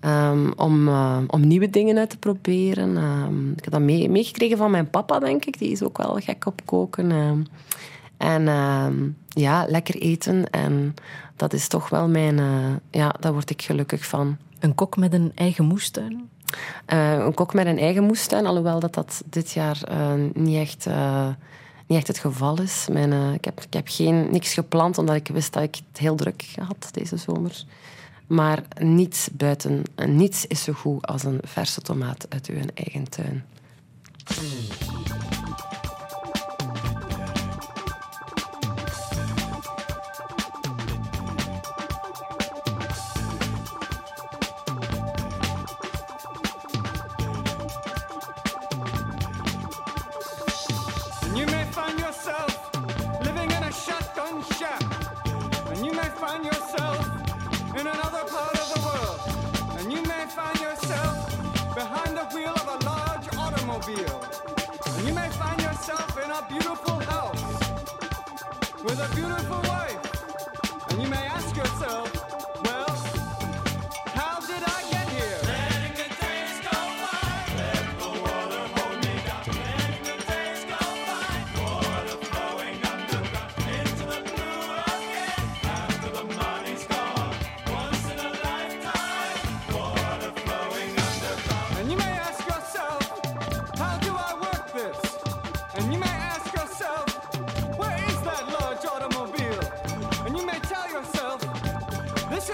ehm, 0.00 0.50
om, 0.56 0.88
eh, 0.88 1.18
om 1.26 1.46
nieuwe 1.46 1.70
dingen 1.70 1.98
uit 1.98 2.10
te 2.10 2.16
proberen. 2.18 2.96
Ehm, 2.96 3.50
ik 3.52 3.64
heb 3.64 3.72
dat 3.72 3.80
mee- 3.82 4.10
meegekregen 4.10 4.56
van 4.56 4.70
mijn 4.70 4.90
papa, 4.90 5.18
denk 5.18 5.44
ik. 5.44 5.58
Die 5.58 5.70
is 5.70 5.82
ook 5.82 5.96
wel 5.98 6.16
gek 6.20 6.46
op 6.46 6.60
koken. 6.64 7.10
ehm. 7.12 7.38
en 8.16 9.16
ja, 9.28 9.64
lekker 9.68 9.94
eten. 9.94 10.50
En 10.50 10.94
dat 11.36 11.52
is 11.52 11.68
toch 11.68 11.88
wel 11.88 12.08
mijn... 12.08 12.38
eh, 12.38 12.70
ja, 12.90 13.14
daar 13.20 13.32
word 13.32 13.50
ik 13.50 13.62
gelukkig 13.62 14.06
van. 14.06 14.36
Een 14.60 14.74
kok 14.74 14.96
met 14.96 15.12
een 15.12 15.32
eigen 15.34 15.64
moestuin? 15.64 16.28
Eh, 16.86 17.12
een 17.12 17.34
kok 17.34 17.54
met 17.54 17.66
een 17.66 17.78
eigen 17.78 18.04
moestuin, 18.04 18.46
alhoewel 18.46 18.80
dat, 18.80 18.94
dat 18.94 19.22
dit 19.26 19.52
jaar 19.52 19.82
eh, 19.82 20.12
niet, 20.34 20.56
echt, 20.56 20.86
eh, 20.86 21.28
niet 21.86 21.98
echt 21.98 22.06
het 22.06 22.18
geval 22.18 22.60
is. 22.60 22.86
Mijn, 22.90 23.34
ik 23.34 23.44
heb, 23.44 23.60
ik 23.60 23.72
heb 23.72 23.88
geen, 23.88 24.30
niks 24.30 24.54
gepland, 24.54 24.98
omdat 24.98 25.16
ik 25.16 25.28
wist 25.28 25.52
dat 25.52 25.62
ik 25.62 25.74
het 25.74 25.98
heel 25.98 26.16
druk 26.16 26.44
had 26.68 26.88
deze 26.92 27.16
zomer. 27.16 27.64
Maar 28.26 28.62
niets 28.78 29.28
buiten, 29.32 29.82
niets 30.06 30.46
is 30.46 30.62
zo 30.62 30.72
goed 30.72 31.06
als 31.06 31.24
een 31.24 31.40
verse 31.42 31.80
tomaat 31.80 32.26
uit 32.28 32.46
uw 32.46 32.56
eigen 32.74 33.08
tuin. 33.08 33.44
In 57.84 57.90
another 57.90 58.24
part 58.30 58.58
of 58.58 58.66
the 58.72 58.80
world. 58.80 59.78
And 59.78 59.92
you 59.92 60.00
may 60.02 60.24
find 60.26 60.58
yourself 60.58 61.74
behind 61.74 62.16
the 62.16 62.24
wheel 62.34 62.54
of 62.54 62.66
a 62.66 62.78
large 62.86 63.26
automobile. 63.36 64.20
And 64.96 65.06
you 65.06 65.12
may 65.12 65.28
find 65.30 65.60
yourself 65.60 66.08
in 66.24 66.30
a 66.30 66.42
beautiful 66.48 66.98
house 67.12 67.44
with 68.82 68.98
a 69.00 69.14
beautiful 69.14 69.60
wife. 69.68 70.90
And 70.90 71.02
you 71.02 71.08
may 71.08 71.26
ask 71.26 71.54
There 71.56 72.33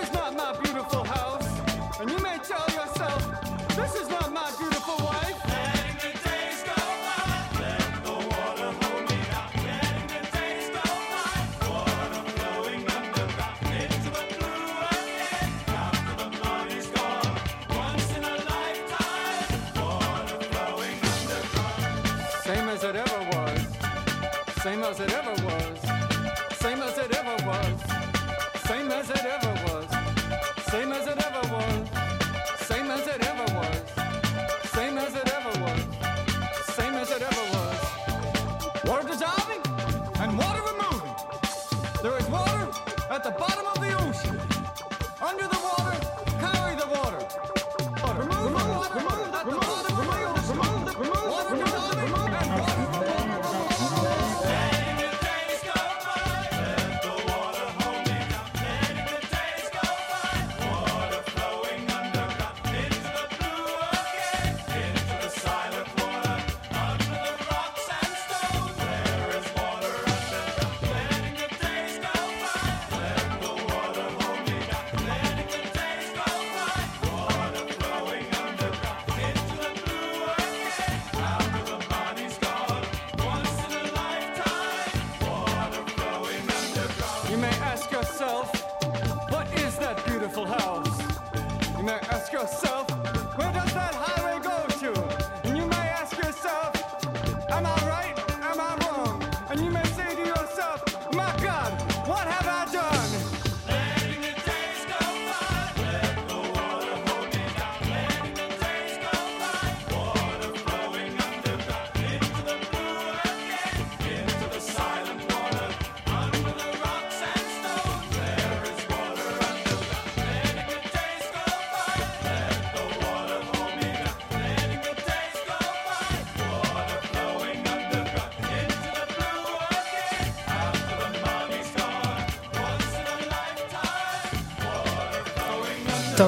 It's 0.03 0.13
not 0.15 0.35
my 0.35 0.53
beautiful. 0.63 1.10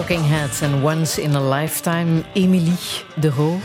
Talking 0.02 0.28
Heads 0.28 0.60
en 0.60 0.82
Once 0.84 1.22
in 1.22 1.34
a 1.34 1.48
Lifetime. 1.48 2.22
Emilie 2.32 2.78
de 3.14 3.30
Ho. 3.30 3.58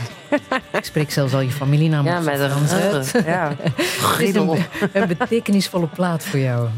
Ik 0.72 0.84
spreek 0.84 1.10
zelfs 1.10 1.34
al 1.34 1.40
je 1.40 1.50
familienaam 1.50 2.04
Ja, 2.04 2.20
met 2.20 2.40
een 2.40 2.50
Frans 2.50 2.72
uit. 2.72 3.24
Ja. 3.26 3.56
Is 4.18 4.34
een, 4.34 4.64
een 4.92 5.08
betekenisvolle 5.08 5.86
plaat 5.86 6.24
voor 6.24 6.38
jou. 6.38 6.68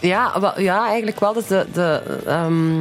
Ja, 0.00 0.54
ja, 0.56 0.88
eigenlijk 0.88 1.20
wel. 1.20 1.32
De, 1.32 1.66
de, 1.72 2.02
ehm, 2.26 2.80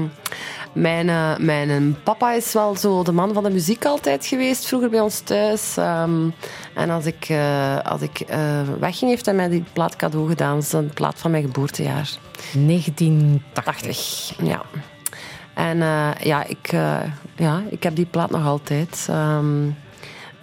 mijn, 0.73 1.09
eh, 1.09 1.37
mijn 1.37 1.97
papa 2.03 2.33
is 2.33 2.53
wel 2.53 2.75
zo 2.75 3.03
de 3.03 3.11
man 3.11 3.33
van 3.33 3.43
de 3.43 3.49
muziek 3.49 3.85
altijd 3.85 4.25
geweest, 4.25 4.65
vroeger 4.65 4.89
bij 4.89 4.99
ons 4.99 5.19
thuis. 5.19 5.77
Ehm, 5.77 6.29
en 6.73 6.89
als 6.89 7.05
ik, 7.05 7.25
eh, 7.29 7.79
als 7.79 8.01
ik 8.01 8.19
eh, 8.19 8.39
wegging, 8.79 9.09
heeft 9.11 9.25
hij 9.25 9.35
mij 9.35 9.49
die 9.49 9.63
plaat 9.73 9.95
cadeau 9.95 10.27
gedaan. 10.27 10.55
Dat 10.55 10.63
is 10.63 10.73
een 10.73 10.91
plaat 10.93 11.19
van 11.19 11.31
mijn 11.31 11.43
geboortejaar. 11.43 12.09
1980. 12.53 13.63
80, 13.63 14.33
ja. 14.43 14.61
En 15.69 15.81
eh, 15.81 16.25
ja, 16.25 16.43
ik, 16.43 16.67
eh, 16.71 16.99
ja, 17.35 17.63
ik 17.69 17.83
heb 17.83 17.95
die 17.95 18.05
plaat 18.05 18.29
nog 18.31 18.45
altijd. 18.45 19.07
Ehm, 19.09 19.67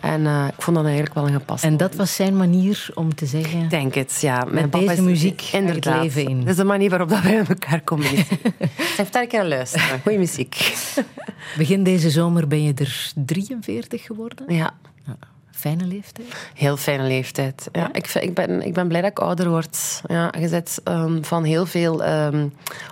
en 0.00 0.26
eh, 0.26 0.46
ik 0.56 0.62
vond 0.62 0.76
dat 0.76 0.84
eigenlijk 0.86 1.14
wel 1.14 1.26
een 1.26 1.32
gepast. 1.32 1.64
En 1.64 1.76
dat 1.76 1.94
was 1.94 2.14
zijn 2.14 2.36
manier 2.36 2.88
om 2.94 3.14
te 3.14 3.26
zeggen... 3.26 3.62
Ik 3.62 3.70
denk 3.70 3.94
het, 3.94 4.18
ja. 4.20 4.44
Mijn 4.50 4.68
papa 4.70 4.86
deze 4.86 5.00
is- 5.02 5.08
muziek 5.08 5.40
je 5.40 5.62
het 5.62 5.84
leven 5.84 6.28
in. 6.28 6.38
Dat 6.40 6.48
is 6.48 6.56
de 6.56 6.64
manier 6.64 6.90
waarop 6.90 7.08
dat 7.08 7.22
wij 7.22 7.36
met 7.36 7.48
elkaar 7.48 7.84
communiceren. 7.84 8.38
Even 8.98 9.06
daar 9.10 9.22
een 9.22 9.28
keer 9.28 9.44
luisteren. 9.44 10.00
Goeie 10.02 10.18
muziek. 10.18 10.74
Begin 11.58 11.82
deze 11.82 12.10
zomer 12.10 12.48
ben 12.48 12.62
je 12.62 12.74
er 12.74 13.12
43 13.14 14.02
geworden. 14.02 14.54
Ja, 14.54 14.74
Fijne 15.56 15.84
leeftijd. 15.86 16.50
heel 16.54 16.76
fijne 16.76 17.02
leeftijd. 17.06 17.68
Ja, 17.72 17.92
ik, 17.92 18.14
ik, 18.14 18.34
ben, 18.34 18.62
ik 18.66 18.74
ben 18.74 18.88
blij 18.88 19.00
dat 19.00 19.10
ik 19.10 19.18
ouder 19.18 19.48
word. 19.48 20.02
Ja, 20.06 20.32
je 20.38 20.48
zet 20.48 20.80
ehm, 20.84 21.22
van 21.22 21.44
heel 21.44 21.66
veel 21.66 22.04
ehm, 22.04 22.48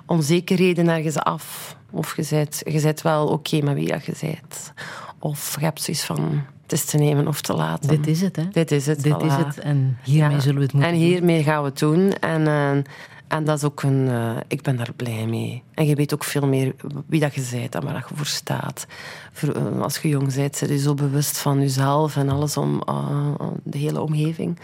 onzekerheden 0.07 0.89
ergens 0.89 1.19
af. 1.19 1.77
Of 1.91 2.17
je 2.17 2.79
zet 2.79 3.03
wel 3.03 3.27
oké 3.27 3.61
met 3.61 3.75
wie 3.75 3.89
dat 3.89 4.05
je 4.05 4.15
bent. 4.21 4.73
Of 5.19 5.57
je 5.59 5.65
hebt 5.65 5.83
zoiets 5.83 6.05
van, 6.05 6.43
het 6.63 6.73
is 6.73 6.85
te 6.85 6.97
nemen 6.99 7.29
of 7.29 7.41
te 7.41 7.53
laten. 7.55 7.89
Dit 7.89 8.07
is 8.07 8.21
het, 8.21 8.37
hè? 8.37 8.49
Dit 8.53 8.71
is 8.71 8.87
het. 8.87 9.03
Dit 9.03 9.15
voilà. 9.15 9.27
is 9.27 9.33
het. 9.35 9.59
En 9.59 9.99
hiermee 10.03 10.37
Ja. 10.37 10.41
zullen 10.41 10.57
we 10.57 10.63
het 10.63 10.73
moeten 10.73 10.91
En 10.91 10.97
hiermee 10.97 11.43
gaan 11.43 11.63
we 11.63 11.69
het 11.69 11.79
doen. 11.79 12.13
En, 12.13 12.47
eh, 12.47 12.93
en 13.29 13.45
dat 13.45 13.57
is 13.57 13.65
ook 13.65 13.83
een... 13.83 14.09
eh, 14.09 14.37
ik 14.49 14.63
ben 14.63 14.77
daar 14.77 14.93
blij 14.97 15.27
mee. 15.27 15.63
En 15.75 15.87
je 15.87 15.95
weet 15.95 16.15
ook 16.15 16.25
veel 16.25 16.47
meer 16.47 16.75
wie 17.07 17.21
dat 17.21 17.35
je 17.35 17.49
bent 17.51 17.75
en 17.75 17.85
waar 17.85 17.93
dat 17.93 18.09
je 18.09 18.15
voor 18.15 18.27
staat. 18.27 18.87
Voor, 19.33 19.55
eh, 19.55 19.81
als 19.81 19.99
je 19.99 20.09
jong 20.09 20.35
bent, 20.35 20.61
ben 20.61 20.71
je 20.71 20.79
zo 20.79 20.95
bewust 20.95 21.39
van 21.39 21.61
jezelf 21.61 22.17
en 22.17 22.29
alles 22.29 22.57
om 22.57 22.83
eh, 22.83 23.35
de 23.63 23.79
hele 23.79 24.01
omgeving. 24.01 24.59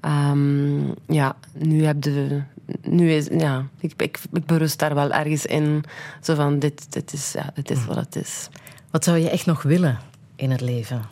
Ehm, 0.00 0.86
ja, 1.06 1.36
nu 1.52 1.84
heb 1.84 2.04
je... 2.04 2.42
Nu 2.82 3.12
is, 3.12 3.26
ja, 3.26 3.66
ik, 3.80 3.92
ik, 3.96 4.18
ik 4.32 4.46
berust 4.46 4.78
daar 4.78 4.94
wel 4.94 5.12
ergens 5.12 5.46
in. 5.46 5.84
Zo 6.22 6.34
van, 6.34 6.58
dit, 6.58 6.92
dit, 6.92 7.12
is, 7.12 7.32
ja, 7.32 7.50
dit 7.54 7.70
is 7.70 7.84
wat 7.84 7.96
het 7.96 8.16
is. 8.16 8.48
Wat 8.90 9.04
zou 9.04 9.18
je 9.18 9.30
echt 9.30 9.46
nog 9.46 9.62
willen 9.62 9.98
in 10.36 10.50
het 10.50 10.60
leven? 10.60 11.02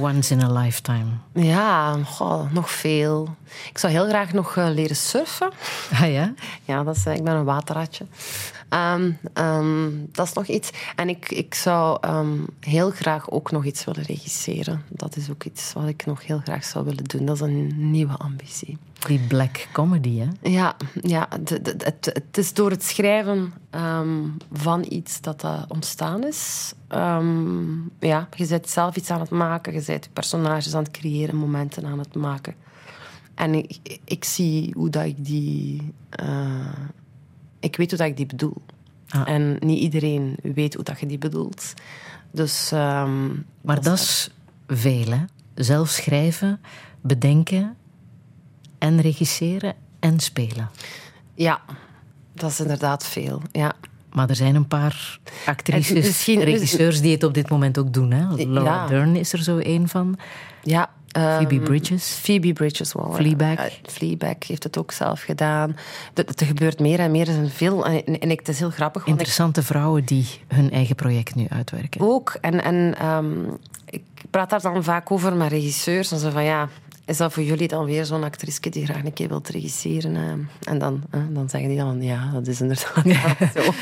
Once 0.00 0.34
in 0.34 0.42
a 0.42 0.52
lifetime. 0.52 1.10
Ja, 1.32 1.96
goh, 2.04 2.52
nog 2.52 2.70
veel. 2.70 3.36
Ik 3.70 3.78
zou 3.78 3.92
heel 3.92 4.08
graag 4.08 4.32
nog 4.32 4.56
eh, 4.56 4.68
leren 4.68 4.96
surfen. 4.96 5.50
Ah 5.92 6.12
ja? 6.12 6.34
Ja, 6.64 6.82
dat 6.82 6.96
is, 6.96 7.06
ik 7.06 7.24
ben 7.24 7.34
een 7.34 7.44
waterratje. 7.44 8.06
Ehm, 8.74 9.90
dat 10.12 10.26
is 10.26 10.32
nog 10.32 10.46
iets. 10.46 10.70
En 10.96 11.08
ik, 11.08 11.30
ik 11.30 11.54
zou 11.54 11.98
ehm, 12.00 12.38
heel 12.60 12.90
graag 12.90 13.30
ook 13.30 13.50
nog 13.50 13.64
iets 13.64 13.84
willen 13.84 14.02
regisseren. 14.02 14.82
Dat 14.88 15.16
is 15.16 15.30
ook 15.30 15.44
iets 15.44 15.72
wat 15.72 15.88
ik 15.88 16.06
nog 16.06 16.26
heel 16.26 16.38
graag 16.38 16.64
zou 16.64 16.84
willen 16.84 17.04
doen. 17.04 17.24
Dat 17.24 17.34
is 17.36 17.40
een 17.42 17.90
nieuwe 17.90 18.16
ambitie. 18.16 18.78
Die 19.06 19.20
black 19.28 19.68
comedy, 19.72 20.18
hè? 20.18 20.50
Ja, 20.50 20.76
ja 21.02 21.28
de- 21.44 21.62
de- 21.62 21.74
het, 21.78 22.10
het 22.12 22.38
is 22.38 22.52
door 22.54 22.70
het 22.70 22.82
schrijven 22.82 23.52
van 24.52 24.84
iets 24.88 25.20
dat 25.20 25.40
dat 25.40 25.64
ontstaan 25.68 26.24
is. 26.24 26.72
Ja, 28.00 28.28
je 28.36 28.46
bent 28.48 28.68
zelf 28.68 28.96
iets 28.96 29.10
aan 29.10 29.20
het 29.20 29.30
maken, 29.30 29.72
je 29.72 29.82
bent 29.86 30.08
personages 30.12 30.74
aan 30.74 30.82
het 30.82 30.92
creëren, 30.92 31.36
momenten 31.36 31.86
aan 31.86 31.98
het 31.98 32.14
maken. 32.14 32.54
En 33.34 33.54
ik, 33.54 33.98
ik 34.04 34.24
zie 34.24 34.72
hoe 34.76 34.90
dat 34.90 35.04
ik 35.04 35.24
die... 35.24 35.92
eh, 36.10 36.26
ik 37.64 37.76
weet 37.76 37.90
hoe 37.90 37.98
dat 37.98 38.08
ik 38.08 38.16
die 38.16 38.26
bedoel. 38.26 38.62
Ah. 39.08 39.28
En 39.28 39.56
niet 39.60 39.80
iedereen 39.80 40.36
weet 40.42 40.74
hoe 40.74 40.84
dat 40.84 41.00
je 41.00 41.06
die 41.06 41.18
bedoelt. 41.18 41.74
Dus... 42.30 42.72
ehm, 42.72 43.28
Maar 43.60 43.82
dat 43.82 43.98
is 43.98 44.30
veel, 44.66 45.10
hè? 45.10 45.24
Zelf 45.54 45.88
schrijven, 45.88 46.60
bedenken 47.00 47.76
en 48.78 49.00
regisseren 49.00 49.74
en 50.00 50.20
spelen. 50.20 50.70
Ja, 51.34 51.60
dat 52.32 52.50
is 52.50 52.60
inderdaad 52.60 53.04
veel, 53.04 53.42
ja. 53.52 53.72
Maar 54.12 54.28
er 54.28 54.36
zijn 54.36 54.54
een 54.54 54.68
paar 54.68 55.18
actrices, 55.46 56.26
regisseurs 56.26 57.00
die 57.00 57.12
het 57.12 57.22
op 57.22 57.34
dit 57.34 57.50
moment 57.50 57.78
ook 57.78 57.92
doen. 57.92 58.10
Hè? 58.10 58.44
Laura 58.44 58.74
Ja. 58.74 58.86
Dern 58.86 59.16
is 59.16 59.32
er 59.32 59.42
zo 59.42 59.58
één 59.58 59.88
van. 59.88 60.18
Ja, 60.62 60.90
Phoebe 61.20 61.60
Bridges. 61.60 62.04
Phoebe 62.22 62.52
Bridges 62.52 62.92
wel. 62.92 63.12
Fleabag. 63.12 63.70
Fleabag 63.82 64.36
heeft 64.46 64.62
het 64.62 64.78
ook 64.78 64.92
zelf 64.92 65.22
gedaan. 65.22 65.76
Er 66.14 66.46
gebeurt 66.46 66.78
meer 66.80 66.98
en 66.98 67.10
meer. 67.10 67.28
Er 67.28 67.34
zijn 67.34 67.50
veel. 67.50 67.86
En, 67.86 68.04
en 68.20 68.30
ik, 68.30 68.38
het 68.38 68.48
is 68.48 68.58
heel 68.58 68.70
grappig. 68.70 69.02
Ik 69.02 69.08
Interessante 69.08 69.62
vrouwen 69.62 70.04
die 70.04 70.26
hun 70.48 70.70
eigen 70.70 70.94
project 70.94 71.34
nu 71.34 71.46
uitwerken. 71.48 72.00
ook. 72.00 72.36
En, 72.40 72.64
en 72.64 72.94
ehm, 72.98 73.32
ik 73.84 74.02
praat 74.30 74.50
daar 74.50 74.60
dan 74.62 74.84
vaak 74.84 75.10
over 75.10 75.36
met 75.36 75.50
regisseurs. 75.50 76.12
En 76.12 76.18
zo 76.18 76.30
van 76.30 76.44
ja. 76.44 76.68
Is 77.06 77.16
dat 77.16 77.32
voor 77.32 77.42
jullie 77.42 77.68
dan 77.68 77.84
weer 77.84 78.04
zo'n 78.04 78.24
actrice 78.24 78.70
die 78.70 78.84
graag 78.84 79.04
een 79.04 79.12
keer 79.12 79.28
wilt 79.28 79.48
regisseren? 79.48 80.16
eh? 80.16 80.70
En 80.72 80.78
dan, 80.78 81.02
dan 81.30 81.48
zeggen 81.48 81.68
die 81.68 81.78
dan, 81.78 82.02
ja, 82.02 82.30
dat 82.32 82.46
is 82.46 82.60
inderdaad 82.60 83.04
zo. 83.54 83.72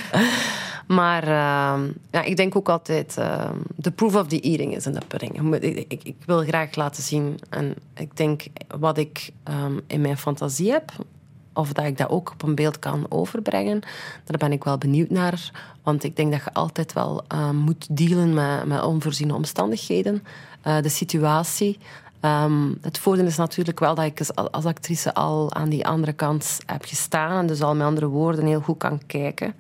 Maar 0.87 1.23
ehm, 1.23 1.91
ja, 2.11 2.23
ik 2.23 2.37
denk 2.37 2.57
ook 2.57 2.69
altijd, 2.69 3.17
ehm, 3.17 3.59
the 3.81 3.91
proof 3.91 4.15
of 4.17 4.27
the 4.27 4.41
eating 4.41 4.77
is 4.77 4.87
in 4.87 4.93
the 4.93 5.07
pudding. 5.09 5.55
Ik, 5.63 6.03
ik, 6.05 6.17
wil 6.27 6.43
graag 6.43 6.75
laten 6.75 7.03
zien, 7.03 7.39
en 7.51 7.75
ik 7.95 8.17
denk 8.17 8.43
wat 8.79 8.99
ik 8.99 9.31
ehm, 9.43 9.79
in 9.87 10.01
mijn 10.01 10.19
fantasie 10.19 10.71
heb, 10.71 10.93
of 11.53 11.73
dat 11.73 11.85
ik 11.85 11.99
dat 11.99 12.09
ook 12.09 12.31
op 12.31 12.43
een 12.43 12.55
beeld 12.55 12.79
kan 12.79 13.07
overbrengen, 13.09 13.81
daar 14.25 14.39
ben 14.39 14.53
ik 14.53 14.65
wel 14.65 14.79
benieuwd 14.79 15.11
naar. 15.11 15.51
Want 15.83 16.05
ik 16.05 16.17
denk 16.17 16.33
dat 16.33 16.45
je 16.45 16.53
altijd 16.53 16.93
wel 16.93 17.25
ehm, 17.29 17.57
moet 17.57 17.87
dealen 17.91 18.35
met, 18.35 18.65
met 18.67 18.83
onvoorziene 18.83 19.35
omstandigheden. 19.35 20.23
Eh, 20.63 20.83
de 20.83 20.89
situatie. 20.89 21.79
Ehm, 22.21 22.73
het 22.81 22.99
voordeel 22.99 23.27
is 23.27 23.37
natuurlijk 23.37 23.81
wel 23.81 23.95
dat 23.95 24.05
ik 24.05 24.19
als, 24.19 24.35
als 24.35 24.65
actrice 24.65 25.15
al 25.15 25.55
aan 25.55 25.69
die 25.69 25.87
andere 25.87 26.13
kant 26.13 26.59
heb 26.67 26.85
gestaan. 26.85 27.39
En 27.39 27.47
dus 27.47 27.63
al 27.63 27.75
met 27.75 27.87
andere 27.87 28.07
woorden 28.07 28.47
heel 28.47 28.61
goed 28.61 28.79
kan 28.79 29.01
kijken. 29.07 29.55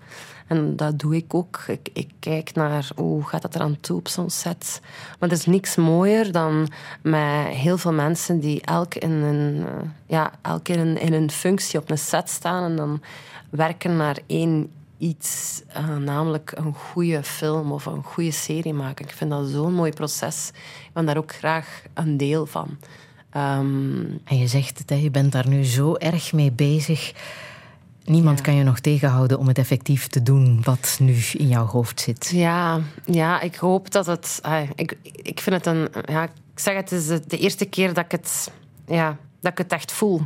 En 0.46 0.76
dat 0.76 0.98
doe 0.98 1.16
ik 1.16 1.34
ook. 1.34 1.64
Ik, 1.66 1.88
ik 1.92 2.10
kijk 2.18 2.54
naar 2.54 2.90
hoe 2.96 3.24
gaat 3.24 3.42
het 3.42 3.54
eraan 3.54 3.80
toe 3.80 3.98
op 3.98 4.08
zo'n 4.08 4.30
set. 4.30 4.80
Maar 5.18 5.28
er 5.28 5.36
is 5.36 5.46
niks 5.46 5.76
mooier 5.76 6.32
dan 6.32 6.68
met 7.02 7.46
heel 7.46 7.78
veel 7.78 7.92
mensen 7.92 8.40
die 8.40 8.62
elk 8.62 8.94
in 8.94 9.10
een, 9.10 9.66
eh, 9.66 9.88
ja, 10.06 10.32
elk 10.42 10.68
in 10.68 10.78
een, 10.78 11.00
in 11.00 11.12
een 11.12 11.30
functie 11.30 11.78
op 11.78 11.90
een 11.90 11.98
set 11.98 12.30
staan 12.30 12.64
en 12.64 12.76
dan 12.76 13.02
werken 13.50 13.96
naar 13.96 14.18
één 14.26 14.70
iets, 14.98 15.62
eh, 15.68 15.96
namelijk 15.96 16.52
een 16.54 16.74
goede 16.74 17.22
film 17.22 17.72
of 17.72 17.86
een 17.86 18.02
goede 18.02 18.30
serie 18.30 18.74
maken. 18.74 19.04
Ik 19.04 19.12
vind 19.12 19.30
dat 19.30 19.48
zo'n 19.48 19.74
mooi 19.74 19.92
proces. 19.92 20.50
Ik 20.86 20.90
ben 20.92 21.06
daar 21.06 21.16
ook 21.16 21.32
graag 21.32 21.82
een 21.94 22.16
deel 22.16 22.46
van. 22.46 22.76
Ehm, 23.30 24.04
En 24.24 24.38
je 24.38 24.46
zegt 24.46 24.78
het, 24.78 25.00
je 25.00 25.10
bent 25.10 25.32
daar 25.32 25.48
nu 25.48 25.64
zo 25.64 25.94
erg 25.94 26.32
mee 26.32 26.52
bezig. 26.52 27.12
Niemand 28.04 28.40
kan 28.40 28.54
je 28.54 28.62
nog 28.64 28.78
tegenhouden 28.80 29.38
om 29.38 29.48
het 29.48 29.58
effectief 29.58 30.06
te 30.06 30.22
doen 30.22 30.60
wat 30.62 30.96
nu 31.00 31.16
in 31.32 31.48
jouw 31.48 31.66
hoofd 31.66 32.00
zit. 32.00 32.30
Ja, 32.34 32.80
ja 33.04 33.40
ik 33.40 33.54
hoop 33.54 33.90
dat 33.90 34.06
het. 34.06 34.38
ah, 34.42 34.68
ik, 34.74 34.96
ik 35.02 35.40
vind 35.40 35.56
het 35.56 35.66
een. 35.66 35.88
Ja, 36.06 36.22
ik 36.22 36.30
zeg 36.54 36.74
het 36.74 36.92
is 36.92 37.06
de, 37.06 37.38
eerste 37.38 37.64
keer 37.64 37.94
dat 37.94 38.04
ik 38.04 38.10
het, 38.10 38.50
ja, 38.86 39.16
dat 39.40 39.52
ik 39.52 39.58
het 39.58 39.72
echt 39.72 39.92
voel. 39.92 40.20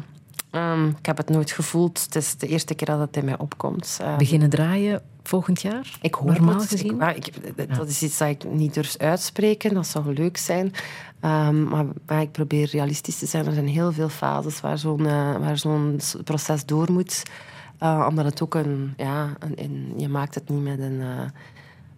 Ehm, 0.51 0.89
ik 0.89 1.07
heb 1.07 1.17
het 1.17 1.29
nooit 1.29 1.51
gevoeld. 1.51 2.03
Het 2.05 2.15
is 2.17 2.37
de 2.37 2.47
eerste 2.47 2.75
keer 2.75 2.87
dat 2.87 2.99
het 2.99 3.17
in 3.17 3.25
mij 3.25 3.39
opkomt. 3.39 3.99
Ehm, 4.01 4.19
Beginnen 4.19 4.51
draaien 4.51 5.03
volgend 5.23 5.63
jaar? 5.63 5.99
ik 6.01 6.15
hoop 6.15 6.27
Normaal 6.29 6.61
het. 6.61 6.69
gezien? 6.69 6.91
Ik, 6.91 6.97
maar 6.97 7.17
ik, 7.17 7.33
dat 7.77 7.89
is 7.89 8.03
iets 8.03 8.19
dat 8.19 8.29
ik 8.29 8.45
niet 8.53 8.75
durf 8.75 8.97
uitspreken. 8.97 9.75
Dat 9.75 9.87
zou 9.87 10.13
leuk 10.13 10.37
zijn. 10.37 10.73
Ehm, 11.21 11.63
maar, 11.65 11.85
maar 12.07 12.21
ik 12.21 12.33
probeer 12.33 12.69
realistisch 12.73 13.19
te 13.19 13.27
zijn. 13.27 13.47
Er 13.47 13.53
zijn 13.53 13.69
heel 13.69 13.93
veel 13.93 14.09
fases 14.09 14.61
waar 14.61 14.79
zo'n 14.79 15.07
eh, 15.07 15.37
waar 15.37 15.59
zo'n 15.59 16.01
proces 16.25 16.65
door 16.65 16.93
moet. 16.93 17.23
Eh, 17.79 18.07
omdat 18.09 18.25
het 18.25 18.43
ook 18.43 18.55
een... 18.55 18.95
Ja, 18.97 19.33
een, 19.39 19.53
een- 19.63 19.93
je 19.97 20.09
maakt 20.09 20.35
het 20.35 20.49
niet 20.49 20.63
met 20.63 20.79
een... 20.79 21.01
eh, 21.01 21.19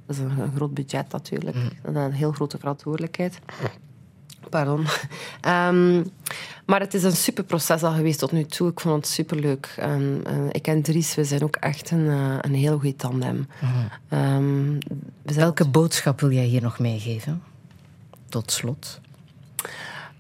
dat 0.07 0.17
is 0.17 0.19
een, 0.19 0.39
een 0.39 0.53
groot 0.57 0.75
budget 0.75 1.13
natuurlijk. 1.13 1.57
Dat 1.83 1.95
is 1.97 2.03
een 2.03 2.13
heel 2.13 2.33
grote 2.33 2.59
verantwoordelijkheid. 2.59 3.39
Pardon. 4.51 4.85
Ehm, 5.41 6.05
maar 6.67 6.81
het 6.81 6.95
is 6.95 7.03
een 7.03 7.13
super 7.17 7.45
proces 7.45 7.83
al 7.83 7.93
geweest 7.93 8.19
tot 8.19 8.33
nu 8.33 8.45
toe. 8.45 8.71
Ik 8.71 8.81
vond 8.81 8.95
het 8.97 9.07
superleuk. 9.07 9.75
Eh, 9.79 9.97
ik 10.51 10.67
en 10.67 10.83
Dries, 10.83 11.15
we 11.15 11.25
zijn 11.25 11.43
ook 11.43 11.57
echt 11.57 11.91
een, 11.91 12.07
een 12.45 12.55
heel 12.55 12.75
goede 12.79 12.97
tandem. 12.97 13.47
Ehm, 14.09 14.73
we 15.23 15.33
zijn 15.33 15.39
Welke 15.39 15.69
boodschap 15.69 16.21
wil 16.21 16.31
jij 16.33 16.45
hier 16.45 16.63
nog 16.63 16.79
meegeven? 16.79 17.43
Tot 18.29 18.53
slot. 18.53 19.01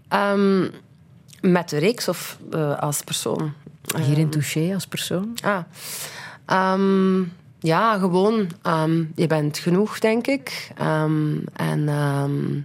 Ehm, 0.09 0.69
met 1.41 1.69
de 1.69 1.79
reeks 1.79 2.09
of 2.09 2.39
als 2.79 3.03
persoon? 3.03 3.53
Hier 3.97 4.19
in 4.19 4.29
Touché 4.31 4.75
als 4.75 4.87
persoon? 4.87 5.37
Ah. 5.43 5.59
Ehm, 6.47 7.21
ja, 7.61 7.99
gewoon. 7.99 8.47
ehm, 8.63 9.05
je 9.15 9.27
bent 9.27 9.59
genoeg, 9.59 9.99
denk 9.99 10.27
ik. 10.27 10.71
Ehm, 10.77 11.37
en 11.53 11.89
ehm, 11.89 12.61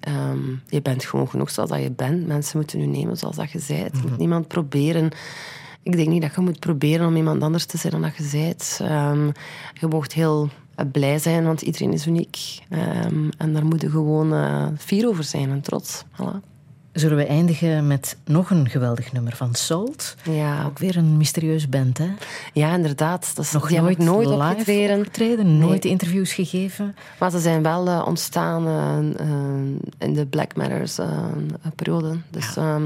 ehm, 0.00 0.38
je 0.68 0.82
bent 0.82 1.04
gewoon 1.04 1.28
genoeg 1.28 1.50
zoals 1.50 1.70
dat 1.70 1.82
je 1.82 1.90
bent. 1.90 2.26
Mensen 2.26 2.58
moeten 2.58 2.80
je 2.80 2.86
nemen 2.86 3.16
zoals 3.16 3.36
dat 3.36 3.50
je 3.50 3.62
bent. 3.68 3.96
Je 3.96 4.08
moet 4.08 4.18
niemand 4.18 4.48
proberen. 4.48 5.10
Ik 5.82 5.96
denk 5.96 6.08
niet 6.08 6.22
dat 6.22 6.34
je 6.34 6.40
moet 6.40 6.58
proberen 6.60 7.06
om 7.06 7.16
iemand 7.16 7.42
anders 7.42 7.64
te 7.64 7.78
zijn 7.78 7.92
dan 7.92 8.02
dat 8.02 8.16
je 8.16 8.28
bent. 8.32 8.78
Ehm, 8.82 9.26
je 9.80 9.86
mocht 9.86 10.12
heel 10.12 10.48
eh, 10.74 10.86
blij 10.92 11.18
zijn, 11.18 11.44
want 11.44 11.62
iedereen 11.62 11.92
is 11.92 12.06
uniek. 12.06 12.58
Ehm, 12.68 13.28
en 13.38 13.52
daar 13.52 13.64
moet 13.64 13.80
je 13.80 13.90
gewoon 13.90 14.32
eh, 14.34 14.66
fier 14.78 15.08
over 15.08 15.24
zijn 15.24 15.50
en 15.50 15.60
trots. 15.60 16.04
Voilà. 16.12 16.56
Zullen 16.92 17.16
we 17.16 17.24
eindigen 17.26 17.86
met 17.86 18.16
nog 18.24 18.50
een 18.50 18.68
geweldig 18.68 19.12
nummer 19.12 19.36
van 19.36 19.54
Salt? 19.54 20.14
Ja. 20.22 20.64
Ook 20.64 20.78
weer 20.78 20.96
een 20.96 21.16
mysterieus 21.16 21.68
band, 21.68 21.98
hè? 21.98 22.08
ja, 22.52 22.74
inderdaad. 22.74 23.32
Dat 23.34 23.44
is 23.44 23.52
Nog 23.52 23.70
nooit, 23.70 23.98
nooit 23.98 24.28
live 24.28 24.50
opgetreden. 24.50 24.98
opgetreden, 24.98 25.58
nooit 25.58 25.84
interviews 25.84 26.32
gegeven. 26.32 26.96
Maar 27.18 27.30
ze 27.30 27.38
zijn 27.38 27.62
wel 27.62 27.88
eh, 27.88 28.04
ontstaan 28.06 28.66
eh, 28.66 29.20
eh, 29.20 29.28
in 29.98 30.14
de 30.14 30.26
Black 30.26 30.56
Matters 30.56 30.98
periode. 31.74 32.16
Dus 32.30 32.56
ehm, 32.56 32.84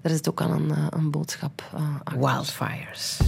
daar 0.00 0.12
is 0.12 0.28
ook 0.28 0.40
al 0.40 0.50
een, 0.50 0.72
een 0.90 1.10
boodschap 1.10 1.62
achter. 2.04 2.20
Wildfires. 2.20 3.18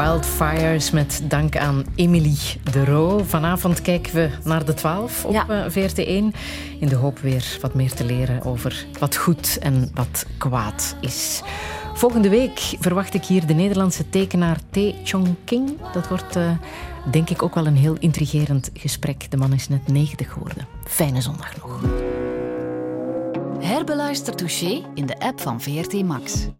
Wildfires 0.00 0.90
met 0.90 1.22
dank 1.24 1.56
aan 1.56 1.84
Emily 1.94 2.36
de 2.72 2.84
Roo. 2.84 3.18
Vanavond 3.24 3.82
kijken 3.82 4.14
we 4.14 4.30
naar 4.44 4.64
de 4.64 4.74
12 4.74 5.24
op 5.24 5.32
Ja. 5.32 5.48
eh, 5.48 5.70
VRT1. 5.70 6.34
In 6.78 6.88
de 6.88 6.94
hoop 6.94 7.18
weer 7.18 7.58
wat 7.60 7.74
meer 7.74 7.92
te 7.92 8.04
leren 8.04 8.42
over 8.44 8.86
wat 8.98 9.16
goed 9.16 9.58
en 9.58 9.90
wat 9.94 10.26
kwaad 10.38 10.96
is. 11.00 11.42
Volgende 11.94 12.28
week 12.28 12.58
verwacht 12.80 13.14
ik 13.14 13.24
hier 13.24 13.46
de 13.46 13.54
Nederlandse 13.54 14.08
tekenaar 14.08 14.58
T. 14.70 14.78
Chong 15.04 15.28
King. 15.44 15.78
Dat 15.92 16.08
wordt 16.08 16.36
eh, 16.36 16.50
denk 17.10 17.30
ik 17.30 17.42
ook 17.42 17.54
wel 17.54 17.66
een 17.66 17.76
heel 17.76 17.96
intrigerend 17.98 18.70
gesprek. 18.74 19.30
De 19.30 19.36
man 19.36 19.52
is 19.52 19.68
net 19.68 19.88
90 19.88 20.32
geworden. 20.32 20.66
Fijne 20.84 21.20
zondag 21.20 21.56
nog. 21.56 21.80
Herbeluister 23.58 24.34
Touché 24.34 24.82
in 24.94 25.06
de 25.06 25.18
app 25.18 25.40
van 25.40 25.60
VRT 25.60 26.02
Max. 26.04 26.48